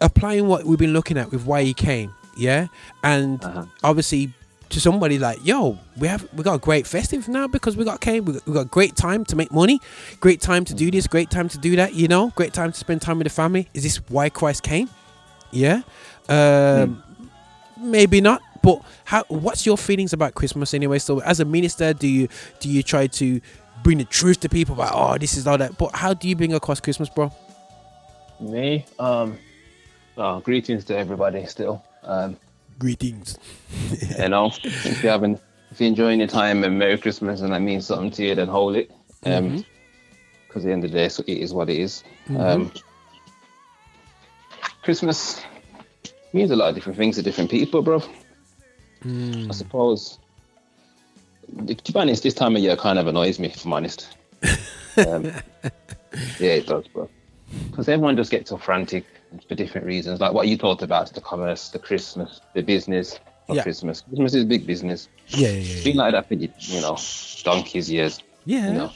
applying 0.00 0.48
what 0.48 0.64
we've 0.64 0.78
been 0.78 0.92
looking 0.94 1.18
at 1.18 1.30
with 1.30 1.44
why 1.44 1.62
he 1.64 1.74
came, 1.74 2.14
yeah. 2.36 2.66
And 3.04 3.44
obviously, 3.84 4.32
to 4.72 4.80
somebody 4.80 5.18
like, 5.18 5.44
yo, 5.44 5.78
we 5.96 6.08
have 6.08 6.26
we 6.34 6.42
got 6.42 6.54
a 6.54 6.58
great 6.58 6.86
festive 6.86 7.28
now 7.28 7.46
because 7.46 7.76
we 7.76 7.84
got 7.84 8.00
came, 8.00 8.24
we 8.24 8.34
got, 8.34 8.46
we 8.46 8.52
got 8.52 8.70
great 8.70 8.96
time 8.96 9.24
to 9.26 9.36
make 9.36 9.52
money, 9.52 9.80
great 10.20 10.40
time 10.40 10.64
to 10.64 10.74
do 10.74 10.90
this, 10.90 11.06
great 11.06 11.30
time 11.30 11.48
to 11.48 11.58
do 11.58 11.76
that, 11.76 11.94
you 11.94 12.08
know, 12.08 12.30
great 12.36 12.52
time 12.52 12.72
to 12.72 12.78
spend 12.78 13.00
time 13.00 13.18
with 13.18 13.26
the 13.26 13.30
family. 13.32 13.68
Is 13.74 13.82
this 13.82 13.96
why 14.08 14.28
Christ 14.28 14.62
came? 14.62 14.88
Yeah. 15.50 15.82
Um, 16.28 17.02
maybe 17.78 18.20
not 18.20 18.42
but 18.62 18.80
how 19.04 19.24
what's 19.24 19.66
your 19.66 19.76
feelings 19.76 20.12
about 20.12 20.34
christmas 20.34 20.72
anyway 20.72 20.96
so 20.96 21.20
as 21.22 21.40
a 21.40 21.44
minister 21.44 21.92
do 21.92 22.06
you 22.06 22.28
do 22.60 22.68
you 22.68 22.80
try 22.80 23.08
to 23.08 23.40
bring 23.82 23.98
the 23.98 24.04
truth 24.04 24.38
to 24.38 24.48
people 24.48 24.72
about 24.72 24.92
oh 24.94 25.18
this 25.18 25.36
is 25.36 25.48
all 25.48 25.58
that 25.58 25.76
but 25.78 25.92
how 25.96 26.14
do 26.14 26.28
you 26.28 26.36
bring 26.36 26.54
across 26.54 26.78
christmas 26.78 27.08
bro 27.08 27.32
Me, 28.42 28.84
um, 28.98 29.38
well, 30.16 30.40
greetings 30.40 30.84
to 30.86 30.96
everybody 30.96 31.46
still. 31.46 31.82
Um, 32.02 32.36
greetings. 32.78 33.38
you 34.18 34.28
know, 34.28 34.50
if 34.64 35.02
you 35.02 35.08
haven't, 35.08 35.40
if 35.70 35.80
you're 35.80 35.88
enjoying 35.88 36.18
your 36.20 36.28
time 36.28 36.64
and 36.64 36.78
Merry 36.78 36.98
Christmas 36.98 37.40
and 37.40 37.52
that 37.52 37.60
means 37.60 37.86
something 37.86 38.10
to 38.12 38.24
you, 38.24 38.34
then 38.34 38.48
hold 38.48 38.76
it. 38.76 38.90
Um, 39.24 39.32
Mhm. 39.50 39.64
because 40.48 40.64
at 40.64 40.68
the 40.68 40.72
end 40.72 40.84
of 40.84 40.90
the 40.90 40.98
day, 40.98 41.08
so 41.08 41.22
it 41.26 41.38
is 41.38 41.54
what 41.54 41.70
it 41.70 41.78
is. 41.78 42.02
Mhm. 42.28 42.40
Um, 42.40 42.72
Christmas 44.82 45.40
means 46.32 46.50
a 46.50 46.56
lot 46.56 46.68
of 46.68 46.74
different 46.74 46.98
things 46.98 47.16
to 47.16 47.22
different 47.22 47.50
people, 47.50 47.82
bro. 47.82 48.02
Mm. 49.04 49.48
I 49.48 49.52
suppose. 49.52 50.18
To 51.66 51.92
be 51.92 51.98
honest, 51.98 52.22
this 52.22 52.34
time 52.34 52.56
of 52.56 52.62
year 52.62 52.76
kind 52.76 52.98
of 52.98 53.06
annoys 53.06 53.38
me, 53.38 53.48
if 53.48 53.64
I'm 53.64 53.72
honest. 53.72 54.08
Um, 54.94 55.24
yeah, 56.38 56.50
it 56.60 56.66
does, 56.66 56.86
bro. 56.88 57.08
Because 57.70 57.88
everyone 57.88 58.14
just 58.14 58.30
gets 58.30 58.50
so 58.50 58.58
frantic 58.58 59.06
for 59.48 59.54
different 59.54 59.86
reasons, 59.86 60.20
like 60.20 60.32
what 60.32 60.48
you 60.48 60.56
talked 60.56 60.82
about 60.82 61.12
the 61.12 61.20
commerce, 61.20 61.68
the 61.70 61.78
Christmas, 61.78 62.40
the 62.54 62.62
business 62.62 63.18
of 63.48 63.56
Yeah. 63.56 63.62
Christmas. 63.62 64.02
Christmas 64.02 64.34
is 64.34 64.44
big 64.44 64.66
business. 64.66 65.08
Yeah, 65.28 65.48
yeah, 65.48 65.54
yeah. 65.54 65.74
It's 65.74 65.84
been 65.84 65.96
like 65.96 66.12
that 66.12 66.28
for, 66.28 66.34
you 66.34 66.80
know, 66.80 66.96
donkeys 67.44 67.90
years. 67.90 68.20
Yeah. 68.44 68.68
You 68.68 68.72
know. 68.74 68.92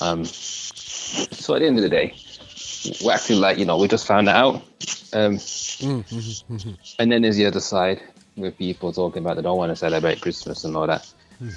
Um, 0.00 0.24
so 0.24 1.54
at 1.54 1.60
the 1.60 1.66
end 1.66 1.76
of 1.78 1.82
the 1.82 1.88
day, 1.88 2.14
we're 3.04 3.12
actually 3.12 3.36
like, 3.36 3.58
you 3.58 3.64
know, 3.64 3.76
we 3.76 3.88
just 3.88 4.06
found 4.06 4.28
that 4.28 4.36
out. 4.36 4.56
Um, 5.12 5.36
Mm, 5.80 6.04
mhm, 6.04 6.44
mhm. 6.50 6.94
and 6.98 7.10
then 7.10 7.22
there's 7.22 7.36
the 7.36 7.46
other 7.46 7.60
side 7.60 8.02
with 8.36 8.56
people 8.58 8.92
talking 8.92 9.22
about 9.24 9.36
they 9.36 9.42
don't 9.42 9.56
want 9.56 9.70
to 9.70 9.76
celebrate 9.76 10.20
Christmas 10.20 10.64
and 10.64 10.76
all 10.76 10.86
that. 10.86 11.10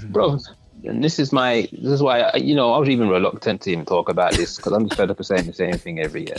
Bro, 0.10 0.39
and 0.86 1.04
this 1.04 1.20
is 1.20 1.34
my, 1.34 1.68
this 1.74 1.91
is 1.91 2.02
why, 2.02 2.22
I, 2.22 2.38
you 2.38 2.56
know, 2.56 2.72
I 2.72 2.78
was 2.78 2.88
even 2.88 3.10
reluctant 3.10 3.62
to 3.64 3.72
even 3.72 3.86
talk 3.86 4.08
about 4.08 4.32
this 4.34 4.56
because 4.56 4.72
I'm 4.72 4.88
just 4.88 4.96
fed 4.98 5.12
up 5.12 5.20
of 5.20 5.26
saying 5.26 5.46
the 5.46 5.54
same 5.54 5.78
thing 5.78 6.00
every 6.00 6.22
year. 6.26 6.38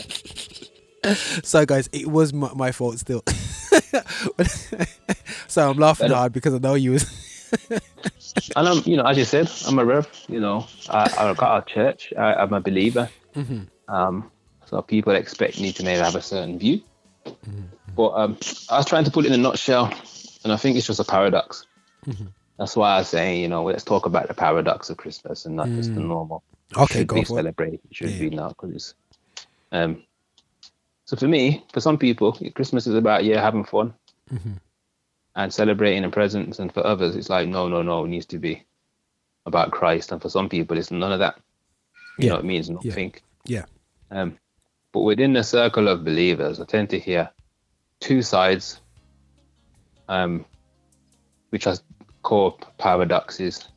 so 1.42 1.66
guys 1.66 1.88
it 1.92 2.06
was 2.06 2.32
my, 2.32 2.50
my 2.54 2.72
fault 2.72 2.98
still 2.98 3.22
so 5.48 5.70
i'm 5.70 5.78
laughing 5.78 6.10
hard 6.10 6.32
because 6.32 6.54
i 6.54 6.58
know 6.58 6.74
you 6.74 6.92
was 6.92 7.04
And 8.56 8.68
I'm, 8.68 8.82
you 8.84 8.96
know, 8.96 9.04
as 9.04 9.16
you 9.16 9.24
said, 9.24 9.48
I'm 9.66 9.78
a 9.78 9.84
rev, 9.84 10.08
you 10.28 10.40
know, 10.40 10.66
I, 10.90 11.02
I 11.18 11.34
got 11.34 11.62
a 11.68 11.72
church, 11.72 12.12
I, 12.18 12.34
I'm 12.34 12.52
a 12.52 12.60
believer. 12.60 13.08
Mhm. 13.36 13.68
Um, 13.86 14.30
so 14.66 14.82
people 14.82 15.14
expect 15.14 15.60
me 15.60 15.72
to 15.72 15.84
maybe 15.84 16.02
have 16.02 16.16
a 16.16 16.20
certain 16.20 16.58
view. 16.58 16.80
But 17.94 18.08
um, 18.10 18.36
I 18.70 18.78
was 18.78 18.86
trying 18.86 19.04
to 19.04 19.10
put 19.12 19.24
it 19.24 19.28
in 19.28 19.34
a 19.34 19.42
nutshell, 19.42 19.86
and 20.42 20.52
I 20.52 20.56
think 20.56 20.76
it's 20.76 20.86
just 20.88 20.98
a 20.98 21.04
paradox. 21.04 21.64
Mhm. 22.06 22.32
That's 22.58 22.74
why 22.76 22.96
I 22.96 22.98
was 22.98 23.08
saying, 23.08 23.40
you 23.40 23.48
know, 23.48 23.62
let's 23.62 23.84
talk 23.84 24.04
about 24.06 24.26
the 24.26 24.34
paradox 24.34 24.90
of 24.90 24.96
Christmas 24.96 25.46
and 25.46 25.54
not 25.54 25.68
just 25.68 25.94
the 25.94 26.00
Mm. 26.00 26.08
normal. 26.08 26.42
Okay, 26.76 27.00
should 27.00 27.06
go 27.06 27.16
be 27.16 27.24
for 27.24 27.34
it. 27.38 27.42
celebrated. 27.42 27.80
It 27.88 27.94
should 27.96 28.18
be 28.18 28.30
now 28.30 28.48
because 28.48 28.70
it's. 28.74 28.94
Um, 29.70 30.02
so 31.06 31.16
for 31.16 31.28
me, 31.28 31.64
for 31.72 31.80
some 31.80 31.98
people, 31.98 32.32
Christmas 32.54 32.86
is 32.86 32.94
about 32.94 33.24
yeah 33.24 33.40
having 33.40 33.64
fun 33.64 33.94
Mhm. 34.32 34.60
and 35.36 35.52
celebrating 35.52 36.04
and 36.04 36.12
presents, 36.12 36.58
and 36.58 36.72
for 36.72 36.86
others, 36.86 37.16
it's 37.16 37.30
like 37.30 37.48
no, 37.48 37.68
no, 37.68 37.82
no, 37.82 38.04
it 38.04 38.08
needs 38.08 38.26
to 38.26 38.38
be 38.38 38.64
about 39.46 39.72
Christ. 39.72 40.12
And 40.12 40.22
for 40.22 40.28
some 40.28 40.48
people, 40.48 40.78
it's 40.78 40.90
none 40.90 41.12
of 41.12 41.18
that. 41.18 41.36
You 42.18 42.26
Yeah. 42.26 42.32
know, 42.32 42.38
it 42.38 42.44
means 42.44 42.70
nothing. 42.70 43.14
yeah 43.46 43.66
Um, 44.10 44.38
but 44.92 45.00
within 45.00 45.32
the 45.32 45.42
circle 45.42 45.88
of 45.88 46.04
believers, 46.04 46.60
I 46.60 46.64
tend 46.64 46.90
to 46.90 46.98
hear 46.98 47.30
two 48.00 48.22
sides, 48.22 48.80
um, 50.08 50.44
which 51.50 51.66
I 51.66 51.74
call 52.22 52.52
paradoxes, 52.78 53.68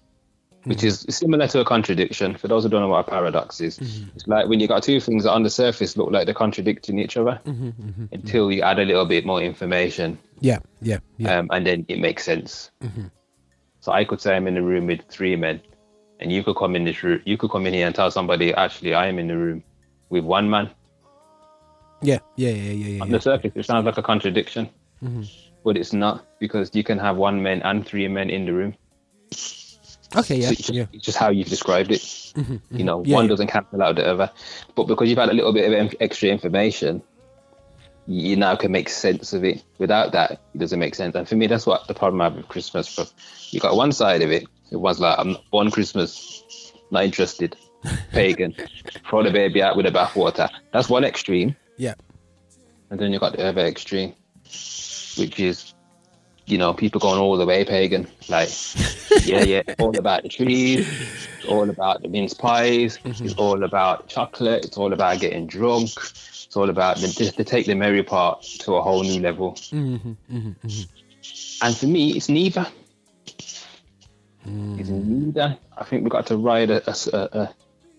which 0.67 0.83
is 0.83 1.05
similar 1.09 1.47
to 1.47 1.59
a 1.61 1.65
contradiction. 1.65 2.35
For 2.35 2.47
those 2.47 2.63
who 2.63 2.69
don't 2.69 2.81
know 2.81 2.89
what 2.89 3.07
a 3.07 3.09
paradox 3.09 3.61
is, 3.61 3.79
it's 4.15 4.27
like 4.27 4.47
when 4.47 4.59
you 4.59 4.67
got 4.67 4.83
two 4.83 4.99
things 4.99 5.23
that 5.23 5.31
on 5.31 5.43
the 5.43 5.49
surface 5.49 5.95
look 5.97 6.11
like 6.11 6.25
they're 6.25 6.33
contradicting 6.35 6.99
each 6.99 7.15
other 7.17 7.39
Mhm, 7.45 7.73
mhm, 7.73 8.09
until 8.11 8.51
you 8.51 8.61
add 8.61 8.79
a 8.79 8.85
little 8.85 9.05
bit 9.05 9.25
more 9.25 9.41
information, 9.41 10.19
yeah 10.41 10.59
yeah 10.81 10.99
yeah 11.17 11.39
um, 11.39 11.47
and 11.51 11.65
then 11.65 11.85
it 11.87 11.99
makes 11.99 12.23
sense. 12.23 12.71
Mhm. 12.83 13.09
So 13.79 13.91
I 13.91 14.03
could 14.05 14.19
say 14.21 14.35
I'm 14.35 14.47
in 14.47 14.57
a 14.57 14.61
room 14.61 14.87
with 14.87 15.01
three 15.09 15.35
men, 15.35 15.61
and 16.19 16.31
you 16.31 16.43
could 16.43 16.55
come 16.57 16.75
in 16.75 16.83
this 16.83 17.01
room. 17.03 17.21
You 17.25 17.37
could 17.37 17.51
come 17.51 17.65
in 17.67 17.73
here 17.73 17.87
and 17.87 17.95
tell 17.95 18.11
somebody, 18.11 18.53
actually, 18.53 18.93
I 18.93 19.07
am 19.07 19.19
in 19.19 19.27
the 19.27 19.37
room 19.37 19.63
with 20.09 20.23
one 20.25 20.49
man. 20.49 20.69
yeah 22.01 22.19
yeah 22.35 22.49
yeah 22.49 22.71
yeah 22.73 22.87
yeah, 22.97 23.01
On 23.03 23.09
the 23.09 23.19
surface, 23.21 23.51
it 23.55 23.65
sounds 23.65 23.85
like 23.85 23.97
a 23.97 24.03
contradiction, 24.03 24.69
Mhm. 25.03 25.25
but 25.63 25.77
it's 25.77 25.93
not 25.93 26.25
because 26.39 26.69
you 26.75 26.83
can 26.83 26.99
have 26.99 27.15
one 27.17 27.41
man 27.41 27.61
and 27.63 27.85
three 27.87 28.07
men 28.07 28.29
in 28.29 28.45
the 28.45 28.53
room. 28.53 28.75
Okay 30.15 30.35
yeah 30.37 30.45
So 30.47 30.51
it's, 30.51 30.61
just, 30.61 30.73
yeah 30.73 30.85
just 30.99 31.17
how 31.17 31.29
you've 31.29 31.49
described 31.49 31.91
it. 31.91 32.01
Mhm, 32.01 32.61
You 32.71 32.83
know. 32.83 33.03
Yeah, 33.05 33.15
one 33.15 33.25
yeah. 33.25 33.29
doesn't 33.29 33.47
cancel 33.47 33.81
out 33.81 33.95
the 33.95 34.05
other, 34.07 34.31
but 34.75 34.85
because 34.85 35.09
you've 35.09 35.17
had 35.17 35.29
a 35.29 35.33
little 35.33 35.53
bit 35.53 35.71
of 35.73 35.95
extra 35.99 36.29
information, 36.29 37.01
you 38.05 38.35
now 38.37 38.55
can 38.55 38.71
make 38.71 38.87
sense 38.89 39.33
of 39.33 39.43
it. 39.43 39.63
Without 39.79 40.11
that, 40.13 40.31
it 40.53 40.57
doesn't 40.57 40.79
make 40.79 40.95
sense. 40.95 41.15
And 41.15 41.27
for 41.27 41.35
me, 41.35 41.47
that's 41.47 41.65
what 41.65 41.87
the 41.87 41.93
problem 41.93 42.21
I 42.21 42.25
have 42.25 42.35
with 42.35 42.47
Christmas. 42.47 42.95
Bro. 42.95 43.05
You 43.51 43.59
got 43.59 43.75
one 43.75 43.91
side 43.91 44.21
of 44.21 44.31
it. 44.31 44.45
It 44.71 44.77
was 44.77 44.99
like, 44.99 45.17
I'm 45.19 45.35
born 45.51 45.71
Christmas, 45.71 46.71
not 46.91 47.03
interested, 47.03 47.55
pagan, 48.11 48.53
throw 49.09 49.23
the 49.23 49.31
baby 49.31 49.61
out 49.61 49.75
with 49.75 49.85
the 49.85 49.91
bathwater. 49.91 50.49
That's 50.71 50.89
one 50.89 51.03
extreme. 51.03 51.55
yeah 51.77 51.95
And 52.89 52.99
then 52.99 53.11
you've 53.11 53.21
got 53.21 53.33
the 53.35 53.45
other 53.45 53.65
extreme, 53.65 54.13
which 55.17 55.39
is, 55.39 55.73
you 56.47 56.57
know, 56.57 56.73
people 56.73 56.99
going 56.99 57.19
all 57.19 57.37
the 57.37 57.45
way 57.45 57.63
pagan. 57.65 58.07
Like, 58.29 58.49
yeah, 59.25 59.43
yeah, 59.43 59.63
all 59.79 59.95
about 59.97 60.23
the 60.23 60.29
trees, 60.29 60.79
it's 61.37 61.45
all 61.45 61.69
about 61.69 62.01
the 62.01 62.07
mince 62.07 62.33
pies, 62.33 62.97
it's 63.03 63.33
all 63.35 63.63
about 63.63 64.07
chocolate, 64.07 64.65
it's 64.65 64.77
all 64.77 64.93
about 64.93 65.19
getting 65.19 65.45
drunk, 65.45 65.89
it's 65.95 66.55
all 66.55 66.69
about 66.69 66.97
the, 66.97 67.07
to 67.35 67.43
take 67.43 67.65
the 67.65 67.75
merry 67.75 68.01
part 68.01 68.41
to 68.59 68.75
a 68.75 68.81
whole 68.81 69.03
new 69.03 69.19
level. 69.21 69.53
Mhm, 69.71 70.15
mhm, 70.31 70.55
mhm. 70.65 70.87
And 71.61 71.75
for 71.75 71.87
me, 71.87 72.11
it's 72.15 72.29
neither. 72.29 72.65
It's 74.45 74.89
neither. 74.89 75.57
I 75.77 75.83
think 75.83 76.03
we've 76.03 76.11
got 76.11 76.27
to 76.27 76.37
ride 76.37 76.69
a 76.71 76.81
a 77.13 77.49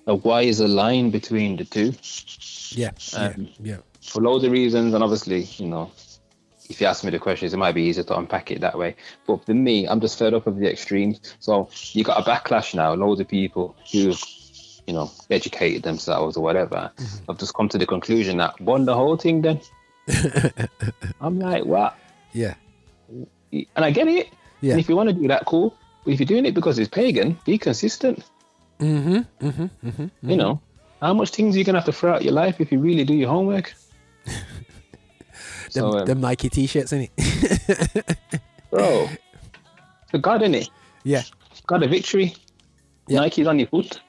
a 0.06 0.14
wiser 0.14 0.66
line 0.66 1.10
between 1.10 1.56
the 1.56 1.64
two. 1.64 1.92
yeah 2.72 2.92
yeah 3.12 3.26
Um, 3.26 3.48
yeah 3.60 3.76
for 4.00 4.22
loads 4.22 4.44
of 4.44 4.52
reasons, 4.52 4.94
and 4.94 5.04
obviously, 5.04 5.42
you 5.58 5.66
know, 5.66 5.90
if 6.68 6.80
you 6.80 6.86
ask 6.86 7.04
me 7.04 7.10
the 7.10 7.18
questions, 7.18 7.54
it 7.54 7.56
might 7.56 7.74
be 7.74 7.82
easier 7.82 8.04
to 8.04 8.18
unpack 8.18 8.50
it 8.50 8.60
that 8.60 8.76
way. 8.78 8.94
But 9.26 9.44
for 9.46 9.54
me, 9.54 9.86
I'm 9.86 10.00
just 10.00 10.18
fed 10.18 10.34
up 10.34 10.46
of 10.46 10.58
the 10.58 10.70
extremes. 10.70 11.20
So 11.40 11.70
you 11.92 12.04
got 12.04 12.20
a 12.20 12.30
backlash 12.30 12.74
now. 12.74 12.92
Loads 12.94 13.20
of 13.20 13.28
people 13.28 13.74
who, 13.90 14.12
you 14.86 14.94
know, 14.94 15.10
educated 15.30 15.82
themselves 15.82 16.36
or 16.36 16.42
whatever, 16.42 16.90
have 17.28 17.38
just 17.38 17.54
come 17.54 17.68
to 17.70 17.78
the 17.78 17.86
conclusion 17.86 18.36
that 18.38 18.60
won 18.60 18.84
the 18.84 18.94
whole 18.94 19.16
thing. 19.16 19.42
Then 19.42 19.60
I'm 21.20 21.38
like, 21.38 21.64
what? 21.64 21.96
yeah 22.32 22.54
And 23.50 23.84
I 23.84 23.90
get 23.90 24.08
it. 24.08 24.28
Yeah. 24.60 24.72
And 24.72 24.80
if 24.80 24.88
you 24.88 24.96
want 24.96 25.08
to 25.08 25.14
do 25.14 25.28
that, 25.28 25.46
cool. 25.46 25.74
But 26.04 26.12
if 26.12 26.20
you're 26.20 26.26
doing 26.26 26.46
it 26.46 26.54
because 26.54 26.78
it's 26.78 26.88
pagan, 26.88 27.38
be 27.44 27.58
consistent. 27.58 28.24
mm-hmm 28.78 29.18
mm-hmm 29.46 29.88
mm-hmm 29.88 30.30
You 30.30 30.36
know, 30.36 30.60
how 31.00 31.14
much 31.14 31.30
things 31.30 31.54
are 31.54 31.58
you 31.58 31.64
gonna 31.64 31.78
have 31.78 31.86
to 31.86 31.92
throw 31.92 32.14
out 32.14 32.24
your 32.24 32.34
life 32.34 32.60
if 32.60 32.70
you 32.72 32.78
really 32.78 33.04
do 33.04 33.14
your 33.14 33.30
homework? 33.30 33.74
them, 35.72 35.92
So, 35.92 35.98
um, 35.98 36.06
them 36.06 36.20
nike 36.20 36.48
t-shirts 36.48 36.92
in 36.92 37.08
it 37.16 38.18
bro. 38.70 39.08
The 40.12 40.18
God 40.18 40.42
in 40.42 40.54
it. 40.54 40.70
yeah 41.04 41.22
got 41.68 41.82
a 41.82 41.88
victory. 41.88 42.34
Nike's 43.08 43.46
on 43.46 43.58
your 43.58 43.68
foot. 43.68 44.00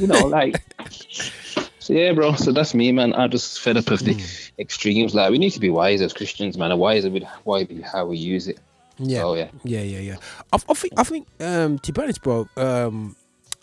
You 0.00 0.08
know, 0.08 0.26
like. 0.26 0.60
So 1.78 1.92
yeah, 1.92 2.12
bro. 2.14 2.34
So 2.34 2.50
that's 2.50 2.74
me, 2.74 2.90
man. 2.90 3.14
I'm 3.14 3.30
just 3.30 3.60
fed 3.60 3.76
up 3.76 3.92
of 3.92 4.00
the 4.00 4.20
extremes. 4.58 5.14
Like 5.14 5.30
we 5.30 5.38
need 5.38 5.50
to 5.50 5.60
be 5.60 5.70
wise 5.70 6.02
as 6.02 6.12
Christians, 6.12 6.58
man. 6.58 6.76
Wiser 6.76 7.10
with 7.10 7.22
why 7.44 7.64
how 7.92 8.06
we 8.06 8.16
use 8.18 8.48
it. 8.48 8.58
Yeah. 8.98 9.20
So, 9.20 9.34
yeah. 9.36 9.48
Yeah, 9.62 9.82
yeah, 9.82 10.00
yeah. 10.00 10.16
I, 10.52 10.58
I 10.68 10.74
think 10.74 10.94
I 10.96 11.04
think 11.04 11.28
um 11.38 11.78
to 11.78 11.92
be 11.92 12.02
honest, 12.02 12.22
bro, 12.22 12.48
um 12.56 13.14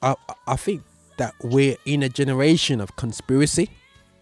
I 0.01 0.15
I 0.47 0.55
think 0.55 0.83
that 1.17 1.33
we're 1.43 1.75
in 1.83 2.01
a 2.01 2.07
generation 2.07 2.79
of 2.79 2.95
conspiracy. 2.95 3.69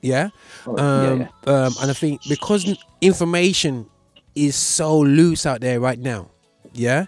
Yeah. 0.02 0.30
Oh, 0.68 0.76
yeah, 0.78 1.28
Um, 1.46 1.54
um 1.54 1.74
and 1.82 1.92
I 1.92 1.94
think 1.94 2.22
because 2.28 2.66
information 3.02 3.88
is 4.36 4.56
so 4.56 5.00
loose 5.00 5.46
out 5.46 5.62
there 5.62 5.80
right 5.80 6.00
now, 6.00 6.30
yeah, 6.74 7.06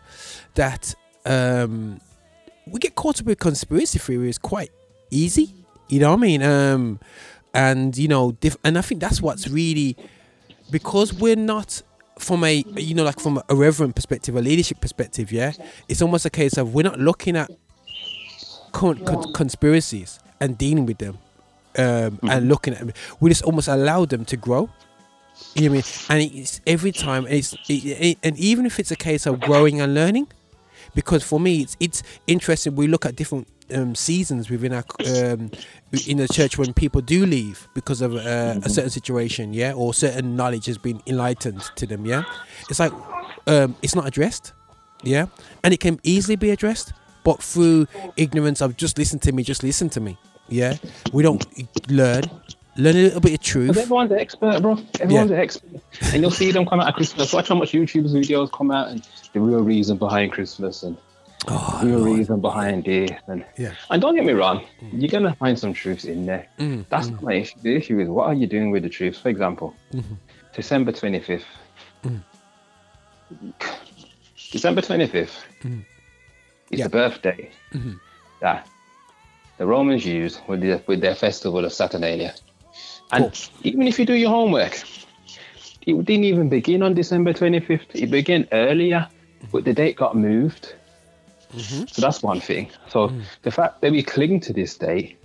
that 0.56 0.94
um 1.26 2.00
we 2.68 2.80
get 2.80 2.96
caught 2.96 3.20
up 3.20 3.26
with 3.26 3.40
conspiracy 3.40 4.00
theories 4.00 4.38
quite 4.38 4.72
easy. 5.10 5.54
You 5.90 6.00
know 6.00 6.12
what 6.12 6.18
I 6.20 6.22
mean? 6.22 6.44
Um 6.44 7.00
and 7.54 7.98
you 7.98 8.08
know, 8.08 8.32
diff- 8.34 8.58
and 8.64 8.78
I 8.78 8.82
think 8.82 9.02
that's 9.02 9.22
what's 9.22 9.48
really 9.48 9.96
because 10.72 11.14
we're 11.14 11.36
not 11.36 11.82
from 12.20 12.44
a 12.44 12.64
you 12.76 12.94
know 12.94 13.04
like 13.04 13.20
from 13.20 13.42
a 13.50 13.56
reverent 13.56 13.96
perspective 13.96 14.36
a 14.36 14.42
leadership 14.42 14.80
perspective 14.80 15.32
yeah 15.32 15.52
it's 15.90 16.00
almost 16.02 16.26
a 16.28 16.30
case 16.30 16.58
of 16.58 16.74
we're 16.74 16.84
not 16.84 17.00
looking 17.00 17.36
at 17.36 17.50
con- 18.72 19.04
con- 19.04 19.34
conspiracies 19.34 20.20
and 20.40 20.58
dealing 20.58 20.86
with 20.86 21.00
them 21.00 21.18
um, 21.78 22.20
and 22.24 22.48
looking 22.48 22.74
at 22.74 22.80
them 22.80 22.94
we 23.20 23.30
just 23.30 23.44
almost 23.44 23.68
allow 23.68 24.06
them 24.06 24.26
to 24.26 24.38
grow. 24.38 24.70
You 25.56 25.70
know 25.70 25.76
what 25.76 26.06
I 26.10 26.18
mean? 26.18 26.28
And 26.32 26.40
it's 26.40 26.62
every 26.68 26.92
time 26.92 27.26
it's 27.28 27.54
it, 27.68 27.86
it, 27.86 28.18
and 28.24 28.38
even 28.38 28.66
if 28.66 28.80
it's 28.80 28.92
a 28.92 28.96
case 28.96 29.26
of 29.26 29.40
growing 29.40 29.82
and 29.82 29.94
learning 29.94 30.28
because 30.96 31.24
for 31.24 31.40
me 31.40 31.62
it's 31.62 31.78
it's 31.80 32.04
interesting 32.28 32.76
we 32.76 32.88
look 32.88 33.06
at 33.06 33.16
different 33.16 33.48
um, 33.74 33.96
seasons 33.96 34.50
within 34.50 34.74
our 34.74 34.84
um, 35.08 35.52
in 36.08 36.18
the 36.18 36.28
church 36.32 36.58
when 36.58 36.74
people 36.74 37.02
do 37.02 37.26
leave 37.26 37.68
because 37.74 38.02
of 38.02 38.16
uh, 38.16 38.60
a 38.64 38.70
certain 38.70 38.90
situation 38.90 39.54
yeah? 39.54 39.74
Or 39.74 39.94
certain 39.94 40.36
knowledge 40.36 40.66
has 40.68 40.78
been 40.78 41.02
enlightened 41.08 41.62
to 41.76 41.88
them 41.88 42.06
yeah? 42.06 42.24
It's 42.70 42.80
like 42.80 42.94
um, 43.48 43.76
it's 43.82 43.96
not 43.96 44.08
addressed 44.08 44.54
yeah? 45.04 45.28
And 45.64 45.74
it 45.74 45.80
can 45.80 46.00
easily 46.04 46.36
be 46.36 46.52
addressed 46.52 46.94
but 47.24 47.42
through 47.42 47.88
ignorance 48.18 48.62
of 48.62 48.78
just 48.78 48.98
listen 48.98 49.20
to 49.20 49.32
me 49.32 49.44
just 49.44 49.64
listen 49.64 49.90
to 49.90 50.00
me 50.00 50.18
yeah 50.60 50.74
we 51.16 51.22
don't 51.28 51.44
learn 52.00 52.24
learn 52.84 52.96
a 52.96 53.04
little 53.08 53.22
bit 53.28 53.34
of 53.38 53.42
truth 53.52 53.68
Because 53.70 53.84
everyone's 53.84 54.12
an 54.12 54.20
expert, 54.26 54.62
bro. 54.64 54.74
Everyone's 55.00 55.30
an 55.32 55.38
expert. 55.46 55.80
And 56.12 56.18
you'll 56.22 56.32
see 56.42 56.52
them 56.52 56.66
come 56.66 56.80
out 56.82 56.88
at 56.88 56.96
Christmas. 57.00 57.32
Watch 57.36 57.50
how 57.50 57.56
much 57.62 57.72
YouTube 57.78 58.06
videos 58.20 58.52
come 58.52 58.72
out 58.78 58.88
and 58.92 59.00
the 59.34 59.40
real 59.50 59.64
reason 59.74 59.96
behind 60.06 60.32
Christmas 60.32 60.82
and 60.82 60.98
the 61.48 61.82
real 61.84 62.04
reason 62.04 62.42
behind 62.42 62.86
this. 62.86 63.12
And, 63.28 63.46
Yeah. 63.64 63.74
and 63.92 64.02
don't 64.02 64.16
get 64.16 64.26
me 64.26 64.34
wrong, 64.34 64.58
you're 64.92 65.14
going 65.18 65.28
to 65.32 65.36
find 65.44 65.56
some 65.64 65.72
truths 65.82 66.06
in 66.06 66.26
there. 66.26 66.48
Mm, 66.58 66.86
That's 66.90 67.10
not 67.10 67.22
my 67.22 67.34
issue. 67.44 67.60
The 67.62 67.76
issue 67.76 68.00
is 68.00 68.08
what 68.10 68.26
are 68.30 68.34
you 68.42 68.48
doing 68.48 68.72
with 68.72 68.82
the 68.88 68.90
truths? 68.98 69.20
For 69.20 69.30
example, 69.30 69.70
Mhm. 69.94 70.18
December 70.56 70.92
25th. 70.94 71.46
Mm. 72.06 72.22
December 74.52 74.82
25th 74.82 75.36
Mhm. 75.64 75.86
is 76.72 76.80
the 76.84 76.90
birthday 76.90 77.50
Mhm. 77.74 78.00
that 78.42 78.68
the 79.58 79.66
Romans 79.66 80.06
used 80.06 80.40
with, 80.48 80.62
the, 80.62 80.82
with 80.88 81.02
their 81.02 81.16
festival 81.16 81.64
of 81.66 81.74
Saturnalia. 81.74 82.34
And 83.12 83.50
even 83.62 83.88
if 83.88 84.00
you 84.00 84.06
do 84.06 84.14
your 84.14 84.32
homework, 84.32 84.82
it 85.86 86.06
didn't 86.06 86.26
even 86.26 86.50
begin 86.50 86.82
on 86.82 86.94
December 86.94 87.34
25th. 87.34 87.94
It 87.94 88.10
began 88.10 88.48
earlier, 88.52 89.08
but 89.52 89.66
the 89.66 89.74
date 89.74 89.96
got 89.96 90.16
moved. 90.16 90.74
Mm-hmm. 91.54 91.86
So 91.88 92.02
that's 92.02 92.24
one 92.24 92.40
thing. 92.40 92.72
So 92.88 93.10
mm. 93.10 93.24
the 93.44 93.52
fact 93.52 93.82
that 93.82 93.92
we 93.92 94.02
cling 94.02 94.40
to 94.42 94.54
this 94.54 94.78
date, 94.78 95.18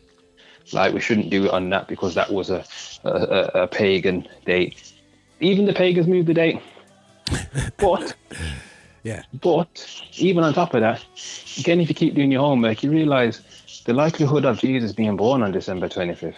like 0.73 0.93
we 0.93 1.01
shouldn't 1.01 1.31
do 1.31 1.47
it 1.47 1.51
on 1.51 1.71
that 1.71 1.89
because 1.89 2.15
that 2.15 2.31
was 2.31 2.51
a, 2.51 2.65
a, 3.05 3.11
a, 3.11 3.63
a 3.63 3.67
pagan 3.67 4.29
date. 4.45 4.93
Even 5.41 5.65
the 5.65 5.73
pagans 5.73 6.07
moved 6.07 6.29
the 6.29 6.35
date. 6.35 6.61
But 7.79 8.17
yeah, 9.05 9.23
but 9.41 10.03
even 10.17 10.43
on 10.45 10.53
top 10.55 10.75
of 10.75 10.81
that, 10.81 11.05
again, 11.59 11.81
if 11.81 11.89
you 11.89 11.95
keep 11.95 12.15
doing 12.15 12.33
your 12.33 12.41
homework, 12.41 12.83
you 12.83 12.91
realize 12.91 13.43
the 13.89 13.95
likelihood 13.95 14.45
of 14.45 14.59
Jesus 14.59 14.93
being 14.93 15.17
born 15.17 15.43
on 15.43 15.51
December 15.51 15.89
25th 15.89 16.35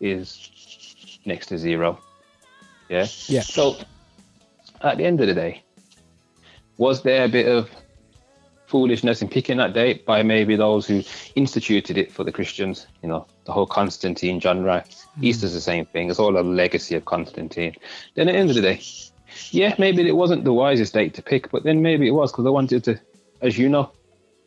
is 0.00 1.18
next 1.26 1.48
to 1.48 1.58
zero. 1.58 2.00
Yeah. 2.88 3.06
Yeah. 3.26 3.42
So 3.42 3.76
at 4.80 4.96
the 4.96 5.04
end 5.04 5.20
of 5.20 5.26
the 5.26 5.34
day, 5.34 5.62
was 6.78 7.02
there 7.02 7.26
a 7.26 7.28
bit 7.28 7.46
of 7.46 7.68
foolishness 8.64 9.20
in 9.20 9.28
picking 9.28 9.58
that 9.58 9.74
date 9.74 10.06
by 10.06 10.22
maybe 10.22 10.56
those 10.56 10.86
who 10.86 11.02
instituted 11.34 11.98
it 11.98 12.10
for 12.10 12.24
the 12.24 12.32
Christians? 12.32 12.86
You 13.02 13.10
know, 13.10 13.26
the 13.44 13.52
whole 13.52 13.66
Constantine 13.66 14.40
genre. 14.40 14.82
Hmm. 15.16 15.24
Easter's 15.24 15.52
the 15.52 15.60
same 15.60 15.84
thing. 15.84 16.08
It's 16.08 16.18
all 16.18 16.38
a 16.38 16.40
legacy 16.40 16.94
of 16.94 17.04
Constantine. 17.04 17.74
Then 18.14 18.26
at 18.26 18.32
the 18.32 18.38
end 18.38 18.48
of 18.48 18.56
the 18.56 18.62
day, 18.62 18.80
yeah, 19.50 19.74
maybe 19.78 20.08
it 20.08 20.16
wasn't 20.16 20.44
the 20.44 20.54
wisest 20.54 20.94
date 20.94 21.12
to 21.12 21.22
pick, 21.22 21.50
but 21.50 21.62
then 21.62 21.82
maybe 21.82 22.08
it 22.08 22.12
was 22.12 22.32
because 22.32 22.46
I 22.46 22.50
wanted 22.50 22.84
to, 22.84 22.98
as 23.42 23.58
you 23.58 23.68
know, 23.68 23.92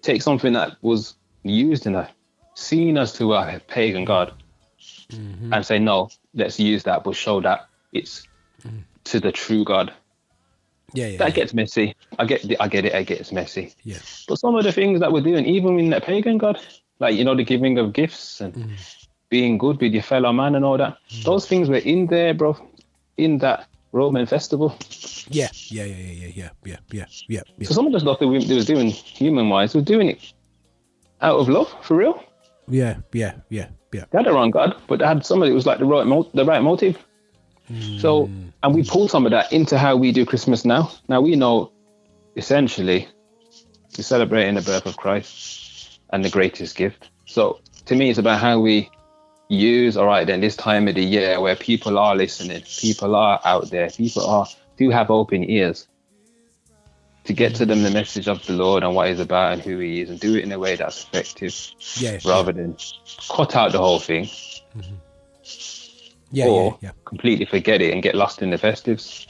take 0.01 0.23
something 0.23 0.53
that 0.53 0.77
was 0.81 1.13
used 1.43 1.85
in 1.85 1.93
a 1.93 2.09
seen 2.55 2.97
us 2.97 3.13
to 3.13 3.33
a 3.33 3.59
pagan 3.67 4.05
god 4.05 4.33
mm-hmm. 5.11 5.53
and 5.53 5.65
say, 5.65 5.79
no, 5.79 6.09
let's 6.33 6.59
use 6.59 6.83
that, 6.83 7.03
but 7.03 7.15
show 7.15 7.41
that 7.41 7.67
it's 7.91 8.27
mm. 8.65 8.83
to 9.05 9.19
the 9.19 9.31
true 9.31 9.63
God. 9.63 9.93
Yeah, 10.93 11.07
yeah, 11.07 11.17
that 11.17 11.29
yeah. 11.29 11.35
gets 11.35 11.53
messy. 11.53 11.95
I 12.19 12.25
get, 12.25 12.43
the, 12.43 12.59
I 12.61 12.67
get 12.67 12.85
it. 12.85 12.93
It 12.93 13.05
gets 13.07 13.31
messy. 13.31 13.73
Yeah. 13.83 13.97
But 14.27 14.37
some 14.37 14.55
of 14.55 14.63
the 14.63 14.71
things 14.71 14.99
that 14.99 15.11
we're 15.11 15.21
doing, 15.21 15.45
even 15.45 15.79
in 15.79 15.89
that 15.89 16.03
pagan 16.03 16.37
God, 16.37 16.59
like 16.99 17.15
you 17.15 17.23
know, 17.23 17.35
the 17.35 17.43
giving 17.43 17.77
of 17.79 17.93
gifts 17.93 18.41
and 18.41 18.53
mm. 18.53 19.07
being 19.29 19.57
good 19.57 19.81
with 19.81 19.93
your 19.93 20.03
fellow 20.03 20.31
man 20.31 20.55
and 20.55 20.63
all 20.63 20.77
that, 20.77 20.97
mm. 21.09 21.23
those 21.23 21.47
things 21.47 21.69
were 21.69 21.77
in 21.77 22.07
there, 22.07 22.33
bro, 22.33 22.55
in 23.17 23.39
that 23.39 23.67
Roman 23.91 24.25
festival. 24.27 24.75
Yeah, 25.29 25.49
yeah, 25.69 25.85
yeah, 25.85 25.95
yeah, 25.95 26.11
yeah, 26.11 26.49
yeah, 26.65 26.77
yeah, 26.91 27.05
yeah. 27.27 27.41
yeah. 27.57 27.67
So 27.67 27.73
some 27.73 27.87
of 27.87 27.93
the 27.93 27.99
stuff 27.99 28.19
that 28.19 28.27
we, 28.27 28.39
were 28.39 28.55
was 28.55 28.65
doing 28.65 28.89
human-wise, 28.89 29.73
we're 29.73 29.81
doing 29.81 30.09
it 30.09 30.33
out 31.21 31.39
of 31.39 31.49
love, 31.49 31.73
for 31.81 31.95
real. 31.95 32.23
Yeah, 32.67 32.97
yeah, 33.11 33.35
yeah, 33.49 33.67
yeah. 33.91 34.05
They 34.11 34.17
had 34.17 34.25
the 34.25 34.33
wrong 34.33 34.51
God, 34.51 34.75
but 34.87 34.99
they 34.99 35.05
had 35.05 35.25
some 35.25 35.41
of 35.41 35.49
it 35.49 35.53
was 35.53 35.65
like 35.65 35.79
the 35.79 35.85
right 35.85 36.05
mo- 36.05 36.29
the 36.33 36.45
right 36.45 36.61
motive. 36.61 36.97
So, 37.97 38.29
and 38.61 38.75
we 38.75 38.83
pulled 38.83 39.09
some 39.09 39.25
of 39.25 39.31
that 39.31 39.51
into 39.51 39.77
how 39.77 39.95
we 39.95 40.11
do 40.11 40.25
Christmas 40.25 40.65
now. 40.65 40.91
Now 41.07 41.21
we 41.21 41.35
know, 41.35 41.71
essentially, 42.35 43.07
we're 43.97 44.03
celebrating 44.03 44.55
the 44.55 44.61
birth 44.61 44.85
of 44.85 44.97
Christ 44.97 45.99
and 46.11 46.23
the 46.23 46.29
greatest 46.29 46.75
gift. 46.75 47.09
So, 47.25 47.59
to 47.85 47.95
me, 47.95 48.09
it's 48.09 48.19
about 48.19 48.39
how 48.39 48.59
we 48.59 48.89
use. 49.49 49.97
All 49.97 50.05
right, 50.05 50.27
then 50.27 50.41
this 50.41 50.55
time 50.55 50.87
of 50.87 50.95
the 50.95 51.03
year 51.03 51.39
where 51.39 51.55
people 51.55 51.97
are 51.97 52.15
listening, 52.15 52.63
people 52.79 53.15
are 53.15 53.39
out 53.45 53.69
there, 53.69 53.89
people 53.89 54.25
are 54.25 54.45
do 54.77 54.89
have 54.89 55.09
open 55.11 55.49
ears 55.49 55.87
to 57.25 57.33
get 57.33 57.55
to 57.55 57.65
them 57.65 57.83
the 57.83 57.91
message 57.91 58.27
of 58.27 58.45
the 58.45 58.53
Lord 58.53 58.83
and 58.83 58.93
what 58.95 59.07
He's 59.09 59.19
about 59.19 59.53
and 59.53 59.61
who 59.61 59.79
He 59.79 60.01
is, 60.01 60.09
and 60.09 60.19
do 60.19 60.35
it 60.35 60.43
in 60.43 60.51
a 60.51 60.59
way 60.59 60.75
that's 60.75 61.03
effective, 61.03 61.55
Yeah, 61.97 62.19
rather 62.25 62.51
than 62.51 62.75
cut 63.29 63.55
out 63.55 63.71
the 63.71 63.77
whole 63.79 63.99
thing 63.99 64.29
Yeah, 66.31 66.47
or 66.47 66.77
yeah, 66.81 66.89
yeah. 66.89 66.91
completely 67.05 67.45
forget 67.45 67.81
it 67.81 67.93
and 67.93 68.01
get 68.01 68.15
lost 68.15 68.41
in 68.41 68.49
the 68.49 68.57
festives. 68.57 69.25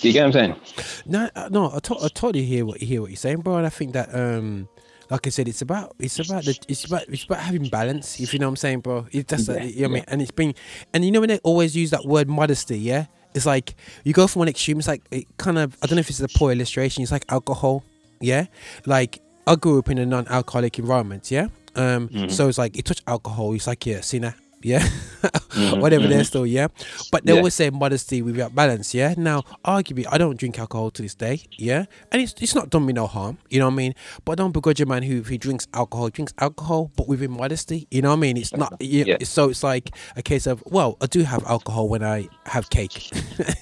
Do 0.00 0.08
you 0.08 0.12
get 0.12 0.26
what 0.26 0.36
I'm 0.36 0.56
saying? 0.66 1.02
No, 1.06 1.30
uh, 1.34 1.48
no, 1.50 1.72
I, 1.74 1.78
to- 1.80 1.98
I 2.02 2.08
totally 2.08 2.44
hear 2.44 2.64
what 2.66 2.78
hear 2.80 3.00
what 3.00 3.10
you're 3.10 3.16
saying, 3.16 3.40
bro. 3.40 3.56
And 3.56 3.66
I 3.66 3.70
think 3.70 3.92
that, 3.92 4.14
um, 4.14 4.68
like 5.10 5.26
I 5.26 5.30
said, 5.30 5.48
it's 5.48 5.62
about 5.62 5.94
it's 5.98 6.18
about 6.18 6.44
the 6.44 6.58
it's 6.68 6.84
about 6.84 7.02
it's 7.08 7.24
about 7.24 7.38
having 7.40 7.68
balance. 7.68 8.20
If 8.20 8.32
you 8.32 8.38
know 8.38 8.46
what 8.46 8.50
I'm 8.50 8.56
saying, 8.56 8.80
bro. 8.80 9.06
It's 9.12 9.28
just 9.30 9.48
Yeah, 9.48 9.54
uh, 9.56 9.64
you 9.64 9.82
know 9.82 9.88
what 9.88 9.90
I 9.90 9.94
mean, 9.94 10.04
and 10.08 10.22
it's 10.22 10.30
been, 10.30 10.54
and 10.92 11.04
you 11.04 11.10
know 11.12 11.20
when 11.20 11.28
they 11.28 11.38
always 11.38 11.76
use 11.76 11.90
that 11.90 12.04
word 12.04 12.28
modesty, 12.28 12.78
yeah. 12.78 13.06
It's 13.34 13.46
like 13.46 13.74
you 14.04 14.12
go 14.12 14.26
from 14.26 14.40
one 14.40 14.48
extreme. 14.48 14.78
It's 14.78 14.88
like 14.88 15.02
it 15.10 15.26
kind 15.38 15.58
of 15.58 15.76
I 15.82 15.86
don't 15.86 15.96
know 15.96 16.00
if 16.00 16.10
it's 16.10 16.20
a 16.20 16.28
poor 16.28 16.52
illustration. 16.52 17.02
It's 17.02 17.12
like 17.12 17.24
alcohol, 17.30 17.82
yeah. 18.20 18.46
Like 18.86 19.20
I 19.46 19.56
grew 19.56 19.78
up 19.78 19.90
in 19.90 19.98
a 19.98 20.06
non-alcoholic 20.06 20.78
environment, 20.78 21.30
yeah. 21.30 21.48
Um, 21.76 22.08
Mhm. 22.08 22.30
so 22.30 22.48
it's 22.48 22.56
like 22.58 22.76
you 22.76 22.82
touch 22.82 23.02
alcohol, 23.06 23.52
it's 23.54 23.66
like 23.66 23.84
yeah, 23.86 23.96
see 24.00 24.18
sinner, 24.18 24.34
yeah. 24.64 24.80
Mhm, 25.54 25.80
Whatever 25.84 26.06
they're 26.08 26.24
still, 26.24 26.44
yeah. 26.46 26.68
But 27.12 27.24
they 27.24 27.32
Yeah. 27.32 27.38
always 27.38 27.54
say 27.54 27.70
modesty 27.70 28.20
without 28.22 28.54
balance, 28.54 28.92
yeah. 28.94 29.14
Now, 29.16 29.42
arguably, 29.64 30.04
I 30.10 30.18
don't 30.18 30.36
drink 30.38 30.58
alcohol 30.58 30.90
to 30.90 31.02
this 31.02 31.14
day, 31.14 31.42
yeah, 31.56 31.84
and 32.12 32.20
it's 32.22 32.34
it's 32.40 32.54
not 32.54 32.68
done 32.70 32.84
me 32.86 32.92
no 32.92 33.06
harm, 33.06 33.38
you 33.48 33.58
know 33.60 33.66
what 33.66 33.72
I 33.72 33.76
mean. 33.76 33.94
But 34.24 34.32
I 34.32 34.34
don't 34.42 34.52
begrudge 34.52 34.80
a 34.80 34.86
man 34.86 35.02
who 35.02 35.22
he 35.22 35.38
drinks 35.38 35.66
alcohol, 35.72 36.08
drinks 36.10 36.34
alcohol, 36.38 36.90
but 36.96 37.08
within 37.08 37.30
modesty, 37.30 37.86
you 37.90 38.02
know 38.02 38.10
what 38.10 38.16
I 38.16 38.26
mean. 38.26 38.36
It's 38.36 38.54
not, 38.54 38.74
yeah. 38.80 39.04
Yeah. 39.06 39.16
So 39.22 39.48
it's 39.50 39.62
like 39.62 39.94
a 40.16 40.22
case 40.22 40.46
of 40.46 40.62
well, 40.66 40.96
I 41.00 41.06
do 41.06 41.22
have 41.22 41.44
alcohol 41.46 41.88
when 41.88 42.02
I 42.02 42.28
have 42.46 42.68
cake, 42.70 43.10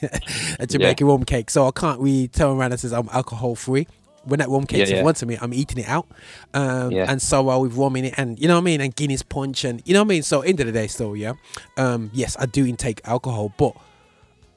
a 0.58 0.66
Jamaican 0.66 1.06
rum 1.06 1.24
cake, 1.24 1.50
so 1.50 1.66
I 1.68 1.70
can't 1.72 2.00
really 2.00 2.28
turn 2.28 2.56
around 2.56 2.72
and 2.72 2.80
says 2.80 2.92
I'm 2.92 3.08
alcohol 3.12 3.54
free. 3.54 3.86
When 4.24 4.39
that 4.39 4.49
rum 4.49 4.66
cake's 4.66 4.90
Yeah, 4.90 4.99
in 4.99 5.05
yeah. 5.05 5.11
of 5.11 5.27
me, 5.27 5.39
I'm 5.40 5.53
eating 5.53 5.78
it 5.78 5.89
out. 5.89 6.07
Um, 6.55 6.93
Yeah. 6.93 7.07
And 7.09 7.20
so 7.20 7.49
are 7.49 7.61
with 7.61 7.74
rum 7.74 7.97
in 7.97 8.05
it, 8.07 8.15
and 8.16 8.39
you 8.39 8.47
know 8.49 8.55
what 8.55 8.61
I 8.61 8.65
mean, 8.65 8.81
and 8.81 8.94
Guinness 8.94 9.23
punch, 9.23 9.65
and 9.65 9.82
you 9.85 9.94
know 9.94 10.01
what 10.01 10.07
I 10.07 10.15
mean. 10.15 10.23
So 10.23 10.43
end 10.43 10.61
of 10.61 10.66
the 10.66 10.73
day, 10.73 10.86
still, 10.86 11.16
yeah. 11.16 11.32
Um, 11.77 12.11
yes, 12.12 12.36
I 12.39 12.47
do 12.47 12.65
intake 12.66 13.01
alcohol, 13.05 13.53
but 13.57 13.74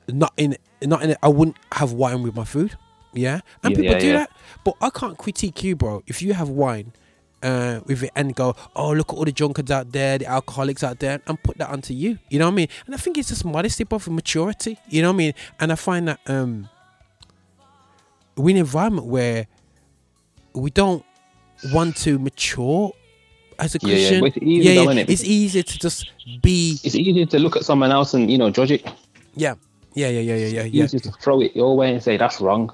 not 0.07 0.33
in 0.37 0.57
not 0.83 1.01
in. 1.03 1.15
I 1.23 1.27
wouldn't 1.29 1.57
have 1.71 1.93
wine 1.93 2.21
with 2.23 2.35
my 2.35 2.43
food. 2.43 2.77
Yeah, 3.13 3.39
and 3.63 3.71
Yeah, 3.75 3.81
people 3.81 3.99
do 3.99 4.11
that, 4.13 4.29
but 4.63 4.75
I 4.81 4.89
can't 4.89 5.17
critique 5.17 5.63
you, 5.63 5.75
bro. 5.75 6.03
If 6.05 6.21
you 6.21 6.33
have 6.33 6.49
wine 6.49 6.91
uh, 7.41 7.79
with 7.85 8.03
it 8.03 8.11
and 8.15 8.35
go, 8.35 8.55
oh 8.75 8.91
look 8.91 9.13
at 9.13 9.15
all 9.15 9.23
the 9.23 9.31
drunkards 9.31 9.71
out 9.71 9.91
there, 9.93 10.17
the 10.17 10.25
alcoholics 10.25 10.83
out 10.83 10.99
there, 10.99 11.21
and 11.25 11.41
put 11.41 11.57
that 11.59 11.69
onto 11.69 11.93
you. 11.93 12.19
You 12.29 12.39
know 12.39 12.45
what 12.45 12.51
I 12.51 12.55
mean? 12.55 12.67
And 12.85 12.93
I 12.93 12.97
think 12.97 13.17
it's 13.17 13.29
just 13.29 13.45
modesty, 13.45 13.83
but 13.85 13.99
for 13.99 14.11
maturity. 14.11 14.79
You 14.89 15.01
know 15.01 15.09
what 15.09 15.15
I 15.15 15.17
mean? 15.17 15.33
And 15.59 15.71
I 15.71 15.75
find 15.75 16.07
that 16.09 16.19
um, 16.27 16.67
we're 18.35 18.49
in 18.51 18.57
an 18.57 18.61
environment 18.61 19.07
where 19.07 19.47
we 20.55 20.69
don't 20.71 21.03
want 21.71 21.95
to 21.97 22.17
mature 22.19 22.91
as 23.59 23.75
a 23.75 23.79
Yeah, 23.81 23.95
yeah, 23.95 24.25
it's 24.25 24.37
easy 24.37 24.69
yeah, 24.69 24.83
though, 24.83 24.91
yeah. 24.91 25.03
innit? 25.03 25.09
it's 25.09 25.23
easier 25.23 25.63
to 25.63 25.79
just 25.79 26.09
be. 26.41 26.79
It's 26.83 26.95
easy 26.95 27.25
to 27.25 27.39
look 27.39 27.55
at 27.55 27.63
someone 27.63 27.91
else 27.91 28.13
and 28.13 28.29
you 28.31 28.37
know 28.37 28.49
judge 28.49 28.71
it. 28.71 28.85
Yeah, 29.35 29.55
yeah, 29.93 30.09
yeah, 30.09 30.21
yeah, 30.21 30.35
yeah, 30.35 30.47
yeah. 30.47 30.61
It's 30.63 30.73
yeah. 30.73 30.83
easy 30.83 30.99
to 30.99 31.11
throw 31.11 31.41
it 31.41 31.55
your 31.55 31.75
way 31.77 31.93
and 31.93 32.03
say 32.03 32.17
that's 32.17 32.41
wrong. 32.41 32.71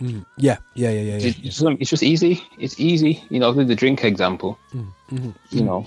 Mm, 0.00 0.24
yeah, 0.38 0.56
yeah, 0.74 0.90
yeah, 0.90 1.00
yeah, 1.00 1.16
yeah. 1.18 1.26
It's, 1.26 1.36
just, 1.58 1.62
it's 1.80 1.90
just 1.90 2.02
easy. 2.02 2.42
It's 2.58 2.80
easy. 2.80 3.22
You 3.28 3.38
know, 3.40 3.52
with 3.52 3.68
the 3.68 3.74
drink 3.74 4.04
example. 4.04 4.58
Mhm, 4.72 5.34
You 5.50 5.64
know, 5.64 5.86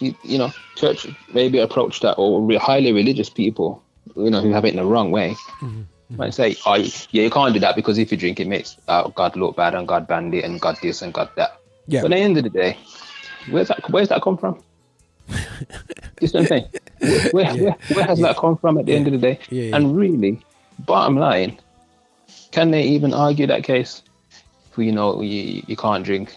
you, 0.00 0.14
you 0.24 0.38
know, 0.38 0.50
church 0.76 1.06
maybe 1.34 1.58
approach 1.58 2.00
that 2.00 2.14
or 2.14 2.58
highly 2.58 2.92
religious 2.92 3.30
people, 3.30 3.82
you 4.16 4.30
know, 4.30 4.40
who 4.40 4.52
have 4.52 4.64
it 4.64 4.70
in 4.70 4.76
the 4.76 4.84
wrong 4.84 5.10
way. 5.12 5.36
mhm, 5.60 5.84
Might 6.10 6.32
say, 6.32 6.56
oh, 6.64 6.74
yeah, 6.76 7.22
you 7.24 7.30
can't 7.30 7.52
do 7.52 7.60
that 7.60 7.76
because 7.76 7.98
if 7.98 8.10
you 8.10 8.16
drink, 8.16 8.40
it 8.40 8.46
makes 8.46 8.76
uh, 8.88 9.08
God 9.08 9.36
look 9.36 9.56
bad 9.56 9.74
and 9.74 9.86
God 9.86 10.06
banned 10.08 10.34
it 10.34 10.44
and 10.44 10.58
God 10.60 10.78
this 10.80 11.02
and 11.02 11.12
God 11.12 11.28
that. 11.36 11.60
Yeah. 11.86 12.00
But 12.02 12.12
at 12.12 12.16
the 12.16 12.22
end 12.22 12.38
of 12.38 12.44
the 12.44 12.50
day, 12.50 12.78
where's 13.50 13.68
that? 13.68 13.88
Where's 13.90 14.08
that 14.08 14.22
come 14.22 14.38
from? 14.38 14.62
Just 16.20 16.34
what 16.34 16.50
I'm. 16.50 16.64
Where, 17.00 17.20
where, 17.30 17.54
where, 17.56 17.76
where 17.88 18.04
has 18.04 18.20
that 18.20 18.36
come 18.38 18.56
from 18.56 18.78
at 18.78 18.86
the 18.86 18.94
end 18.94 19.06
of 19.06 19.12
the 19.12 19.18
day? 19.18 19.38
Yeah, 19.50 19.62
yeah. 19.64 19.76
And 19.76 19.96
really, 19.96 20.40
bottom 20.80 21.16
line, 21.16 21.58
can 22.50 22.70
they 22.70 22.82
even 22.84 23.12
argue 23.14 23.46
that 23.46 23.62
case? 23.64 24.02
If 24.72 24.78
you 24.78 24.92
know 24.92 25.20
you, 25.20 25.62
you 25.66 25.76
can't 25.76 26.04
drink, 26.04 26.36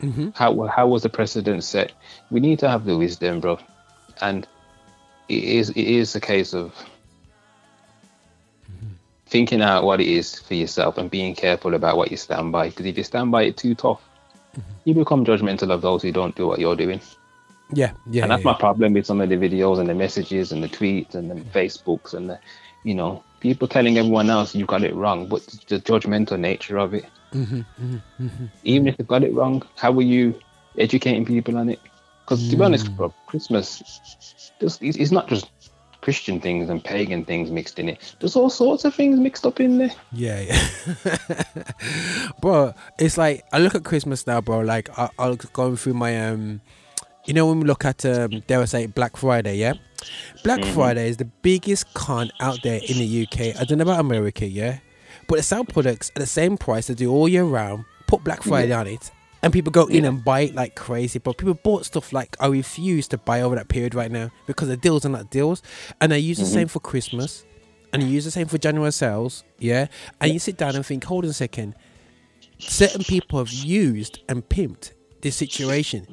Mhm. 0.00 0.34
how 0.34 0.66
how 0.66 0.88
was 0.88 1.02
the 1.02 1.08
precedent 1.10 1.62
set? 1.62 1.92
We 2.30 2.40
need 2.40 2.58
to 2.60 2.68
have 2.70 2.86
the 2.86 2.96
wisdom, 2.96 3.40
bro. 3.40 3.58
And 4.22 4.46
it 5.28 5.44
is 5.44 5.70
it 5.70 5.76
is 5.86 6.14
a 6.16 6.20
case 6.20 6.54
of 6.54 6.72
thinking 9.30 9.62
out 9.62 9.84
what 9.84 10.00
it 10.00 10.08
is 10.08 10.38
for 10.38 10.54
yourself 10.54 10.98
and 10.98 11.08
being 11.08 11.34
careful 11.34 11.74
about 11.74 11.96
what 11.96 12.10
you 12.10 12.16
stand 12.16 12.50
by. 12.50 12.68
Because 12.68 12.86
if 12.86 12.98
you 12.98 13.04
stand 13.04 13.30
by 13.30 13.44
it 13.44 13.56
too 13.56 13.76
tough, 13.76 14.02
you 14.84 14.92
become 14.92 15.24
judgmental 15.24 15.70
of 15.70 15.82
those 15.82 16.02
who 16.02 16.10
don't 16.10 16.34
do 16.34 16.48
what 16.48 16.58
you're 16.58 16.76
doing. 16.76 17.00
Yeah, 17.72 17.92
yeah. 18.10 18.22
and 18.22 18.32
that's 18.32 18.44
yeah, 18.44 18.50
my 18.50 18.58
problem 18.58 18.94
with 18.94 19.06
some 19.06 19.20
of 19.20 19.28
the 19.28 19.36
videos 19.36 19.78
and 19.78 19.88
the 19.88 19.94
messages 19.94 20.50
and 20.50 20.64
the 20.64 20.68
tweets 20.68 21.14
and 21.14 21.30
the 21.30 21.36
Facebooks 21.36 22.14
and 22.14 22.28
the, 22.28 22.40
you 22.82 22.94
know, 22.94 23.22
people 23.38 23.68
telling 23.68 23.96
everyone 23.96 24.28
else 24.28 24.56
you 24.56 24.66
got 24.66 24.82
it 24.82 24.94
wrong, 24.94 25.28
but 25.28 25.46
the 25.68 25.78
judgmental 25.78 26.38
nature 26.38 26.76
of 26.76 26.94
it. 26.94 27.06
Mhm, 27.32 27.64
mhm, 27.80 28.02
mhm. 28.20 28.48
Even 28.64 28.88
if 28.88 28.96
they 28.96 29.04
got 29.04 29.22
it 29.22 29.32
wrong, 29.32 29.62
how 29.76 29.92
are 29.92 30.02
you 30.02 30.34
educating 30.76 31.24
people 31.24 31.56
on 31.56 31.68
it? 31.68 31.78
Because 32.24 32.48
to 32.50 32.56
be 32.56 32.64
honest, 32.64 32.96
bro, 32.96 33.14
Christmas, 33.26 33.78
just, 34.60 34.82
it's, 34.82 34.96
it's 34.96 35.12
not 35.12 35.28
just 35.28 35.48
Christian 36.00 36.40
things 36.40 36.68
and 36.70 36.82
pagan 36.82 37.24
things 37.24 37.50
mixed 37.50 37.78
in 37.78 37.88
it. 37.88 38.14
There's 38.20 38.36
all 38.36 38.50
sorts 38.50 38.84
of 38.84 38.94
things 38.94 39.18
mixed 39.18 39.44
up 39.44 39.60
in 39.60 39.78
there. 39.78 39.90
Yeah, 40.12 40.40
yeah. 40.40 41.16
bro, 42.40 42.74
it's 42.98 43.18
like 43.18 43.44
I 43.52 43.58
look 43.58 43.74
at 43.74 43.84
Christmas 43.84 44.26
now, 44.26 44.40
bro. 44.40 44.60
Like 44.60 44.88
I, 44.98 45.08
I'll 45.18 45.36
going 45.36 45.76
through 45.76 45.94
my 45.94 46.28
um, 46.28 46.60
you 47.26 47.34
know 47.34 47.46
when 47.46 47.60
we 47.60 47.66
look 47.66 47.84
at 47.84 48.04
um, 48.06 48.42
dare 48.46 48.60
I 48.60 48.64
say 48.64 48.86
Black 48.86 49.16
Friday, 49.16 49.56
yeah. 49.56 49.74
Black 50.44 50.60
Mhm. 50.60 50.72
Friday 50.72 51.08
is 51.08 51.18
the 51.18 51.26
biggest 51.26 51.92
con 51.92 52.30
out 52.40 52.58
there 52.62 52.80
in 52.88 52.96
the 52.98 53.22
UK. 53.26 53.60
I 53.60 53.64
don't 53.64 53.78
know 53.78 53.82
about 53.82 54.00
America, 54.00 54.46
yeah, 54.46 54.78
but 55.28 55.36
they 55.36 55.42
sell 55.42 55.64
products 55.64 56.08
at 56.10 56.20
the 56.20 56.26
same 56.26 56.56
price 56.56 56.86
they 56.86 56.94
do 56.94 57.12
all 57.12 57.28
year 57.28 57.44
round. 57.44 57.84
Put 58.06 58.24
Black 58.24 58.42
Friday 58.42 58.72
on 58.72 58.86
it, 58.86 59.10
and 59.42 59.52
people 59.52 59.70
go 59.72 59.86
in 59.86 60.02
Yeah. 60.04 60.10
and 60.10 60.24
buy 60.24 60.40
it 60.40 60.54
like 60.54 60.74
crazy. 60.74 61.18
But 61.18 61.36
people 61.38 61.54
bought 61.54 61.86
stuff 61.86 62.12
like 62.12 62.36
I 62.40 62.46
refuse 62.48 63.08
to 63.08 63.18
buy 63.18 63.40
over 63.42 63.54
that 63.56 63.68
period 63.68 63.94
right 63.94 64.10
now 64.10 64.30
because 64.46 64.68
the 64.68 64.76
deals 64.76 65.04
are 65.06 65.10
not 65.10 65.30
deals, 65.30 65.62
and 66.00 66.12
I 66.12 66.16
use 66.16 66.38
the 66.38 66.44
Mhm. 66.44 66.52
same 66.52 66.68
for 66.68 66.80
Christmas, 66.80 67.44
and 67.92 68.02
you 68.02 68.08
use 68.08 68.24
the 68.24 68.30
same 68.30 68.46
for 68.46 68.58
January 68.58 68.92
sales, 68.92 69.44
yeah. 69.58 69.86
And 70.20 70.32
you 70.32 70.38
sit 70.38 70.56
down 70.56 70.76
and 70.76 70.84
think, 70.84 71.04
hold 71.04 71.24
on 71.24 71.30
a 71.30 71.34
second, 71.34 71.74
certain 72.58 73.02
people 73.04 73.38
have 73.38 73.52
used 73.52 74.20
and 74.28 74.48
pimped 74.48 74.92
this 75.22 75.36
situation 75.36 76.06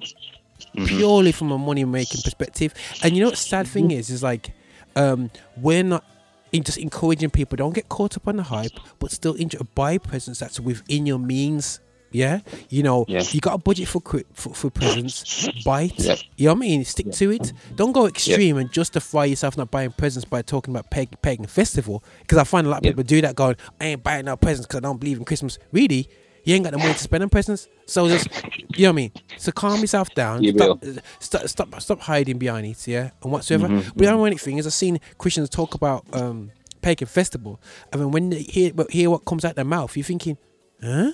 purely 0.86 1.32
from 1.32 1.52
a 1.52 1.58
money 1.58 1.84
making 1.86 2.22
perspective. 2.22 2.74
And 3.04 3.14
you 3.16 3.22
know 3.22 3.28
what 3.28 3.36
the 3.36 3.44
sad 3.44 3.68
thing 3.68 3.92
is, 3.92 4.10
is 4.10 4.24
like 4.24 4.52
um 4.96 5.30
we're 5.62 5.84
not 5.84 6.04
in 6.52 6.64
just 6.64 6.78
encouraging 6.78 7.30
people, 7.30 7.56
don't 7.58 7.76
get 7.76 7.90
caught 7.90 8.16
up 8.16 8.28
on 8.28 8.38
the 8.38 8.44
hype, 8.44 8.72
but 9.00 9.12
still 9.12 9.34
enjoy 9.34 9.60
buy 9.76 9.98
presents 9.98 10.40
that's 10.40 10.60
within 10.60 11.06
your 11.06 11.20
means. 11.20 11.80
Yeah, 12.12 12.40
you 12.70 12.84
know, 12.84 13.06
you 13.34 13.42
got 13.42 13.54
a 13.56 13.58
budget 13.58 13.88
for 13.88 14.02
for, 14.34 14.54
for 14.54 14.70
presents, 14.70 15.50
buy 15.66 15.84
it. 15.84 16.00
Yep. 16.00 16.20
You 16.38 16.46
know 16.48 16.54
what 16.54 16.58
I 16.58 16.60
mean? 16.62 16.86
Stick 16.86 17.12
to 17.12 17.32
it. 17.32 17.52
Don't 17.76 17.92
go 17.92 18.06
extreme 18.08 18.58
and 18.58 18.72
justify 18.72 19.26
yourself 19.26 19.58
not 19.58 19.72
buying 19.72 19.92
presents 19.92 20.26
by 20.26 20.42
talking 20.42 20.74
about 20.74 20.90
peg, 20.90 21.10
pagan 21.22 21.48
festival. 21.48 22.04
Because 22.22 22.38
I 22.38 22.44
find 22.46 22.66
a 22.66 22.70
lot 22.70 22.78
of 22.78 22.84
people 22.84 23.04
do 23.04 23.20
that, 23.22 23.36
going, 23.36 23.56
"I 23.82 23.86
ain't 23.88 24.04
buying 24.04 24.26
no 24.26 24.38
presents 24.38 24.66
because 24.68 24.78
I 24.78 24.82
don't 24.82 25.00
believe 25.00 25.18
in 25.18 25.26
Christmas." 25.26 25.60
Really, 25.74 26.08
you 26.46 26.56
ain't 26.56 26.64
got 26.64 26.72
the 26.72 26.78
money 26.78 26.94
to 26.94 27.00
spend 27.00 27.24
on 27.24 27.30
presents. 27.30 27.68
So 27.88 28.08
just, 28.08 28.28
you 28.76 28.84
know 28.84 28.90
what 28.90 28.90
I 28.90 28.92
mean? 28.94 29.12
So 29.38 29.52
calm 29.52 29.82
yourself 29.82 30.14
down. 30.16 30.44
You 30.44 30.54
Stop, 30.58 30.84
stop, 31.20 31.48
stop, 31.50 31.82
stop 31.82 32.00
hiding 32.00 32.38
behind 32.38 32.66
it, 32.68 32.88
yeah, 32.88 33.10
and 33.22 33.32
whatsoever. 33.34 33.68
Mhm, 33.68 33.88
But 33.90 33.98
the 33.98 34.08
ironic 34.08 34.40
thing 34.40 34.58
is, 34.58 34.66
I've 34.66 34.74
seen 34.74 35.00
Christians 35.18 35.50
talk 35.50 35.74
about 35.76 36.06
um, 36.14 36.52
pagan 36.82 37.08
festival, 37.08 37.60
and 37.92 38.02
then 38.02 38.12
when 38.12 38.30
they 38.30 38.44
hear 38.44 38.72
hear 38.90 39.10
what 39.10 39.26
comes 39.26 39.44
out 39.44 39.56
their 39.56 39.66
mouth, 39.66 39.96
you're 39.98 40.06
thinking, 40.06 40.38
huh? 40.82 41.12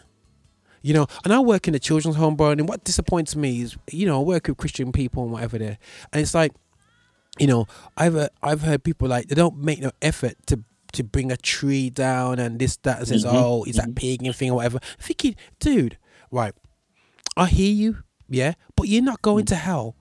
You 0.84 0.93
know, 0.93 1.07
and 1.23 1.31
I 1.34 1.39
work 1.39 1.65
in 1.68 1.73
the 1.73 1.80
children's 1.80 2.18
home, 2.18 2.35
bro. 2.35 2.51
And 2.51 2.68
what 2.68 2.84
disappoints 2.84 3.35
me 3.35 3.61
is, 3.61 3.77
you 3.89 4.05
know, 4.05 4.19
I 4.19 4.23
work 4.23 4.47
with 4.49 4.57
Christian 4.57 4.91
people 4.91 5.23
and 5.23 5.31
whatever 5.31 5.57
there, 5.57 5.77
and 6.11 6.22
it's 6.22 6.34
like, 6.34 6.51
you 7.39 7.47
know, 7.47 7.65
I've 7.97 8.15
uh, 8.15 8.27
I've 8.43 8.61
heard 8.61 8.84
people 8.84 9.07
like 9.07 9.27
they 9.30 9.35
don't 9.35 9.57
make 9.57 9.80
no 9.81 9.91
effort 10.01 10.35
to 10.47 10.60
to 10.91 11.03
bring 11.03 11.31
a 11.31 11.38
tree 11.38 11.89
down 11.89 12.38
and 12.38 12.60
this 12.60 12.76
that 12.84 12.99
and 12.99 13.07
says, 13.07 13.23
Mhm, 13.26 13.31
oh, 13.34 13.64
is 13.64 13.77
that 13.77 13.95
pagan 13.95 14.31
thing 14.34 14.51
or 14.51 14.57
whatever. 14.57 14.80
thinking, 14.99 15.35
dude, 15.60 15.97
right, 16.31 16.53
I 17.38 17.47
hear 17.47 17.73
you, 17.73 18.03
yeah, 18.30 18.53
but 18.76 18.88
you're 18.89 19.01
not 19.01 19.22
going 19.23 19.45
to 19.45 19.55
hell 19.55 19.95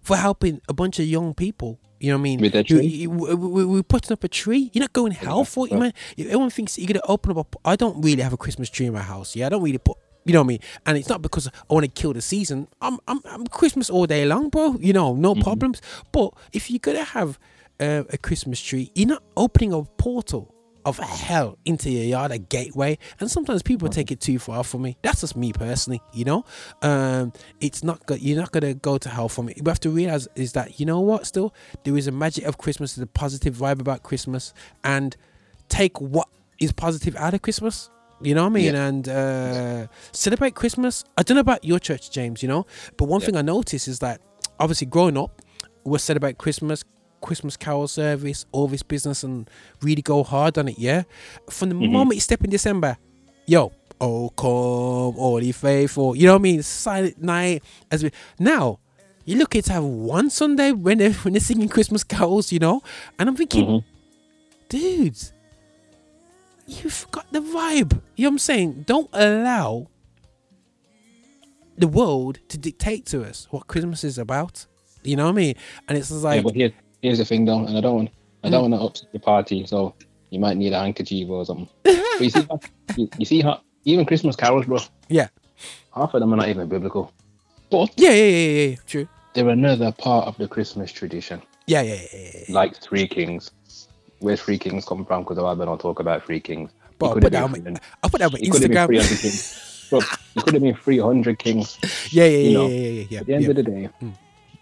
for 0.00 0.16
helping 0.16 0.60
a 0.68 0.72
bunch 0.74 0.98
of 0.98 1.06
young 1.06 1.34
people. 1.34 1.78
You 2.00 2.08
know 2.10 2.16
what 2.16 2.20
I 2.20 2.22
mean? 2.24 2.40
With 2.40 2.54
You- 2.56 2.64
tree? 2.64 2.86
you- 2.86 3.10
we- 3.10 3.34
we- 3.34 3.64
We're 3.64 3.82
putting 3.84 4.12
up 4.12 4.24
a 4.24 4.28
tree. 4.28 4.70
You're 4.72 4.80
not 4.82 4.92
going 4.92 5.12
hell 5.12 5.44
for 5.44 5.68
it, 5.68 5.72
man. 5.74 5.92
Everyone 6.18 6.50
thinks 6.50 6.76
you're 6.76 6.88
gonna 6.88 7.00
open 7.06 7.36
up. 7.38 7.54
A, 7.64 7.68
I 7.68 7.76
don't 7.76 8.02
really 8.02 8.22
have 8.22 8.32
a 8.32 8.36
Christmas 8.36 8.68
tree 8.68 8.86
in 8.86 8.92
my 8.94 9.02
house. 9.02 9.36
Yeah, 9.36 9.46
I 9.46 9.50
don't 9.50 9.62
really 9.62 9.78
put. 9.78 9.96
You 10.24 10.32
know 10.32 10.40
what 10.40 10.46
I 10.46 10.48
mean? 10.48 10.60
And 10.86 10.98
it's 10.98 11.08
not 11.08 11.22
because 11.22 11.48
I 11.48 11.74
want 11.74 11.84
to 11.84 11.90
kill 11.90 12.12
the 12.12 12.22
season. 12.22 12.68
I'm, 12.80 12.98
I'm, 13.08 13.20
I'm 13.24 13.46
Christmas 13.46 13.90
all 13.90 14.06
day 14.06 14.24
long, 14.24 14.48
bro. 14.50 14.76
You 14.80 14.92
know, 14.92 15.14
no 15.14 15.34
problems. 15.34 15.80
But 16.12 16.34
if 16.52 16.70
you're 16.70 16.78
gonna 16.78 17.04
have 17.04 17.38
uh, 17.80 18.04
a 18.10 18.18
Christmas 18.18 18.60
tree, 18.60 18.90
you're 18.94 19.08
not 19.08 19.22
opening 19.36 19.72
a 19.72 19.82
portal 19.82 20.54
of 20.84 20.98
hell 20.98 21.58
into 21.64 21.90
your 21.90 22.04
yard, 22.04 22.32
a 22.32 22.38
gateway. 22.38 22.98
And 23.20 23.30
sometimes 23.30 23.62
people 23.62 23.88
take 23.88 24.10
it 24.10 24.20
too 24.20 24.38
far 24.38 24.64
for 24.64 24.78
me. 24.78 24.96
That's 25.02 25.20
just 25.20 25.36
me 25.36 25.52
personally. 25.52 26.00
You 26.12 26.24
know, 26.24 26.44
um, 26.82 27.32
it's 27.60 27.82
not 27.82 28.04
good. 28.06 28.20
You're 28.20 28.38
not 28.38 28.52
gonna 28.52 28.74
go 28.74 28.98
to 28.98 29.08
hell 29.08 29.28
from 29.28 29.48
it. 29.48 29.56
You 29.58 29.64
have 29.66 29.80
to 29.80 29.90
realize 29.90 30.28
is 30.34 30.52
that 30.52 30.80
you 30.80 30.86
know 30.86 31.00
what? 31.00 31.26
Still, 31.26 31.54
there 31.84 31.96
is 31.96 32.06
a 32.06 32.12
magic 32.12 32.44
of 32.44 32.58
Christmas. 32.58 32.94
There's 32.94 33.04
a 33.04 33.06
positive 33.06 33.56
vibe 33.56 33.80
about 33.80 34.02
Christmas, 34.02 34.54
and 34.84 35.16
take 35.68 36.00
what 36.00 36.28
is 36.58 36.72
positive 36.72 37.16
out 37.16 37.34
of 37.34 37.42
Christmas. 37.42 37.90
You 38.22 38.34
know 38.34 38.42
what 38.44 38.50
I 38.50 38.54
mean? 38.54 38.74
And 38.74 39.08
uh, 39.08 39.86
celebrate 40.12 40.54
Christmas. 40.54 41.04
I 41.18 41.22
don't 41.22 41.34
know 41.36 41.40
about 41.40 41.64
your 41.64 41.78
church, 41.78 42.10
James. 42.10 42.42
You 42.42 42.48
know, 42.48 42.66
but 42.96 43.06
one 43.06 43.20
thing 43.20 43.36
I 43.36 43.42
noticed 43.42 43.88
is 43.88 43.98
that 44.00 44.20
obviously 44.60 44.86
growing 44.86 45.16
up, 45.18 45.42
we 45.84 45.98
celebrate 45.98 46.38
Christmas, 46.38 46.84
Christmas 47.20 47.56
carol 47.56 47.88
service, 47.88 48.46
all 48.52 48.68
this 48.68 48.82
business, 48.82 49.22
and 49.24 49.48
really 49.80 50.02
go 50.02 50.22
hard 50.22 50.56
on 50.58 50.68
it. 50.68 50.78
Yeah, 50.78 51.02
from 51.50 51.70
the 51.70 51.74
Mhm. 51.74 51.90
moment 51.90 52.14
you 52.16 52.20
step 52.20 52.44
in 52.44 52.50
December, 52.50 52.96
yo, 53.46 53.72
oh 54.00 54.30
come, 54.30 54.48
all 55.18 55.42
ye 55.42 55.52
faithful. 55.52 56.14
You 56.16 56.26
know 56.26 56.34
what 56.34 56.40
I 56.40 56.42
mean? 56.42 56.62
Silent 56.62 57.20
night. 57.20 57.62
As 57.90 58.02
we 58.04 58.10
now, 58.38 58.78
you're 59.24 59.38
looking 59.38 59.62
to 59.62 59.72
have 59.72 59.84
one 59.84 60.30
Sunday 60.30 60.70
when 60.72 60.98
they're, 60.98 61.12
when 61.12 61.32
they're 61.34 61.40
singing 61.40 61.68
Christmas 61.68 62.04
carols. 62.04 62.52
You 62.52 62.60
know, 62.60 62.82
and 63.18 63.28
I'm 63.28 63.36
thinking, 63.36 63.66
Mhm. 63.66 63.84
dudes, 64.68 65.32
you 66.66 66.90
forgot 66.90 67.26
the 67.32 67.40
vibe. 67.40 68.00
You 68.16 68.24
know 68.24 68.28
what 68.30 68.32
I'm 68.34 68.38
saying? 68.38 68.84
Don't 68.86 69.10
allow 69.12 69.88
the 71.76 71.88
world 71.88 72.38
to 72.48 72.58
dictate 72.58 73.06
to 73.06 73.24
us 73.24 73.48
what 73.50 73.66
Christmas 73.66 74.04
is 74.04 74.18
about. 74.18 74.66
You 75.02 75.16
know 75.16 75.24
what 75.24 75.30
I 75.30 75.34
mean? 75.34 75.54
And 75.88 75.98
it's 75.98 76.08
just 76.08 76.22
yeah, 76.22 76.30
like, 76.30 76.44
but 76.44 76.54
here, 76.54 76.72
here's 77.00 77.18
the 77.18 77.24
thing, 77.24 77.44
though, 77.44 77.64
and 77.64 77.76
I 77.76 77.80
don't 77.80 77.96
want, 77.96 78.10
I 78.44 78.48
Mm. 78.48 78.50
don't 78.52 78.70
want 78.70 78.74
to 78.74 78.86
upset 78.86 79.08
your 79.12 79.20
party, 79.20 79.66
so 79.66 79.94
you 80.30 80.38
might 80.38 80.56
need 80.56 80.72
a 80.72 80.78
handkerchief 80.78 81.28
or 81.28 81.44
something. 81.44 81.68
but 81.82 82.20
you 82.20 82.30
see, 82.30 82.46
you, 82.96 83.08
you 83.18 83.24
see 83.24 83.40
how 83.40 83.60
even 83.84 84.04
Christmas 84.04 84.36
carols, 84.36 84.66
bro. 84.66 84.78
Yeah. 85.08 85.28
Half 85.94 86.14
of 86.14 86.20
them 86.20 86.32
are 86.32 86.36
not 86.36 86.48
even 86.48 86.68
biblical, 86.68 87.12
but 87.70 87.90
yeah, 87.96 88.10
yeah, 88.10 88.24
yeah, 88.24 88.36
yeah, 88.48 88.68
yeah, 88.70 88.76
true. 88.86 89.08
they're 89.34 89.48
another 89.48 89.92
part 89.92 90.26
of 90.28 90.36
the 90.38 90.48
Christmas 90.48 90.90
tradition. 90.92 91.42
Yeah, 91.66 91.82
yeah, 91.82 92.00
yeah, 92.12 92.30
yeah. 92.34 92.54
Like 92.54 92.76
Three 92.80 93.06
Kings. 93.06 93.50
Where's 94.22 94.40
Three 94.40 94.58
Kings 94.58 94.84
come 94.84 95.04
from? 95.04 95.22
Because 95.22 95.36
the 95.36 95.42
Bible 95.42 95.66
don't 95.66 95.80
talk 95.80 96.00
about 96.00 96.24
Three 96.24 96.40
Kings. 96.40 96.70
But 96.98 97.06
I'll 97.08 97.14
put 97.20 97.32
that 97.32 97.42
on, 97.42 97.50
my- 97.52 97.80
I'll 98.02 98.10
put 98.10 98.18
that 98.20 98.26
on 98.26 98.32
my 98.32 98.38
it 98.40 98.50
could 98.50 98.62
have 98.62 98.70
been 98.88 99.00
Instagram. 99.00 99.08
300 99.08 99.18
kings. 99.20 99.86
Bro, 99.90 99.98
it 99.98 100.42
could 100.44 100.54
have 100.54 100.62
been 100.62 100.74
300 100.76 101.38
kings. 101.38 101.78
Yeah, 102.12 102.24
yeah, 102.24 102.38
you 102.38 102.50
yeah, 102.50 102.54
know. 102.58 102.68
yeah, 102.68 102.76
yeah, 102.78 103.04
yeah, 103.10 103.20
At 103.20 103.26
the 103.26 103.34
end 103.34 103.44
yeah. 103.44 103.50
of 103.50 103.56
the 103.56 103.62
day, 103.62 103.88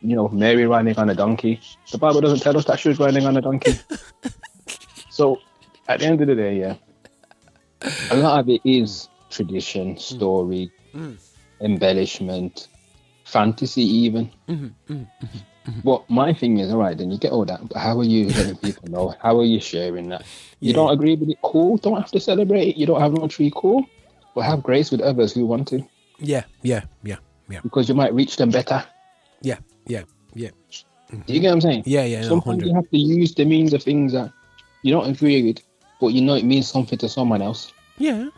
you 0.03 0.17
know, 0.17 0.29
Mary 0.29 0.67
riding 0.67 0.97
on 0.99 1.11
a 1.11 1.15
donkey. 1.15 1.61
The 1.93 1.99
Bible 1.99 2.21
doesn't 2.23 2.41
tell 2.41 2.57
us 2.57 2.65
that 2.65 2.81
she 2.81 2.89
was 2.89 2.99
riding 2.99 3.27
on 3.27 3.37
a 3.37 3.41
donkey. 3.43 3.75
so, 5.11 5.39
at 5.89 6.01
the 6.01 6.07
end 6.07 6.21
of 6.23 6.29
the 6.29 6.35
day, 6.35 6.59
yeah, 6.59 6.75
a 8.11 8.17
lot 8.17 8.41
of 8.41 8.49
it 8.49 8.61
is 8.65 9.09
tradition, 9.31 9.97
story, 9.99 10.71
Mm. 10.95 11.17
embellishment, 11.61 12.67
fantasy, 13.25 13.83
even. 13.83 14.29
Mhm, 14.49 14.73
mhm, 14.89 15.07
mhm. 15.67 15.83
But 15.85 16.09
my 16.11 16.33
thing 16.33 16.59
is, 16.59 16.71
all 16.73 16.79
right, 16.79 16.97
then 16.97 17.11
you 17.11 17.19
get 17.19 17.33
all 17.33 17.45
that. 17.45 17.61
But 17.69 17.79
how 17.79 17.99
are 17.99 18.05
you 18.05 18.27
letting 18.27 18.57
people 18.57 18.89
know? 18.91 19.15
How 19.21 19.39
are 19.39 19.45
you 19.45 19.61
sharing 19.61 20.09
that? 20.11 20.23
You 20.61 20.71
Yeah. 20.71 20.77
don't 20.77 20.91
agree 20.93 21.17
with 21.17 21.31
it? 21.31 21.39
Cool. 21.43 21.77
Don't 21.79 21.97
have 21.97 22.11
to 22.13 22.21
celebrate 22.21 22.69
it. 22.69 22.77
You 22.77 22.87
don't 22.87 23.01
have 23.01 23.13
no 23.13 23.27
tree? 23.29 23.51
Cool. 23.55 23.85
But 24.35 24.43
have 24.43 24.63
grace 24.63 24.91
with 24.91 25.01
others 25.01 25.33
who 25.33 25.45
want 25.47 25.69
to, 25.69 25.83
Yeah, 26.21 26.45
yeah, 26.63 26.83
yeah, 27.03 27.17
yeah, 27.49 27.61
because 27.63 27.89
you 27.89 27.95
might 27.97 28.15
reach 28.15 28.37
them 28.37 28.51
better. 28.51 28.85
yeah, 29.43 29.57
yeah, 29.87 30.03
yeah. 30.35 30.51
Do 31.27 31.35
you 31.35 31.41
get 31.41 31.49
what 31.49 31.55
I'm 31.55 31.61
saying? 31.63 31.83
Yeah, 31.87 32.05
yeah, 32.05 32.23
Sometimes 32.23 32.63
100. 32.63 32.69
you 32.69 32.75
have 32.75 32.89
to 32.91 32.99
use 32.99 33.35
the 33.35 33.45
means 33.45 33.73
of 33.73 33.83
things 33.83 34.13
that 34.13 34.31
you 34.85 34.93
don't 34.93 35.09
agree 35.11 35.43
with, 35.43 35.59
but 36.01 36.09
you 36.09 36.21
know 36.23 36.35
it 36.35 36.45
means 36.45 36.69
something 36.69 36.99
to 36.99 37.09
someone 37.09 37.43
else. 37.43 37.73
Yeah. 37.99 38.29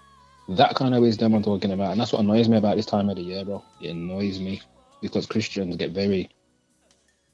That 0.49 0.75
kind 0.77 0.95
of 0.95 1.03
wisdom 1.03 1.35
I'm 1.35 1.43
talking 1.43 1.73
about, 1.73 1.93
and 1.93 2.01
that's 2.01 2.13
what 2.13 2.23
annoys 2.23 2.49
me 2.49 2.57
about 2.57 2.77
this 2.77 2.87
time 2.87 3.11
of 3.11 3.17
the 3.17 3.23
year, 3.23 3.45
bro. 3.45 3.63
It 3.83 3.91
annoys 3.91 4.41
me 4.41 4.63
because 5.03 5.27
Christians 5.27 5.77
get 5.77 5.91
very, 5.93 6.31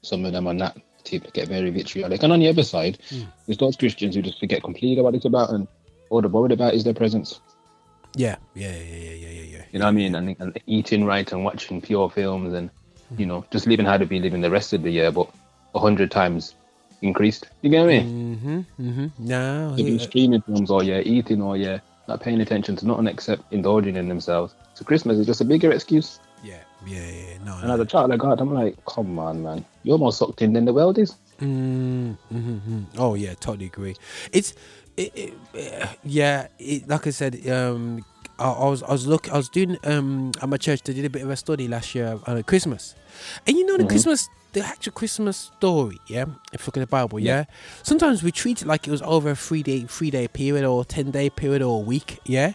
some 0.01 0.25
of 0.25 0.31
them 0.31 0.47
on 0.47 0.57
that 0.57 0.77
tip 1.03 1.31
get 1.33 1.47
very 1.47 1.69
vitriolic, 1.69 2.23
and 2.23 2.33
on 2.33 2.39
the 2.39 2.47
other 2.47 2.63
side, 2.63 2.97
Mm. 3.09 3.27
there's 3.45 3.57
those 3.57 3.75
Christians 3.75 4.15
who 4.15 4.21
just 4.21 4.39
forget 4.39 4.63
completely 4.63 5.01
what 5.01 5.15
it's 5.15 5.25
about, 5.25 5.49
and 5.51 5.67
all 6.09 6.21
they're 6.21 6.29
worried 6.29 6.51
about 6.51 6.73
is 6.73 6.83
their 6.83 6.93
presence. 6.93 7.39
Yeah, 8.15 8.37
yeah, 8.55 8.71
yeah, 8.75 8.95
yeah, 8.95 9.11
yeah, 9.11 9.29
yeah, 9.29 9.41
yeah. 9.43 9.61
You 9.71 9.79
know 9.79 9.85
what 9.85 9.91
I 9.91 9.93
mean? 9.93 10.15
And, 10.15 10.35
and 10.39 10.59
eating 10.65 11.05
right 11.05 11.31
and 11.31 11.43
watching 11.43 11.81
pure 11.81 12.09
films, 12.09 12.53
and 12.53 12.69
you 13.17 13.25
know, 13.25 13.45
just 13.51 13.67
living 13.67 13.85
how 13.85 13.97
to 13.97 14.05
be 14.05 14.19
living 14.19 14.41
the 14.41 14.49
rest 14.49 14.73
of 14.73 14.83
the 14.83 14.91
year, 14.91 15.11
but 15.11 15.29
a 15.75 15.79
hundred 15.79 16.11
times 16.11 16.55
increased. 17.01 17.47
You 17.61 17.69
get 17.69 17.81
what 17.81 17.93
I 17.93 17.99
mean? 17.99 18.37
Mm-hmm, 18.37 18.89
mm-hmm. 18.89 19.27
No, 19.27 19.75
They've 19.75 19.85
been 19.85 19.99
streaming 19.99 20.41
films 20.41 20.69
all 20.69 20.83
year, 20.83 21.01
eating 21.05 21.41
all 21.41 21.55
year, 21.55 21.81
not 22.07 22.21
paying 22.21 22.41
attention 22.41 22.75
to 22.77 22.87
nothing 22.87 23.07
except 23.07 23.51
indulging 23.53 23.95
in 23.95 24.09
themselves. 24.09 24.53
So 24.73 24.83
Christmas 24.83 25.17
is 25.17 25.25
just 25.25 25.41
a 25.41 25.45
bigger 25.45 25.71
excuse. 25.71 26.19
Yeah, 26.43 26.57
yeah, 26.85 26.99
yeah. 26.99 27.37
No, 27.45 27.57
And 27.61 27.71
as 27.71 27.79
a 27.79 27.85
child 27.85 28.11
of 28.11 28.19
God, 28.19 28.39
I'm 28.41 28.53
like, 28.53 28.75
come 28.85 29.19
on, 29.19 29.43
man. 29.43 29.65
You're 29.83 29.97
more 29.97 30.11
sucked 30.13 30.41
in 30.41 30.53
than 30.53 30.65
the 30.65 30.73
world 30.73 30.97
is. 30.97 31.15
Mm, 31.39 32.17
mm-hmm. 32.33 32.79
Oh 32.97 33.15
yeah, 33.15 33.33
totally 33.35 33.67
agree. 33.67 33.95
It's, 34.33 34.53
it, 34.97 35.33
it, 35.53 35.81
uh, 35.81 35.87
yeah. 36.03 36.47
It, 36.59 36.87
like 36.87 37.07
I 37.07 37.11
said, 37.11 37.47
um, 37.49 38.03
I, 38.37 38.49
I 38.51 38.69
was 38.69 38.83
I 38.83 38.91
was 38.91 39.07
look 39.07 39.29
I 39.31 39.37
was 39.37 39.47
doing 39.49 39.77
um 39.83 40.31
at 40.41 40.49
my 40.49 40.57
church. 40.57 40.83
They 40.83 40.93
did 40.93 41.05
a 41.05 41.09
bit 41.09 41.21
of 41.21 41.29
a 41.29 41.35
study 41.37 41.67
last 41.67 41.95
year 41.95 42.19
on 42.27 42.43
Christmas, 42.43 42.95
and 43.47 43.55
you 43.55 43.65
know 43.65 43.77
the 43.77 43.83
Mhm. 43.85 43.89
Christmas, 43.89 44.27
the 44.51 44.61
actual 44.61 44.91
Christmas 44.91 45.37
story. 45.57 45.97
Yeah, 46.07 46.25
if 46.51 46.61
you 46.61 46.65
look 46.67 46.77
at 46.77 46.81
the 46.81 46.87
Bible, 46.87 47.19
yeah. 47.19 47.31
Yeah. 47.39 47.45
Sometimes 47.83 48.21
we 48.21 48.31
treat 48.31 48.61
it 48.61 48.67
like 48.67 48.85
it 48.87 48.91
was 48.91 49.01
over 49.03 49.29
a 49.31 49.35
three 49.35 49.63
day 49.63 49.85
three 49.87 50.11
day 50.11 50.27
period 50.27 50.65
or 50.65 50.83
ten 50.83 51.11
day 51.11 51.29
period 51.29 51.61
or 51.61 51.79
a 51.81 51.83
week. 51.85 52.19
Yeah, 52.25 52.51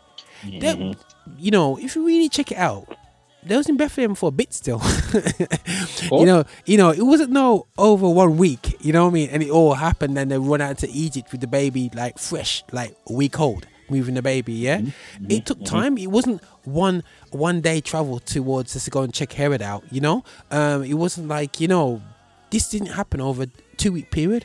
That- 0.61 0.77
Mhm. 0.79 0.97
you 1.39 1.51
know 1.51 1.79
if 1.79 1.97
you 1.97 2.05
really 2.07 2.29
check 2.29 2.53
it 2.53 2.59
out. 2.59 2.85
They 3.47 3.57
was 3.57 3.69
in 3.69 3.77
Bethlehem 3.77 4.15
for 4.15 4.29
a 4.29 4.33
bit 4.33 4.53
still. 4.55 4.81
Oh. 6.11 6.21
You 6.21 6.27
know, 6.27 6.45
you 6.67 6.77
know, 6.77 6.91
it 6.91 7.03
wasn't 7.03 7.31
no 7.31 7.67
over 7.79 8.09
one 8.09 8.37
week, 8.37 8.77
you 8.85 8.93
know 8.93 9.05
what 9.05 9.11
I 9.11 9.15
mean? 9.15 9.31
And 9.31 9.43
it 9.43 9.49
all 9.51 9.75
happened 9.75 10.19
and 10.19 10.31
they 10.31 10.37
run 10.39 10.61
out 10.61 10.79
to 10.79 10.91
Egypt 10.91 11.33
with 11.33 11.41
the 11.41 11.47
baby 11.47 11.91
like 11.95 12.19
fresh, 12.19 12.63
like 12.73 12.95
a 13.09 13.13
week 13.15 13.41
old, 13.41 13.67
moving 13.89 14.15
the 14.15 14.23
baby, 14.23 14.53
yeah? 14.53 14.79
Mm-hmm. 14.81 15.31
It 15.31 15.47
took 15.47 15.65
time. 15.65 15.97
It 15.97 16.09
wasn't 16.09 16.43
one 16.65 17.03
one 17.31 17.63
day 17.63 17.81
travel 17.81 18.19
towards 18.19 18.75
just 18.75 18.85
to 18.85 18.91
go 18.91 19.01
and 19.03 19.15
check 19.15 19.33
Herod 19.33 19.63
out, 19.63 19.85
you 19.91 20.01
know? 20.03 20.25
Um 20.51 20.85
it 20.85 20.95
wasn't 20.95 21.29
like, 21.29 21.59
you 21.61 21.69
know, 21.69 22.03
this 22.51 22.69
didn't 22.69 22.89
happen 22.89 23.21
over 23.23 23.45
a 23.45 23.49
two 23.79 23.93
week 23.93 24.11
period. 24.11 24.45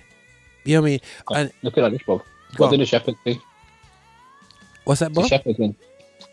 You 0.63 0.75
know 0.75 0.81
what 0.81 0.87
I 0.87 0.91
mean? 0.91 0.99
And 1.31 1.51
Look 1.61 1.77
at 1.77 1.91
this, 1.91 2.01
Bob. 2.07 2.21
Go 2.55 2.65
What 2.65 2.71
did 2.71 2.79
the 2.79 2.85
shepherds 2.85 3.17
do? 3.25 3.35
what's 4.85 5.01
that, 5.01 5.13
The 5.13 5.21
Bob? 5.21 5.29
shepherds 5.29 5.59
went. 5.59 5.75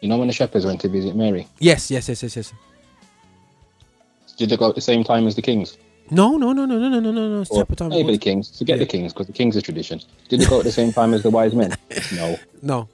You 0.01 0.09
know 0.09 0.19
when 0.19 0.29
the 0.29 0.33
shepherds 0.35 0.67
went 0.67 0.81
to 0.83 0.89
visit 0.89 1.17
Mary? 1.17 1.49
Yes, 1.59 1.91
yes, 1.91 2.09
yes, 2.09 2.23
yes, 2.23 2.37
yes. 2.37 2.53
Did 4.37 4.51
they 4.51 4.57
go 4.57 4.69
at 4.69 4.75
the 4.75 4.81
same 4.81 5.03
time 5.03 5.27
as 5.27 5.35
the 5.35 5.43
kings? 5.43 5.79
No, 6.11 6.37
no, 6.37 6.53
no, 6.53 6.67
no, 6.67 6.79
no, 6.79 6.89
no, 6.89 7.01
no, 7.01 7.11
no, 7.11 7.29
no. 7.29 7.45
Separate 7.45 7.79
time. 7.79 7.89
maybe 7.89 8.13
the 8.13 8.19
kings. 8.19 8.57
Forget 8.57 8.79
the 8.79 8.87
kings 8.87 9.13
because 9.13 9.27
the 9.27 9.33
kings 9.33 9.57
are 9.57 9.61
tradition. 9.61 10.01
Did 10.29 10.41
they 10.41 10.47
go 10.47 10.59
at 10.59 10.65
the 10.65 10.73
same 10.73 10.93
time 10.93 11.15
as 11.15 11.23
the 11.23 11.31
wise 11.31 11.55
men? 11.55 11.75
No. 12.15 12.39
No. 12.63 12.89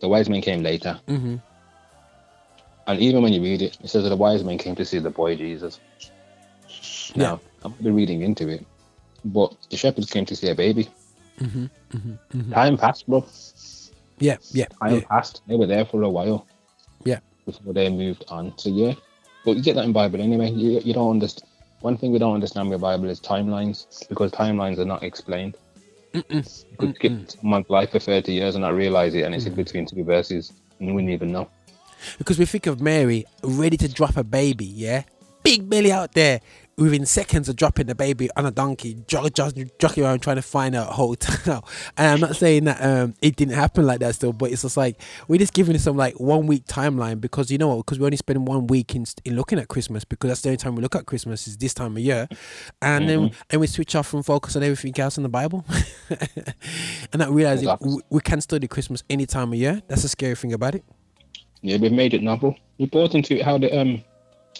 The 0.00 0.08
wise 0.08 0.28
men 0.28 0.40
came 0.40 0.62
later. 0.62 0.98
Mm-hmm. 1.06 1.36
And 2.86 3.00
even 3.00 3.22
when 3.22 3.32
you 3.32 3.42
read 3.42 3.62
it, 3.62 3.78
it 3.82 3.88
says 3.88 4.02
that 4.02 4.08
the 4.08 4.16
wise 4.16 4.42
men 4.42 4.58
came 4.58 4.74
to 4.76 4.84
see 4.84 4.98
the 4.98 5.10
boy 5.10 5.36
Jesus. 5.36 5.78
Now, 7.14 7.40
I'm 7.62 7.74
not 7.78 7.94
reading 7.94 8.22
into 8.22 8.48
it, 8.48 8.66
but 9.24 9.54
the 9.70 9.76
shepherds 9.76 10.10
came 10.10 10.24
to 10.26 10.34
see 10.34 10.48
a 10.48 10.54
baby. 10.54 10.88
Mm-hmm. 11.38 11.64
Mm-hmm. 11.64 12.10
mm-hmm. 12.38 12.52
Time 12.52 12.76
passed, 12.78 13.06
bro. 13.06 13.24
Yeah, 14.20 14.36
yeah, 14.52 14.66
Time 14.80 14.96
yeah. 14.96 15.00
passed. 15.08 15.42
They 15.48 15.56
were 15.56 15.66
there 15.66 15.84
for 15.84 16.02
a 16.02 16.08
while. 16.08 16.46
Yeah. 17.04 17.20
Before 17.46 17.72
they 17.72 17.88
moved 17.88 18.24
on. 18.28 18.56
So 18.58 18.68
yeah, 18.68 18.94
but 19.44 19.56
you 19.56 19.62
get 19.62 19.74
that 19.76 19.84
in 19.84 19.92
Bible 19.92 20.20
anyway. 20.20 20.50
You, 20.50 20.80
you 20.80 20.92
don't 20.92 21.10
understand. 21.10 21.48
One 21.80 21.96
thing 21.96 22.12
we 22.12 22.18
don't 22.18 22.34
understand 22.34 22.68
with 22.68 22.78
the 22.78 22.82
Bible 22.82 23.08
is 23.08 23.20
timelines 23.20 24.06
because 24.08 24.30
timelines 24.32 24.78
are 24.78 24.84
not 24.84 25.02
explained. 25.02 25.56
You 26.12 26.42
could 26.78 26.94
skip 26.96 27.30
someone's 27.30 27.70
life 27.70 27.92
for 27.92 27.98
30 27.98 28.32
years 28.32 28.54
and 28.54 28.62
not 28.62 28.74
realize 28.74 29.14
it, 29.14 29.22
and 29.22 29.34
it's 29.34 29.46
in 29.46 29.54
between 29.54 29.86
two 29.86 30.04
verses, 30.04 30.52
and 30.78 30.88
you 30.88 30.94
wouldn't 30.94 31.12
even 31.12 31.32
know. 31.32 31.48
Because 32.18 32.38
we 32.38 32.44
think 32.44 32.66
of 32.66 32.80
Mary 32.80 33.24
ready 33.42 33.76
to 33.78 33.88
drop 33.88 34.16
a 34.16 34.24
baby, 34.24 34.66
yeah? 34.66 35.04
Big 35.42 35.68
belly 35.70 35.92
out 35.92 36.12
there 36.12 36.40
within 36.78 37.04
seconds 37.04 37.46
of 37.48 37.56
dropping 37.56 37.86
the 37.88 37.94
baby 37.94 38.30
on 38.36 38.46
a 38.46 38.50
donkey, 38.50 38.94
jog, 39.06 39.34
jog, 39.34 39.52
jockey 39.78 40.02
around 40.02 40.20
trying 40.20 40.36
to 40.36 40.42
find 40.42 40.74
a 40.74 40.84
hotel. 40.84 41.68
And 41.98 42.06
I'm 42.06 42.20
not 42.20 42.36
saying 42.36 42.64
that 42.64 42.80
um, 42.82 43.14
it 43.20 43.36
didn't 43.36 43.54
happen 43.54 43.84
like 43.86 44.00
that 44.00 44.14
still, 44.14 44.32
but 44.32 44.50
it's 44.50 44.62
just 44.62 44.76
like 44.78 44.98
we're 45.28 45.38
just 45.38 45.52
giving 45.52 45.74
it 45.74 45.80
some 45.80 45.96
like 45.96 46.18
one 46.18 46.46
week 46.46 46.64
timeline 46.66 47.20
because 47.20 47.50
you 47.50 47.58
know 47.58 47.68
what? 47.68 47.84
Because 47.84 47.98
we 47.98 48.06
only 48.06 48.16
spend 48.16 48.46
one 48.48 48.66
week 48.68 48.94
in, 48.94 49.04
in 49.26 49.36
looking 49.36 49.58
at 49.58 49.68
Christmas 49.68 50.04
because 50.04 50.28
that's 50.30 50.40
the 50.40 50.48
only 50.50 50.56
time 50.56 50.74
we 50.74 50.80
look 50.82 50.96
at 50.96 51.04
Christmas 51.04 51.46
is 51.46 51.58
this 51.58 51.74
time 51.74 51.96
of 51.96 52.02
year, 52.02 52.26
and 52.80 53.08
then 53.08 53.18
Mhm. 53.28 53.34
and 53.50 53.60
we 53.60 53.66
switch 53.66 53.94
off 53.94 54.14
and 54.14 54.24
focus 54.24 54.56
on 54.56 54.62
everything 54.62 54.98
else 54.98 55.16
in 55.18 55.22
the 55.22 55.28
Bible, 55.28 55.66
and 56.32 57.16
not 57.16 57.30
realizing 57.30 57.68
Exactly. 57.68 57.94
we, 57.96 58.00
we 58.10 58.20
can 58.20 58.40
study 58.40 58.66
Christmas 58.68 59.02
any 59.10 59.26
time 59.26 59.52
of 59.52 59.58
year. 59.58 59.82
That's 59.88 60.02
the 60.02 60.08
scary 60.08 60.34
thing 60.34 60.52
about 60.52 60.74
it. 60.74 60.84
Yeah, 61.62 61.76
we've 61.76 61.92
made 61.92 62.14
it 62.14 62.22
novel. 62.22 62.56
We 62.78 62.86
bought 62.86 63.14
into 63.14 63.38
it 63.38 63.44
how 63.44 63.58
the 63.58 63.78
um 63.78 64.02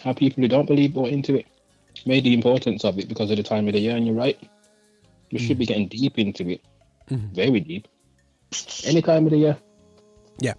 how 0.04 0.12
people 0.12 0.42
who 0.42 0.48
don't 0.48 0.66
believe 0.66 0.94
bought 0.94 1.08
into 1.08 1.36
it. 1.36 1.46
Made 2.06 2.24
the 2.24 2.32
importance 2.34 2.84
of 2.84 2.98
it 2.98 3.08
because 3.08 3.30
of 3.30 3.36
the 3.36 3.42
time 3.42 3.66
of 3.68 3.74
the 3.74 3.80
year, 3.80 3.96
and 3.96 4.06
you're 4.06 4.14
right. 4.16 4.38
We 5.32 5.38
should 5.38 5.58
be 5.58 5.66
getting 5.66 5.88
deep 5.88 6.18
into 6.18 6.48
it. 6.48 6.62
Mhm. 7.08 7.34
Very 7.34 7.60
deep. 7.60 7.86
Any 8.84 9.02
time 9.02 9.26
of 9.26 9.30
the 9.32 9.38
year. 9.38 9.56
Yeah. 10.40 10.54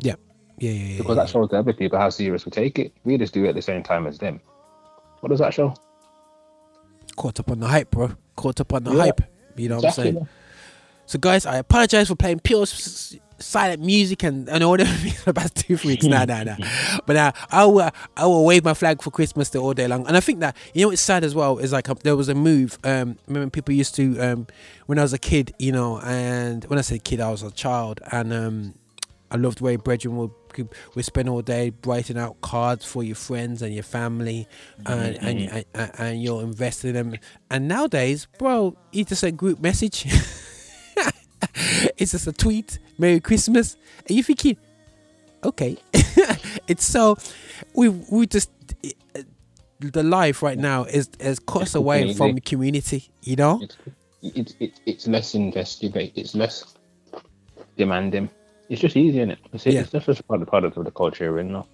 Yeah. 0.00 0.14
Yeah, 0.58 0.70
yeah, 0.70 0.84
yeah. 0.92 0.98
Because 0.98 1.16
that 1.16 1.28
shows 1.28 1.52
other 1.52 1.72
people 1.72 1.98
how 1.98 2.10
serious 2.10 2.44
we 2.44 2.50
take 2.50 2.78
it. 2.78 2.92
We 3.04 3.18
just 3.18 3.34
do 3.34 3.44
it 3.44 3.48
at 3.50 3.54
the 3.54 3.62
same 3.62 3.82
time 3.82 4.06
as 4.06 4.18
them. 4.18 4.40
What 5.20 5.30
does 5.30 5.38
that 5.40 5.52
show? 5.54 5.74
Caught 7.16 7.40
up 7.40 7.50
on 7.50 7.60
the 7.60 7.66
hype, 7.68 7.90
bro. 7.90 8.10
Caught 8.36 8.60
up 8.60 8.72
on 8.72 8.84
the 8.84 8.92
Yeah. 8.92 9.02
hype. 9.04 9.20
You 9.56 9.68
know 9.70 9.76
Exactly, 9.76 10.04
what 10.04 10.08
I'm 10.08 10.14
saying? 10.14 10.28
So, 11.06 11.18
guys, 11.18 11.46
I 11.46 11.56
apologize 11.56 12.08
for 12.08 12.14
playing 12.16 12.40
pure 12.40 12.66
silent 13.38 13.82
music 13.82 14.22
and, 14.22 14.48
and 14.48 14.64
all 14.64 14.76
that 14.76 14.86
for 14.86 15.32
the 15.32 15.34
past 15.34 15.56
two 15.56 15.78
weeks. 15.84 16.04
Nah, 16.06 16.24
nah, 16.24 16.42
nah. 16.44 16.56
But 17.06 17.16
uh, 17.16 17.32
I 17.50 17.64
will 17.66 17.90
I 18.16 18.26
will 18.26 18.44
wave 18.44 18.64
my 18.64 18.74
flag 18.74 19.02
for 19.02 19.10
Christmas 19.10 19.50
the 19.50 19.58
all 19.58 19.74
day 19.74 19.86
long. 19.88 20.06
And 20.06 20.16
I 20.16 20.20
think 20.20 20.40
that 20.40 20.56
you 20.74 20.82
know 20.82 20.88
what's 20.88 21.02
sad 21.02 21.24
as 21.24 21.34
well 21.34 21.58
is 21.58 21.72
like 21.72 21.88
um, 21.88 21.98
there 22.02 22.16
was 22.16 22.28
a 22.28 22.34
move. 22.34 22.78
Um, 22.84 23.18
remember 23.26 23.50
people 23.50 23.74
used 23.74 23.94
to 23.96 24.18
um, 24.20 24.46
when 24.86 24.98
I 24.98 25.02
was 25.02 25.12
a 25.12 25.18
kid, 25.18 25.54
you 25.58 25.72
know, 25.72 26.00
and 26.00 26.64
when 26.66 26.78
I 26.78 26.82
say 26.82 26.98
kid, 26.98 27.20
I 27.20 27.30
was 27.30 27.42
a 27.42 27.50
child, 27.50 28.00
and 28.12 28.32
um, 28.32 28.74
I 29.30 29.36
loved 29.36 29.58
the 29.58 29.64
way 29.64 29.76
brethren 29.76 30.16
would 30.16 30.30
we 30.94 31.02
spend 31.02 31.28
all 31.28 31.42
day 31.42 31.70
writing 31.84 32.16
out 32.16 32.40
cards 32.40 32.82
for 32.82 33.02
your 33.04 33.14
friends 33.16 33.60
and 33.60 33.74
your 33.74 33.82
family, 33.82 34.48
and, 34.86 35.16
and, 35.18 35.38
Mhm. 35.38 35.52
and, 35.52 35.64
and 35.74 35.90
and 35.98 36.22
you're 36.22 36.40
investing 36.42 36.94
them. 36.94 37.14
And 37.50 37.68
nowadays, 37.68 38.26
bro, 38.38 38.74
it's 38.90 39.10
just 39.10 39.22
a 39.22 39.30
group 39.32 39.60
message. 39.60 40.06
it's 41.96 42.12
just 42.12 42.26
a 42.26 42.32
tweet, 42.32 42.78
Merry 42.98 43.20
Christmas, 43.20 43.76
and 44.06 44.16
you're 44.16 44.24
thinking, 44.24 44.56
okay, 45.44 45.76
it's 46.68 46.84
so 46.84 47.16
we 47.74 47.88
we 47.88 48.26
just 48.26 48.50
the 49.80 50.02
life 50.02 50.42
right 50.42 50.58
now 50.58 50.84
is 50.84 51.08
is 51.20 51.38
cut 51.38 51.62
us 51.62 51.74
away 51.74 52.12
from 52.14 52.34
the 52.34 52.40
community, 52.40 53.10
you 53.22 53.36
know. 53.36 53.60
It's 53.62 53.76
it's 54.22 54.54
it's, 54.60 54.80
it's 54.86 55.06
less 55.06 55.34
investigate. 55.34 56.12
It's 56.16 56.34
less 56.34 56.74
demanding. 57.76 58.30
It's 58.68 58.80
just 58.80 58.96
easy, 58.96 59.18
isn't 59.18 59.30
it? 59.32 59.38
It's, 59.52 59.66
Yeah. 59.66 59.80
it's 59.82 59.90
just 59.92 60.26
part 60.26 60.42
of 60.42 60.48
part 60.48 60.64
of 60.64 60.74
the 60.74 60.90
culture, 60.90 61.36
you 61.36 61.44
know. 61.44 61.66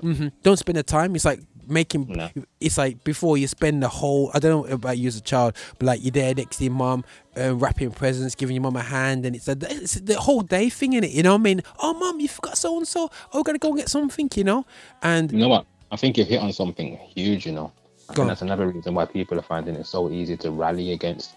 hmm 0.00 0.28
Don't 0.42 0.56
spend 0.58 0.78
the 0.78 0.82
time. 0.82 1.14
It's 1.14 1.24
like 1.24 1.40
making. 1.68 2.30
It's 2.60 2.78
like 2.78 3.04
before 3.04 3.38
you 3.38 3.46
spend 3.46 3.82
the 3.82 3.88
whole. 3.88 4.30
I 4.34 4.38
don't 4.38 4.66
know 4.66 4.72
about 4.74 4.98
you 4.98 5.08
as 5.08 5.16
a 5.16 5.20
child, 5.20 5.54
but 5.78 5.86
like 5.86 6.02
you're 6.02 6.10
there 6.12 6.34
next 6.34 6.56
to 6.58 6.64
your 6.64 6.72
mom, 6.72 7.04
uh, 7.36 7.54
wrapping 7.54 7.90
presents, 7.92 8.34
giving 8.34 8.54
your 8.56 8.62
mom 8.62 8.76
a 8.76 8.82
hand, 8.82 9.24
and 9.26 9.36
it's 9.36 9.48
a 9.48 9.56
it's 9.60 9.94
the 9.94 10.18
whole 10.18 10.40
day 10.42 10.68
thing 10.70 10.92
in 10.94 11.04
it. 11.04 11.10
You 11.10 11.22
know 11.22 11.32
what 11.34 11.40
I 11.40 11.42
mean? 11.42 11.62
Oh, 11.78 11.94
mom, 11.94 12.20
you 12.20 12.28
forgot 12.28 12.56
so 12.58 12.76
and 12.76 12.86
so. 12.88 13.10
Oh, 13.32 13.42
gotta 13.42 13.58
go 13.58 13.68
and 13.68 13.78
get 13.78 13.88
something. 13.88 14.28
You 14.34 14.44
know, 14.44 14.66
and 15.02 15.30
You 15.32 15.38
know 15.38 15.48
what? 15.48 15.66
I 15.90 15.96
think 15.96 16.18
you've 16.18 16.28
hit 16.28 16.40
on 16.42 16.52
something 16.52 16.96
huge. 17.14 17.46
You 17.46 17.52
know, 17.52 17.72
I 18.08 18.12
Go 18.12 18.14
think 18.14 18.18
on. 18.20 18.26
that's 18.28 18.42
another 18.42 18.68
reason 18.68 18.94
why 18.94 19.04
people 19.06 19.38
are 19.38 19.42
finding 19.42 19.74
it 19.76 19.86
so 19.86 20.10
easy 20.10 20.36
to 20.38 20.50
rally 20.50 20.92
against 20.92 21.34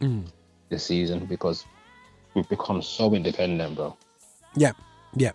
Mm. 0.00 0.24
the 0.70 0.78
season 0.78 1.24
because 1.26 1.64
we've 2.34 2.48
become 2.48 2.82
so 2.82 3.14
independent, 3.14 3.76
bro. 3.76 3.96
Yeah. 4.56 4.72
Yeah. 5.14 5.30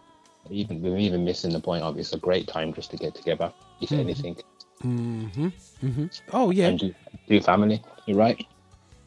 Even 0.50 0.82
we're 0.82 0.98
even 0.98 1.24
missing 1.24 1.52
the 1.54 1.60
point 1.60 1.84
of 1.84 1.98
it's 1.98 2.14
a 2.14 2.18
great 2.18 2.48
time 2.48 2.74
just 2.74 2.92
to 2.92 2.98
get 2.98 3.14
together, 3.16 3.52
if 3.82 3.90
Mhm. 3.90 4.00
anything. 4.00 4.36
Mm-hmm. 4.84 5.48
Mm-hmm. 5.86 6.06
Oh 6.34 6.52
yeah. 6.52 6.68
And 6.68 6.80
do, 6.80 6.94
do 7.28 7.42
family. 7.42 7.82
You're 8.06 8.18
right. 8.18 8.46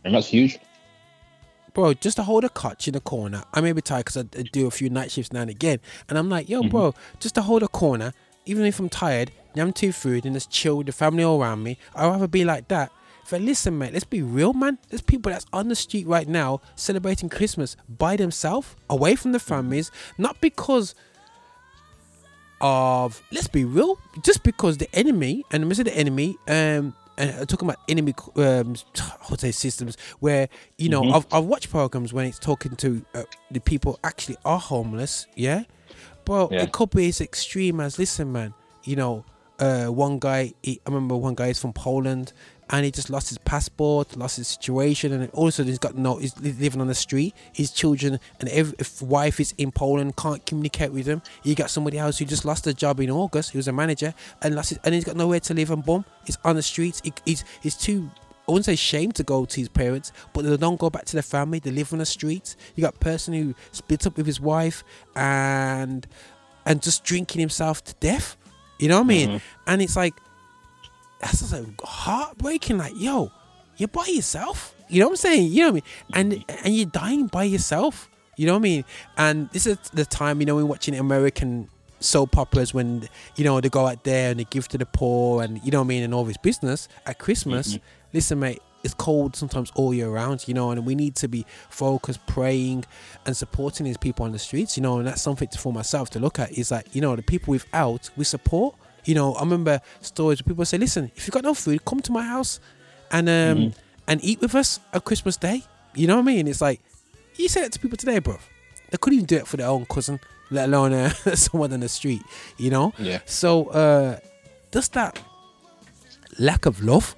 And 0.05 0.15
that's 0.15 0.27
huge. 0.29 0.59
bro, 1.75 1.95
just 1.95 2.17
to 2.17 2.23
hold 2.23 2.45
a 2.45 2.51
couch 2.51 2.87
in 2.87 2.93
the 2.95 3.01
corner. 3.01 3.43
I 3.55 3.61
may 3.63 3.73
be 3.73 3.81
tired 3.81 4.05
because 4.05 4.19
I, 4.19 4.23
do 4.25 4.67
a 4.67 4.71
few 4.71 4.91
night 4.91 5.11
shifts 5.11 5.33
now 5.33 5.41
and 5.41 5.51
again, 5.51 5.79
and 6.09 6.19
I'm 6.19 6.29
like, 6.29 6.49
yo, 6.49 6.61
Mm-hmm. 6.61 6.69
bro, 6.69 6.95
just 7.19 7.35
to 7.37 7.43
hold 7.43 7.63
a 7.63 7.69
corner, 7.69 8.13
even 8.45 8.67
if 8.67 8.79
I'm 8.79 8.91
tired, 8.91 9.31
I'm 9.57 9.73
too 9.73 9.93
food 9.93 10.27
and 10.27 10.35
just 10.35 10.51
chill 10.51 10.77
with 10.79 10.87
the 10.87 10.93
family 10.93 11.23
all 11.25 11.41
around 11.41 11.63
me. 11.63 11.79
I'd 11.95 12.09
rather 12.09 12.29
be 12.29 12.45
like 12.45 12.69
that. 12.69 12.91
But 13.31 13.41
listen, 13.41 13.79
mate, 13.79 13.93
let's 13.95 14.05
be 14.05 14.21
real, 14.21 14.53
man. 14.53 14.77
There's 14.91 15.01
people 15.01 15.31
that's 15.33 15.47
on 15.53 15.69
the 15.69 15.75
street 15.77 16.07
right 16.07 16.29
now 16.29 16.61
celebrating 16.77 17.29
Christmas 17.31 17.77
by 17.89 18.17
themselves, 18.17 18.75
away 18.91 19.15
from 19.15 19.33
the 19.33 19.39
families, 19.39 19.91
not 20.19 20.41
because 20.43 20.95
of 22.63 23.23
let's 23.33 23.49
be 23.49 23.65
real, 23.65 23.99
just 24.23 24.43
because 24.43 24.79
the 24.79 24.89
enemy 24.95 25.45
and 25.51 25.71
the 25.71 25.85
the 25.85 25.97
enemy, 25.97 26.37
um, 26.49 26.95
and 27.19 27.49
talking 27.49 27.69
about 27.69 27.79
enemy, 27.89 28.15
um, 28.37 28.75
I 28.99 29.27
would 29.31 29.41
say 29.41 29.51
systems 29.53 29.97
where 30.21 30.49
you 30.79 30.89
know 30.89 31.03
Mhm. 31.03 31.15
I've, 31.15 31.27
I've 31.33 31.45
watched 31.45 31.71
programs 31.71 32.13
when 32.13 32.27
it's 32.27 32.39
talking 32.39 32.77
to 32.77 33.05
uh, 33.15 33.25
the 33.51 33.61
people 33.61 33.99
actually 34.05 34.37
are 34.45 34.59
homeless, 34.59 35.27
yeah, 35.35 35.65
but 36.25 36.53
Yeah. 36.53 36.63
it 36.63 36.73
could 36.73 36.91
be 36.91 37.09
as 37.09 37.21
extreme 37.21 37.81
as 37.81 37.99
listen, 37.99 38.33
man, 38.33 38.55
you 38.85 38.97
know, 38.97 39.25
uh, 39.59 39.87
one 39.87 40.19
guy, 40.19 40.55
he, 40.63 40.81
I 40.87 40.91
remember 40.91 41.17
one 41.17 41.35
guy 41.35 41.49
is 41.49 41.59
from 41.59 41.73
Poland. 41.73 42.33
And 42.73 42.87
he 42.87 42.91
just 42.91 43.11
lost 43.11 43.29
his 43.29 43.37
passport, 43.37 44.17
lost 44.17 44.39
his 44.39 44.49
situation, 44.49 45.13
and 45.13 45.31
also 45.33 45.63
he's 45.63 45.79
got 45.79 45.95
no. 45.97 46.17
He's 46.17 46.35
living 46.41 46.81
on 46.81 46.87
the 46.87 46.95
street. 46.95 47.35
His 47.53 47.71
children 47.71 48.19
and 48.41 48.49
every 48.49 48.75
if 48.79 49.03
wife 49.03 49.39
is 49.41 49.53
in 49.59 49.71
Poland, 49.73 50.17
can't 50.17 50.45
communicate 50.47 50.91
with 50.91 51.07
him. 51.07 51.21
You 51.43 51.55
got 51.55 51.69
somebody 51.69 51.99
else 51.99 52.19
who 52.19 52.25
just 52.25 52.47
lost 52.47 52.67
a 52.67 52.73
job 52.73 52.99
in 53.01 53.11
August. 53.11 53.51
He 53.51 53.59
was 53.59 53.69
a 53.69 53.73
manager 53.73 54.15
and 54.41 54.55
lost, 54.55 54.71
his, 54.71 54.79
and 54.85 54.95
he's 54.95 55.05
got 55.05 55.17
nowhere 55.17 55.39
to 55.41 55.55
live. 55.55 55.71
And 55.71 55.85
boom, 55.85 56.07
he's 56.25 56.39
on 56.45 56.57
the 56.57 56.63
streets. 56.63 57.03
He, 57.05 57.13
he's 57.27 57.45
he's 57.63 57.77
too. 57.77 58.11
I 58.49 58.51
wouldn't 58.51 58.65
say 58.65 58.75
shame 58.75 59.13
to 59.13 59.23
go 59.23 59.45
to 59.45 59.61
his 59.61 59.69
parents, 59.69 60.11
but 60.33 60.45
they 60.45 60.57
don't 60.57 60.81
go 60.81 60.91
back 60.91 61.05
to 61.05 61.13
their 61.13 61.23
family. 61.23 61.59
They 61.61 61.71
live 61.71 61.93
on 61.93 62.01
the 62.01 62.07
streets. 62.07 62.57
You 62.75 62.83
got 62.83 62.97
a 62.97 62.99
person 62.99 63.35
who 63.35 63.55
split 63.71 64.05
up 64.07 64.17
with 64.17 64.27
his 64.27 64.41
wife 64.41 64.83
and 65.15 66.07
and 66.65 66.83
just 66.83 67.05
drinking 67.05 67.41
himself 67.41 67.85
to 67.85 67.95
death. 68.01 68.37
You 68.79 68.89
know 68.89 68.99
what 68.99 69.05
I 69.05 69.09
mean? 69.09 69.29
Mhm. 69.29 69.41
And 69.67 69.83
it's 69.83 69.95
like 69.95 70.15
that's 71.23 71.39
just 71.41 71.53
like 71.53 71.81
heartbreaking. 71.83 72.79
Like, 72.79 72.93
yo, 72.97 73.31
you're 73.77 73.89
by 73.89 74.07
yourself. 74.07 74.75
You 74.89 75.01
know 75.01 75.07
what 75.07 75.13
I'm 75.13 75.17
saying? 75.17 75.53
You 75.53 75.61
know 75.61 75.71
what 75.71 75.71
I 75.71 75.75
mean? 75.75 75.83
And 76.13 76.33
mm-hmm. 76.33 76.67
and 76.67 76.77
you're 76.77 76.87
dying 76.87 77.27
by 77.29 77.45
yourself. 77.45 78.11
You 78.37 78.47
know 78.47 78.55
what 78.55 78.61
I 78.61 78.63
mean? 78.63 78.85
And 79.17 79.51
this 79.51 79.67
is 79.67 79.79
the 79.93 80.05
time, 80.05 80.41
you 80.41 80.47
know, 80.47 80.57
we're 80.57 80.67
watching 80.67 80.95
American 80.95 81.69
soap 82.01 82.37
operas 82.37 82.75
when 82.75 83.09
you 83.37 83.45
know 83.45 83.61
they 83.61 83.69
go 83.69 83.87
out 83.87 84.03
there 84.03 84.33
and 84.33 84.41
they 84.41 84.45
give 84.45 84.67
to 84.67 84.77
the 84.77 84.87
poor 84.87 85.43
and 85.43 85.63
you 85.63 85.71
know 85.71 85.79
what 85.79 85.85
I 85.85 85.89
mean 85.89 86.03
and 86.03 86.13
all 86.13 86.25
this 86.25 86.37
business 86.37 86.89
at 87.07 87.19
Christmas. 87.19 87.75
Mm-hmm. 87.75 87.85
Listen, 88.13 88.41
mate, 88.41 88.61
it's 88.83 88.95
cold 88.95 89.37
sometimes 89.37 89.71
all 89.75 89.95
year 89.95 90.09
round, 90.09 90.47
you 90.49 90.55
know, 90.55 90.71
and 90.71 90.85
we 90.85 90.95
need 90.95 91.15
to 91.17 91.29
be 91.29 91.47
focused, 91.71 92.27
praying 92.27 92.85
and 93.25 93.37
supporting 93.37 93.85
these 93.85 93.97
people 93.97 94.25
on 94.25 94.33
the 94.33 94.39
streets, 94.39 94.77
you 94.77 94.83
know, 94.83 94.99
and 94.99 95.07
that's 95.07 95.23
something 95.23 95.49
for 95.57 95.73
myself 95.73 96.11
to 96.11 96.19
look 96.19 96.39
at. 96.39 96.53
Is 96.53 96.71
like, 96.71 96.95
you 96.95 97.01
know, 97.01 97.15
the 97.17 97.23
people 97.23 97.53
without 97.53 98.11
we 98.17 98.25
support. 98.25 98.75
You 99.05 99.15
know, 99.15 99.35
I 99.35 99.41
remember 99.41 99.81
stories 100.01 100.41
where 100.41 100.53
people 100.53 100.65
say, 100.65 100.79
"Listen, 100.79 101.11
if 101.17 101.27
you've 101.27 101.33
got 101.35 101.43
no 101.45 101.55
food, 101.55 101.85
come 101.85 102.01
to 102.01 102.13
my 102.13 102.23
house 102.23 102.61
and 103.11 103.29
um 103.29 103.35
Mhm. 103.35 103.75
and 104.09 104.25
eat 104.25 104.41
with 104.41 104.55
us 104.55 104.81
at 104.93 105.05
Christmas 105.05 105.37
Day." 105.37 105.63
You 105.95 106.07
know 106.07 106.17
what 106.17 106.23
I 106.23 106.35
mean? 106.35 106.47
It's 106.49 106.61
like 106.61 106.81
you 107.37 107.49
say 107.49 107.61
that 107.63 107.73
to 107.73 107.79
people 107.79 107.97
today, 107.99 108.19
bro. 108.21 108.37
They 108.91 108.99
couldn't 108.99 109.17
even 109.19 109.27
do 109.27 109.37
it 109.37 109.47
for 109.47 109.57
their 109.57 109.69
own 109.69 109.87
cousin, 109.87 110.21
let 110.51 110.69
alone 110.69 110.93
uh, 110.93 111.11
someone 111.35 111.73
on 111.73 111.81
the 111.81 111.89
street. 111.89 112.23
You 112.59 112.71
know? 112.71 112.93
Yeah. 112.99 113.21
So, 113.27 113.67
uh, 113.69 114.19
just 114.71 114.93
that 114.95 115.19
lack 116.39 116.67
of 116.67 116.83
love. 116.83 117.15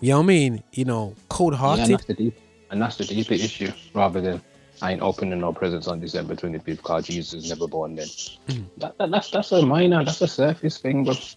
You 0.00 0.10
know 0.10 0.18
what 0.18 0.24
I 0.24 0.26
mean? 0.26 0.62
You 0.72 0.84
know, 0.86 1.14
cold 1.28 1.52
Yeah, 1.52 1.58
and 1.58 1.78
hearted. 1.78 1.90
that's 1.98 2.04
the 2.06 2.14
deep, 2.14 2.34
and 2.70 2.82
that's 2.82 2.96
the 2.96 3.04
deeper 3.04 3.34
issue, 3.34 3.70
rather 3.94 4.20
than 4.20 4.42
I 4.82 4.90
ain't 4.90 5.00
opening 5.00 5.38
no 5.38 5.52
presents 5.52 5.86
on 5.86 6.00
December 6.00 6.34
25th 6.34 6.64
because 6.64 7.06
Jesus 7.06 7.34
was 7.34 7.48
never 7.48 7.68
born 7.68 7.94
then. 7.94 8.08
Mm-hmm. 8.08 8.62
That, 8.78 8.98
that, 8.98 9.12
that's 9.12 9.30
that's 9.30 9.52
a 9.52 9.64
minor, 9.64 10.04
that's 10.04 10.20
a 10.20 10.26
surface 10.26 10.78
thing, 10.78 11.04
but 11.04 11.36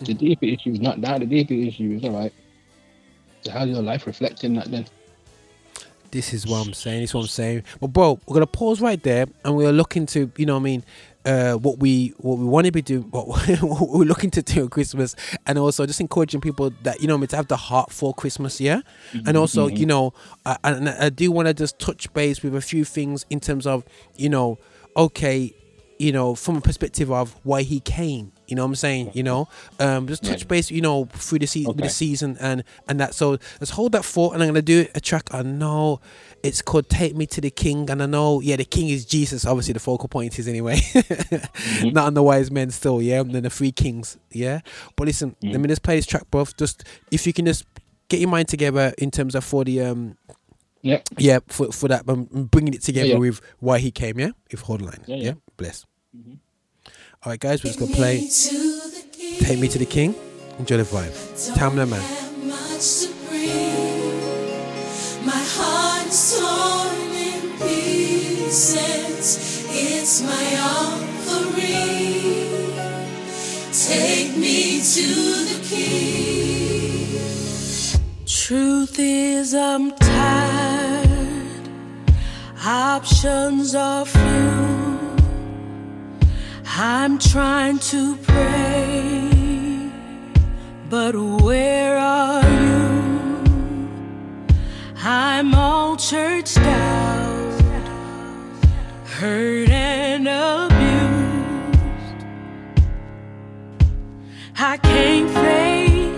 the 0.00 0.14
deeper 0.14 0.44
issue 0.44 0.72
is 0.72 0.80
not 0.80 1.00
that. 1.00 1.20
The 1.20 1.26
deeper 1.26 1.54
issue 1.54 1.92
is 1.96 2.04
all 2.04 2.10
right. 2.10 2.32
So 3.42 3.52
how's 3.52 3.68
your 3.68 3.82
life 3.82 4.08
reflecting 4.08 4.54
that 4.54 4.68
then? 4.68 4.84
This 6.10 6.32
is 6.32 6.44
what 6.44 6.66
I'm 6.66 6.74
saying. 6.74 7.02
This 7.02 7.10
is 7.10 7.14
what 7.14 7.20
I'm 7.22 7.26
saying. 7.28 7.62
But 7.80 7.88
bro, 7.88 8.18
we're 8.26 8.34
gonna 8.34 8.46
pause 8.48 8.80
right 8.80 9.00
there, 9.00 9.26
and 9.44 9.56
we're 9.56 9.70
looking 9.70 10.06
to, 10.06 10.28
you 10.36 10.46
know, 10.46 10.54
what 10.54 10.60
I 10.60 10.64
mean, 10.64 10.84
uh, 11.24 11.54
what 11.54 11.78
we 11.78 12.08
what 12.18 12.38
we 12.38 12.44
want 12.44 12.66
to 12.66 12.72
be 12.72 12.82
doing, 12.82 13.02
what, 13.10 13.26
what 13.60 13.90
we're 13.90 14.04
looking 14.04 14.30
to 14.32 14.42
do 14.42 14.64
at 14.66 14.70
Christmas, 14.70 15.16
and 15.46 15.58
also 15.58 15.86
just 15.86 16.00
encouraging 16.00 16.40
people 16.40 16.70
that 16.82 17.00
you 17.00 17.08
know, 17.08 17.14
what 17.14 17.18
I 17.18 17.20
mean, 17.20 17.28
to 17.28 17.36
have 17.36 17.48
the 17.48 17.56
heart 17.56 17.90
for 17.92 18.12
Christmas, 18.14 18.60
yeah. 18.60 18.80
And 19.26 19.36
also, 19.36 19.68
Mhm. 19.68 19.78
you 19.78 19.86
know, 19.86 20.12
I, 20.44 20.56
and 20.64 20.88
I 20.88 21.08
do 21.10 21.30
want 21.32 21.48
to 21.48 21.54
just 21.54 21.78
touch 21.78 22.12
base 22.12 22.42
with 22.42 22.54
a 22.54 22.60
few 22.60 22.84
things 22.84 23.24
in 23.30 23.40
terms 23.40 23.66
of, 23.66 23.84
you 24.16 24.28
know, 24.28 24.58
okay, 24.96 25.54
you 25.98 26.12
know, 26.12 26.34
from 26.34 26.56
a 26.56 26.60
perspective 26.60 27.10
of 27.10 27.36
why 27.44 27.62
he 27.62 27.80
came. 27.80 28.32
You 28.46 28.56
know 28.56 28.62
what 28.62 28.68
I'm 28.70 28.74
saying? 28.74 29.10
You 29.14 29.22
know, 29.22 29.48
um, 29.78 30.06
just 30.06 30.22
touch 30.24 30.46
base, 30.46 30.70
you 30.70 30.80
know, 30.82 31.06
through 31.06 31.38
the 31.38 31.46
season, 31.46 31.70
Okay. 31.70 31.84
the 31.84 31.88
season 31.88 32.36
and 32.40 32.62
and 32.88 33.00
that. 33.00 33.14
So 33.14 33.38
let's 33.60 33.70
hold 33.70 33.92
that 33.92 34.04
thought, 34.04 34.34
and 34.34 34.42
I'm 34.42 34.48
gonna 34.50 34.60
do 34.62 34.86
a 34.94 35.00
track. 35.00 35.32
I 35.32 35.42
know 35.42 36.00
it's 36.42 36.60
called 36.60 36.88
"Take 36.90 37.16
Me 37.16 37.26
to 37.26 37.40
the 37.40 37.50
King," 37.50 37.88
and 37.88 38.02
I 38.02 38.06
know, 38.06 38.40
yeah, 38.40 38.56
the 38.56 38.64
King 38.66 38.88
is 38.90 39.06
Jesus. 39.06 39.46
Obviously, 39.46 39.72
the 39.72 39.80
focal 39.80 40.08
point 40.08 40.38
is 40.38 40.46
anyway, 40.46 40.80
not 41.84 42.06
on 42.06 42.14
the 42.14 42.22
wise 42.22 42.50
men 42.50 42.70
still, 42.70 43.00
yeah, 43.00 43.20
and 43.20 43.32
then 43.32 43.44
the 43.44 43.50
three 43.50 43.72
kings, 43.72 44.18
yeah. 44.30 44.60
But 44.96 45.06
listen, 45.06 45.36
let 45.42 45.60
me 45.60 45.68
just 45.68 45.82
play 45.82 45.96
this 45.96 46.06
track, 46.06 46.30
bro. 46.30 46.44
Just 46.58 46.84
if 47.10 47.26
you 47.26 47.32
can 47.32 47.46
just 47.46 47.64
get 48.08 48.20
your 48.20 48.28
mind 48.28 48.48
together 48.48 48.92
in 48.98 49.10
terms 49.10 49.34
of 49.34 49.44
for 49.44 49.64
the 49.64 49.80
um. 49.80 50.16
Yeah. 50.82 51.00
Yeah, 51.16 51.38
for, 51.48 51.72
for 51.72 51.88
that, 51.88 52.06
um, 52.06 52.24
bringing 52.50 52.74
it 52.74 52.82
together 52.82 53.08
yeah. 53.08 53.16
with 53.16 53.40
why 53.58 53.78
he 53.78 53.90
came, 53.90 54.20
yeah? 54.20 54.32
if 54.50 54.60
hold 54.60 54.82
line. 54.82 55.02
Yeah, 55.06 55.16
Yeah, 55.16 55.32
yeah. 55.58 55.64
bless. 55.66 55.86
Mm-hmm. 56.16 56.34
All 57.24 57.30
right, 57.30 57.40
guys, 57.40 57.64
we're 57.64 57.68
just 57.72 57.78
going 57.78 57.90
to 57.90 57.96
play 57.96 58.28
Take 59.40 59.58
Me 59.58 59.68
to 59.68 59.78
the 59.78 59.86
King. 59.86 60.14
Enjoy 60.58 60.76
the 60.76 60.84
vibe. 60.84 61.12
Tamela 61.56 61.88
Mann. 61.88 62.02
much 62.48 63.00
to 63.00 63.08
bring. 63.28 65.26
My 65.26 65.32
heart 65.56 66.06
is 66.06 66.38
torn 66.38 66.96
in 67.14 67.58
pieces. 67.58 69.28
It's 69.70 70.22
my 70.22 70.58
offering. 70.60 71.72
Take 73.72 74.36
me 74.36 74.80
to 74.80 75.06
the 75.50 75.58
King. 75.68 77.18
Truth 78.26 78.98
is, 78.98 79.54
I'm 79.54 79.90
tired. 79.92 81.68
Options 82.66 83.74
are 83.74 84.04
few. 84.06 84.93
I'm 86.76 87.20
trying 87.20 87.78
to 87.78 88.16
pray, 88.16 89.92
but 90.90 91.14
where 91.14 91.96
are 91.96 92.42
you? 92.42 93.44
I'm 94.96 95.54
all 95.54 95.96
churched 95.96 96.58
out, 96.58 97.60
hurt 99.06 99.70
and 99.70 100.26
abused. 100.26 100.74
I 104.58 104.76
can't 104.78 105.30
fake 105.30 106.12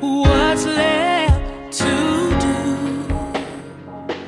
what's 0.00 0.64
left 0.64 1.72
to 1.80 2.30
do. 2.40 3.04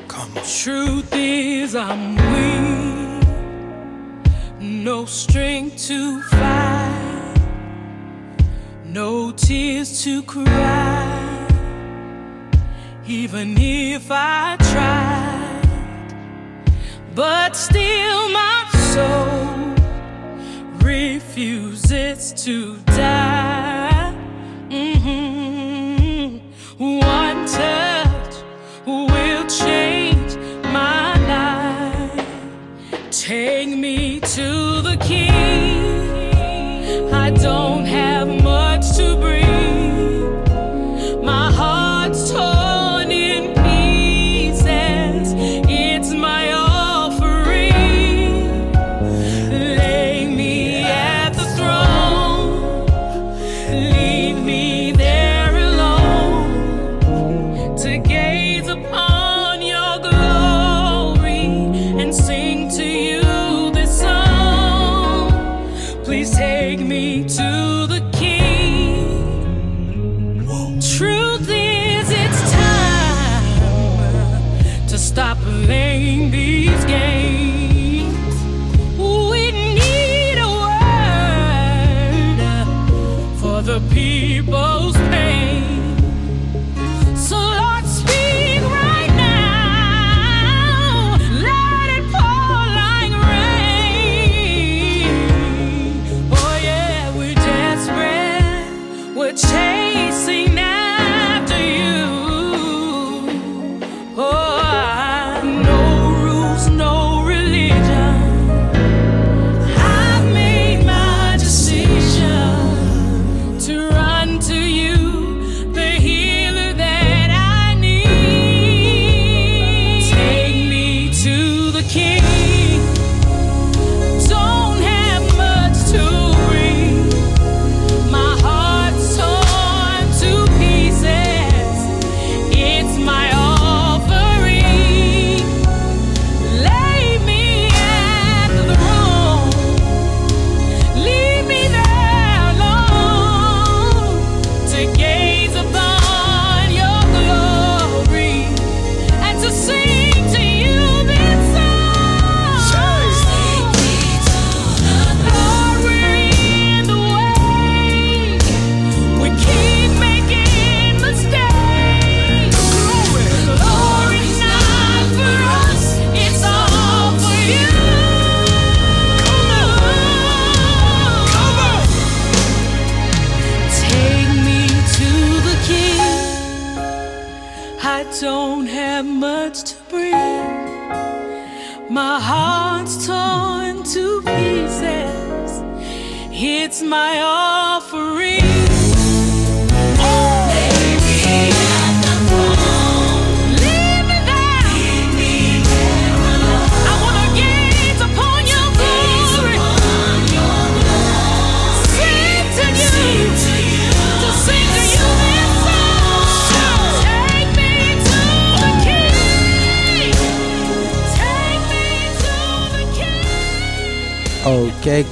Come 0.07 0.37
on. 0.37 0.43
Truth 0.43 1.11
is, 1.15 1.75
I'm 1.75 2.20
no 4.91 5.05
strength 5.05 5.87
to 5.87 6.21
fight, 6.23 7.39
no 8.83 9.31
tears 9.31 10.03
to 10.03 10.21
cry. 10.23 11.47
Even 13.07 13.55
if 13.57 14.11
I 14.11 14.57
tried, 14.71 16.13
but 17.15 17.55
still 17.55 18.29
my 18.41 18.67
soul 18.91 19.75
refuses 20.85 22.33
to 22.43 22.75
die. 22.87 24.13
Mm-hmm. 24.67 26.37
One 26.99 27.45
touch 27.47 28.35
will 28.85 29.47
change 29.47 29.90
Take 33.31 33.69
me 33.69 34.19
to 34.19 34.81
the 34.81 34.97
King. 34.99 35.31
I 37.13 37.29
don't 37.29 37.85
have 37.85 38.27
much 38.27 38.97
to 38.97 39.15
bring. 39.15 39.30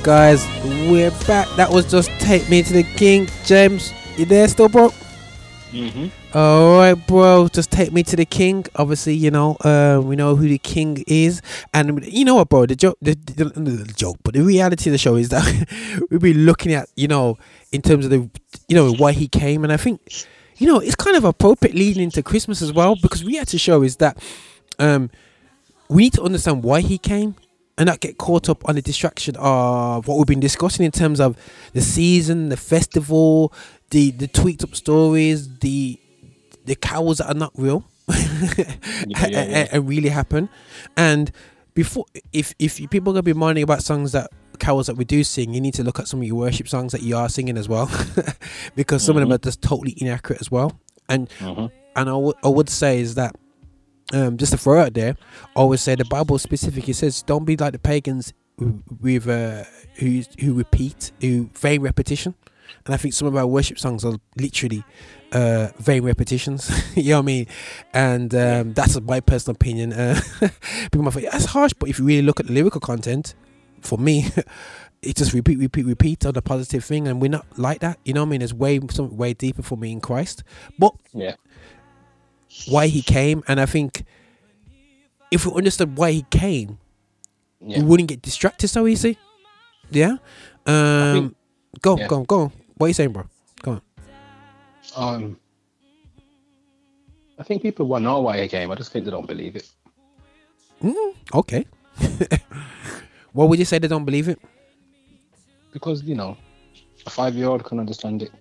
Guys, 0.09 0.43
we're 0.89 1.11
back. 1.27 1.47
That 1.55 1.69
was 1.69 1.85
just 1.85 2.09
Take 2.19 2.49
Me 2.49 2.63
to 2.63 2.73
the 2.73 2.81
King. 2.81 3.29
James, 3.45 3.93
you 4.17 4.25
there 4.25 4.47
still, 4.47 4.67
bro? 4.67 4.89
Mm-hmm. 5.69 6.07
All 6.35 6.77
right, 6.79 6.95
bro. 6.95 7.47
Just 7.47 7.69
take 7.69 7.93
me 7.93 8.01
to 8.01 8.15
the 8.15 8.25
king. 8.25 8.65
Obviously, 8.75 9.13
you 9.13 9.29
know, 9.29 9.55
uh, 9.57 10.01
we 10.03 10.15
know 10.15 10.35
who 10.35 10.47
the 10.47 10.57
king 10.57 11.03
is, 11.05 11.43
and 11.75 12.03
you 12.07 12.25
know 12.25 12.33
what, 12.33 12.49
bro. 12.49 12.65
The 12.65 12.75
joke, 12.75 12.97
the, 13.03 13.13
the, 13.13 13.43
the 13.49 13.93
joke, 13.95 14.17
but 14.23 14.33
the 14.33 14.41
reality 14.41 14.89
of 14.89 14.93
the 14.93 14.97
show 14.97 15.15
is 15.15 15.29
that 15.29 15.45
we'll 16.09 16.19
be 16.19 16.33
looking 16.33 16.73
at, 16.73 16.89
you 16.95 17.07
know, 17.07 17.37
in 17.71 17.83
terms 17.83 18.05
of 18.05 18.09
the, 18.09 18.27
you 18.67 18.75
know, 18.75 18.91
why 18.91 19.11
he 19.11 19.27
came, 19.27 19.63
and 19.63 19.71
I 19.71 19.77
think, 19.77 20.01
you 20.57 20.65
know, 20.65 20.79
it's 20.79 20.95
kind 20.95 21.17
of 21.17 21.23
appropriate 21.23 21.75
leading 21.75 22.01
into 22.01 22.23
Christmas 22.23 22.63
as 22.63 22.73
well 22.73 22.95
because 22.95 23.23
we 23.23 23.35
had 23.35 23.47
to 23.49 23.59
show 23.59 23.83
is 23.83 23.97
that, 23.97 24.17
um, 24.79 25.11
we 25.87 26.01
need 26.01 26.13
to 26.13 26.23
understand 26.23 26.63
why 26.63 26.81
he 26.81 26.97
came 26.97 27.35
and 27.79 27.87
not 27.87 27.99
get 28.01 28.17
caught 28.19 28.47
up 28.49 28.67
on 28.69 28.75
the 28.75 28.81
distraction 28.83 29.35
of 29.39 30.07
what 30.07 30.17
we've 30.17 30.27
been 30.27 30.39
discussing 30.39 30.85
in 30.85 30.91
terms 30.91 31.19
of 31.19 31.35
the 31.73 31.81
season, 31.81 32.49
the 32.49 32.57
festival, 32.57 33.51
the 33.89 34.11
the 34.11 34.27
tweaked 34.27 34.63
up 34.63 34.75
stories, 34.75 35.57
the 35.59 35.99
the 36.65 36.75
cows 36.75 37.17
that 37.17 37.27
are 37.27 37.33
not 37.33 37.51
real 37.55 37.83
and, 38.09 39.35
and 39.73 39.87
really 39.89 40.09
happen. 40.09 40.49
And 40.97 41.31
before, 41.73 42.05
if 42.33 42.53
if 42.59 42.77
people 42.89 43.11
are 43.11 43.15
gonna 43.15 43.23
be 43.23 43.33
minding 43.33 43.63
about 43.63 43.81
songs 43.81 44.11
that 44.11 44.29
carols 44.59 44.87
that 44.87 44.97
we 44.97 45.05
do 45.05 45.23
sing, 45.23 45.53
you 45.53 45.61
need 45.61 45.73
to 45.75 45.83
look 45.83 45.99
at 45.99 46.07
some 46.07 46.19
of 46.19 46.25
your 46.27 46.35
worship 46.35 46.67
songs 46.67 46.91
that 46.91 47.01
you 47.01 47.15
are 47.15 47.29
singing 47.29 47.57
as 47.57 47.69
well, 47.69 47.89
because 48.75 49.03
some 49.03 49.15
of 49.15 49.21
them 49.21 49.29
Mhm. 49.29 49.35
are 49.35 49.37
just 49.37 49.61
totally 49.61 49.93
inaccurate 49.97 50.41
as 50.41 50.51
well. 50.51 50.79
And 51.07 51.29
and 51.95 52.09
I 52.09 52.13
would 52.13 52.35
I 52.43 52.49
would 52.49 52.69
say 52.69 52.99
is 52.99 53.15
that 53.15 53.35
um, 54.13 54.37
just 54.37 54.51
to 54.51 54.57
throw 54.57 54.81
out 54.81 54.93
there, 54.93 55.15
I 55.55 55.59
always 55.59 55.81
say 55.81 55.95
the 55.95 56.05
Bible 56.05 56.37
specifically 56.39 56.93
says, 56.93 57.21
"Don't 57.23 57.45
be 57.45 57.55
like 57.57 57.73
the 57.73 57.79
pagans 57.79 58.33
who- 58.57 58.83
with 59.01 59.27
uh, 59.27 59.63
who 59.95 60.21
who 60.39 60.53
repeat, 60.53 61.11
who 61.21 61.49
vain 61.53 61.81
repetition." 61.81 62.35
And 62.85 62.93
I 62.93 62.97
think 62.97 63.13
some 63.13 63.27
of 63.27 63.35
our 63.35 63.47
worship 63.47 63.77
songs 63.79 64.05
are 64.05 64.15
literally 64.37 64.83
uh, 65.31 65.69
vain 65.79 66.03
repetitions. 66.03 66.71
you 66.95 67.09
know 67.09 67.17
what 67.17 67.23
I 67.23 67.25
mean? 67.25 67.47
And 67.93 68.33
um, 68.35 68.73
that's 68.73 68.99
my 69.01 69.19
personal 69.19 69.55
opinion. 69.55 69.91
Uh, 69.93 70.19
people 70.91 71.03
might 71.03 71.13
think 71.13 71.31
that's 71.31 71.45
harsh, 71.45 71.73
but 71.77 71.89
if 71.89 71.99
you 71.99 72.05
really 72.05 72.21
look 72.21 72.39
at 72.39 72.47
the 72.47 72.53
lyrical 72.53 72.79
content, 72.79 73.33
for 73.81 73.97
me, 73.97 74.27
it 75.01 75.15
just 75.15 75.33
repeat, 75.33 75.57
repeat, 75.59 75.85
repeat 75.85 76.25
on 76.25 76.33
the 76.33 76.41
positive 76.41 76.83
thing, 76.85 77.07
and 77.07 77.21
we're 77.21 77.29
not 77.29 77.45
like 77.57 77.79
that. 77.81 77.99
You 78.05 78.13
know 78.13 78.21
what 78.21 78.27
I 78.27 78.31
mean? 78.31 78.39
There's 78.39 78.53
way 78.53 78.79
something 78.91 79.17
way 79.17 79.33
deeper 79.33 79.61
for 79.61 79.77
me 79.77 79.91
in 79.91 79.99
Christ. 80.01 80.43
But 80.77 80.93
Yeah. 81.13 81.35
Why 82.67 82.87
he 82.87 83.01
came, 83.01 83.43
and 83.47 83.59
I 83.59 83.65
think 83.65 84.03
if 85.31 85.45
we 85.45 85.53
understood 85.53 85.97
why 85.97 86.11
he 86.11 86.25
came, 86.29 86.77
we 87.59 87.81
wouldn't 87.81 88.09
get 88.09 88.21
distracted 88.21 88.67
so 88.67 88.87
easy. 88.87 89.17
Yeah. 89.91 90.17
Um. 90.65 91.35
go, 91.81 91.97
yeah. 91.97 92.07
go, 92.07 92.23
go. 92.23 92.41
on. 92.41 92.51
What 92.77 92.85
are 92.85 92.87
you 92.89 92.93
saying, 92.93 93.11
bro? 93.11 93.25
Go 93.61 93.71
on. 93.71 93.81
Um, 94.95 95.39
I 97.37 97.43
think 97.43 97.61
people 97.61 97.85
want 97.87 98.03
to 98.03 98.05
know 98.05 98.21
why 98.21 98.41
he 98.41 98.47
came. 98.47 98.71
I 98.71 98.75
just 98.75 98.91
think 98.91 99.05
they 99.05 99.11
don't 99.11 99.27
believe 99.27 99.55
it. 99.55 99.69
Mm, 100.83 101.13
okay. 101.33 101.65
what 103.33 103.49
would 103.49 103.59
you 103.59 103.65
say 103.65 103.79
they 103.79 103.87
don't 103.87 104.05
believe 104.05 104.29
it? 104.29 104.39
Because, 105.71 106.03
you 106.03 106.15
know, 106.15 106.37
a 107.05 107.09
five 107.09 107.35
year 107.35 107.47
old 107.47 107.63
can 107.63 107.79
understand 107.79 108.23
it. 108.23 108.31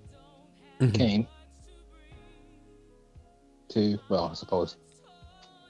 Mhm. 0.81 0.95
Came 0.95 1.27
to, 3.71 3.99
well, 4.09 4.29
I 4.31 4.35
suppose 4.35 4.77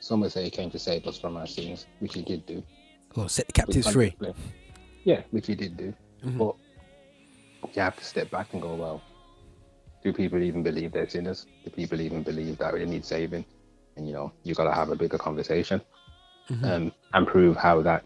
some 0.00 0.20
would 0.20 0.32
say 0.32 0.44
he 0.44 0.50
came 0.50 0.70
to 0.70 0.78
save 0.78 1.06
us 1.06 1.18
from 1.18 1.36
our 1.36 1.46
sins, 1.46 1.86
which 1.98 2.14
he 2.14 2.22
did 2.22 2.46
do. 2.46 2.62
Oh, 3.16 3.26
set 3.26 3.46
the 3.46 3.52
captives 3.52 3.90
free. 3.90 4.16
Yeah, 5.04 5.22
which 5.30 5.46
he 5.46 5.54
did 5.54 5.76
do. 5.76 5.94
Mhm. 6.24 6.38
But 6.38 6.54
you 7.74 7.82
have 7.82 7.96
to 7.96 8.04
step 8.04 8.30
back 8.30 8.52
and 8.52 8.62
go, 8.62 8.74
well, 8.74 9.02
do 10.04 10.12
people 10.12 10.40
even 10.42 10.62
believe 10.62 10.92
they're 10.92 11.08
sinners? 11.08 11.46
Do 11.64 11.70
people 11.70 12.00
even 12.00 12.22
believe 12.22 12.58
that 12.58 12.74
they 12.74 12.84
need 12.84 13.04
saving? 13.04 13.44
And, 13.96 14.06
you 14.06 14.12
know, 14.12 14.32
you 14.44 14.54
got 14.54 14.64
to 14.64 14.72
have 14.72 14.90
a 14.90 14.96
bigger 14.96 15.18
conversation 15.18 15.80
Mhm. 16.48 16.64
um, 16.64 16.92
and 17.14 17.26
prove 17.26 17.56
how 17.56 17.82
that 17.82 18.04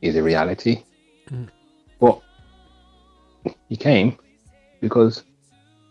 is 0.00 0.16
a 0.16 0.22
reality. 0.22 0.82
Mm. 1.28 1.48
But 2.00 2.20
he 3.68 3.76
came 3.76 4.16
because 4.80 5.24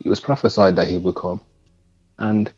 it 0.03 0.09
was 0.09 0.19
prophesied 0.19 0.75
that 0.75 0.87
he 0.87 0.97
would 0.97 1.15
come, 1.15 1.39
and 2.17 2.51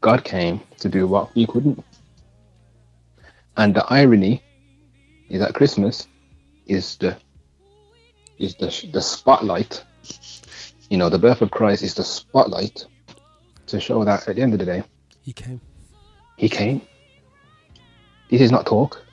God 0.00 0.24
came 0.24 0.60
to 0.78 0.88
do 0.88 1.06
what 1.06 1.34
we 1.34 1.46
couldn't. 1.46 1.84
And 3.56 3.74
the 3.74 3.84
irony 3.92 4.42
is 5.28 5.40
that 5.40 5.54
Christmas 5.54 6.08
is 6.66 6.96
the 6.96 7.16
is 8.38 8.54
the 8.56 8.88
the 8.92 9.02
spotlight. 9.02 9.84
You 10.88 10.96
know, 10.96 11.08
the 11.08 11.18
birth 11.18 11.42
of 11.42 11.50
Christ 11.50 11.82
is 11.82 11.94
the 11.94 12.04
spotlight 12.04 12.86
to 13.66 13.78
show 13.78 14.04
that 14.04 14.26
at 14.26 14.36
the 14.36 14.42
end 14.42 14.54
of 14.54 14.58
the 14.58 14.64
day, 14.64 14.82
He 15.20 15.32
came. 15.32 15.60
he 16.36 16.48
came 16.48 16.80
This 18.30 18.40
is 18.40 18.50
not 18.50 18.66
talk. 18.66 19.04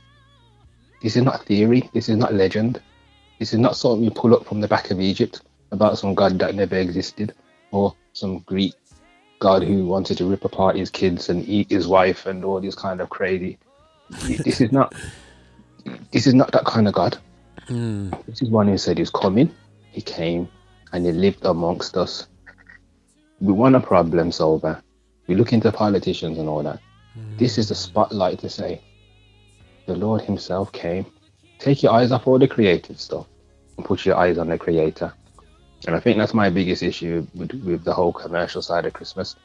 This 1.01 1.15
is 1.15 1.23
not 1.23 1.45
theory. 1.45 1.89
This 1.93 2.09
is 2.09 2.17
not 2.17 2.33
legend. 2.33 2.81
This 3.37 3.53
is 3.53 3.59
not 3.59 3.75
something 3.75 4.03
you 4.03 4.09
pull 4.11 4.33
up 4.33 4.45
from 4.45 4.61
the 4.61 4.67
back 4.67 4.89
of 4.89 4.99
Egypt 4.99 5.41
about 5.71 5.99
some 5.99 6.15
god 6.15 6.39
that 6.39 6.55
never 6.55 6.77
existed 6.77 7.35
or 7.71 7.93
some 8.13 8.39
Greek 8.39 8.73
god 9.39 9.63
who 9.63 9.85
wanted 9.85 10.17
to 10.17 10.25
rip 10.25 10.45
apart 10.45 10.75
his 10.75 10.89
kids 10.89 11.29
and 11.29 11.47
eat 11.47 11.69
his 11.69 11.87
wife 11.87 12.25
and 12.25 12.43
all 12.43 12.59
this 12.59 12.75
kind 12.75 13.01
of 13.01 13.09
crazy. 13.09 13.57
this 14.09 14.61
is 14.61 14.71
not. 14.71 14.93
This 16.11 16.27
is 16.27 16.33
not 16.33 16.51
that 16.51 16.65
kind 16.65 16.87
of 16.87 16.93
God. 16.93 17.17
Hmm. 17.67 18.11
This 18.27 18.41
is 18.41 18.49
one 18.49 18.67
who 18.67 18.77
said 18.77 18.97
he's 18.97 19.09
coming. 19.09 19.53
He 19.91 20.01
came 20.01 20.47
and 20.93 21.05
he 21.05 21.11
lived 21.11 21.45
amongst 21.45 21.97
us. 21.97 22.27
We 23.39 23.53
want 23.53 23.75
a 23.75 23.79
problem 23.79 24.31
solver. 24.31 24.81
We 25.27 25.35
look 25.35 25.53
into 25.53 25.71
politicians 25.71 26.37
and 26.37 26.47
all 26.49 26.63
that. 26.63 26.79
Hmm. 27.13 27.37
This 27.37 27.57
is 27.57 27.69
the 27.69 27.75
spotlight 27.75 28.39
to 28.39 28.49
say, 28.49 28.81
the 29.85 29.95
Lord 29.95 30.21
Himself 30.21 30.71
came. 30.71 31.05
Take 31.59 31.83
your 31.83 31.93
eyes 31.93 32.11
off 32.11 32.27
all 32.27 32.39
the 32.39 32.47
creative 32.47 32.99
stuff 32.99 33.27
and 33.77 33.85
put 33.85 34.05
your 34.05 34.15
eyes 34.15 34.37
on 34.37 34.49
the 34.49 34.57
Creator. 34.57 35.13
And 35.85 35.95
I 35.95 35.99
think 35.99 36.17
that's 36.17 36.33
my 36.33 36.49
biggest 36.49 36.81
issue 36.81 37.27
with, 37.35 37.53
with 37.63 37.83
the 37.83 37.93
whole 37.93 38.11
commercial 38.11 38.61
side 38.61 38.85
of 38.85 38.93
Christmas. 38.93 39.35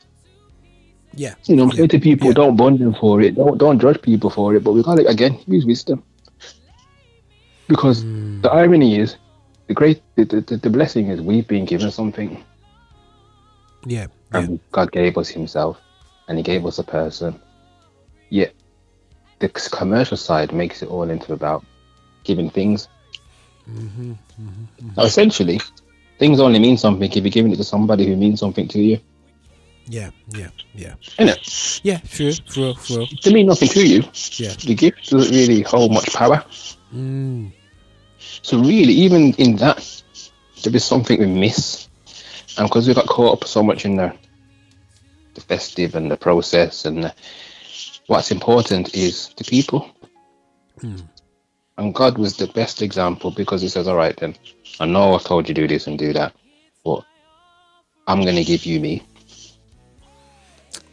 Yeah. 1.15 1.35
You 1.45 1.57
know, 1.57 1.65
I'm 1.65 1.73
saying 1.73 1.89
to 1.91 2.01
people, 2.01 2.33
don't 2.33 2.57
bond 2.57 2.79
them 2.79 2.95
for 2.95 3.21
it. 3.21 3.35
Don't 3.35 3.59
don't 3.59 3.79
judge 3.79 4.01
people 4.01 4.31
for 4.31 4.55
it. 4.55 4.65
But 4.65 4.73
we 4.73 4.83
gotta 4.83 5.07
again 5.07 5.39
use 5.47 5.67
wisdom. 5.67 6.03
Because 7.69 8.03
hmm. 8.03 8.41
the 8.41 8.51
irony 8.51 8.99
is, 8.99 9.17
the 9.67 9.75
great 9.75 10.03
the, 10.17 10.25
the, 10.25 10.57
the 10.57 10.71
blessing 10.71 11.09
is 11.09 11.21
we've 11.21 11.47
been 11.47 11.65
given 11.65 11.91
something. 11.91 12.43
Yeah. 13.85 14.07
And 14.33 14.61
God 14.71 14.91
gave 14.93 15.19
us 15.19 15.29
Himself, 15.29 15.79
and 16.29 16.39
He 16.39 16.45
gave 16.45 16.65
us 16.65 16.79
a 16.79 16.85
person. 16.85 17.41
Yet, 18.31 18.55
the 19.41 19.49
commercial 19.49 20.17
side 20.17 20.53
makes 20.53 20.83
it 20.83 20.89
all 20.89 21.11
into 21.11 21.35
about 21.35 21.65
giving 22.25 22.49
things. 22.49 22.89
Mm-hmm. 23.69 24.13
mm-hmm. 24.13 24.43
mm-hmm. 24.43 24.89
Now, 24.97 25.05
essentially, 25.05 25.61
things 26.23 26.39
only 26.39 26.61
mean 26.61 26.79
something 26.79 27.11
if 27.11 27.17
you're 27.17 27.31
giving 27.39 27.51
it 27.51 27.57
to 27.57 27.65
somebody 27.65 28.07
who 28.07 28.15
means 28.15 28.39
something 28.39 28.69
to 28.69 28.79
you. 28.81 28.97
Yeah, 29.89 30.11
yeah, 30.29 30.51
yeah. 30.73 30.95
Innit? 31.19 31.81
Yeah, 31.83 31.99
true, 31.99 32.33
true, 32.33 32.75
true. 32.75 33.07
They 33.25 33.33
mean 33.33 33.47
nothing 33.47 33.69
to 33.71 33.85
you, 33.85 34.05
Yeah. 34.37 34.55
the 34.65 34.77
gift 34.77 35.11
doesn't 35.11 35.35
really 35.35 35.63
hold 35.63 35.93
much 35.93 36.13
power. 36.13 36.45
Mm. 36.95 37.51
So 38.43 38.61
really, 38.61 38.93
even 38.93 39.33
in 39.33 39.57
that, 39.57 39.83
there 40.63 40.77
is 40.77 40.85
something 40.85 41.19
we 41.19 41.27
miss, 41.27 41.89
and 42.57 42.69
because 42.69 42.87
we 42.87 42.95
got 42.95 43.09
caught 43.09 43.43
up 43.43 43.49
so 43.49 43.61
much 43.65 43.85
in 43.85 43.97
the 43.97 44.15
the 45.35 45.41
festive 45.41 45.97
and 45.97 46.09
the 46.09 46.17
process, 46.17 46.85
and 46.85 47.03
the, 47.03 47.15
what's 48.07 48.31
important 48.31 48.95
is 48.95 49.35
the 49.39 49.45
people. 49.45 49.91
And 51.83 51.93
God 51.93 52.17
was 52.17 52.37
the 52.37 52.47
best 52.47 52.81
example 52.81 53.33
because 53.33 53.61
He 53.61 53.69
says, 53.69 53.89
"All 53.89 53.97
right, 53.97 54.17
then, 54.17 54.37
I 54.79 54.87
know 54.87 55.15
I've 55.15 55.25
told 55.25 55.49
you 55.49 55.55
do 55.55 55.67
this 55.67 55.89
and 55.89 55.99
do 55.99 56.13
that, 56.13 56.33
but 56.85 57.05
I'm 58.07 58.23
going 58.23 58.37
to 58.37 58.45
give 58.45 58.65
you 58.65 58.79
me." 58.79 59.03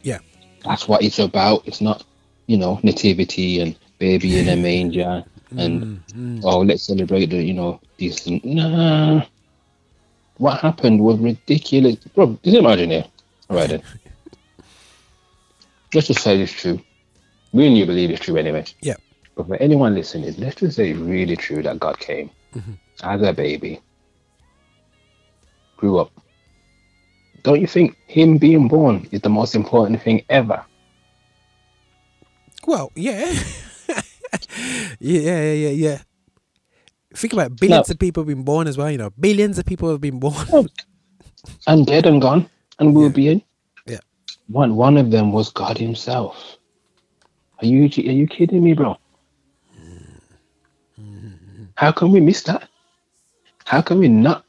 Yeah. 0.01 0.17
That's 0.65 0.87
what 0.87 1.03
it's 1.03 1.19
about. 1.19 1.67
It's 1.67 1.79
not, 1.79 2.03
you 2.47 2.57
know, 2.57 2.79
nativity 2.81 3.61
and 3.61 3.77
baby 3.99 4.39
in 4.39 4.49
a 4.49 4.55
manger 4.55 5.23
and 5.57 5.81
mm, 5.81 5.99
mm. 6.13 6.41
oh, 6.43 6.59
let's 6.59 6.83
celebrate 6.83 7.27
the, 7.27 7.41
you 7.41 7.53
know. 7.53 7.79
And, 7.99 8.45
nah. 8.45 9.25
What 10.37 10.61
happened 10.61 11.01
was 11.01 11.19
ridiculous. 11.19 11.95
Bro, 11.95 12.39
just 12.43 12.57
imagine 12.57 12.91
it. 12.91 13.07
All 13.49 13.57
right 13.57 13.69
then. 13.69 13.83
Let's 15.93 16.07
just 16.07 16.21
say 16.21 16.39
it's 16.39 16.53
true. 16.53 16.79
Me 17.51 17.67
and 17.67 17.77
you 17.77 17.85
believe 17.85 18.11
it's 18.11 18.21
true 18.21 18.37
anyway. 18.37 18.63
Yeah. 18.79 18.95
But 19.39 19.47
for 19.47 19.55
anyone 19.63 19.95
listening, 19.95 20.35
let's 20.37 20.55
just 20.59 20.75
say 20.75 20.91
really 20.91 21.37
true 21.37 21.63
that 21.63 21.79
God 21.79 21.97
came 21.97 22.29
Mhm. 22.53 22.77
as 23.03 23.21
a 23.21 23.31
baby, 23.31 23.79
grew 25.77 25.97
up. 25.97 26.11
Don't 27.43 27.61
you 27.61 27.67
think 27.67 27.95
him 28.07 28.37
being 28.37 28.67
born 28.67 29.07
is 29.13 29.21
the 29.21 29.29
most 29.29 29.55
important 29.55 30.01
thing 30.01 30.25
ever? 30.27 30.65
Well, 32.67 32.91
yeah. 32.97 33.31
yeah, 34.99 35.21
yeah, 35.21 35.53
yeah, 35.53 35.69
yeah. 35.69 35.97
Think 37.15 37.31
about 37.31 37.51
it, 37.51 37.59
billions 37.61 37.89
of 37.89 37.97
people 37.97 38.23
have 38.23 38.27
been 38.27 38.43
born 38.43 38.67
as 38.67 38.77
well, 38.77 38.91
you 38.91 38.97
know. 38.97 39.11
Billions 39.17 39.57
of 39.57 39.65
people 39.65 39.89
have 39.89 40.01
been 40.01 40.19
born. 40.19 40.35
And 41.65 41.87
dead 41.87 42.05
and 42.05 42.21
gone, 42.21 42.49
and 42.79 42.93
will 42.93 43.09
be 43.09 43.29
in. 43.29 43.41
Yeah. 43.87 43.99
One 44.47 44.75
one 44.75 44.97
of 44.97 45.11
them 45.11 45.31
was 45.31 45.49
God 45.49 45.77
Himself. 45.77 46.57
Are 47.61 47.65
you 47.65 47.85
are 47.85 48.17
you 48.19 48.27
kidding 48.27 48.61
me, 48.61 48.73
bro? 48.73 48.97
How 51.80 51.93
can 51.93 52.11
we 52.11 52.19
miss 52.19 52.41
that? 52.41 52.68
How 53.64 53.81
can 53.81 53.99
we 53.99 54.10
not 54.10 54.43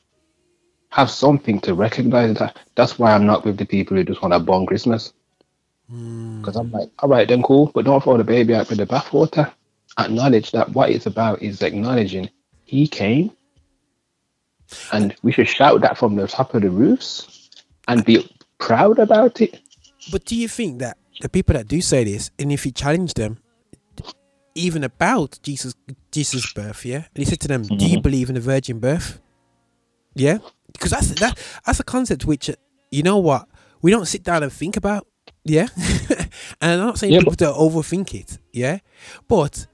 have 0.88 1.08
something 1.08 1.60
to 1.60 1.74
recognize 1.74 2.34
that? 2.38 2.58
That's 2.74 2.98
why 2.98 3.12
I'm 3.12 3.24
not 3.24 3.44
with 3.44 3.56
the 3.56 3.64
people 3.64 3.96
who 3.96 4.02
just 4.02 4.20
want 4.20 4.34
to 4.34 4.40
bomb 4.40 4.66
Christmas. 4.66 5.12
Hmm. 5.88 6.40
Because 6.40 6.56
I'm 6.56 6.72
like, 6.72 6.90
all 6.98 7.08
right, 7.08 7.28
then 7.28 7.44
cool, 7.44 7.70
but 7.72 7.84
don't 7.84 8.02
throw 8.02 8.16
the 8.16 8.24
baby 8.24 8.52
out 8.52 8.68
with 8.68 8.78
the 8.78 8.86
bathwater. 8.86 9.52
Acknowledge 9.96 10.50
that 10.50 10.70
what 10.70 10.90
it's 10.90 11.06
about 11.06 11.40
is 11.40 11.62
acknowledging 11.62 12.28
He 12.64 12.88
came, 12.88 13.30
and 14.92 15.14
we 15.22 15.30
should 15.30 15.48
shout 15.48 15.82
that 15.82 15.98
from 15.98 16.16
the 16.16 16.26
top 16.26 16.56
of 16.56 16.62
the 16.62 16.70
roofs 16.70 17.48
and 17.86 18.04
be 18.04 18.28
proud 18.58 18.98
about 18.98 19.40
it. 19.40 19.60
But 20.10 20.24
do 20.24 20.34
you 20.34 20.48
think 20.48 20.80
that 20.80 20.98
the 21.20 21.28
people 21.28 21.52
that 21.52 21.68
do 21.68 21.80
say 21.80 22.02
this, 22.02 22.32
and 22.40 22.50
if 22.50 22.66
you 22.66 22.72
challenge 22.72 23.14
them, 23.14 23.38
even 24.60 24.84
about 24.84 25.38
Jesus 25.42 25.74
Jesus' 26.12 26.46
birth, 26.46 26.84
yeah, 26.84 27.04
and 27.14 27.18
he 27.22 27.24
said 27.24 27.40
to 27.40 27.48
them, 27.48 27.62
"Do 27.76 27.86
you 27.86 27.98
Mhm. 27.98 28.02
believe 28.02 28.28
in 28.28 28.34
the 28.34 28.40
virgin 28.40 28.78
birth?" 28.80 29.20
Yeah, 30.14 30.38
because 30.72 30.90
that's 30.90 31.08
that 31.16 31.38
that's 31.66 31.80
a 31.80 31.84
concept 31.84 32.24
which 32.24 32.50
uh, 32.50 32.54
you 32.90 33.02
know 33.02 33.18
what 33.18 33.48
we 33.82 33.90
don't 33.90 34.06
sit 34.06 34.22
down 34.22 34.42
and 34.42 34.52
think 34.52 34.76
about. 34.76 35.06
Yeah, 35.44 35.68
and 36.60 36.80
I'm 36.80 36.86
not 36.86 36.98
saying 36.98 37.12
Yeah, 37.14 37.20
people 37.20 37.36
to 37.36 37.46
overthink 37.52 38.14
it. 38.14 38.38
Yeah, 38.52 38.78
but 39.28 39.66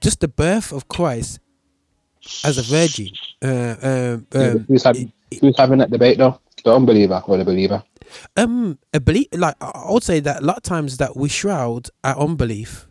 just 0.00 0.20
the 0.20 0.28
birth 0.28 0.72
of 0.72 0.88
Christ 0.88 1.40
as 2.44 2.58
a 2.58 2.62
virgin. 2.62 3.08
Uh, 3.42 3.76
um, 3.82 4.26
um, 4.34 4.64
who's, 4.68 4.84
having, 4.84 5.12
who's 5.40 5.56
having 5.58 5.78
that 5.78 5.90
debate 5.90 6.16
though? 6.18 6.40
The 6.64 6.72
unbeliever 6.74 7.22
or 7.26 7.36
the 7.36 7.44
believer? 7.44 7.82
Um, 8.36 8.78
a 8.92 9.00
belief 9.00 9.26
like 9.32 9.56
I 9.60 9.90
would 9.92 10.02
say 10.02 10.20
that 10.20 10.42
a 10.42 10.44
lot 10.44 10.56
of 10.58 10.62
times 10.62 10.96
that 10.98 11.16
we 11.16 11.28
shroud 11.28 11.90
our 12.02 12.16
unbelief. 12.18 12.86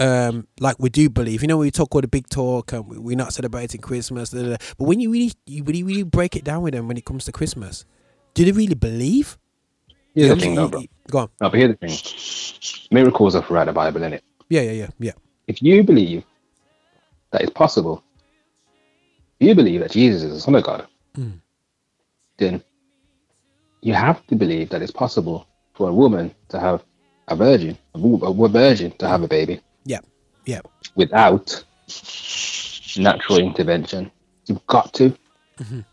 Um, 0.00 0.48
like 0.58 0.76
we 0.78 0.88
do 0.90 1.08
believe, 1.10 1.42
you 1.42 1.48
know, 1.48 1.58
we 1.58 1.70
talk 1.70 1.94
all 1.94 2.00
the 2.00 2.08
big 2.08 2.28
talk 2.28 2.72
and 2.72 2.86
we- 2.88 2.98
we're 2.98 3.16
not 3.16 3.32
celebrating 3.32 3.80
Christmas, 3.80 4.30
da, 4.30 4.42
da, 4.42 4.48
da. 4.50 4.56
but 4.76 4.84
when 4.86 4.98
you 5.00 5.10
really, 5.12 5.32
you 5.46 5.62
really, 5.62 5.82
really 5.82 6.02
break 6.02 6.34
it 6.34 6.44
down 6.44 6.62
with 6.62 6.74
them 6.74 6.88
when 6.88 6.96
it 6.96 7.04
comes 7.04 7.24
to 7.26 7.32
Christmas, 7.32 7.84
do 8.34 8.44
they 8.44 8.52
really 8.52 8.74
believe? 8.74 9.38
Here's 10.14 10.30
the 10.30 10.36
thing, 10.36 10.54
though, 10.54 10.68
bro. 10.68 10.82
Go 11.10 11.18
on. 11.18 11.28
No, 11.40 11.50
but 11.50 11.58
here's 11.58 11.76
the 11.78 11.86
thing: 11.86 12.88
miracles 12.90 13.34
are 13.36 13.42
throughout 13.42 13.66
the 13.66 13.72
Bible, 13.72 14.00
innit? 14.00 14.20
Yeah, 14.48 14.62
yeah, 14.62 14.72
yeah, 14.72 14.88
yeah. 14.98 15.12
If 15.46 15.62
you 15.62 15.82
believe 15.84 16.24
that 17.30 17.42
it's 17.42 17.52
possible, 17.52 18.02
if 19.40 19.48
you 19.48 19.54
believe 19.54 19.80
that 19.80 19.92
Jesus 19.92 20.22
is 20.22 20.32
the 20.32 20.40
Son 20.40 20.54
of 20.54 20.64
God, 20.64 20.86
Mm. 21.16 21.40
then 22.38 22.62
you 23.82 23.92
have 23.94 24.26
to 24.28 24.34
believe 24.36 24.70
that 24.70 24.82
it's 24.82 24.90
possible 24.92 25.46
for 25.74 25.88
a 25.88 25.92
woman 25.94 26.34
to 26.48 26.58
have 26.58 26.82
a 27.28 27.36
virgin, 27.36 27.76
a, 27.94 27.98
a 27.98 28.48
virgin 28.48 28.90
to 28.98 29.06
have 29.08 29.22
a 29.22 29.28
baby 29.28 29.60
Yeah, 30.44 30.56
yeah. 30.56 30.60
without 30.94 31.64
natural 32.96 33.38
intervention. 33.38 34.10
You've 34.46 34.66
got 34.66 34.92
to. 34.94 35.14
Mhm. 35.58 35.84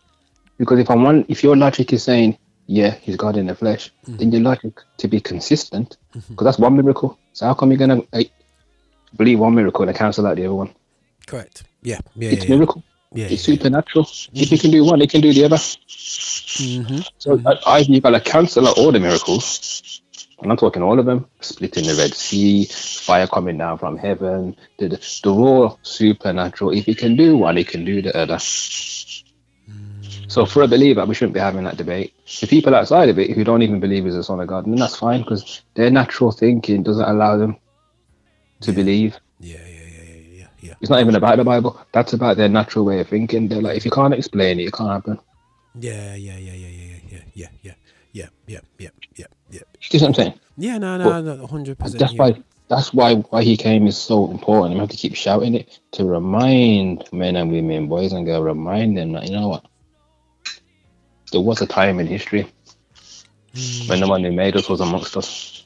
Because 0.58 0.80
if 0.80 0.90
I'm 0.90 1.04
one, 1.04 1.26
if 1.28 1.44
your 1.44 1.56
logic 1.56 1.94
is 1.94 2.04
saying, 2.04 2.38
yeah, 2.68 2.96
he's 3.02 3.16
God 3.16 3.38
in 3.38 3.48
the 3.48 3.56
flesh, 3.56 3.92
then 4.08 4.32
your 4.32 4.42
logic 4.42 4.74
to 4.98 5.08
be 5.08 5.20
consistent, 5.20 5.98
because 6.14 6.46
that's 6.46 6.60
one 6.60 6.76
miracle. 6.76 7.18
So 7.34 7.46
how 7.46 7.54
come 7.54 7.72
you're 7.72 7.80
gonna 7.80 8.02
eh, 8.14 8.26
believe 9.16 9.40
one 9.40 9.56
miracle 9.56 9.88
and 9.88 9.98
cancel 9.98 10.28
out 10.28 10.36
the 10.36 10.46
other 10.46 10.56
one? 10.56 10.74
Correct. 11.26 11.64
Yeah, 11.82 12.00
yeah, 12.16 12.30
it's 12.32 12.44
yeah, 12.44 12.50
yeah. 12.50 12.56
miracle. 12.56 12.84
Yeah, 13.14 13.28
it's 13.28 13.44
supernatural. 13.44 14.08
If 14.34 14.52
you 14.52 14.58
can 14.60 14.70
do 14.70 14.84
one, 14.84 15.00
they 15.00 15.08
can 15.08 15.22
do 15.22 15.34
the 15.34 15.46
other. 15.46 15.56
Mm-hmm. 15.56 17.00
So 17.18 17.42
I, 17.46 17.54
I, 17.66 17.78
you 17.80 18.02
gotta 18.02 18.20
cancel 18.20 18.68
out 18.68 18.78
all 18.78 18.92
the 18.92 19.00
miracles. 19.00 20.02
And 20.42 20.46
I'm 20.46 20.50
not 20.50 20.60
talking 20.60 20.82
all 20.82 21.00
of 21.00 21.06
them: 21.06 21.28
splitting 21.42 21.86
the 21.86 21.96
Red 21.96 22.14
Sea, 22.14 22.66
fire 22.66 23.28
coming 23.28 23.58
down 23.58 23.78
from 23.78 23.98
heaven. 23.98 24.56
The, 24.78 24.88
the, 24.88 24.98
they're 24.98 25.78
supernatural. 25.82 26.72
If 26.72 26.88
you 26.88 26.96
can 26.96 27.16
do 27.16 27.38
one, 27.38 27.58
you 27.58 27.66
can 27.66 27.84
do 27.84 28.02
the 28.02 28.16
other. 28.18 28.40
So 30.30 30.46
for 30.46 30.62
a 30.62 30.68
believer, 30.68 31.06
we 31.06 31.16
shouldn't 31.16 31.34
be 31.34 31.40
having 31.40 31.64
that 31.64 31.78
debate. 31.78 32.14
The 32.40 32.48
people 32.48 32.76
outside 32.76 33.10
of 33.10 33.18
it 33.20 33.32
who 33.32 33.44
don't 33.44 33.64
even 33.64 33.80
believe 33.80 34.06
he's 34.06 34.14
the 34.14 34.24
son 34.24 34.40
of 34.40 34.48
God, 34.48 34.66
then 34.66 34.76
that's 34.76 34.96
fine 34.96 35.22
because 35.22 35.62
their 35.74 35.90
natural 35.90 36.32
thinking 36.32 36.84
doesn't 36.84 37.04
allow 37.04 37.38
them 37.38 37.58
to 38.62 38.72
believe. 38.72 39.18
Yeah, 39.40 39.58
yeah, 39.58 39.66
yeah, 39.66 40.04
yeah, 40.04 40.22
yeah, 40.40 40.48
yeah. 40.62 40.74
It's 40.82 40.90
not 40.90 41.02
even 41.02 41.16
about 41.16 41.38
the 41.38 41.44
Bible. 41.44 41.80
That's 41.92 42.14
about 42.14 42.38
their 42.38 42.48
natural 42.48 42.86
way 42.86 43.00
of 43.00 43.08
thinking. 43.10 43.48
They're 43.48 43.62
like, 43.62 43.76
if 43.76 43.86
you 43.86 43.92
can't 43.92 44.14
explain 44.14 44.60
it, 44.60 44.68
it 44.68 44.74
can't 44.74 44.92
happen. 44.92 45.20
Yeah, 45.80 46.16
yeah, 46.16 46.38
yeah, 46.38 46.54
yeah, 46.54 46.68
yeah, 46.68 46.98
yeah, 47.10 47.20
yeah, 47.34 47.48
yeah, 47.64 47.72
yeah, 47.72 47.74
yeah, 48.14 48.30
yeah, 48.48 48.60
yeah, 48.78 48.90
yeah, 49.16 49.26
yeah. 49.52 49.62
You 49.82 50.00
see 50.00 50.06
what 50.06 50.08
I'm 50.10 50.14
saying? 50.14 50.40
Yeah, 50.58 50.78
no, 50.78 50.98
no, 50.98 51.22
no, 51.22 51.48
hundred 51.48 51.78
percent. 51.78 52.00
That's 52.00 52.14
why 52.14 52.44
That's 52.68 52.94
why 52.94 53.16
why 53.16 53.44
he 53.44 53.58
came 53.58 53.88
is 53.88 53.98
so 53.98 54.30
important. 54.30 54.76
We 54.76 54.80
have 54.80 54.90
to 54.90 54.98
keep 54.98 55.16
shouting 55.16 55.56
it 55.56 55.80
to 55.92 56.06
remind 56.06 57.08
men 57.12 57.36
and 57.36 57.52
women, 57.52 57.88
boys 57.88 58.14
and 58.14 58.26
girls, 58.26 58.44
remind 58.46 58.98
them 58.98 59.14
that 59.14 59.28
you 59.28 59.36
know 59.36 59.48
what. 59.50 59.66
There 61.32 61.42
was 61.42 61.62
a 61.62 61.68
time 61.68 62.00
in 62.00 62.08
history 62.08 62.48
when 63.88 64.00
the 64.00 64.08
one 64.08 64.24
who 64.24 64.32
made 64.32 64.56
us 64.56 64.68
was 64.68 64.82
amongst 64.82 65.16
us. 65.16 65.66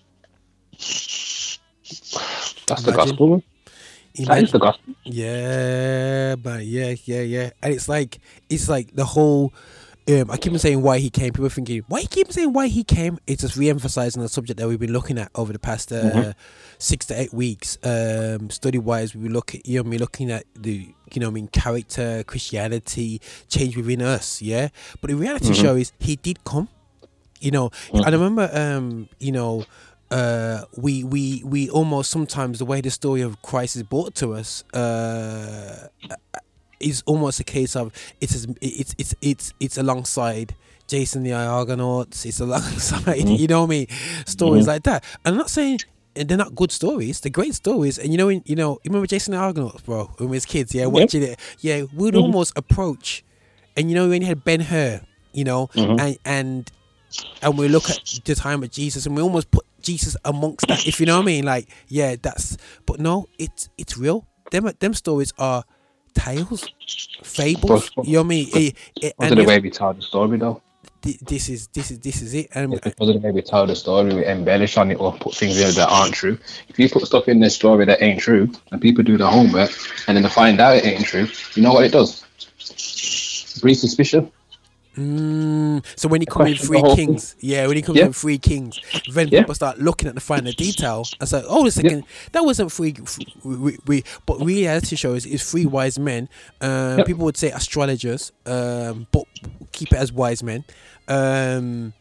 That's 2.67 2.83
the 2.83 2.91
gospel. 2.93 3.27
man. 3.29 3.43
That 4.25 4.43
is 4.43 4.51
the 4.51 4.59
gospel. 4.59 4.93
Yeah, 5.03 6.35
but 6.35 6.65
yeah, 6.65 6.95
yeah, 7.05 7.21
yeah. 7.21 7.49
And 7.61 7.73
it's 7.73 7.89
like 7.89 8.19
it's 8.49 8.69
like 8.69 8.93
the 8.93 9.05
whole 9.05 9.53
um 10.07 10.29
I 10.31 10.37
keep 10.37 10.51
on 10.53 10.59
saying 10.59 10.81
why 10.81 10.99
he 10.99 11.09
came. 11.09 11.31
People 11.33 11.45
are 11.45 11.49
thinking, 11.49 11.83
why 11.87 12.01
he 12.01 12.07
keep 12.07 12.31
saying 12.31 12.51
why 12.53 12.67
he 12.67 12.83
came? 12.83 13.19
It's 13.27 13.41
just 13.41 13.55
re 13.55 13.69
emphasizing 13.69 14.21
the 14.21 14.29
subject 14.29 14.59
that 14.59 14.67
we've 14.67 14.79
been 14.79 14.93
looking 14.93 15.17
at 15.17 15.31
over 15.35 15.53
the 15.53 15.59
past 15.59 15.91
uh, 15.91 15.95
Mhm. 16.03 16.33
six 16.77 17.05
to 17.07 17.19
eight 17.19 17.33
weeks. 17.33 17.77
Um 17.83 18.49
study 18.49 18.77
wise 18.77 19.15
we 19.15 19.29
look 19.29 19.55
at 19.55 19.65
you 19.65 19.81
know 19.81 19.89
me 19.89 19.97
looking 19.97 20.29
at 20.31 20.45
the 20.55 20.93
you 21.13 21.19
know 21.21 21.27
I 21.27 21.31
mean 21.31 21.47
character, 21.47 22.23
Christianity, 22.25 23.21
change 23.47 23.77
within 23.77 24.01
us, 24.01 24.41
yeah. 24.41 24.69
But 25.01 25.09
the 25.09 25.15
reality 25.15 25.49
Mhm. 25.53 25.61
show 25.61 25.75
is 25.75 25.91
he 25.99 26.15
did 26.17 26.43
come. 26.43 26.67
You 27.39 27.51
know, 27.51 27.69
Mm. 27.91 28.05
I 28.05 28.09
remember 28.09 28.49
um, 28.53 29.09
you 29.19 29.31
know, 29.31 29.65
uh, 30.11 30.63
we 30.77 31.03
we 31.03 31.43
we 31.45 31.69
almost 31.69 32.09
sometimes 32.11 32.59
the 32.59 32.65
way 32.65 32.81
the 32.81 32.89
story 32.91 33.21
of 33.21 33.41
Christ 33.41 33.75
is 33.75 33.83
brought 33.83 34.15
to 34.15 34.33
us 34.33 34.63
uh, 34.73 35.87
is 36.83 37.03
almost 37.05 37.39
a 37.39 37.43
case 37.43 37.75
of 37.75 37.91
it's 38.21 38.45
it's 38.61 38.95
it's 38.97 39.15
it's 39.21 39.53
it's 39.59 39.77
alongside 39.77 40.55
Jason 40.87 41.23
the 41.23 41.33
Argonauts. 41.33 42.25
It's 42.25 42.39
alongside 42.39 43.03
Mhm. 43.25 43.39
you 43.39 43.47
know 43.47 43.65
mean 43.67 43.87
stories 44.25 44.65
Mhm. 44.65 44.67
like 44.67 44.83
that. 44.83 45.03
I'm 45.25 45.37
not 45.37 45.49
saying 45.49 45.79
they're 46.15 46.37
not 46.37 46.53
good 46.53 46.71
stories. 46.71 47.19
They're 47.21 47.31
great 47.31 47.55
stories. 47.55 47.97
And 47.97 48.11
you 48.11 48.17
know, 48.17 48.29
you 48.29 48.55
know, 48.55 48.73
you 48.83 48.89
remember 48.91 49.07
Jason 49.07 49.31
the 49.31 49.37
Argonauts, 49.39 49.81
bro, 49.81 50.11
when 50.17 50.29
we 50.29 50.35
was 50.37 50.45
kids, 50.45 50.75
yeah, 50.75 50.83
Yep. 50.83 50.91
watching 50.91 51.23
it. 51.23 51.39
Yeah, 51.61 51.83
we'd 51.95 52.13
Mhm. 52.13 52.21
almost 52.21 52.53
approach, 52.55 53.23
and 53.75 53.89
you 53.89 53.95
know, 53.95 54.09
when 54.09 54.21
you 54.21 54.27
had 54.27 54.43
Ben 54.43 54.59
Hur, 54.59 55.01
you 55.33 55.43
know, 55.43 55.69
Mhm. 55.75 55.99
and 55.99 56.17
and 56.25 56.71
and 57.41 57.57
we 57.57 57.67
look 57.67 57.89
at 57.89 57.99
the 58.25 58.35
time 58.35 58.61
of 58.63 58.71
Jesus, 58.71 59.05
and 59.07 59.15
we 59.15 59.21
almost 59.23 59.49
put 59.51 59.65
Jesus 59.81 60.15
amongst 60.25 60.67
that. 60.67 60.85
If 60.87 60.99
you 60.99 61.05
know 61.05 61.15
what 61.17 61.23
I 61.23 61.25
mean, 61.25 61.45
like, 61.45 61.67
yeah, 61.87 62.15
that's. 62.21 62.57
But 62.85 62.99
no, 62.99 63.27
it's 63.39 63.69
it's 63.77 63.97
real. 63.97 64.25
Them 64.51 64.69
them 64.79 64.93
stories 64.93 65.33
are 65.39 65.63
tales, 66.13 66.69
fables. 67.23 67.89
But- 67.95 68.07
you 68.07 68.13
know 68.13 68.19
what 68.19 68.25
I 68.25 68.27
mean? 68.27 68.49
It- 68.53 68.75
it- 69.01 69.15
of 69.19 69.35
the 69.35 69.43
way 69.43 69.59
we 69.59 69.69
tell 69.69 69.93
the 69.93 70.01
story, 70.01 70.37
though. 70.37 70.61
thi- 71.01 71.19
this 71.21 71.49
is 71.49 71.67
this 71.67 71.91
is 71.91 71.99
this 71.99 72.21
is 72.21 72.33
it. 72.33 72.47
And 72.55 72.73
It's 72.73 72.81
because 72.81 73.09
of 73.09 73.15
the 73.15 73.19
way 73.27 73.31
we 73.31 73.41
tell 73.41 73.67
the 73.67 73.75
story, 73.75 74.13
we 74.13 74.25
embellish 74.25 74.77
on 74.77 74.89
it 74.91 74.95
or 74.95 75.11
put 75.13 75.35
things 75.35 75.59
in 75.59 75.75
that 75.75 75.89
aren't 75.89 76.13
true. 76.13 76.37
If 76.69 76.79
you 76.79 76.89
put 76.89 77.05
stuff 77.05 77.27
in 77.27 77.39
the 77.41 77.49
story 77.49 77.85
that 77.85 78.01
ain't 78.01 78.21
true, 78.21 78.49
and 78.71 78.81
people 78.81 79.03
do 79.03 79.17
the 79.17 79.27
homework, 79.27 79.71
and 80.07 80.15
then 80.15 80.23
they 80.23 80.29
find 80.29 80.59
out 80.61 80.77
it 80.77 80.85
ain't 80.85 81.05
true, 81.05 81.27
you 81.55 81.61
know 81.61 81.73
what 81.73 81.83
it 81.85 81.91
does? 81.91 82.23
Breeds 83.61 83.81
suspicion. 83.81 84.31
Mm, 84.97 85.83
so 85.95 86.07
when 86.07 86.21
he 86.21 86.25
comes 86.27 86.51
in 86.51 86.57
Three 86.57 86.81
thing. 86.81 86.95
Kings, 86.95 87.35
yeah, 87.39 87.65
when 87.65 87.75
he 87.75 87.81
comes 87.81 87.97
Yeah. 87.97 88.05
in 88.05 88.13
Three 88.13 88.37
Kings, 88.37 88.79
then 89.11 89.27
Yeah. 89.29 89.39
people 89.41 89.55
start 89.55 89.79
looking 89.79 90.07
at 90.07 90.15
the 90.15 90.21
finer 90.21 90.51
detail 90.57 91.03
and 91.19 91.27
say, 91.27 91.41
"Oh, 91.47 91.65
a 91.65 91.71
second, 91.71 92.03
that 92.31 92.45
wasn't 92.45 92.71
three, 92.71 92.93
we, 93.43 93.77
we, 93.87 94.03
but 94.27 94.39
reality 94.43 94.95
shows 94.95 95.25
is 95.25 95.43
three 95.49 95.65
wise 95.65 95.97
men." 95.97 96.29
Um, 96.61 96.99
Yep. 96.99 97.07
People 97.07 97.25
would 97.25 97.37
say 97.37 97.49
astrologers, 97.49 98.31
um, 98.45 99.07
but 99.11 99.23
keep 99.71 99.91
it 99.91 99.97
as 99.97 100.11
wise 100.13 100.43
men, 100.43 100.63
um, 101.07 101.93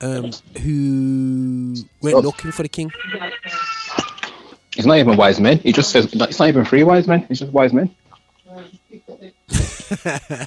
um, 0.00 0.30
who 0.62 1.74
went 2.00 2.16
Oh. 2.16 2.20
looking 2.20 2.50
for 2.52 2.62
the 2.62 2.68
king. 2.70 2.90
It's 4.76 4.86
not 4.86 4.96
even 4.96 5.16
wise 5.18 5.38
men. 5.38 5.58
He 5.58 5.72
just 5.72 5.90
says 5.90 6.06
it's 6.06 6.38
not 6.38 6.48
even 6.48 6.64
three 6.64 6.82
wise 6.84 7.06
men. 7.06 7.26
It's 7.28 7.40
just 7.40 7.52
wise 7.52 7.74
men. 7.74 7.90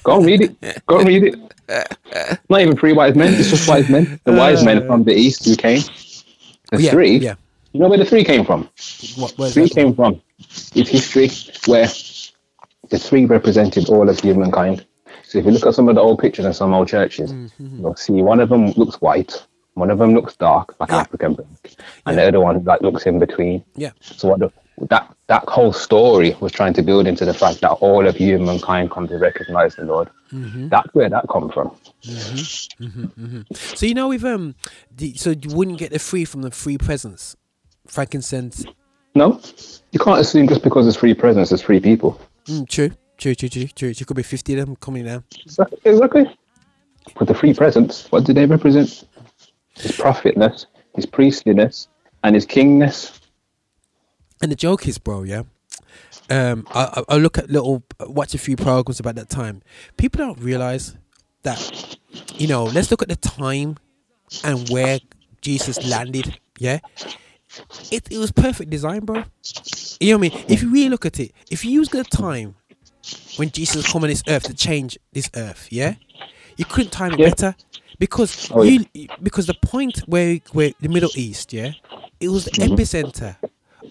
Go 0.02 0.16
and 0.18 0.26
read 0.26 0.40
it. 0.42 0.86
Go 0.86 0.98
and 1.00 1.08
read 1.08 1.24
it. 1.24 1.34
It's 1.68 2.50
not 2.50 2.60
even 2.60 2.76
three 2.76 2.92
wise 2.92 3.14
men. 3.14 3.34
It's 3.34 3.50
just 3.50 3.68
wise 3.68 3.88
men. 3.88 4.20
The 4.24 4.32
wise 4.32 4.64
men 4.64 4.86
from 4.86 5.04
the 5.04 5.12
east 5.14 5.44
who 5.44 5.56
came. 5.56 5.82
The 6.72 6.82
Yeah, 6.82 6.90
three. 6.90 7.16
yeah. 7.18 7.34
You 7.72 7.80
know 7.80 7.88
where 7.88 7.98
the 7.98 8.04
three 8.04 8.22
came 8.24 8.44
from? 8.44 8.68
What, 9.16 9.52
three 9.52 9.68
came 9.68 9.94
from 9.94 10.20
It's 10.38 10.88
history 10.90 11.28
where 11.66 11.86
the 12.90 12.98
three 12.98 13.24
represented 13.24 13.88
all 13.88 14.08
of 14.08 14.20
humankind. 14.20 14.86
So 15.24 15.38
if 15.38 15.44
you 15.46 15.50
look 15.50 15.66
at 15.66 15.74
some 15.74 15.88
of 15.88 15.96
the 15.96 16.00
old 16.00 16.20
pictures 16.20 16.44
in 16.44 16.54
some 16.54 16.72
old 16.72 16.86
churches, 16.88 17.32
Mm-hmm. 17.32 17.80
you'll 17.80 17.96
see 17.96 18.22
one 18.22 18.38
of 18.40 18.48
them 18.48 18.70
looks 18.72 19.00
white, 19.00 19.44
one 19.74 19.90
of 19.90 19.98
them 19.98 20.14
looks 20.14 20.36
dark, 20.36 20.76
like 20.78 20.90
African 20.92 21.34
black, 21.34 21.72
and 22.06 22.16
the 22.18 22.28
other 22.28 22.40
one 22.40 22.62
like 22.64 22.80
looks 22.82 23.06
in 23.06 23.18
between. 23.18 23.64
Yeah. 23.74 23.90
So 24.00 24.28
what 24.28 24.38
the, 24.38 24.52
that 24.90 25.14
that 25.28 25.44
whole 25.48 25.72
story 25.72 26.36
was 26.40 26.52
trying 26.52 26.74
to 26.74 26.82
build 26.82 27.06
into 27.06 27.24
the 27.24 27.32
fact 27.34 27.60
that 27.60 27.70
all 27.72 28.06
of 28.06 28.16
humankind 28.16 28.90
come 28.90 29.08
to 29.08 29.16
recognize 29.18 29.76
the 29.76 29.84
Lord. 29.84 30.10
Mhm. 30.32 30.68
That's 30.68 30.92
where 30.94 31.08
that 31.08 31.26
come 31.30 31.48
from. 31.50 31.68
hmm 32.04 33.04
hmm 33.14 33.40
So 33.52 33.86
you 33.86 33.94
know, 33.94 34.08
with 34.08 34.24
um, 34.24 34.54
the, 34.94 35.14
so 35.14 35.30
you 35.30 35.54
wouldn't 35.54 35.78
get 35.78 35.92
the 35.92 35.98
free 35.98 36.24
from 36.24 36.42
the 36.42 36.50
free 36.50 36.76
presents, 36.78 37.36
frankincense. 37.86 38.66
No, 39.14 39.40
you 39.92 40.00
can't 40.00 40.20
assume 40.20 40.48
just 40.48 40.62
because 40.64 40.86
there's 40.86 40.96
three 40.96 41.14
presents, 41.14 41.50
there's 41.50 41.62
three 41.62 41.80
people. 41.80 42.20
Mm, 42.46 42.68
true, 42.68 42.90
true, 43.16 43.34
true, 43.34 43.48
true, 43.48 43.68
true. 43.68 43.94
There 43.94 44.04
could 44.04 44.16
be 44.16 44.22
fifty 44.24 44.58
of 44.58 44.66
them 44.66 44.76
coming 44.76 45.04
down. 45.04 45.24
Exactly. 45.84 46.36
But 47.16 47.28
the 47.28 47.34
three 47.34 47.54
presents, 47.54 48.10
what 48.10 48.24
do 48.24 48.32
they 48.32 48.46
represent? 48.46 49.04
His 49.76 49.92
prophetness, 49.92 50.66
his 50.94 51.06
priestliness, 51.06 51.88
and 52.22 52.34
his 52.34 52.46
kingness. 52.46 53.20
And 54.42 54.50
the 54.52 54.56
joke 54.56 54.86
is, 54.88 54.98
bro, 54.98 55.22
yeah. 55.22 55.42
Um, 56.30 56.66
I, 56.70 57.02
I 57.08 57.16
look 57.16 57.38
at 57.38 57.50
little, 57.50 57.82
watch 58.00 58.34
a 58.34 58.38
few 58.38 58.56
programs 58.56 59.00
about 59.00 59.14
that 59.16 59.28
time. 59.28 59.62
People 59.96 60.18
don't 60.24 60.38
realize 60.40 60.96
that, 61.42 61.98
you 62.36 62.46
know. 62.46 62.64
Let's 62.64 62.90
look 62.90 63.02
at 63.02 63.08
the 63.08 63.16
time 63.16 63.76
and 64.42 64.68
where 64.70 65.00
Jesus 65.42 65.86
landed. 65.86 66.38
Yeah, 66.58 66.78
it 67.90 68.08
it 68.10 68.18
was 68.18 68.32
perfect 68.32 68.70
design, 68.70 69.04
bro. 69.04 69.24
You 70.00 70.12
know 70.12 70.18
what 70.18 70.32
I 70.32 70.36
mean? 70.36 70.44
If 70.48 70.62
you 70.62 70.70
really 70.70 70.88
look 70.88 71.04
at 71.04 71.20
it, 71.20 71.32
if 71.50 71.64
you 71.64 71.70
use 71.72 71.88
the 71.90 72.04
time 72.04 72.54
when 73.36 73.50
Jesus 73.50 73.90
come 73.90 74.02
on 74.04 74.08
this 74.08 74.22
earth 74.26 74.44
to 74.44 74.54
change 74.54 74.98
this 75.12 75.30
earth, 75.36 75.68
yeah, 75.70 75.94
you 76.56 76.64
couldn't 76.64 76.90
time 76.92 77.12
it 77.12 77.18
Yeah. 77.20 77.28
better 77.30 77.54
because 77.98 78.50
Oh, 78.50 78.62
yeah. 78.62 78.80
you 78.94 79.08
because 79.22 79.46
the 79.46 79.54
point 79.54 79.98
where 80.06 80.38
where 80.52 80.72
the 80.80 80.88
Middle 80.88 81.10
East, 81.16 81.52
yeah, 81.52 81.72
it 82.20 82.28
was 82.28 82.44
the 82.46 82.52
Mhm. 82.52 82.68
epicenter 82.76 83.36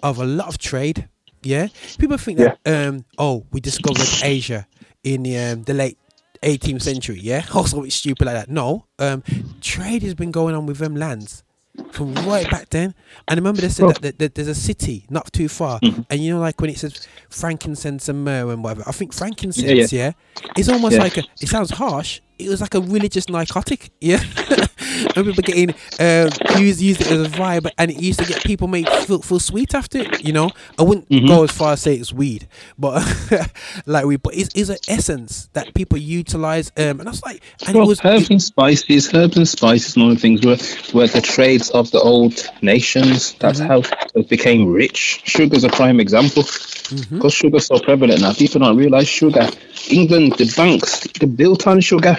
of 0.01 0.19
a 0.19 0.25
lot 0.25 0.47
of 0.47 0.57
trade. 0.57 1.07
Yeah, 1.43 1.67
people 1.97 2.17
think 2.17 2.39
that 2.39 2.59
um 2.65 3.05
oh 3.17 3.45
we 3.51 3.59
discovered 3.59 4.07
Asia 4.23 4.65
in 5.03 5.23
the 5.23 5.37
um, 5.37 5.63
the 5.63 5.73
late 5.73 5.97
18th 6.41 6.81
century. 6.81 7.19
Yeah, 7.21 7.43
also 7.53 7.75
something 7.77 7.91
stupid 7.91 8.25
like 8.25 8.35
that. 8.35 8.49
No, 8.49 8.85
um, 8.99 9.23
trade 9.61 10.03
has 10.03 10.13
been 10.13 10.31
going 10.31 10.55
on 10.55 10.65
with 10.65 10.77
them 10.77 10.95
lands 10.95 11.43
from 11.91 12.13
right 12.27 12.49
back 12.51 12.69
then. 12.69 12.93
And 13.27 13.37
remember, 13.37 13.59
they 13.61 13.69
said 13.69 13.89
that, 13.89 14.01
that, 14.03 14.19
that 14.19 14.35
there's 14.35 14.47
a 14.47 14.55
city 14.55 15.05
not 15.09 15.33
too 15.33 15.49
far, 15.49 15.79
Mhm. 15.81 16.05
and 16.09 16.19
you 16.23 16.33
know, 16.33 16.39
like 16.39 16.61
when 16.61 16.69
it 16.69 16.77
says 16.77 17.07
frankincense 17.29 18.07
and 18.07 18.23
myrrh 18.23 18.51
and 18.51 18.63
whatever. 18.63 18.83
I 18.87 18.91
think 18.93 19.13
frankincense, 19.13 19.67
Yeah, 19.67 19.73
yeah, 19.73 20.11
yeah. 20.41 20.51
it's 20.55 20.69
almost 20.69 20.95
Yeah. 20.95 21.01
like 21.03 21.17
a. 21.17 21.23
It 21.41 21.49
sounds 21.49 21.71
harsh. 21.71 22.21
It 22.39 22.47
was 22.49 22.61
like 22.61 22.73
a 22.75 22.79
religious 22.81 23.27
narcotic, 23.27 23.91
yeah. 23.99 24.23
and 25.15 25.25
people 25.25 25.43
getting 25.43 25.69
um, 25.99 26.29
used 26.61 26.81
used 26.81 27.01
it 27.01 27.07
as 27.11 27.27
a 27.27 27.29
vibe, 27.29 27.69
and 27.77 27.91
it 27.91 27.97
used 28.01 28.19
to 28.19 28.25
get 28.25 28.43
people 28.43 28.67
make 28.67 28.87
feel, 28.89 29.21
feel 29.21 29.39
sweet 29.39 29.73
after 29.73 29.99
it. 29.99 30.23
You 30.23 30.33
know, 30.33 30.49
I 30.79 30.83
wouldn't 30.83 31.09
Mhm. 31.09 31.27
go 31.27 31.43
as 31.43 31.51
far 31.51 31.73
as 31.73 31.81
say 31.81 31.95
it's 31.95 32.13
weed, 32.13 32.47
but 32.77 33.03
like 33.85 34.05
we, 34.05 34.17
but 34.17 34.35
it's, 34.35 34.49
it's 34.55 34.69
an 34.69 34.77
essence 34.87 35.49
that 35.53 35.73
people 35.73 35.97
utilize. 35.97 36.71
Um, 36.77 36.99
and 36.99 37.07
I 37.07 37.11
was 37.11 37.23
like, 37.23 37.41
and 37.65 37.75
Well, 37.75 37.85
it 37.85 37.87
was 37.89 38.01
herbs 38.03 38.29
and 38.29 38.41
spices, 38.41 39.13
herbs 39.13 39.37
and 39.37 39.47
spices, 39.47 39.95
and 39.95 40.03
all 40.03 40.09
the 40.09 40.15
things 40.19 40.45
were, 40.45 40.57
were 40.93 41.07
the 41.07 41.21
trades 41.21 41.69
of 41.71 41.91
the 41.91 41.99
old 41.99 42.49
nations. 42.61 43.33
That's 43.39 43.59
Mm-hmm. 43.59 43.67
how 43.67 43.81
it 44.15 44.29
became 44.29 44.71
rich. 44.71 45.21
Sugar's 45.25 45.63
a 45.63 45.69
prime 45.69 45.99
example. 45.99 46.43
Mm-hmm. 46.43 47.15
Because 47.15 47.33
sugar's 47.33 47.65
so 47.67 47.79
prevalent 47.79 48.21
now, 48.21 48.33
people 48.33 48.59
don't 48.59 48.77
realize 48.77 49.07
sugar. 49.07 49.47
England, 49.89 50.33
the 50.37 50.51
banks, 50.55 50.99
they 51.19 51.25
built 51.27 51.65
on 51.67 51.79
sugar. 51.81 52.17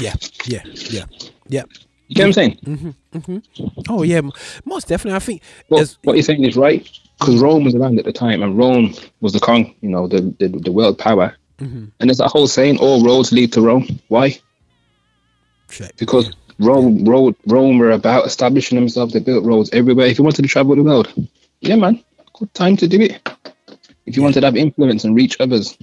yeah, 0.00 0.14
yeah, 0.46 0.62
yeah, 0.90 1.04
yeah. 1.50 1.64
You 2.08 2.16
get 2.16 2.22
what 2.22 2.26
I'm 2.26 2.32
saying? 2.32 2.58
Mm-hmm, 2.64 3.18
mm-hmm. 3.18 3.38
Oh 3.88 4.02
yeah, 4.02 4.20
most 4.64 4.88
definitely. 4.88 5.16
I 5.16 5.20
think 5.20 5.42
Well, 5.68 5.86
what 6.02 6.14
you're 6.16 6.24
saying 6.24 6.44
is 6.44 6.56
right. 6.56 6.88
Because 7.18 7.40
Rome 7.40 7.64
was 7.64 7.74
around 7.74 7.98
at 7.98 8.04
the 8.04 8.12
time, 8.12 8.42
and 8.42 8.56
Rome 8.58 8.94
was 9.20 9.32
the 9.32 9.40
con, 9.40 9.72
you 9.80 9.90
know, 9.90 10.08
the 10.08 10.34
the, 10.40 10.48
the 10.48 10.72
world 10.72 10.98
power. 10.98 11.36
Mhm. 11.58 11.92
And 12.00 12.08
there's 12.08 12.18
that 12.18 12.30
whole 12.30 12.48
saying, 12.48 12.78
"All 12.78 13.04
roads 13.04 13.30
lead 13.30 13.52
to 13.52 13.60
Rome." 13.60 14.00
Why? 14.08 14.38
Because 15.98 16.32
Rome, 16.58 17.04
Rome, 17.04 17.36
Rome 17.46 17.78
were 17.78 17.92
about 17.92 18.26
establishing 18.26 18.76
themselves. 18.76 19.12
They 19.12 19.20
built 19.20 19.44
roads 19.44 19.70
everywhere. 19.72 20.06
If 20.06 20.18
you 20.18 20.24
wanted 20.24 20.42
to 20.42 20.48
travel 20.48 20.74
the 20.74 20.82
world, 20.82 21.12
yeah, 21.60 21.76
man, 21.76 22.02
good 22.32 22.52
time 22.54 22.76
to 22.78 22.88
do 22.88 23.00
it. 23.00 23.20
If 24.06 24.16
you 24.16 24.22
wanted 24.22 24.40
to 24.40 24.46
have 24.46 24.56
influence 24.56 25.04
and 25.04 25.14
reach 25.14 25.36
others, 25.38 25.76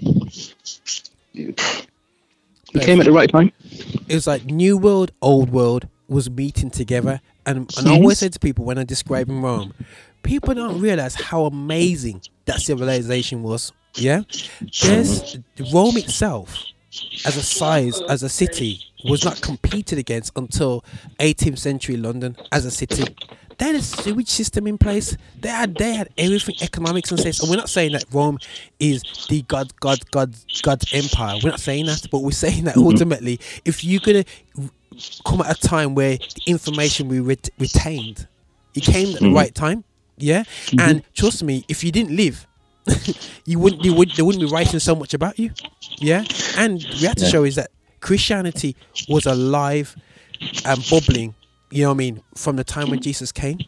you, 2.73 2.79
you 2.79 2.85
came 2.85 2.99
at 2.99 3.05
the 3.05 3.11
right 3.11 3.29
time. 3.29 3.51
it 4.07 4.13
was 4.15 4.27
like 4.27 4.45
new 4.45 4.77
world, 4.77 5.11
old 5.21 5.49
world 5.49 5.87
was 6.07 6.29
meeting 6.29 6.69
together. 6.69 7.21
And, 7.45 7.71
and 7.77 7.87
I 7.87 7.93
always 7.93 8.19
say 8.19 8.29
to 8.29 8.39
people 8.39 8.65
when 8.65 8.77
I'm 8.77 8.85
describing 8.85 9.41
Rome, 9.41 9.73
people 10.23 10.53
don't 10.53 10.81
realize 10.81 11.15
how 11.15 11.45
amazing 11.45 12.21
that 12.45 12.59
civilization 12.59 13.43
was. 13.43 13.71
Yeah, 13.95 14.23
there's 14.83 15.37
Rome 15.73 15.97
itself 15.97 16.55
as 17.25 17.35
a 17.37 17.43
size 17.43 17.99
as 18.01 18.23
a 18.23 18.29
city 18.29 18.81
was 19.05 19.23
not 19.23 19.41
competed 19.41 19.97
against 19.97 20.31
until 20.35 20.83
18th 21.19 21.57
century 21.57 21.97
London 21.97 22.35
as 22.51 22.65
a 22.65 22.71
city. 22.71 23.15
They 23.57 23.65
had 23.65 23.75
a 23.75 23.81
sewage 23.81 24.27
system 24.29 24.67
in 24.67 24.77
place. 24.77 25.17
They 25.41 25.49
had 25.49 25.75
they 25.75 25.93
had 25.93 26.09
everything, 26.17 26.55
economics 26.61 27.09
and 27.11 27.19
sense. 27.19 27.39
And 27.41 27.49
we're 27.49 27.55
not 27.57 27.69
saying 27.69 27.93
that 27.93 28.05
Rome 28.11 28.37
is 28.79 29.01
the 29.29 29.41
God, 29.43 29.71
God, 29.79 29.99
God, 30.11 30.35
God's 30.61 30.85
empire. 30.93 31.37
We're 31.43 31.49
not 31.51 31.59
saying 31.59 31.87
that, 31.87 32.05
but 32.11 32.19
we're 32.19 32.31
saying 32.31 32.65
that 32.65 32.77
ultimately, 32.77 33.39
if 33.65 33.83
you're 33.83 33.99
gonna 34.01 34.25
come 35.25 35.41
at 35.41 35.57
a 35.57 35.59
time 35.67 35.95
where 35.95 36.17
the 36.17 36.41
information 36.45 37.07
we 37.07 37.19
ret- 37.19 37.49
retained, 37.59 38.27
it 38.75 38.83
came 38.83 39.13
at 39.15 39.21
the 39.21 39.27
Mhm. 39.27 39.35
right 39.35 39.53
time. 39.55 39.83
Yeah, 40.19 40.43
and 40.79 41.03
trust 41.15 41.43
me, 41.43 41.63
if 41.67 41.83
you 41.83 41.91
didn't 41.91 42.15
live, 42.15 42.47
you 43.45 43.59
wouldn't. 43.59 43.83
You 43.83 43.93
would. 43.93 44.11
They 44.11 44.23
wouldn't 44.23 44.43
be 44.43 44.49
writing 44.51 44.79
so 44.79 44.95
much 44.95 45.13
about 45.13 45.37
you. 45.39 45.51
Yeah, 45.99 46.23
and 46.57 46.83
we 46.99 47.05
have 47.07 47.15
to 47.17 47.25
Yeah. 47.25 47.29
show 47.31 47.43
is 47.43 47.55
that 47.55 47.69
Christianity 48.01 48.75
was 49.09 49.25
alive 49.25 49.95
and 50.65 50.85
bubbling. 50.89 51.33
You 51.69 51.83
know 51.83 51.89
what 51.89 51.95
I 51.95 51.97
mean? 51.97 52.23
From 52.35 52.55
the 52.55 52.63
time 52.63 52.89
when 52.89 52.99
Jesus 53.07 53.31
came. 53.31 53.59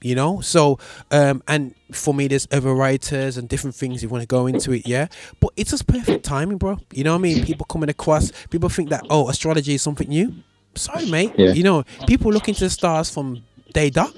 You 0.00 0.14
know, 0.14 0.40
so 0.40 0.78
um, 1.10 1.42
and 1.48 1.74
for 1.90 2.14
me, 2.14 2.28
there's 2.28 2.46
other 2.52 2.72
writers 2.72 3.36
and 3.36 3.48
different 3.48 3.74
things 3.74 4.00
you 4.00 4.08
want 4.08 4.22
to 4.22 4.28
go 4.28 4.46
into 4.46 4.70
it, 4.70 4.86
yeah. 4.86 5.08
But 5.40 5.50
it's 5.56 5.72
just 5.72 5.88
perfect 5.88 6.24
timing, 6.24 6.58
bro. 6.58 6.78
You 6.92 7.02
know 7.02 7.14
what 7.14 7.18
I 7.18 7.22
mean? 7.22 7.44
People 7.44 7.66
coming 7.66 7.88
across, 7.88 8.30
people 8.48 8.68
think 8.68 8.90
that 8.90 9.04
oh, 9.10 9.28
astrology 9.28 9.74
is 9.74 9.82
something 9.82 10.08
new. 10.08 10.32
Sorry, 10.76 11.10
mate. 11.10 11.32
Yeah. 11.36 11.50
You 11.50 11.64
know, 11.64 11.82
people 12.06 12.32
look 12.32 12.48
into 12.48 12.60
the 12.60 12.70
stars 12.70 13.10
from 13.10 13.42
day 13.72 13.90
dot. 13.90 14.14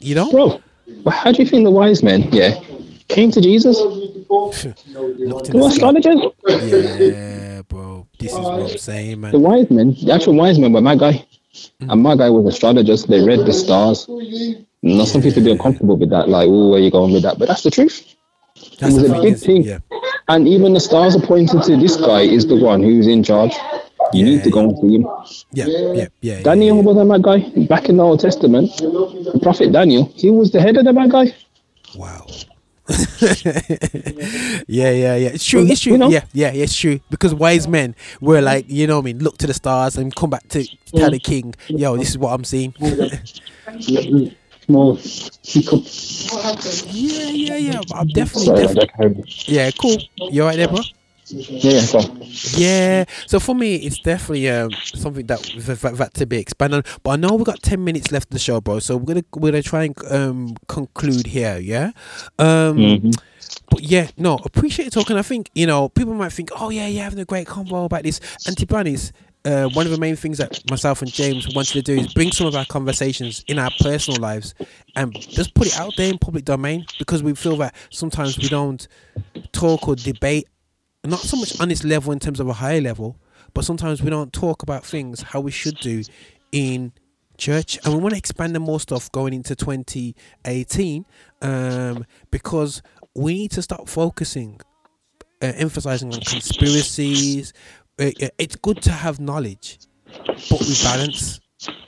You 0.00 0.16
know, 0.16 0.30
bro. 0.30 0.60
But 1.02 1.14
how 1.14 1.32
do 1.32 1.42
you 1.42 1.48
think 1.48 1.64
the 1.64 1.70
wise 1.70 2.02
men, 2.02 2.28
yeah, 2.30 2.60
came 3.08 3.30
to 3.30 3.40
Jesus? 3.40 3.78
Looked 4.32 4.62
The 4.72 5.50
the 5.52 5.64
astrologers? 5.64 6.20
Yeah, 6.46 7.62
bro. 7.62 8.06
This 8.18 8.32
is 8.32 8.38
what 8.38 8.70
I'm 8.70 8.78
saying, 8.78 9.20
man. 9.20 9.32
The 9.32 9.38
wise 9.38 9.70
men, 9.70 9.94
the 10.02 10.12
actual 10.12 10.34
wise 10.34 10.58
men 10.58 10.72
were 10.72 10.80
Magi. 10.80 11.12
And 11.80 12.02
Magi 12.02 12.28
was 12.28 12.54
astrologers. 12.54 13.04
They 13.04 13.20
read 13.20 13.40
the 13.40 13.52
stars. 13.52 14.08
Now, 14.82 15.04
some 15.04 15.22
people 15.22 15.44
be 15.44 15.52
uncomfortable 15.52 15.96
with 15.96 16.10
that, 16.10 16.28
like, 16.28 16.48
oh, 16.48 16.70
where 16.70 16.80
you 16.80 16.90
going 16.90 17.12
with 17.12 17.22
that? 17.22 17.38
But 17.38 17.48
that's 17.48 17.62
the 17.62 17.70
truth. 17.70 18.14
That's 18.78 18.96
it 18.96 19.02
was 19.02 19.10
a 19.10 19.22
big 19.22 19.34
is- 19.34 19.44
thing. 19.44 19.62
yeah. 19.64 19.78
And 20.28 20.48
even 20.48 20.72
the 20.72 20.80
stars 20.80 21.16
are 21.16 21.26
pointing 21.26 21.60
to 21.60 21.76
this 21.76 21.96
guy 21.96 22.22
is 22.22 22.46
the 22.46 22.56
one 22.56 22.82
who's 22.82 23.06
in 23.06 23.22
charge. 23.22 23.52
You 24.12 24.24
need 24.24 24.44
to 24.44 24.50
go 24.50 24.60
and 24.60 24.78
see 24.78 24.94
him. 24.96 25.06
Yeah, 25.52 25.66
yeah, 25.94 26.06
yeah. 26.20 26.42
Daniel 26.42 26.82
was 26.82 26.96
a 26.96 27.18
guy. 27.18 27.48
Back 27.66 27.88
in 27.88 27.96
the 27.96 28.04
Old 28.04 28.20
Testament, 28.20 28.70
the 28.76 29.40
prophet 29.42 29.72
Daniel, 29.72 30.12
he 30.14 30.30
was 30.30 30.50
the 30.52 30.60
head 30.60 30.76
of 30.76 30.84
the 30.84 30.92
Magi. 30.92 31.30
yeah, 34.68 34.90
yeah, 34.90 35.14
yeah. 35.16 35.28
It's 35.34 35.44
true. 35.44 35.66
It's 35.66 35.80
true. 35.80 35.96
Yeah, 36.10 36.24
yeah, 36.32 36.50
it's 36.52 36.76
true. 36.76 37.00
Because 37.10 37.34
wise 37.34 37.68
men 37.68 37.94
were 38.20 38.40
like, 38.40 38.66
you 38.68 38.86
know 38.86 38.96
what 38.96 39.02
I 39.02 39.06
mean, 39.06 39.18
look 39.20 39.38
to 39.38 39.46
the 39.46 39.54
stars 39.54 39.96
and 39.96 40.14
come 40.14 40.30
back 40.30 40.48
to 40.48 40.64
tell 40.94 41.10
the 41.10 41.18
king, 41.18 41.54
yo, 41.68 41.96
this 41.96 42.10
is 42.10 42.18
what 42.18 42.32
I'm 42.32 42.44
seeing. 42.44 42.74
Small. 44.66 44.96
yeah, 46.90 47.28
yeah, 47.30 47.56
yeah. 47.56 47.80
I'm 47.94 48.06
definitely, 48.08 48.46
Sorry, 48.46 48.62
definitely. 48.66 48.90
I 48.94 49.02
heard- 49.02 49.24
Yeah, 49.48 49.70
cool. 49.72 49.96
You 50.30 50.42
alright 50.42 50.56
there, 50.56 50.68
bro? 50.68 50.78
Yeah, 51.32 51.80
yeah. 51.80 52.24
Yeah. 52.56 53.04
So 53.26 53.40
for 53.40 53.54
me, 53.54 53.76
it's 53.76 53.98
definitely 53.98 54.48
um, 54.50 54.70
something 54.94 55.26
that 55.26 55.40
that, 55.42 55.96
that, 55.96 56.14
to 56.14 56.26
be 56.26 56.38
expanded. 56.38 56.86
But 57.02 57.10
I 57.12 57.16
know 57.16 57.34
we 57.34 57.44
got 57.44 57.62
ten 57.62 57.82
minutes 57.84 58.12
left 58.12 58.26
of 58.26 58.30
the 58.30 58.38
show, 58.38 58.60
bro. 58.60 58.78
So 58.80 58.96
we're 58.96 59.14
gonna 59.14 59.24
we're 59.34 59.50
gonna 59.52 59.62
try 59.62 59.84
and 59.84 60.12
um, 60.12 60.54
conclude 60.68 61.26
here. 61.26 61.58
Yeah. 61.58 61.92
Um, 62.38 62.76
Mhm. 62.78 63.14
But 63.70 63.82
yeah, 63.82 64.08
no, 64.16 64.38
appreciate 64.44 64.84
you 64.86 64.90
talking. 64.90 65.16
I 65.16 65.22
think 65.22 65.50
you 65.54 65.66
know 65.66 65.88
people 65.88 66.14
might 66.14 66.32
think, 66.32 66.50
oh 66.60 66.70
yeah, 66.70 66.86
you're 66.86 67.02
having 67.04 67.18
a 67.20 67.24
great 67.24 67.46
convo 67.46 67.86
about 67.86 68.02
this. 68.02 68.20
And 68.46 68.56
to 68.58 68.66
be 68.66 68.74
honest, 68.74 69.12
uh, 69.44 69.68
one 69.70 69.86
of 69.86 69.92
the 69.92 69.98
main 69.98 70.14
things 70.16 70.38
that 70.38 70.60
myself 70.70 71.02
and 71.02 71.10
James 71.12 71.48
wanted 71.54 71.72
to 71.72 71.82
do 71.82 71.94
is 71.94 72.12
bring 72.14 72.30
some 72.32 72.46
of 72.46 72.54
our 72.54 72.64
conversations 72.66 73.44
in 73.48 73.58
our 73.58 73.70
personal 73.80 74.20
lives 74.20 74.54
and 74.94 75.12
just 75.18 75.54
put 75.54 75.66
it 75.66 75.76
out 75.78 75.92
there 75.96 76.10
in 76.10 76.18
public 76.18 76.44
domain 76.44 76.84
because 76.98 77.22
we 77.22 77.34
feel 77.34 77.56
that 77.56 77.74
sometimes 77.90 78.38
we 78.38 78.48
don't 78.48 78.86
talk 79.52 79.88
or 79.88 79.96
debate 79.96 80.46
not 81.04 81.20
so 81.20 81.36
much 81.36 81.60
on 81.60 81.68
this 81.68 81.84
level 81.84 82.12
in 82.12 82.18
terms 82.18 82.38
of 82.40 82.48
a 82.48 82.52
higher 82.52 82.80
level, 82.80 83.16
but 83.54 83.64
sometimes 83.64 84.02
we 84.02 84.10
don't 84.10 84.32
talk 84.32 84.62
about 84.62 84.84
things 84.84 85.22
how 85.22 85.40
we 85.40 85.50
should 85.50 85.78
do 85.80 86.02
in 86.52 86.92
church, 87.38 87.78
and 87.84 87.94
we 87.94 88.00
want 88.00 88.12
to 88.12 88.18
expand 88.18 88.54
on 88.56 88.62
more 88.62 88.78
stuff 88.78 89.10
going 89.10 89.34
into 89.34 89.56
2018 89.56 91.04
um, 91.42 92.06
because 92.30 92.82
we 93.14 93.34
need 93.34 93.50
to 93.50 93.62
start 93.62 93.88
focusing, 93.88 94.60
uh, 95.42 95.52
emphasizing 95.56 96.12
on 96.14 96.20
conspiracies. 96.20 97.52
Uh, 97.98 98.10
it's 98.38 98.56
good 98.56 98.80
to 98.82 98.90
have 98.92 99.18
knowledge, 99.18 99.78
but 100.16 100.60
with 100.60 100.82
balance. 100.84 101.40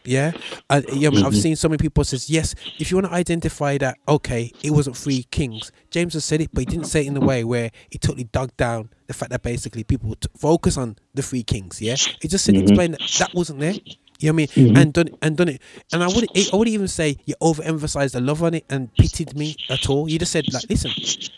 Yeah, 0.05 0.33
uh, 0.71 0.83
yeah. 0.93 1.09
I've 1.09 1.33
Mhm. 1.33 1.43
seen 1.43 1.57
so 1.57 1.69
many 1.69 1.79
people 1.79 2.05
says 2.05 2.29
yes. 2.29 2.55
If 2.79 2.91
you 2.91 2.97
want 2.97 3.07
to 3.09 3.13
identify 3.13 3.79
that, 3.79 3.97
okay, 4.07 4.53
it 4.63 4.71
wasn't 4.71 4.97
three 4.97 5.25
kings. 5.31 5.73
James 5.91 6.15
has 6.15 6.25
said 6.25 6.41
it, 6.41 6.51
but 6.53 6.61
he 6.61 6.67
didn't 6.67 6.87
say 6.87 7.01
it 7.05 7.07
in 7.09 7.17
a 7.17 7.21
way 7.21 7.43
where 7.43 7.71
he 7.91 7.99
totally 7.99 8.25
dug 8.25 8.57
down 8.57 8.91
the 9.07 9.15
fact 9.15 9.31
that 9.31 9.43
basically 9.43 9.85
people 9.85 10.15
t- 10.17 10.29
focus 10.39 10.77
on 10.77 10.97
the 11.15 11.23
three 11.23 11.43
kings. 11.43 11.81
Yeah, 11.81 11.97
he 12.21 12.29
just 12.29 12.45
said 12.45 12.55
Mhm. 12.55 12.63
explain 12.63 12.91
that 12.93 13.01
that 13.19 13.35
wasn't 13.35 13.61
there. 13.61 13.75
You 14.21 14.33
know 14.33 14.37
what 14.43 14.51
I 14.57 14.61
mean? 14.63 14.75
Mhm. 14.75 14.79
And 14.79 14.93
done 14.93 15.09
and 15.23 15.37
done 15.37 15.49
it. 15.49 15.61
And 15.93 16.03
I 16.03 16.07
wouldn't 16.07 16.31
I 16.37 16.57
wouldn't 16.57 16.73
even 16.75 16.89
say 16.89 17.17
you 17.27 17.35
overemphasized 17.43 18.13
the 18.13 18.21
love 18.21 18.43
on 18.43 18.55
it 18.55 18.65
and 18.71 18.95
pitied 18.95 19.37
me 19.37 19.57
at 19.69 19.89
all. 19.91 20.09
You 20.09 20.19
just 20.19 20.33
said 20.33 20.45
like, 20.53 20.65
listen, 20.71 20.93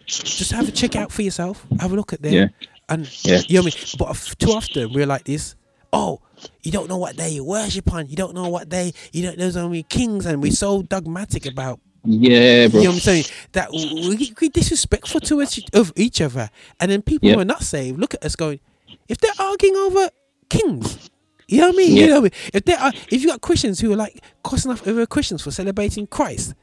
just 0.07 0.53
have 0.53 0.69
a 0.69 0.73
check 0.73 0.95
out 0.97 1.11
for 1.11 1.23
yourself. 1.23 1.67
Have 1.81 1.93
a 1.93 1.97
look 1.97 2.13
at 2.13 2.23
them. 2.23 2.33
Yeah. 2.33 2.49
And 2.89 3.09
Yeah. 3.25 3.41
you 3.49 3.55
know 3.59 3.65
what 3.65 3.75
I 3.75 3.79
mean? 3.81 3.87
But 3.99 4.39
too 4.39 4.53
often 4.53 4.93
we're 4.93 5.07
like 5.07 5.25
this. 5.25 5.55
Oh, 5.93 6.21
you 6.63 6.71
don't 6.71 6.89
know 6.89 6.99
what 6.99 7.17
they 7.17 7.41
worship 7.41 7.93
on. 7.93 8.09
You 8.09 8.17
don't 8.17 8.35
know 8.35 8.49
what 8.49 8.69
they 8.71 8.93
you 9.13 9.23
don't 9.23 9.39
know 9.39 9.51
so 9.51 9.69
many 9.69 9.83
kings, 9.83 10.27
and 10.27 10.43
we're 10.43 10.53
so 10.53 10.83
dogmatic 10.83 11.47
about. 11.47 11.81
Yeah, 12.07 12.69
bro. 12.69 12.81
You 12.81 12.85
know 12.85 12.91
what 12.91 12.95
I'm 12.95 13.01
saying? 13.01 13.25
That 13.53 13.73
we, 13.73 14.33
we 14.41 14.49
disrespectful 14.49 15.21
to 15.23 15.41
us 15.43 15.59
of 15.73 15.93
each 15.97 16.21
other, 16.21 16.51
and 16.81 16.91
then 16.91 17.03
people 17.03 17.29
Yeah. 17.29 17.35
who 17.35 17.41
are 17.41 17.45
not 17.45 17.63
saved 17.63 17.99
look 17.99 18.15
at 18.15 18.25
us 18.25 18.37
going, 18.37 18.61
if 19.09 19.19
they're 19.19 19.33
arguing 19.39 19.77
over 19.77 20.09
kings, 20.49 21.01
you 21.49 21.61
know 21.61 21.69
what 21.69 21.75
I 21.75 21.77
mean? 21.79 21.97
You 21.97 22.07
know 22.07 22.13
what 22.13 22.19
I 22.19 22.23
mean? 22.23 22.51
If 22.55 22.65
they 22.65 22.75
are, 22.75 22.93
if 23.11 23.23
you 23.23 23.29
got 23.29 23.41
Christians 23.41 23.81
who 23.81 23.93
are 23.93 23.97
like 23.97 24.21
cussing 24.45 24.71
off 24.73 24.87
other 24.87 25.07
Christians 25.07 25.43
for 25.43 25.51
celebrating 25.51 26.07
Christ, 26.07 26.55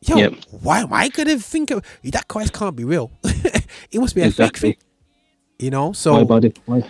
yo, 0.00 0.16
Yep. 0.18 0.34
why 0.62 0.80
am 0.80 0.92
I 0.92 1.08
gonna 1.08 1.38
think 1.38 1.70
of 1.70 1.84
that? 2.04 2.28
Christ 2.28 2.52
can't 2.52 2.76
be 2.76 2.84
real. 2.84 3.10
it 3.24 4.00
must 4.00 4.14
be 4.14 4.22
a 4.22 4.30
fake 4.30 4.56
thing. 4.58 4.76
You 5.58 5.70
know? 5.70 5.92
So 5.92 6.12
why 6.14 6.24
bother? 6.24 6.52
Why, 6.66 6.82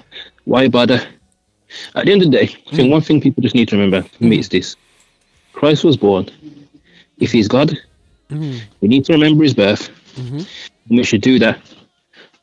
why 0.45 0.69
bother? 0.69 1.01
At 1.95 2.07
the 2.07 2.13
end 2.13 2.23
of 2.23 2.31
the 2.31 2.37
day, 2.39 2.45
I 2.67 2.71
Mm. 2.71 2.77
think 2.77 2.93
one 2.93 3.01
thing 3.03 3.21
people 3.21 3.43
just 3.43 3.55
need 3.55 3.69
to 3.69 3.77
remember 3.77 4.07
for 4.17 4.25
me 4.25 4.39
is 4.39 4.49
this: 4.49 4.77
Christ 5.53 5.83
was 5.85 5.97
born. 5.97 6.31
If 7.19 7.33
he's 7.33 7.49
God, 7.49 7.77
Mhm. 8.31 8.61
we 8.81 8.89
need 8.89 9.05
to 9.07 9.13
remember 9.13 9.45
his 9.45 9.55
birth. 9.55 9.91
Mhm. 10.17 10.47
And 10.89 10.99
we 10.99 11.05
should 11.05 11.21
do 11.23 11.39
that 11.39 11.59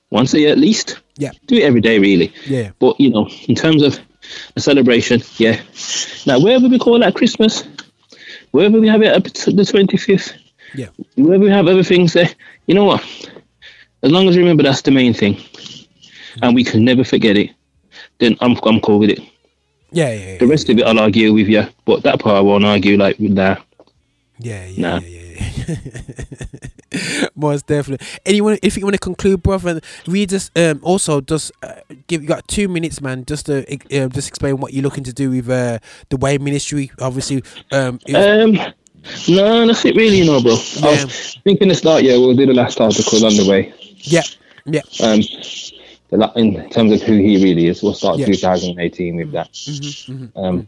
once 0.10 0.34
a 0.34 0.39
year 0.39 0.52
at 0.52 0.57
least. 0.57 0.98
Yeah. 1.18 1.31
Do 1.48 1.56
it 1.56 1.64
every 1.64 1.81
day, 1.81 1.99
really. 1.99 2.31
Yeah. 2.48 2.72
But 2.80 2.99
you 2.99 3.10
know, 3.10 3.30
in 3.48 3.56
terms 3.56 3.81
of 3.84 3.99
a 4.56 4.60
celebration, 4.61 5.22
yeah. 5.38 5.60
Now, 6.26 6.39
wherever 6.39 6.68
we 6.68 6.80
call 6.80 6.99
that 6.99 7.15
Christmas, 7.15 7.64
wherever 8.52 8.80
we 8.80 8.88
have 8.88 9.02
it 9.02 9.14
up 9.14 9.23
to 9.26 9.52
the 9.52 9.65
twenty 9.65 9.98
fifth, 9.98 10.34
Yeah. 10.76 10.88
wherever 11.15 11.43
we 11.43 11.49
have 11.52 11.68
other 11.68 11.84
things 11.84 12.14
there, 12.14 12.30
you 12.68 12.76
know 12.76 12.85
what? 12.85 13.03
As 14.03 14.11
long 14.11 14.27
as 14.30 14.35
we 14.35 14.41
remember 14.41 14.64
that's 14.64 14.81
the 14.81 14.91
main 14.91 15.14
thing, 15.14 15.38
and 16.41 16.56
we 16.56 16.64
can 16.64 16.84
never 16.84 17.03
forget 17.03 17.38
it, 17.38 17.52
then 18.19 18.38
I'm 18.41 18.57
I'm 18.64 18.80
cool 18.80 18.99
with 18.99 19.10
it. 19.11 19.19
Yeah, 19.91 20.14
yeah, 20.14 20.26
yeah. 20.31 20.38
The 20.38 20.48
rest 20.48 20.69
of 20.69 20.77
it 20.77 20.85
I'll 20.85 20.99
argue 20.99 21.34
with 21.34 21.48
you, 21.49 21.68
but 21.85 22.03
that 22.03 22.19
part 22.19 22.38
I 22.38 22.41
won't 22.41 22.65
argue 22.65 22.98
like 22.98 23.19
with 23.19 23.35
that. 23.35 23.61
Yeah, 24.42 24.66
yeah, 24.66 24.82
Nah. 24.82 25.00
Most 27.36 27.68
definitely. 27.68 28.06
Anyone, 28.26 28.58
if 28.62 28.78
you 28.78 28.84
want 28.84 28.96
to 28.96 29.00
conclude, 29.00 29.42
brother, 29.44 29.80
we 30.08 30.26
just 30.26 30.58
um 30.58 30.80
also 30.84 31.22
just 31.22 31.52
uh, 31.64 31.74
give 32.08 32.22
you 32.22 32.28
got 32.28 32.48
two 32.48 32.68
minutes, 32.68 33.02
man, 33.02 33.26
just 33.26 33.46
to 33.48 33.64
uh, 33.72 34.08
just 34.10 34.28
explain 34.28 34.58
what 34.58 34.74
you're 34.74 34.84
looking 34.84 35.04
to 35.04 35.14
do 35.14 35.30
with 35.32 35.50
uh 35.50 35.80
the 36.10 36.18
way 36.18 36.38
ministry. 36.38 36.92
Obviously, 37.00 37.44
um, 37.72 38.00
Um, 38.14 38.54
no, 39.28 39.66
that's 39.68 39.86
it 39.86 39.96
really, 39.96 40.18
you 40.18 40.26
know, 40.26 40.42
bro. 40.42 40.54
I 40.54 40.94
Yeah. 40.94 41.06
was 41.06 41.38
thinking 41.44 41.70
to 41.70 41.76
start, 41.76 42.04
yeah, 42.04 42.18
we'll 42.18 42.36
do 42.36 42.46
the 42.46 42.54
last 42.54 42.80
article 42.82 43.26
on 43.26 43.36
the 43.36 43.46
way. 43.48 43.74
yeah, 44.04 44.24
yeah, 44.66 44.82
Um, 45.02 45.22
in 46.12 46.70
terms 46.70 46.92
of 46.92 47.02
who 47.02 47.14
he 47.14 47.42
really 47.44 47.68
is, 47.68 47.82
we'll 47.82 47.94
start 47.94 48.20
Yeah. 48.20 48.26
2018 48.26 49.16
with 49.16 49.32
that. 49.32 49.52
Mhm, 49.54 50.32
Um, 50.36 50.68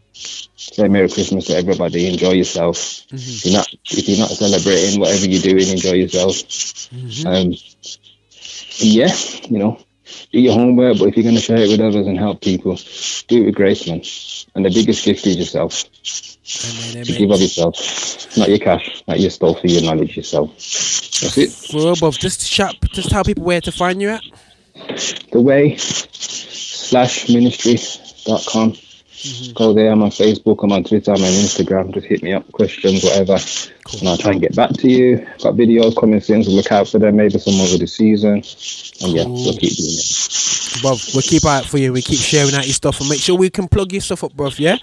say 0.56 0.88
Merry 0.88 1.08
Christmas 1.08 1.46
to 1.46 1.56
everybody. 1.56 2.06
Enjoy 2.06 2.32
yourself. 2.32 2.78
Mm-hmm. 3.12 3.16
If 3.16 3.44
you're 3.44 3.54
not, 3.54 3.68
if 3.90 4.08
you're 4.08 4.18
not 4.18 4.30
celebrating 4.30 5.00
whatever 5.00 5.26
you're 5.28 5.42
doing, 5.42 5.68
enjoy 5.68 5.92
yourself. 5.92 6.36
Mm-hmm. 6.36 7.26
Um, 7.26 7.54
yeah, 8.78 9.14
you 9.48 9.58
know, 9.58 9.78
do 10.32 10.40
your 10.40 10.54
homework, 10.54 10.98
but 10.98 11.08
if 11.08 11.16
you're 11.16 11.24
going 11.24 11.36
to 11.36 11.40
share 11.40 11.58
it 11.58 11.68
with 11.68 11.80
others 11.80 12.06
and 12.06 12.18
help 12.18 12.40
people, 12.40 12.76
do 13.28 13.42
it 13.42 13.46
with 13.46 13.54
grace, 13.54 13.86
man. 13.86 14.02
And 14.54 14.64
the 14.64 14.70
biggest 14.70 15.04
gift 15.04 15.26
is 15.26 15.36
yourself. 15.36 15.84
To 16.44 17.02
give 17.04 17.30
of 17.30 17.40
yourself, 17.40 18.36
not 18.36 18.48
your 18.48 18.58
cash, 18.58 19.02
not 19.08 19.18
your 19.18 19.30
stuff, 19.30 19.58
your 19.64 19.82
knowledge 19.82 20.16
yourself. 20.16 20.50
That's 20.54 21.38
it. 21.38 21.70
Well, 21.72 21.94
above, 21.94 22.18
just 22.18 22.42
shop, 22.46 22.74
just 22.92 23.10
tell 23.10 23.24
people 23.24 23.44
where 23.44 23.60
to 23.62 23.72
find 23.72 24.00
you 24.02 24.10
at. 24.10 24.22
The 24.74 25.40
way 25.40 25.76
slash 25.76 27.28
ministry.com. 27.28 28.74
Go 29.54 29.72
there. 29.72 29.90
I'm 29.90 30.02
on 30.02 30.10
Facebook. 30.10 30.62
I'm 30.62 30.72
on 30.72 30.84
Twitter. 30.84 31.12
I'm 31.12 31.22
on 31.22 31.30
Instagram. 31.30 31.94
Just 31.94 32.06
hit 32.06 32.22
me 32.22 32.34
up, 32.34 32.50
questions, 32.52 33.02
whatever, 33.02 33.38
and 33.98 34.08
I'll 34.08 34.18
try 34.18 34.32
and 34.32 34.40
get 34.40 34.54
back 34.54 34.70
to 34.72 34.88
you. 34.90 35.16
Got 35.42 35.54
videos 35.54 35.96
coming 35.98 36.20
soon, 36.20 36.44
so 36.44 36.50
look 36.50 36.70
out 36.70 36.88
for 36.88 36.98
them. 36.98 37.16
Maybe 37.16 37.38
some 37.38 37.58
over 37.60 37.78
the 37.78 37.86
season. 37.86 38.42
And 39.02 39.12
yeah, 39.16 39.24
we'll 39.24 39.56
keep 39.56 39.76
doing 39.76 39.96
it. 39.96 40.04
Bruv, 40.82 41.14
we'll 41.14 41.22
keep 41.22 41.44
out 41.46 41.64
for 41.64 41.78
you. 41.78 41.92
We 41.92 42.02
keep 42.02 42.18
sharing 42.18 42.54
out 42.54 42.66
your 42.66 42.74
stuff 42.74 43.00
and 43.00 43.08
make 43.08 43.20
sure 43.20 43.36
we 43.38 43.48
can 43.48 43.66
plug 43.68 43.92
your 43.92 44.02
stuff 44.02 44.24
up, 44.24 44.34
bruv. 44.34 44.58
Yeah. 44.58 44.76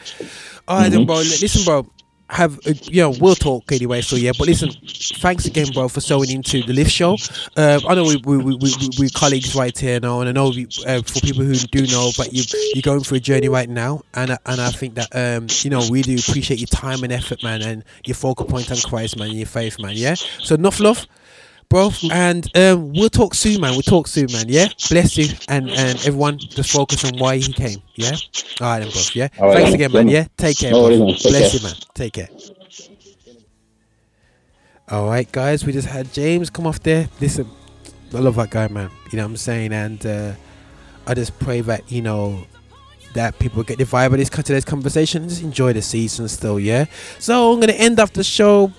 All 0.68 0.80
right, 0.80 0.90
then, 0.90 1.02
Mhm. 1.02 1.08
bro. 1.08 1.18
Listen, 1.18 1.64
bro. 1.66 1.86
Have 2.32 2.60
uh, 2.66 2.74
you 2.84 3.02
know? 3.02 3.14
We'll 3.20 3.36
talk 3.36 3.72
anyway. 3.72 4.02
So 4.02 4.16
yeah, 4.16 4.32
but 4.38 4.48
listen. 4.48 4.72
Thanks 5.20 5.45
again, 5.45 5.68
bro, 5.74 5.90
for 5.90 5.99
sewing 5.99 6.32
into 6.32 6.64
the 6.64 6.74
lift 6.74 6.90
show. 6.90 7.18
Uh, 7.58 7.80
I 7.88 7.94
know 7.94 8.06
we 8.06 8.16
we 8.26 8.38
we 8.38 8.56
we 8.56 8.90
we 8.98 9.10
colleagues 9.10 9.53
right 9.53 9.78
here 9.78 9.99
now, 9.99 10.22
and 10.22 10.30
I 10.30 10.32
know 10.32 10.49
we, 10.49 10.68
uh, 10.88 11.02
for 11.02 11.20
people 11.20 11.44
who 11.44 11.53
do 11.56 11.86
know, 11.88 12.12
but 12.18 12.34
you 12.34 12.44
you're 12.74 12.82
going 12.82 13.02
through 13.03 13.18
a 13.18 13.20
journey 13.20 13.49
right 13.49 13.70
now, 13.70 14.02
and 14.14 14.32
and 14.45 14.62
I 14.62 14.72
think 14.72 14.95
that 14.95 15.10
um 15.14 15.48
you 15.62 15.70
know 15.70 15.86
we 15.91 16.02
do 16.02 16.16
appreciate 16.16 16.60
your 16.60 16.68
time 16.68 17.03
and 17.03 17.12
effort, 17.12 17.44
man, 17.44 17.62
and 17.62 17.84
your 18.06 18.16
focal 18.16 18.45
point 18.45 18.72
on 18.72 18.78
Christ, 18.78 19.18
man, 19.18 19.30
and 19.30 19.38
your 19.38 19.48
faith, 19.48 19.78
man. 19.80 19.94
Yeah. 19.95 20.16
So 20.16 20.56
enough 20.56 20.80
love 20.80 21.06
bro. 21.72 21.89
And 22.11 22.45
um, 22.56 22.91
we'll 22.93 23.10
talk 23.10 23.34
soon, 23.34 23.61
man. 23.61 23.72
We'll 23.72 23.81
talk 23.81 24.07
soon, 24.07 24.27
man. 24.31 24.45
Yeah. 24.48 24.68
Bless 24.89 25.18
you, 25.18 25.34
and 25.48 25.69
and 25.69 25.98
everyone, 26.06 26.38
just 26.38 26.72
focus 26.72 27.03
on 27.06 27.18
why 27.18 27.38
he 27.38 27.52
came. 27.52 27.81
Yeah. 27.95 28.11
All 28.60 28.68
right, 28.68 28.80
then, 28.81 28.91
bro. 28.91 29.02
Yeah. 29.14 29.27
All 29.39 29.53
Thanks 29.53 29.73
again, 29.73 29.91
man. 29.91 30.07
Yeah. 30.07 30.27
Take 30.38 30.60
care. 30.60 30.72
No 30.72 30.88
bro. 30.88 31.14
Take 31.14 31.23
Bless 31.23 31.52
care. 31.52 31.60
you, 31.60 31.65
man. 31.65 31.76
Take 31.95 32.14
care. 32.14 32.30
All 34.89 35.07
right, 35.07 35.31
guys. 35.31 35.65
We 35.65 35.72
just 35.72 35.88
had 35.88 36.14
James 36.14 36.49
come 36.49 36.68
off 36.68 36.84
there. 36.84 37.07
Listen, 37.22 37.49
I 38.14 38.19
love 38.19 38.35
that 38.35 38.49
guy, 38.52 38.68
man. 38.68 38.91
You 39.11 39.18
know 39.18 39.23
what 39.23 39.31
I'm 39.31 39.38
saying? 39.38 39.72
And 39.72 40.06
uh, 40.06 40.34
I 41.07 41.14
just 41.14 41.39
pray 41.39 41.61
that 41.61 41.89
you 41.89 42.02
know 42.02 42.43
that 43.14 43.39
people 43.39 43.64
get 43.64 43.77
the 43.77 43.85
vibe 43.85 44.07
of 44.07 44.18
this 44.18 44.30
today's 44.30 44.65
conversation. 44.65 45.27
Just 45.30 45.41
enjoy 45.41 45.73
the 45.73 45.81
season 45.81 46.27
still, 46.27 46.60
yeah. 46.60 46.85
So 47.19 47.53
I'm 47.53 47.60
gonna 47.61 47.73
end 47.73 47.99
off 47.99 48.11
the 48.14 48.23
show, 48.23 48.72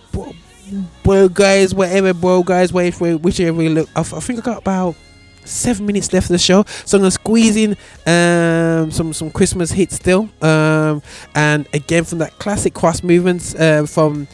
bro, 1.02 1.28
guys, 1.28 1.74
whatever, 1.74 2.14
bro, 2.14 2.42
guys. 2.42 2.72
Wait 2.72 2.94
for 2.94 3.16
whichever 3.16 3.62
look. 3.62 3.88
I, 3.94 4.02
think 4.02 4.38
I 4.38 4.42
got 4.42 4.58
about 4.58 4.96
seven 5.44 5.86
minutes 5.86 6.12
left 6.12 6.26
of 6.26 6.32
the 6.32 6.38
show, 6.38 6.64
so 6.84 6.98
I'm 6.98 7.02
gonna 7.02 7.10
squeeze 7.10 7.56
in 7.56 7.76
um, 8.06 8.90
some 8.90 9.12
some 9.12 9.30
Christmas 9.30 9.70
hits 9.70 9.96
still, 9.96 10.28
um, 10.40 11.02
and 11.34 11.68
again 11.72 12.04
from 12.04 12.18
that 12.18 12.38
classic 12.38 12.74
cross 12.74 13.02
movements 13.02 13.54
uh, 13.54 13.86
from 13.86 14.28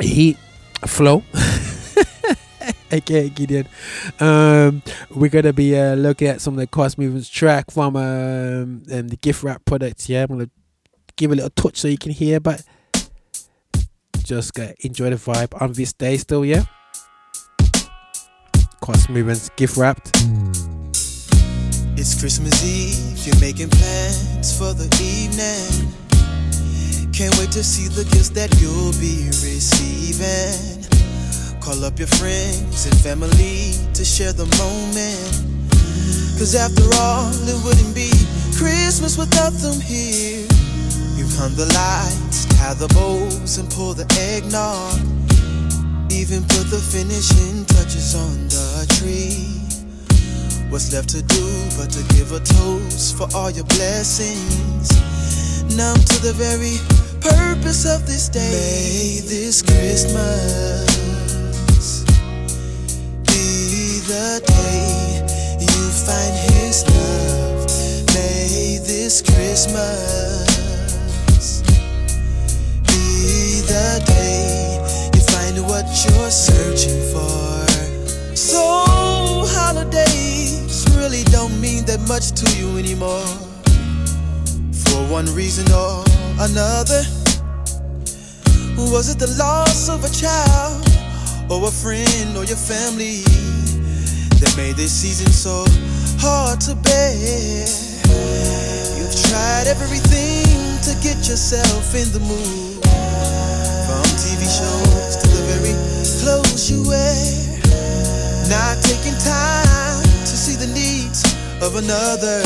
Heat 0.00 0.36
Flow. 0.86 1.22
aka 2.90 3.28
Gideon. 3.28 3.66
Um, 4.20 4.82
we're 5.10 5.30
gonna 5.30 5.52
be 5.52 5.76
uh, 5.78 5.94
looking 5.94 6.28
at 6.28 6.40
some 6.40 6.54
of 6.54 6.58
the 6.58 6.66
cross 6.66 6.98
movements 6.98 7.28
track 7.28 7.70
from 7.70 7.96
um, 7.96 8.82
um, 8.92 9.08
the 9.08 9.18
gift 9.20 9.42
wrap 9.42 9.64
products. 9.64 10.08
Yeah, 10.08 10.22
I'm 10.22 10.28
gonna 10.28 10.50
give 11.16 11.32
a 11.32 11.34
little 11.34 11.50
touch 11.50 11.78
so 11.78 11.88
you 11.88 11.98
can 11.98 12.12
hear, 12.12 12.40
but 12.40 12.62
just 14.26 14.58
uh, 14.58 14.72
enjoy 14.80 15.10
the 15.10 15.16
vibe 15.16 15.60
on 15.62 15.72
this 15.72 15.92
day 15.92 16.16
still. 16.16 16.44
Yeah, 16.44 16.64
cross 18.80 19.08
movements 19.08 19.50
gift 19.56 19.76
wrapped. 19.76 20.10
It's 21.98 22.18
Christmas 22.20 22.62
Eve, 22.64 23.26
you're 23.26 23.40
making 23.40 23.70
plans 23.70 24.58
for 24.58 24.74
the 24.74 24.90
evening. 25.00 25.92
Can't 27.12 27.34
wait 27.38 27.50
to 27.52 27.64
see 27.64 27.88
the 27.88 28.04
gifts 28.10 28.30
that 28.30 28.52
you'll 28.60 28.92
be 29.00 29.26
receiving. 29.40 30.84
Call 31.60 31.84
up 31.84 31.98
your 31.98 32.08
friends 32.08 32.84
and 32.86 32.96
family 33.00 33.72
to 33.94 34.04
share 34.04 34.32
the 34.32 34.46
moment. 34.58 35.56
Cause 36.38 36.54
after 36.54 36.84
all, 37.00 37.32
it 37.32 37.58
wouldn't 37.64 37.94
be 37.94 38.10
Christmas 38.54 39.16
without 39.16 39.54
them 39.64 39.80
here. 39.80 40.46
You've 41.16 41.34
hung 41.34 41.54
the 41.56 41.66
lights, 41.72 42.45
tie 42.56 42.74
the 42.74 42.88
bows, 42.88 43.58
and 43.58 43.68
pull 43.70 43.92
the 43.94 44.06
eggnog. 44.32 44.98
Even 46.10 46.42
put 46.42 46.66
the 46.72 46.80
finishing 46.80 47.64
touches 47.66 48.14
on 48.14 48.48
the 48.48 48.86
tree. 48.96 49.60
What's 50.70 50.92
left 50.92 51.08
to 51.10 51.22
do 51.22 51.46
but 51.76 51.90
to 51.92 52.02
give 52.14 52.32
a 52.32 52.40
toast 52.40 53.16
for 53.16 53.28
all 53.36 53.50
your 53.50 53.68
blessings? 53.76 54.88
Numb 55.76 56.00
to 56.10 56.16
the 56.22 56.32
very 56.32 56.78
purpose 57.20 57.84
of 57.84 58.06
this 58.06 58.28
day. 58.28 58.50
May 58.50 59.20
this 59.20 59.62
Christmas 59.62 60.86
be 63.28 64.00
the 64.10 64.40
day 64.46 65.22
you 65.60 65.82
find 66.06 66.34
His 66.50 66.84
love. 66.88 67.66
May 68.14 68.78
this 68.82 69.22
Christmas 69.22 70.35
searching 76.76 77.00
for. 77.12 78.36
So 78.36 78.60
holidays 79.48 80.86
really 80.96 81.24
don't 81.24 81.58
mean 81.60 81.84
that 81.86 82.00
much 82.08 82.32
to 82.32 82.46
you 82.58 82.78
anymore. 82.78 83.26
For 84.72 85.00
one 85.12 85.26
reason 85.34 85.64
or 85.72 86.04
another. 86.40 87.02
Was 88.92 89.08
it 89.08 89.18
the 89.18 89.34
loss 89.38 89.88
of 89.88 90.04
a 90.04 90.12
child 90.12 90.84
or 91.50 91.66
a 91.66 91.70
friend 91.70 92.36
or 92.36 92.44
your 92.44 92.60
family 92.60 93.22
that 94.40 94.52
made 94.56 94.76
this 94.76 94.92
season 94.92 95.32
so 95.32 95.64
hard 96.20 96.60
to 96.62 96.74
bear? 96.74 97.64
You've 98.96 99.16
tried 99.30 99.66
everything 99.66 100.44
to 100.84 100.92
get 101.02 101.16
yourself 101.26 101.94
in 101.94 102.12
the 102.12 102.20
mood. 102.20 102.65
Wear. 106.56 107.60
Not 108.48 108.80
taking 108.80 109.12
time 109.20 110.00
to 110.24 110.34
see 110.40 110.56
the 110.56 110.72
needs 110.72 111.20
of 111.60 111.76
another. 111.76 112.40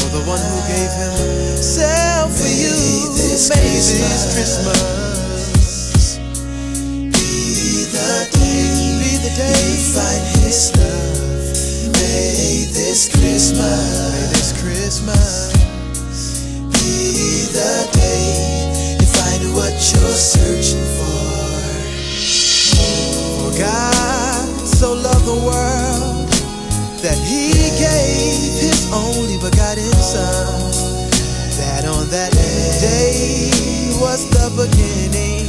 Or 0.00 0.08
the 0.16 0.24
one 0.24 0.40
who 0.40 0.58
gave 0.64 0.88
himself 0.96 2.32
for 2.32 2.48
you. 2.48 2.72
this 3.12 3.50
May 3.52 3.76
this 3.76 4.32
Christmas 4.32 6.16
Be 7.12 7.84
the 7.92 8.24
day, 8.32 8.72
be 9.04 9.20
the 9.20 9.36
day 9.36 9.68
you 9.68 9.84
find 9.92 10.24
His 10.40 10.72
love. 10.80 11.92
May 11.92 12.72
this 12.72 13.12
Christmas, 13.12 14.16
May 14.16 14.24
this 14.32 14.56
Christmas 14.64 15.52
be 16.72 17.52
the 17.52 17.84
day 17.92 18.96
you 18.96 19.06
find 19.12 19.44
what 19.52 19.76
you're 19.76 20.16
searching 20.16 20.88
for. 20.96 20.97
God 23.58 24.66
so 24.66 24.94
loved 24.94 25.26
the 25.26 25.34
world 25.34 26.28
that 27.02 27.18
He 27.18 27.50
gave 27.74 28.54
His 28.54 28.88
only 28.92 29.36
begotten 29.36 29.90
Son. 29.94 31.10
That 31.58 31.84
on 31.84 32.08
that 32.10 32.30
day 32.30 33.90
was 34.00 34.30
the 34.30 34.48
beginning 34.54 35.48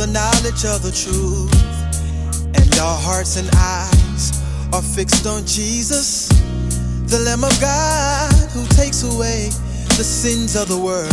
the 0.00 0.06
knowledge 0.06 0.64
of 0.64 0.80
the 0.80 0.88
truth, 0.88 1.52
and 2.56 2.68
our 2.80 2.96
hearts 3.04 3.36
and 3.36 3.44
eyes 3.52 4.32
are 4.72 4.80
fixed 4.80 5.26
on 5.26 5.44
Jesus, 5.44 6.32
the 7.04 7.20
Lamb 7.20 7.44
of 7.44 7.52
God 7.60 8.32
who 8.56 8.64
takes 8.80 9.04
away 9.04 9.52
the 10.00 10.06
sins 10.06 10.56
of 10.56 10.68
the 10.72 10.78
world, 10.80 11.12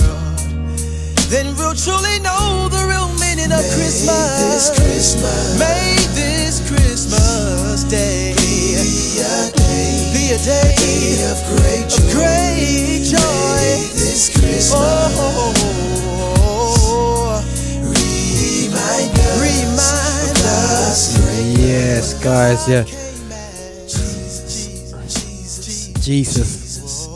then 1.27 1.51
we'll 1.59 1.75
truly 1.75 2.23
know 2.23 2.71
the 2.71 2.87
real 2.87 3.11
meaning 3.19 3.51
of 3.51 3.59
Christmas. 3.75 4.39
this 4.39 4.71
Christmas 4.79 5.59
May 5.59 5.99
this 6.15 6.63
Christmas 6.71 7.83
day 7.91 8.39
be 8.39 9.19
a 9.19 9.51
day, 9.51 10.15
be 10.15 10.31
a 10.31 10.39
day, 10.39 10.71
day 10.79 11.27
of 11.27 11.35
great 11.59 11.91
of 11.91 12.07
joy. 12.07 12.15
great 12.15 13.03
joy. 13.03 13.19
May 13.19 13.83
this 13.99 14.31
Christmas 14.31 14.71
Oh, 14.79 15.76
guys. 22.15 22.67
Yeah. 22.69 22.83
Jesus. 26.01 27.07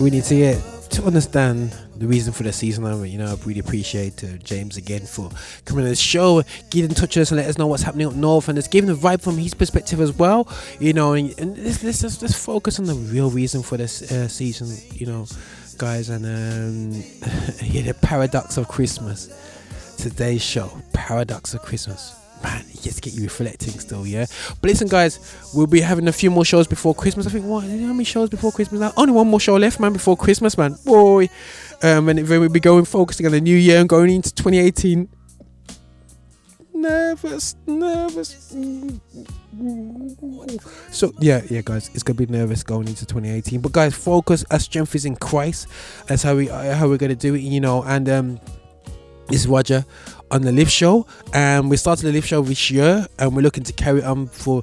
We 0.00 0.10
need 0.10 0.24
to 0.24 0.34
get 0.34 0.62
to 0.90 1.04
understand 1.04 1.76
the 1.96 2.06
reason 2.06 2.32
for 2.32 2.42
the 2.42 2.52
season. 2.52 2.84
I 2.84 3.04
you 3.04 3.18
know, 3.18 3.26
I 3.26 3.44
really 3.44 3.60
appreciate 3.60 4.24
uh, 4.24 4.36
James 4.42 4.76
again 4.76 5.00
for 5.00 5.30
coming 5.64 5.84
on 5.84 5.90
the 5.90 5.96
show, 5.96 6.42
getting 6.70 6.90
in 6.90 6.94
touch 6.94 7.16
with 7.16 7.22
us 7.22 7.30
and 7.30 7.40
let 7.40 7.48
us 7.48 7.58
know 7.58 7.66
what's 7.66 7.82
happening 7.82 8.06
up 8.06 8.14
north, 8.14 8.48
and 8.48 8.58
it's 8.58 8.68
giving 8.68 8.88
the 8.88 8.96
vibe 8.96 9.22
from 9.22 9.36
his 9.36 9.54
perspective 9.54 10.00
as 10.00 10.12
well. 10.12 10.48
You 10.80 10.92
know, 10.92 11.12
and, 11.12 11.38
and 11.38 11.58
let's, 11.58 11.82
let's 11.82 12.00
just 12.00 12.22
let's 12.22 12.34
focus 12.34 12.78
on 12.78 12.86
the 12.86 12.94
real 12.94 13.30
reason 13.30 13.62
for 13.62 13.76
this 13.76 14.10
uh, 14.10 14.28
season. 14.28 14.68
You 14.94 15.06
know, 15.06 15.26
guys, 15.78 16.08
and 16.08 16.24
um, 16.24 17.02
yeah, 17.62 17.82
the 17.82 17.94
paradox 18.00 18.56
of 18.56 18.68
Christmas. 18.68 19.28
Today's 19.98 20.42
show, 20.42 20.70
paradox 20.92 21.54
of 21.54 21.62
Christmas. 21.62 22.14
Man, 22.42 22.62
it 22.68 22.82
just 22.82 23.00
get 23.00 23.14
you 23.14 23.22
reflecting 23.22 23.78
still, 23.78 24.06
yeah. 24.06 24.26
But 24.60 24.68
listen, 24.68 24.88
guys, 24.88 25.18
we'll 25.54 25.66
be 25.66 25.80
having 25.80 26.08
a 26.08 26.12
few 26.12 26.30
more 26.30 26.44
shows 26.44 26.66
before 26.66 26.94
Christmas. 26.94 27.26
I 27.26 27.30
think 27.30 27.46
what? 27.46 27.62
How 27.64 27.68
many 27.68 28.04
shows 28.04 28.28
before 28.28 28.52
Christmas 28.52 28.80
now? 28.80 28.92
Only 28.96 29.12
one 29.12 29.28
more 29.28 29.40
show 29.40 29.56
left, 29.56 29.80
man, 29.80 29.94
before 29.94 30.16
Christmas, 30.16 30.58
man. 30.58 30.76
Boy, 30.84 31.30
um, 31.82 32.08
and 32.08 32.18
then 32.18 32.40
we'll 32.40 32.50
be 32.50 32.60
going 32.60 32.84
focusing 32.84 33.24
on 33.24 33.32
the 33.32 33.40
new 33.40 33.56
year 33.56 33.80
and 33.80 33.88
going 33.88 34.10
into 34.10 34.34
2018. 34.34 35.08
Nervous, 36.74 37.56
nervous. 37.66 38.54
So 40.90 41.12
yeah, 41.20 41.40
yeah, 41.48 41.62
guys, 41.64 41.90
it's 41.94 42.02
gonna 42.02 42.16
be 42.16 42.26
nervous 42.26 42.62
going 42.62 42.88
into 42.88 43.06
2018. 43.06 43.60
But 43.60 43.72
guys, 43.72 43.94
focus. 43.94 44.44
Our 44.50 44.58
strength 44.58 44.94
is 44.94 45.06
in 45.06 45.16
Christ. 45.16 45.68
That's 46.08 46.22
how 46.22 46.36
we 46.36 46.48
how 46.48 46.88
we're 46.88 46.98
gonna 46.98 47.14
do 47.14 47.34
it, 47.34 47.40
you 47.40 47.60
know. 47.60 47.82
And 47.84 48.08
um, 48.08 48.40
is 49.30 49.46
Roger 49.46 49.84
on 50.30 50.42
the 50.42 50.52
Lift 50.52 50.70
Show, 50.70 51.06
and 51.32 51.70
we 51.70 51.76
started 51.76 52.06
the 52.06 52.12
Lift 52.12 52.28
Show 52.28 52.42
this 52.42 52.70
year, 52.70 53.06
and 53.18 53.34
we're 53.34 53.42
looking 53.42 53.64
to 53.64 53.72
carry 53.72 54.02
on 54.02 54.26
for. 54.26 54.62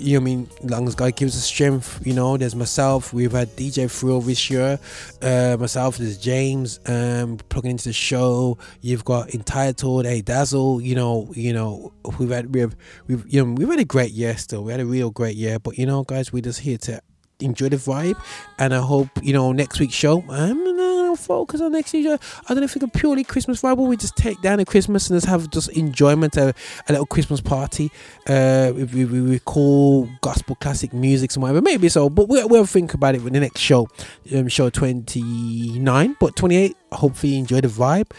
You 0.00 0.20
know, 0.20 0.22
I 0.22 0.24
mean, 0.24 0.48
long 0.62 0.86
as 0.86 0.94
God 0.94 1.16
gives 1.16 1.36
us 1.36 1.42
strength, 1.42 2.06
you 2.06 2.12
know. 2.14 2.36
There's 2.36 2.54
myself. 2.54 3.12
We've 3.12 3.32
had 3.32 3.48
DJ 3.56 3.90
Thrill 3.90 4.20
this 4.20 4.48
year. 4.48 4.78
Uh, 5.20 5.56
myself. 5.58 5.98
There's 5.98 6.16
James. 6.18 6.78
Um, 6.86 7.38
plugging 7.48 7.72
into 7.72 7.88
the 7.88 7.92
show. 7.92 8.58
You've 8.80 9.04
got 9.04 9.34
entitled. 9.34 10.06
Hey, 10.06 10.20
Dazzle. 10.20 10.80
You 10.80 10.94
know. 10.94 11.32
You 11.34 11.52
know. 11.52 11.92
We've 12.16 12.30
had. 12.30 12.54
We've. 12.54 12.76
We've. 13.08 13.24
You 13.26 13.44
know. 13.44 13.52
We've 13.54 13.68
had 13.68 13.80
a 13.80 13.84
great 13.84 14.12
year. 14.12 14.36
Still, 14.36 14.62
we 14.62 14.70
had 14.70 14.80
a 14.80 14.86
real 14.86 15.10
great 15.10 15.34
year. 15.34 15.58
But 15.58 15.78
you 15.78 15.86
know, 15.86 16.04
guys, 16.04 16.32
we're 16.32 16.42
just 16.42 16.60
here 16.60 16.78
to 16.78 17.02
enjoy 17.40 17.68
the 17.68 17.76
vibe, 17.76 18.20
and 18.60 18.72
I 18.72 18.80
hope 18.80 19.08
you 19.20 19.32
know 19.32 19.50
next 19.50 19.80
week's 19.80 19.94
show. 19.94 20.24
I'm 20.28 20.64
gonna 20.64 20.87
focus 21.18 21.60
on 21.60 21.72
next 21.72 21.90
show. 21.90 22.14
I 22.14 22.18
don't 22.48 22.58
know 22.58 22.64
if 22.64 22.76
it's 22.76 22.84
a 22.84 22.88
purely 22.88 23.24
Christmas 23.24 23.60
vibe, 23.62 23.76
we 23.76 23.96
just 23.96 24.16
take 24.16 24.40
down 24.40 24.58
the 24.58 24.64
Christmas 24.64 25.10
and 25.10 25.16
just 25.16 25.26
have 25.26 25.50
just 25.50 25.68
enjoyment, 25.70 26.36
a, 26.36 26.54
a 26.88 26.92
little 26.92 27.06
Christmas 27.06 27.40
party. 27.40 27.90
Uh, 28.26 28.72
we, 28.74 29.04
we 29.04 29.20
recall 29.20 30.08
gospel 30.20 30.56
classic 30.56 30.92
music, 30.92 31.34
and 31.34 31.42
whatever, 31.42 31.60
maybe 31.60 31.88
so. 31.88 32.08
But 32.08 32.28
we'll, 32.28 32.48
we'll 32.48 32.66
think 32.66 32.94
about 32.94 33.14
it 33.14 33.26
in 33.26 33.32
the 33.32 33.40
next 33.40 33.60
show, 33.60 33.88
um, 34.34 34.48
show 34.48 34.70
twenty 34.70 35.78
nine, 35.78 36.16
but 36.20 36.36
twenty 36.36 36.56
eight. 36.56 36.76
Hopefully, 36.92 37.32
you 37.34 37.38
enjoy 37.40 37.60
the 37.60 37.68
vibe, 37.68 38.10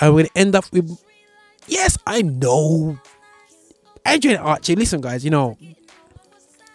and 0.00 0.14
we're 0.14 0.22
gonna 0.22 0.30
end 0.36 0.54
up 0.54 0.64
with. 0.72 1.02
Yes, 1.66 1.96
I 2.06 2.22
know. 2.22 2.98
Adrianne 4.04 4.42
Archie, 4.42 4.74
listen, 4.74 5.00
guys. 5.00 5.24
You 5.24 5.30
know, 5.30 5.56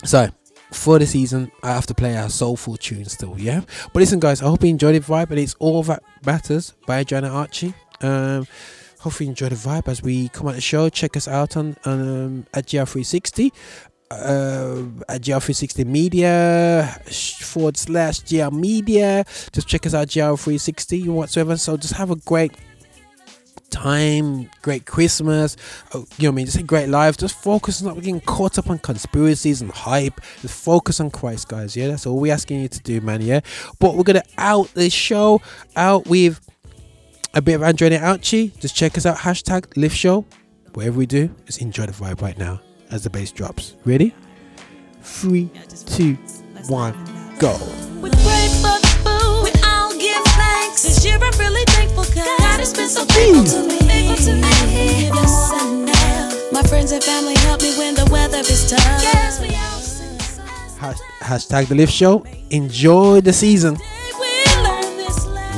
so 0.03 0.29
for 0.71 0.99
the 0.99 1.05
season, 1.05 1.51
I 1.63 1.73
have 1.73 1.85
to 1.87 1.93
play 1.93 2.17
our 2.17 2.29
soulful 2.29 2.77
tune 2.77 3.05
still, 3.05 3.35
yeah. 3.37 3.61
But 3.93 3.99
listen, 4.01 4.19
guys, 4.19 4.41
I 4.41 4.45
hope 4.45 4.63
you 4.63 4.69
enjoyed 4.69 4.95
the 4.95 4.99
vibe, 4.99 5.29
and 5.31 5.39
it's 5.39 5.55
all 5.59 5.83
that 5.83 6.03
matters 6.25 6.73
by 6.85 7.03
Joanna 7.03 7.29
Archie. 7.29 7.73
Um, 8.01 8.47
hopefully, 8.99 9.27
you 9.27 9.31
enjoy 9.31 9.49
the 9.49 9.55
vibe 9.55 9.87
as 9.87 10.01
we 10.01 10.29
come 10.29 10.47
out 10.47 10.55
the 10.55 10.61
show. 10.61 10.89
Check 10.89 11.15
us 11.15 11.27
out 11.27 11.57
on, 11.57 11.77
on 11.85 12.01
um, 12.01 12.47
at 12.53 12.65
GL360. 12.65 13.51
Uh, 14.09 14.83
at 15.09 15.21
GL360 15.21 15.85
Media 15.85 16.97
forward 17.41 17.75
slash 17.75 18.21
GL 18.21 18.53
Media. 18.53 19.25
Just 19.51 19.67
check 19.67 19.85
us 19.85 19.93
out, 19.93 20.07
GL360 20.07 21.03
and 21.03 21.15
whatsoever. 21.15 21.57
So 21.57 21.75
just 21.75 21.95
have 21.95 22.11
a 22.11 22.15
great 22.15 22.53
time, 23.69 24.49
great 24.61 24.85
Christmas, 24.85 25.57
uh, 25.93 25.99
you 25.99 25.99
know 25.99 26.05
what 26.17 26.27
I 26.27 26.31
mean, 26.31 26.45
just 26.45 26.57
a 26.57 26.63
great 26.63 26.89
life. 26.89 27.17
Just 27.17 27.41
focus 27.41 27.81
on 27.81 27.87
not 27.87 27.95
getting 27.97 28.21
caught 28.21 28.57
up 28.57 28.69
on 28.69 28.79
conspiracies 28.79 29.61
and 29.61 29.71
hype. 29.71 30.19
Just 30.41 30.63
focus 30.63 30.99
on 30.99 31.11
Christ, 31.11 31.47
guys. 31.47 31.75
Yeah, 31.75 31.87
that's 31.87 32.05
all 32.05 32.19
we're 32.19 32.33
asking 32.33 32.61
you 32.61 32.67
to 32.67 32.79
do, 32.79 33.01
man. 33.01 33.21
Yeah, 33.21 33.41
but 33.79 33.95
we're 33.95 34.03
gonna 34.03 34.23
out 34.37 34.73
this 34.73 34.93
show 34.93 35.41
out 35.75 36.07
with 36.07 36.39
a 37.33 37.41
bit 37.41 37.55
of 37.55 37.61
Adrianne 37.61 38.01
Archie. 38.01 38.49
Just 38.59 38.75
check 38.75 38.97
us 38.97 39.05
out. 39.05 39.17
Hashtag 39.17 39.75
Lift 39.77 39.95
Show. 39.95 40.25
Whatever 40.73 40.97
we 40.97 41.05
do, 41.05 41.33
just 41.45 41.61
enjoy 41.61 41.87
the 41.87 41.91
vibe 41.91 42.21
right 42.21 42.37
now 42.37 42.61
as 42.91 43.03
the 43.03 43.09
bass 43.09 43.31
drops. 43.31 43.75
Ready? 43.85 44.13
Three, 45.01 45.49
two, 45.87 46.15
one, 46.67 46.93
go. 47.39 47.57
This 50.83 51.03
year 51.03 51.15
I'm 51.19 51.37
really 51.39 51.63
thankful 51.73 52.03
cause 52.03 52.13
God 52.13 52.59
has 52.59 52.73
been 52.73 52.87
so 52.89 53.03
faithful 53.05 53.43
to 53.45 53.67
me. 53.67 53.79
Faithful 53.79 54.25
to 54.25 54.33
me. 54.35 55.09
Yes, 55.09 55.51
and. 55.53 56.53
My 56.53 56.61
friends 56.63 56.91
and 56.91 57.03
family 57.03 57.33
help 57.47 57.61
me 57.61 57.75
when 57.77 57.95
the 57.95 58.07
weather 58.11 58.39
is 58.39 58.69
tough. 58.69 58.79
Yes, 59.01 59.41
we 59.41 59.47
all 59.55 59.81
Hash- 60.79 61.01
hashtag 61.21 61.67
the 61.67 61.75
Lift 61.75 61.91
Show. 61.91 62.23
Enjoy 62.51 63.21
the 63.21 63.33
season. 63.33 63.77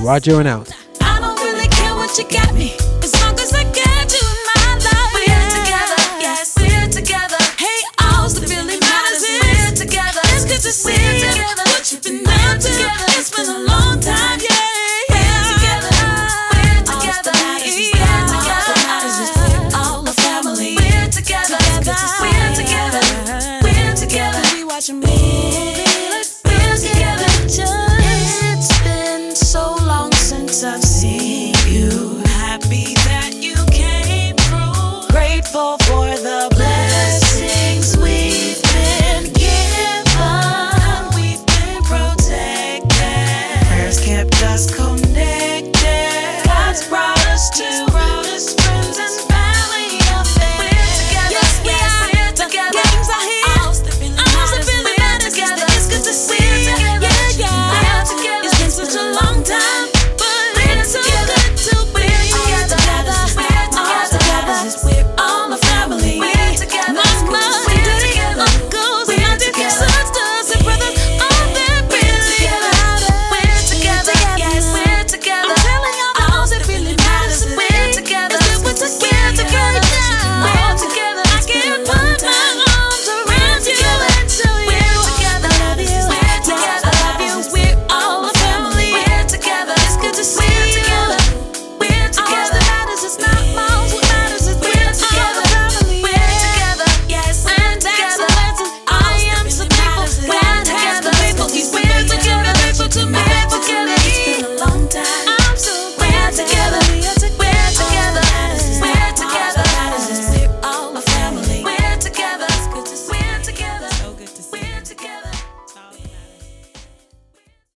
Roger 0.01 0.39
and 0.39 0.47
out. 0.47 0.71
I 1.01 1.19
don't 1.19 1.37
really 1.43 1.67
care 1.67 1.93
what 1.95 2.17
you 2.17 2.23
got 2.29 2.53
me. 2.55 2.71
As 3.03 3.13
long 3.21 3.37
as 3.39 3.53
I 3.53 3.63
get 3.75 4.07
you 4.15 4.23
in 4.23 4.39
my 4.55 4.75
life. 4.87 5.11
We're 5.13 5.49
together. 5.59 6.01
Yes, 6.23 6.55
we're 6.57 6.87
together. 6.89 7.37
Hey, 7.59 7.79
all 8.07 8.29
that 8.29 8.47
really 8.49 8.79
matters 8.79 9.23
we're 9.27 9.75
together. 9.75 10.21
It's 10.35 10.45
good 10.45 10.61
to 10.63 10.71
see 10.71 10.95
you. 10.95 11.43
What 11.75 11.91
you've 11.91 12.03
been 12.03 12.23
doing 12.23 12.59
together. 12.59 13.08